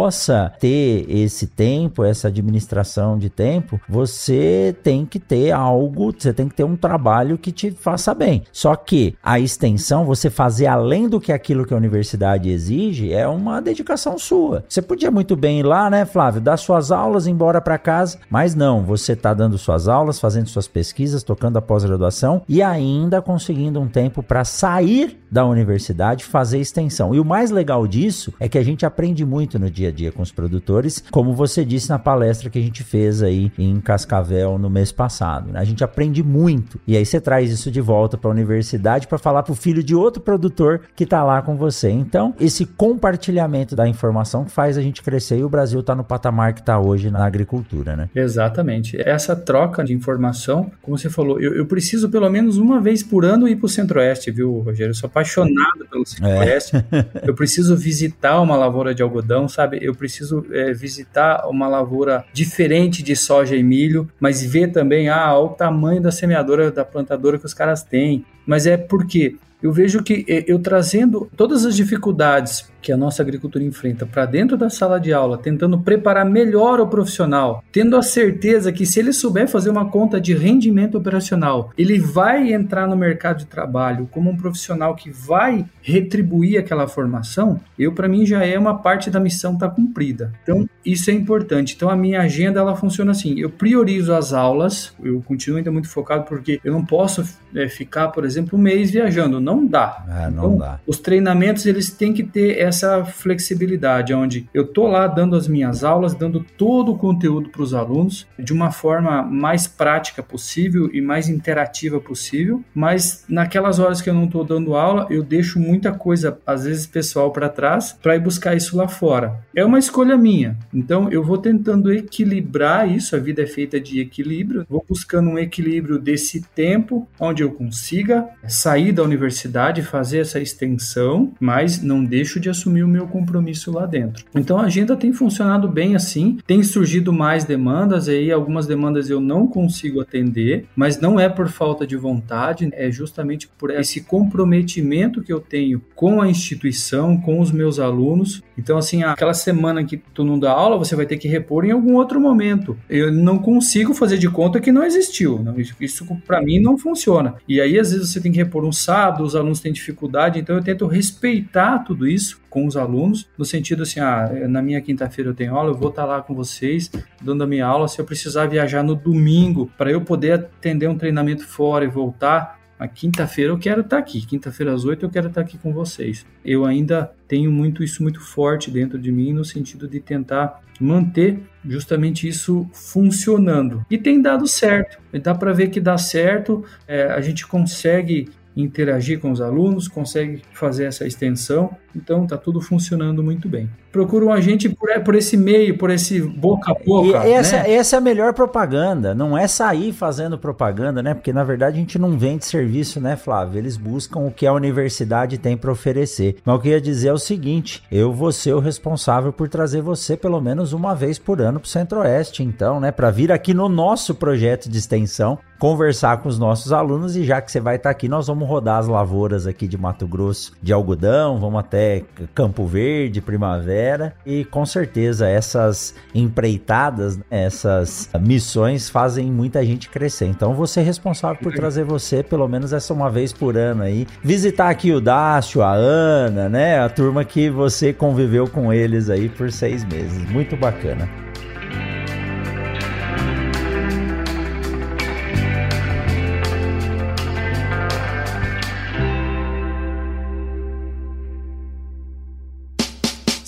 ter 0.59 1.05
esse 1.09 1.47
tempo, 1.47 2.05
essa 2.05 2.28
administração 2.28 3.18
de 3.18 3.28
tempo, 3.28 3.80
você 3.88 4.74
tem 4.82 5.05
que 5.05 5.18
ter 5.18 5.51
algo, 5.51 6.14
você 6.16 6.32
tem 6.32 6.49
que 6.49 6.55
ter 6.55 6.64
um 6.64 6.76
trabalho 6.76 7.36
que 7.36 7.53
te 7.53 7.70
faça 7.70 8.07
faça 8.07 8.14
bem. 8.14 8.42
Só 8.53 8.76
que 8.76 9.16
a 9.22 9.40
extensão, 9.40 10.05
você 10.05 10.30
fazer 10.30 10.66
além 10.66 11.09
do 11.09 11.20
que 11.20 11.32
aquilo 11.32 11.64
que 11.66 11.74
a 11.74 11.76
universidade 11.76 12.51
exige, 12.51 13.12
é 13.12 13.26
uma 13.26 13.61
dedicação 13.61 14.18
sua. 14.18 14.64
Você 14.68 14.80
podia 14.80 15.11
muito 15.11 15.34
bem 15.34 15.61
ir 15.61 15.62
lá, 15.64 15.90
né, 15.90 16.05
Flávio, 16.05 16.40
dar 16.40 16.57
suas 16.57 16.92
aulas, 16.92 17.26
ir 17.26 17.30
embora 17.30 17.61
para 17.61 17.78
casa, 17.78 18.18
mas 18.30 18.55
não, 18.55 18.84
você 18.84 19.14
está 19.14 19.34
dando 19.34 19.59
suas 19.59 19.88
aulas, 19.88 20.20
fazendo 20.20 20.49
suas 20.49 20.68
pesquisas, 20.68 21.22
tocando 21.22 21.57
a 21.57 21.62
pós-graduação 21.62 22.42
e 22.49 22.62
ainda 22.62 23.20
conseguindo 23.20 23.80
um 23.80 23.88
tempo 23.88 24.22
para 24.22 24.44
sair 24.44 25.18
da 25.30 25.44
universidade 25.44 26.24
fazer 26.24 26.59
extensão. 26.59 27.14
E 27.14 27.20
o 27.20 27.24
mais 27.24 27.51
legal 27.51 27.86
disso 27.86 28.32
é 28.38 28.49
que 28.49 28.59
a 28.59 28.62
gente 28.62 28.86
aprende 28.86 29.24
muito 29.24 29.59
no 29.59 29.70
dia 29.70 29.86
a 29.87 29.91
dia 29.93 30.12
com 30.12 30.22
os 30.22 30.32
produtores, 30.32 31.03
como 31.11 31.34
você 31.34 31.64
disse 31.64 31.89
na 31.89 31.99
palestra 31.99 32.51
que 32.51 32.59
a 32.59 32.62
gente 32.62 32.82
fez 32.82 33.22
aí 33.22 33.53
em 33.59 33.80
Cascavel 33.80 34.59
no 34.59 34.70
mês 34.70 34.93
passado. 34.93 35.53
Né? 35.53 35.61
A 35.61 35.64
gente 35.64 35.84
aprende 35.84 36.22
muito. 36.22 36.80
E 36.87 36.97
aí 36.97 37.05
você 37.05 37.20
traz 37.20 37.51
isso 37.51 37.70
de 37.70 37.80
volta 37.80 38.16
para 38.16 38.30
a 38.30 38.32
universidade 38.32 39.07
para 39.07 39.18
falar 39.18 39.43
para 39.43 39.53
o 39.53 39.57
filho 39.57 39.82
de 39.82 39.95
outro 39.95 40.22
produtor 40.22 40.82
que 40.95 41.05
está 41.05 41.22
lá 41.24 41.43
com 41.43 41.57
você. 41.57 41.91
Então, 41.91 42.34
esse 42.41 42.66
compartilhamento 42.66 43.74
da 43.76 43.89
informação 43.89 44.47
faz 44.47 44.76
a 44.76 44.82
gente 44.82 45.03
crescer 45.03 45.39
e 45.39 45.45
o 45.45 45.49
Brasil 45.49 45.80
está 45.80 45.95
no 45.95 46.05
patamar 46.05 46.53
que 46.53 46.61
está 46.61 46.78
hoje 46.78 47.11
na 47.11 47.24
agricultura, 47.24 47.97
né? 47.97 48.09
Exatamente. 48.14 48.97
Essa 49.01 49.34
troca 49.34 49.84
de 49.84 49.93
informação, 49.93 50.70
como 50.82 50.97
você 50.99 51.11
falou, 51.11 51.41
eu, 51.41 51.55
eu 51.55 51.66
preciso 51.66 52.09
pelo 52.09 52.28
menos 52.28 52.59
uma 52.59 52.80
vez 52.80 53.03
por 53.03 53.24
ano 53.24 53.49
ir 53.49 53.57
para 53.57 53.66
o 53.66 53.68
Centro-Oeste, 53.68 54.30
viu, 54.30 54.59
Rogério? 54.61 54.91
Eu 54.91 54.95
sou 54.95 55.07
apaixonado 55.07 55.87
pelo 55.91 56.07
Centro-Oeste. 56.07 56.76
É. 56.76 57.07
eu 57.28 57.34
preciso 57.34 57.76
visitar 57.76 58.41
uma 58.41 58.57
lavoura 58.57 58.95
de 58.95 59.03
algodão, 59.03 59.49
sabe? 59.49 59.76
Eu 59.81 59.95
preciso 59.95 60.47
é, 60.51 60.72
visitar 60.72 61.49
uma 61.49 61.68
lavoura 61.68 62.24
diferente 62.33 63.03
de 63.03 63.14
soja 63.14 63.57
e 63.57 63.62
milho, 63.62 64.09
mas 64.20 64.43
ver 64.43 64.72
também 64.72 65.09
ah, 65.09 65.39
o 65.39 65.49
tamanho 65.49 66.01
da 66.01 66.11
semeadora, 66.11 66.70
da 66.70 66.85
plantadora 66.85 67.39
que 67.39 67.47
os 67.47 67.55
caras 67.55 67.83
têm. 67.83 68.24
Mas 68.47 68.66
é 68.66 68.77
porque 68.77 69.37
eu 69.62 69.72
vejo 69.72 70.02
que 70.02 70.24
é, 70.28 70.44
eu 70.46 70.59
trazendo 70.59 71.30
todas 71.36 71.64
as 71.64 71.76
dificuldades 71.76 72.70
que 72.86 72.92
a 72.92 72.96
nossa 72.96 73.20
agricultura 73.20 73.64
enfrenta 73.64 74.07
para 74.07 74.24
dentro 74.26 74.57
da 74.57 74.70
sala 74.70 75.00
de 75.00 75.12
aula, 75.12 75.36
tentando 75.36 75.80
preparar 75.80 76.24
melhor 76.24 76.78
o 76.78 76.86
profissional, 76.86 77.64
tendo 77.72 77.96
a 77.96 78.02
certeza 78.02 78.70
que 78.70 78.86
se 78.86 79.00
ele 79.00 79.12
souber 79.12 79.48
fazer 79.48 79.70
uma 79.70 79.90
conta 79.90 80.20
de 80.20 80.32
rendimento 80.32 80.96
operacional, 80.96 81.72
ele 81.76 81.98
vai 81.98 82.52
entrar 82.52 82.86
no 82.86 82.96
mercado 82.96 83.38
de 83.38 83.46
trabalho 83.46 84.09
como 84.12 84.30
um 84.30 84.36
profissional 84.36 84.94
que 84.94 85.11
vai 85.11 85.64
retribuir 85.82 86.59
aquela 86.59 86.86
formação, 86.86 87.61
eu 87.76 87.92
para 87.92 88.09
mim 88.09 88.24
já 88.24 88.44
é 88.44 88.57
uma 88.57 88.78
parte 88.78 89.11
da 89.11 89.18
missão 89.18 89.59
tá 89.59 89.68
cumprida. 89.68 90.32
Então, 90.42 90.68
isso 90.84 91.11
é 91.11 91.12
importante. 91.12 91.74
Então, 91.74 91.88
a 91.88 91.96
minha 91.96 92.20
agenda 92.20 92.61
ela 92.61 92.76
funciona 92.76 93.11
assim, 93.11 93.38
eu 93.38 93.50
priorizo 93.50 94.12
as 94.12 94.32
aulas, 94.32 94.94
eu 95.02 95.20
continuo 95.22 95.59
ainda 95.59 95.72
muito 95.72 95.88
focado 95.88 96.24
porque 96.24 96.61
eu 96.62 96.72
não 96.72 96.84
posso 96.84 97.24
é, 97.54 97.68
ficar, 97.68 98.09
por 98.09 98.24
exemplo, 98.24 98.57
um 98.57 98.62
mês 98.62 98.90
viajando, 98.90 99.40
não 99.47 99.64
dá. 99.64 100.05
É, 100.09 100.28
não 100.28 100.47
então, 100.47 100.59
dá. 100.59 100.80
Os 100.84 100.99
treinamentos 100.99 101.64
eles 101.66 101.88
têm 101.90 102.12
que 102.12 102.24
ter 102.24 102.59
essa 102.59 103.05
flexibilidade, 103.05 104.12
onde 104.12 104.49
eu 104.53 104.66
tô 104.66 104.88
lá 104.88 105.07
dando 105.07 105.36
as 105.36 105.47
minhas 105.47 105.84
aulas, 105.84 106.14
dando 106.14 106.44
todo 106.57 106.92
o 106.92 106.99
conteúdo 106.99 107.51
para 107.51 107.62
os 107.62 107.72
alunos 107.72 108.26
de 108.36 108.53
uma 108.53 108.72
forma 108.72 109.22
mais 109.22 109.68
prática 109.68 110.20
possível 110.20 110.90
e 110.92 111.01
mais 111.01 111.28
interativa 111.28 112.01
possível, 112.01 112.62
mas 112.74 113.24
naquelas 113.28 113.78
horas 113.78 114.03
que 114.03 114.11
eu 114.11 114.14
não 114.14 114.24
estou 114.24 114.42
dando 114.42 114.74
aula, 114.74 115.07
eu 115.11 115.22
deixo 115.22 115.61
muita 115.61 115.92
coisa, 115.92 116.36
às 116.44 116.64
vezes 116.64 116.86
pessoal, 116.86 117.30
para 117.30 117.49
trás, 117.49 117.92
para 117.92 118.16
ir 118.16 118.20
buscar 118.20 118.57
isso 118.57 118.76
lá 118.76 118.88
fora. 118.88 119.40
É 119.55 119.64
uma 119.64 119.78
escolha 119.78 120.16
minha, 120.16 120.57
então 120.74 121.09
eu 121.11 121.22
vou 121.22 121.38
tentando 121.38 121.92
equilibrar 121.92 122.90
isso, 122.90 123.14
a 123.14 123.18
vida 123.20 123.42
é 123.42 123.47
feita 123.47 123.78
de 123.78 124.01
equilíbrio, 124.01 124.66
vou 124.68 124.84
buscando 124.88 125.30
um 125.30 125.38
equilíbrio 125.38 125.99
desse 125.99 126.42
tempo 126.42 127.09
onde 127.20 127.42
eu 127.42 127.51
consiga 127.53 128.28
sair 128.49 128.90
da 128.92 129.03
universidade, 129.03 129.36
fazer 129.82 130.18
essa 130.18 130.41
extensão, 130.41 131.32
mas 131.41 131.82
não 131.82 132.05
deixo 132.05 132.41
de 132.41 132.49
assumir 132.49 132.82
o 132.82 132.89
meu 132.89 133.07
compromisso 133.07 133.72
lá 133.72 133.87
dentro. 133.87 134.24
Então 134.34 134.59
a 134.59 134.64
agenda 134.64 134.97
tem 134.97 135.12
funcionado 135.12 135.68
bem 135.68 135.95
assim, 135.95 136.39
tem 136.47 136.62
surgido 136.62 137.12
mais 137.12 137.45
demandas, 137.45 138.09
aí 138.09 138.30
algumas 138.30 138.66
demandas 138.66 139.11
eu 139.11 139.20
não 139.20 139.47
consigo 139.47 140.01
atender, 140.01 140.66
mas 140.74 141.01
não 141.01 141.18
é 141.18 141.28
por 141.28 141.49
falta 141.49 141.87
de 141.87 141.97
vontade, 141.97 142.68
é 142.72 142.91
justamente 142.91 143.49
por 143.59 143.70
esse 143.70 144.03
comprometimento 144.03 145.22
que 145.22 145.32
eu 145.32 145.41
tenho 145.41 145.82
com 145.95 146.20
a 146.20 146.28
instituição, 146.28 147.16
com 147.16 147.41
os 147.41 147.51
meus 147.51 147.78
alunos. 147.78 148.43
Então 148.59 148.78
assim, 148.78 149.03
aquela 149.03 149.34
semana 149.34 149.84
que 149.84 149.97
tu 149.97 150.24
não 150.24 150.39
dá 150.39 150.53
aula, 150.53 150.78
você 150.78 150.95
vai 150.97 151.07
ter 151.07 151.16
que 151.16 151.28
repor 151.28 151.64
em 151.64 151.72
algum 151.72 151.95
outro 151.95 152.20
momento. 152.20 152.76
Eu 152.89 153.12
não 153.12 153.39
consigo 153.39 153.95
fazer 153.95 154.18
de 154.18 154.28
conta 154.28 154.61
que 154.61 154.72
não 154.72 154.84
existiu. 154.84 155.45
Isso, 155.57 155.74
isso 155.80 156.07
para 156.26 156.43
mim 156.43 156.61
não 156.61 156.78
funciona. 156.78 157.34
E 157.49 157.61
aí 157.61 157.78
às 157.78 157.93
vezes 157.93 158.11
você 158.11 158.20
tem 158.20 158.32
que 158.32 158.39
repor 158.39 158.64
um 158.64 158.72
sábado, 158.72 159.26
os 159.27 159.37
alunos 159.37 159.61
têm 159.61 159.72
dificuldade, 159.72 160.39
então 160.39 160.57
eu 160.57 160.62
tento 160.62 160.87
respeitar 160.87 161.81
tudo 161.81 162.07
isso 162.07 162.41
com 162.49 162.66
os 162.66 162.77
alunos, 162.77 163.29
no 163.37 163.45
sentido 163.45 163.83
assim, 163.83 164.01
ah, 164.01 164.31
na 164.49 164.62
minha 164.62 164.81
quinta-feira 164.81 165.31
eu 165.31 165.35
tenho 165.35 165.55
aula, 165.55 165.70
eu 165.70 165.74
vou 165.74 165.91
estar 165.91 166.05
lá 166.05 166.22
com 166.22 166.35
vocês, 166.35 166.91
dando 167.20 167.45
a 167.45 167.47
minha 167.47 167.66
aula. 167.66 167.89
Se 167.89 168.01
eu 168.01 168.05
precisar 168.05 168.47
viajar 168.47 168.83
no 168.83 168.95
domingo 168.95 169.70
para 169.77 169.91
eu 169.91 170.01
poder 170.01 170.33
atender 170.33 170.89
um 170.89 170.97
treinamento 170.97 171.47
fora 171.47 171.85
e 171.85 171.89
voltar, 171.89 172.57
Mas 172.79 172.91
quinta-feira 172.95 173.53
eu 173.53 173.59
quero 173.59 173.81
estar 173.81 173.97
tá 173.97 174.03
aqui, 174.03 174.24
quinta-feira 174.24 174.72
às 174.72 174.85
oito 174.85 175.05
eu 175.05 175.11
quero 175.11 175.29
estar 175.29 175.41
tá 175.41 175.47
aqui 175.47 175.59
com 175.59 175.72
vocês. 175.72 176.27
Eu 176.45 176.64
ainda 176.64 177.11
tenho 177.27 177.51
muito 177.51 177.83
isso 177.83 178.03
muito 178.03 178.20
forte 178.20 178.70
dentro 178.70 178.99
de 178.99 179.11
mim 179.11 179.33
no 179.33 179.45
sentido 179.45 179.89
de 179.89 179.99
tentar 180.01 180.62
manter 180.79 181.41
justamente 181.64 182.29
isso 182.29 182.68
funcionando. 182.72 183.85
E 183.91 183.97
tem 183.97 184.20
dado 184.20 184.47
certo. 184.47 184.99
Dá 185.22 185.35
para 185.35 185.53
ver 185.53 185.68
que 185.68 185.81
dá 185.81 185.97
certo. 185.97 186.64
É, 186.87 187.05
a 187.05 187.20
gente 187.20 187.47
consegue 187.47 188.29
interagir 188.57 189.20
com 189.20 189.30
os 189.30 189.40
alunos, 189.40 189.86
consegue 189.86 190.42
fazer 190.52 190.84
essa 190.84 191.07
extensão, 191.07 191.76
então 191.94 192.24
está 192.24 192.38
tudo 192.38 192.61
funcionando 192.61 193.22
muito 193.22 193.48
bem. 193.48 193.68
Procura 193.97 194.26
um 194.26 194.30
agente 194.30 194.68
por, 194.68 194.90
por 195.01 195.14
esse 195.14 195.38
meio, 195.38 195.78
por 195.78 195.88
esse 195.88 196.20
boca 196.20 196.70
a 196.70 196.74
boca. 196.74 197.26
E 197.26 197.32
essa, 197.32 197.57
né? 197.57 197.72
essa 197.72 197.97
é 197.97 197.99
a 197.99 198.01
melhor 198.03 198.34
propaganda, 198.34 199.14
não 199.14 199.38
é 199.38 199.49
sair 199.49 199.90
fazendo 199.90 200.36
propaganda, 200.36 201.03
né? 201.03 201.14
Porque 201.14 201.32
na 201.32 201.42
verdade 201.42 201.78
a 201.78 201.80
gente 201.80 201.99
não 201.99 202.18
vende 202.18 202.44
serviço, 202.44 203.01
né, 203.01 203.16
Flávio? 203.16 203.59
Eles 203.59 203.78
buscam 203.78 204.20
o 204.20 204.30
que 204.30 204.47
a 204.47 204.53
universidade 204.53 205.38
tem 205.38 205.57
para 205.57 205.72
oferecer. 205.72 206.36
Mas 206.44 206.57
o 206.57 206.59
que 206.59 206.68
eu 206.68 206.72
ia 206.72 206.80
dizer 206.80 207.09
é 207.09 207.12
o 207.14 207.18
seguinte: 207.18 207.82
eu 207.90 208.12
vou 208.12 208.30
ser 208.32 208.53
o 208.53 208.61
responsável 208.61 209.32
por 209.32 209.49
trazer 209.49 209.80
você 209.80 210.14
pelo 210.14 210.42
menos 210.42 210.74
uma 210.74 210.94
vez 210.94 211.18
por 211.18 211.40
ano 211.40 211.59
para 211.59 211.66
o 211.66 211.70
Centro-Oeste, 211.70 212.42
então, 212.42 212.78
né? 212.78 212.92
Para 212.92 213.11
vir 213.11 213.32
aqui 213.32 213.55
no 213.55 213.66
nosso 213.66 214.14
projeto 214.14 214.68
de 214.68 214.76
extensão 214.76 215.38
conversar 215.59 216.18
com 216.18 216.28
os 216.28 216.38
nossos 216.38 216.70
alunos 216.70 217.16
e 217.16 217.24
já 217.24 217.40
que 217.40 217.51
você 217.51 217.61
vai 217.61 217.76
estar 217.76 217.88
tá 217.88 217.90
aqui, 217.90 218.09
nós 218.09 218.26
vamos 218.26 218.47
rodar 218.47 218.78
as 218.78 218.86
lavouras 218.86 219.47
aqui 219.47 219.66
de 219.66 219.78
Mato 219.78 220.07
Grosso 220.07 220.53
de 220.62 220.70
algodão, 220.70 221.38
vamos 221.38 221.61
até 221.61 222.05
Campo 222.34 222.66
Verde, 222.66 223.22
Primavera 223.22 223.86
e 224.24 224.45
com 224.45 224.64
certeza 224.66 225.28
essas 225.28 225.95
empreitadas, 226.14 227.18
essas 227.30 228.09
missões 228.20 228.89
fazem 228.89 229.30
muita 229.30 229.64
gente 229.64 229.89
crescer. 229.89 230.26
Então 230.26 230.55
você 230.55 230.80
é 230.80 230.82
responsável 230.82 231.41
por 231.43 231.53
trazer 231.53 231.84
você 231.84 232.22
pelo 232.22 232.49
menos 232.49 232.72
essa 232.72 232.93
uma 232.93 233.11
vez 233.11 233.32
por 233.32 233.57
ano 233.57 233.82
aí, 233.82 234.07
visitar 234.22 234.68
aqui 234.68 234.92
o 234.92 235.00
Dácio, 235.00 235.63
a 235.63 235.72
Ana, 235.72 236.49
né, 236.49 236.80
a 236.80 236.88
turma 236.88 237.25
que 237.25 237.49
você 237.50 237.92
conviveu 237.92 238.49
com 238.49 238.72
eles 238.72 239.11
aí 239.11 239.29
por 239.29 239.50
seis 239.50 239.84
meses. 239.84 240.29
Muito 240.30 240.57
bacana. 240.57 241.08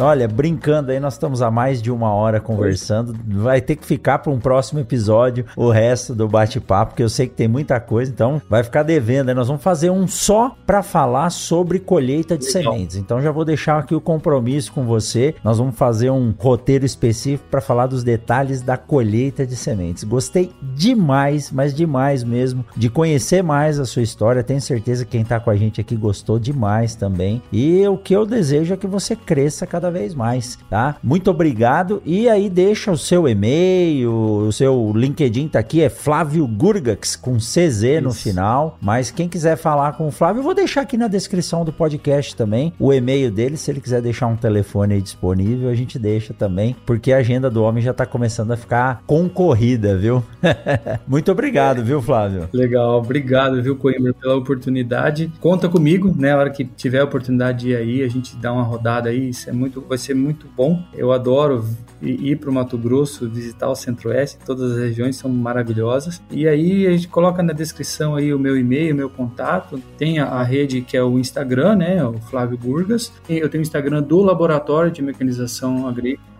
Olha, 0.00 0.26
brincando 0.26 0.90
aí, 0.90 0.98
nós 0.98 1.12
estamos 1.12 1.42
há 1.42 1.50
mais 1.50 1.82
de 1.82 1.90
uma 1.90 2.10
hora 2.12 2.40
conversando. 2.40 3.14
Vai 3.26 3.60
ter 3.60 3.76
que 3.76 3.84
ficar 3.84 4.18
para 4.20 4.32
um 4.32 4.40
próximo 4.40 4.80
episódio 4.80 5.44
o 5.54 5.70
resto 5.70 6.14
do 6.14 6.26
bate-papo, 6.26 6.92
porque 6.92 7.02
eu 7.02 7.08
sei 7.08 7.28
que 7.28 7.34
tem 7.34 7.46
muita 7.46 7.78
coisa, 7.78 8.10
então 8.10 8.40
vai 8.48 8.62
ficar 8.62 8.82
devendo. 8.82 9.28
Aí 9.28 9.34
nós 9.34 9.48
vamos 9.48 9.62
fazer 9.62 9.90
um 9.90 10.08
só 10.08 10.56
para 10.66 10.82
falar 10.82 11.28
sobre 11.28 11.78
colheita 11.78 12.38
de 12.38 12.46
Legal. 12.46 12.72
sementes. 12.72 12.96
Então 12.96 13.20
já 13.20 13.30
vou 13.30 13.44
deixar 13.44 13.78
aqui 13.78 13.94
o 13.94 14.00
compromisso 14.00 14.72
com 14.72 14.84
você. 14.84 15.34
Nós 15.44 15.58
vamos 15.58 15.76
fazer 15.76 16.08
um 16.10 16.34
roteiro 16.38 16.86
específico 16.86 17.48
para 17.50 17.60
falar 17.60 17.86
dos 17.86 18.02
detalhes 18.02 18.62
da 18.62 18.78
colheita 18.78 19.46
de 19.46 19.54
sementes. 19.54 20.04
Gostei 20.04 20.50
demais, 20.74 21.50
mas 21.50 21.74
demais 21.74 22.24
mesmo, 22.24 22.64
de 22.74 22.88
conhecer 22.88 23.42
mais 23.42 23.78
a 23.78 23.84
sua 23.84 24.02
história. 24.02 24.42
Tenho 24.42 24.62
certeza 24.62 25.04
que 25.04 25.10
quem 25.10 25.22
está 25.22 25.38
com 25.38 25.50
a 25.50 25.56
gente 25.56 25.80
aqui 25.80 25.94
gostou 25.94 26.38
demais 26.38 26.94
também. 26.94 27.42
E 27.52 27.86
o 27.86 27.98
que 27.98 28.14
eu 28.14 28.24
desejo 28.24 28.72
é 28.72 28.76
que 28.76 28.86
você 28.86 29.14
cresça 29.14 29.66
cada 29.66 29.89
vez 29.90 30.14
mais, 30.14 30.58
tá? 30.68 30.96
Muito 31.02 31.30
obrigado 31.30 32.02
e 32.04 32.28
aí 32.28 32.48
deixa 32.48 32.90
o 32.90 32.98
seu 32.98 33.28
e-mail, 33.28 34.12
o 34.12 34.52
seu 34.52 34.92
LinkedIn 34.94 35.48
tá 35.48 35.58
aqui, 35.58 35.82
é 35.82 35.88
Flávio 35.88 36.46
Gurgax 36.46 37.16
com 37.16 37.36
CZ 37.36 37.82
Isso. 37.82 38.02
no 38.02 38.12
final, 38.12 38.78
mas 38.80 39.10
quem 39.10 39.28
quiser 39.28 39.56
falar 39.56 39.92
com 39.92 40.08
o 40.08 40.10
Flávio, 40.10 40.40
eu 40.40 40.44
vou 40.44 40.54
deixar 40.54 40.82
aqui 40.82 40.96
na 40.96 41.08
descrição 41.08 41.64
do 41.64 41.72
podcast 41.72 42.34
também 42.36 42.72
o 42.78 42.92
e-mail 42.92 43.30
dele, 43.30 43.56
se 43.56 43.70
ele 43.70 43.80
quiser 43.80 44.02
deixar 44.02 44.26
um 44.26 44.36
telefone 44.36 44.94
aí 44.94 45.02
disponível, 45.02 45.68
a 45.68 45.74
gente 45.74 45.98
deixa 45.98 46.32
também, 46.32 46.76
porque 46.86 47.12
a 47.12 47.18
agenda 47.18 47.50
do 47.50 47.62
homem 47.62 47.82
já 47.82 47.92
tá 47.92 48.06
começando 48.06 48.52
a 48.52 48.56
ficar 48.56 49.02
concorrida, 49.06 49.96
viu? 49.96 50.22
Muito 51.06 51.30
obrigado, 51.30 51.84
viu, 51.84 52.00
Flávio? 52.00 52.48
Legal, 52.52 52.98
obrigado, 52.98 53.62
viu, 53.62 53.76
Coimbra, 53.76 54.14
pela 54.14 54.36
oportunidade. 54.36 55.32
Conta 55.40 55.68
comigo, 55.68 56.14
né, 56.16 56.32
a 56.32 56.38
hora 56.38 56.50
que 56.50 56.64
tiver 56.64 57.00
a 57.00 57.04
oportunidade 57.04 57.60
de 57.60 57.70
ir 57.70 57.76
aí, 57.76 58.02
a 58.02 58.08
gente 58.08 58.36
dá 58.36 58.52
uma 58.52 58.62
rodada 58.62 59.10
aí, 59.10 59.30
isso 59.30 59.48
é 59.48 59.52
muito 59.52 59.79
muito, 59.80 59.88
vai 59.88 59.98
ser 59.98 60.14
muito 60.14 60.46
bom. 60.56 60.82
Eu 60.94 61.12
adoro 61.12 61.64
ir 62.02 62.36
para 62.36 62.50
o 62.50 62.52
Mato 62.52 62.78
Grosso, 62.78 63.28
visitar 63.28 63.68
o 63.68 63.74
Centro-Oeste, 63.74 64.38
todas 64.44 64.72
as 64.72 64.78
regiões 64.78 65.16
são 65.16 65.30
maravilhosas. 65.30 66.22
E 66.30 66.46
aí 66.46 66.86
a 66.86 66.90
gente 66.92 67.08
coloca 67.08 67.42
na 67.42 67.52
descrição 67.52 68.14
aí 68.14 68.32
o 68.32 68.38
meu 68.38 68.56
e-mail, 68.56 68.94
o 68.94 68.96
meu 68.96 69.10
contato. 69.10 69.80
Tem 69.98 70.18
a, 70.18 70.26
a 70.26 70.42
rede 70.42 70.80
que 70.80 70.96
é 70.96 71.02
o 71.02 71.18
Instagram, 71.18 71.76
né, 71.76 72.04
o 72.04 72.18
Flávio 72.18 72.56
Burgas. 72.56 73.12
Eu 73.28 73.48
tenho 73.48 73.62
o 73.62 73.66
Instagram 73.66 74.02
do 74.02 74.20
Laboratório 74.20 74.90
de 74.90 75.02
Mecanização 75.02 75.86
Agrícola 75.86 76.30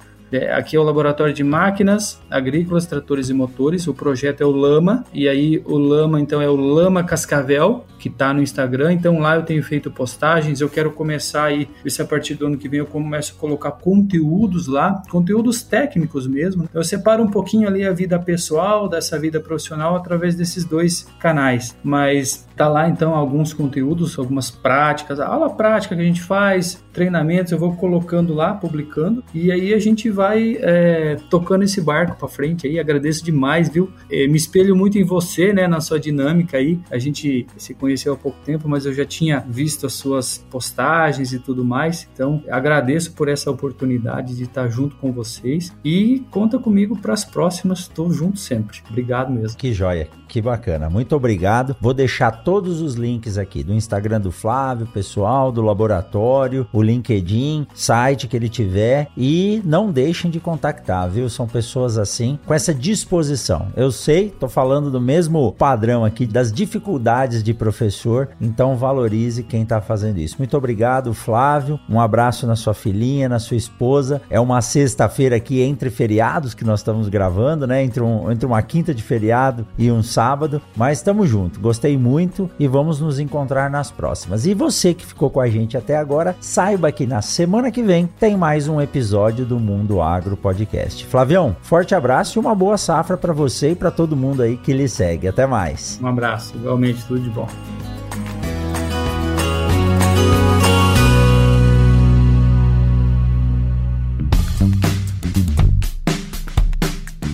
aqui 0.53 0.77
é 0.77 0.81
o 0.81 0.83
Laboratório 0.83 1.35
de 1.35 1.43
Máquinas 1.43 2.21
Agrícolas, 2.31 2.87
Tratores 2.87 3.29
e 3.29 3.35
Motores. 3.35 3.87
O 3.87 3.95
projeto 3.95 4.41
é 4.43 4.47
o 4.47 4.51
Lama. 4.51 5.05
E 5.13 5.29
aí 5.29 5.63
o 5.65 5.77
Lama, 5.77 6.21
então, 6.21 6.41
é 6.41 6.49
o 6.49 6.57
Lama 6.57 7.03
Cascavel, 7.03 7.85
que 7.99 8.09
está 8.09 8.33
no 8.33 8.43
Instagram. 8.43 8.93
Então 8.93 9.19
lá 9.19 9.37
eu 9.37 9.43
tenho 9.43 9.63
feito 9.63 9.91
postagens. 9.91 10.61
Eu 10.61 10.69
quero 10.69 10.91
começar 10.93 11.45
aí, 11.45 11.69
ver 11.83 11.91
se 11.91 12.01
a 12.03 12.05
partir 12.05 12.35
do 12.35 12.47
ano 12.47 12.57
que 12.57 12.69
vem 12.69 12.79
eu 12.81 12.87
começo 12.87 13.35
a 13.37 13.41
colocar 13.41 13.73
conteúdos 13.73 14.67
lá, 14.67 15.03
conteúdos 15.11 15.63
técnicos 15.63 16.27
mesmo. 16.27 16.69
Eu 16.73 16.85
separo 16.85 17.23
um 17.23 17.31
pouquinho 17.31 17.69
ali 17.69 17.85
a 17.85 17.93
vida 17.93 18.19
pessoal 18.19 18.89
dessa 18.89 19.19
vida 19.19 19.41
profissional 19.41 19.97
através 19.97 20.35
desses 20.35 20.65
dois 20.65 21.07
canais. 21.19 21.77
Mas 21.83 22.47
tá 22.57 22.69
lá 22.69 22.89
então 22.89 23.15
alguns 23.15 23.53
conteúdos, 23.53 24.19
algumas 24.19 24.51
práticas, 24.51 25.19
a 25.19 25.27
aula 25.27 25.51
prática 25.51 25.95
que 25.95 26.03
a 26.03 26.05
gente 26.05 26.23
faz, 26.23 26.83
treinamentos, 26.93 27.53
eu 27.53 27.59
vou 27.59 27.75
colocando 27.75 28.35
lá, 28.35 28.55
publicando. 28.55 29.23
E 29.35 29.51
aí 29.51 29.73
a 29.75 29.79
gente 29.79 30.11
vai 30.11 30.57
é, 30.61 31.17
tocando 31.29 31.65
esse 31.65 31.81
barco 31.81 32.17
para 32.19 32.29
frente 32.29 32.67
aí. 32.67 32.79
Agradeço 32.79 33.25
demais, 33.25 33.69
viu? 33.69 33.91
É, 34.11 34.27
me 34.27 34.37
espelho 34.37 34.77
muito 34.77 34.99
em 34.99 35.05
você, 35.05 35.53
né, 35.53 35.67
na 35.67 35.81
sua 35.81 35.99
dinâmica 35.99 36.59
aí. 36.59 36.79
A 36.91 36.99
gente 36.99 37.47
se 37.57 37.75
conheceu 37.75 38.13
há 38.13 38.17
pouco 38.17 38.39
tempo, 38.45 38.69
mas 38.69 38.87
eu 38.87 38.93
já 38.93 39.05
tinha 39.05 39.45
visto 39.49 39.87
as 39.87 39.95
suas 39.95 40.39
postagens 40.51 41.33
e 41.33 41.39
tudo 41.39 41.65
mais. 41.65 42.09
Então, 42.13 42.43
agradeço 42.51 43.13
por 43.13 43.29
essa 43.29 43.51
oportunidade 43.51 44.37
de 44.37 44.45
estar 44.45 44.69
junto 44.69 44.97
com 44.97 45.13
vocês 45.13 45.75
e 45.85 46.25
conta 46.31 46.59
comigo 46.59 46.97
para 46.97 47.13
as 47.13 47.25
próximas. 47.25 47.81
Estou 47.81 48.11
junto 48.13 48.39
sempre. 48.39 48.79
Obrigado 48.89 49.33
mesmo. 49.33 49.57
Que 49.57 49.73
joia. 49.73 50.09
Que 50.31 50.41
bacana, 50.41 50.89
muito 50.89 51.17
obrigado. 51.17 51.75
Vou 51.81 51.93
deixar 51.93 52.31
todos 52.31 52.81
os 52.81 52.95
links 52.95 53.37
aqui 53.37 53.65
do 53.65 53.75
Instagram 53.75 54.21
do 54.21 54.31
Flávio, 54.31 54.87
pessoal, 54.87 55.51
do 55.51 55.61
laboratório, 55.61 56.69
o 56.73 56.80
LinkedIn, 56.83 57.67
site 57.75 58.27
que 58.27 58.37
ele 58.37 58.49
tiver 58.49 59.09
e 59.17 59.63
não 59.65 59.91
deixem 59.91 60.31
de 60.31 60.41
contactar, 60.41 61.09
viu? 61.09 61.29
São 61.29 61.47
pessoas 61.47 61.99
assim 61.99 62.39
com 62.47 62.55
essa 62.55 62.75
disposição. 62.75 63.69
Eu 63.77 63.93
sei, 63.93 64.31
tô 64.31 64.49
falando 64.49 64.91
do 64.91 65.01
mesmo 65.01 65.53
padrão 65.53 66.05
aqui 66.05 66.27
das 66.27 66.53
dificuldades 66.53 67.43
de 67.43 67.55
professor, 67.55 68.29
então 68.41 68.77
valorize 68.77 69.43
quem 69.43 69.65
tá 69.65 69.81
fazendo 69.81 70.19
isso. 70.19 70.37
Muito 70.39 70.57
obrigado, 70.57 71.13
Flávio. 71.15 71.79
Um 71.89 72.01
abraço 72.01 72.47
na 72.47 72.57
sua 72.57 72.75
filhinha, 72.75 73.29
na 73.29 73.39
sua 73.39 73.57
esposa. 73.57 74.23
É 74.31 74.41
uma 74.41 74.61
sexta-feira 74.61 75.37
aqui 75.37 75.61
entre 75.61 75.91
feriados 75.91 76.55
que 76.55 76.65
nós 76.65 76.81
estamos 76.81 77.09
gravando, 77.09 77.67
né? 77.67 77.83
Entre, 77.83 78.03
um, 78.03 78.31
entre 78.31 78.47
uma 78.47 78.63
quinta 78.63 78.95
de 78.95 79.03
feriado 79.03 79.67
e 79.79 79.91
um 79.91 80.03
sábado 80.03 80.61
mas 80.77 80.99
estamos 80.99 81.29
juntos. 81.29 81.59
Gostei 81.59 81.97
muito 81.97 82.51
e 82.59 82.67
vamos 82.67 83.01
nos 83.01 83.19
encontrar 83.19 83.71
nas 83.71 83.91
próximas. 83.91 84.47
E 84.47 84.55
você 84.55 84.95
que 84.95 85.05
ficou 85.05 85.29
com 85.29 85.41
a 85.41 85.49
gente 85.49 85.77
até 85.77 85.97
agora, 85.97 86.37
saiba 86.41 86.70
que 86.97 87.05
na 87.05 87.21
semana 87.21 87.69
que 87.69 87.83
vem 87.83 88.07
tem 88.07 88.37
mais 88.37 88.69
um 88.69 88.81
episódio 88.81 89.45
do 89.45 89.59
Mundo 89.59 90.01
Agro 90.01 90.37
Podcast. 90.37 91.05
Flavião, 91.05 91.57
forte 91.63 91.97
abraço 91.97 92.39
e 92.39 92.41
uma 92.41 92.55
boa 92.55 92.79
safra 92.79 93.17
para 93.17 93.33
você 93.33 93.73
e 93.73 93.75
para 93.75 93.91
todo 93.91 94.17
mundo 94.17 94.41
aí 94.41 94.57
que 94.57 94.73
lhe 94.73 94.89
segue. 94.89 95.27
Até 95.27 95.47
mais. 95.47 95.99
Um 96.01 96.07
abraço, 96.07 96.55
igualmente, 96.55 97.05
tudo 97.07 97.21
de 97.21 97.31
bom. 97.31 97.49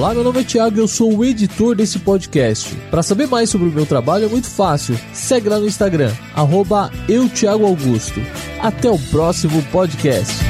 Olá, 0.00 0.14
meu 0.14 0.24
nome 0.24 0.40
é 0.40 0.44
Thiago 0.44 0.78
e 0.78 0.80
eu 0.80 0.88
sou 0.88 1.14
o 1.14 1.22
editor 1.22 1.76
desse 1.76 1.98
podcast. 1.98 2.74
Para 2.90 3.02
saber 3.02 3.26
mais 3.26 3.50
sobre 3.50 3.68
o 3.68 3.70
meu 3.70 3.84
trabalho 3.84 4.24
é 4.24 4.28
muito 4.28 4.48
fácil. 4.48 4.98
Segue 5.12 5.50
lá 5.50 5.58
no 5.58 5.66
Instagram, 5.66 6.10
arroba. 6.34 6.90
Até 8.62 8.90
o 8.90 8.98
próximo 8.98 9.62
podcast. 9.64 10.49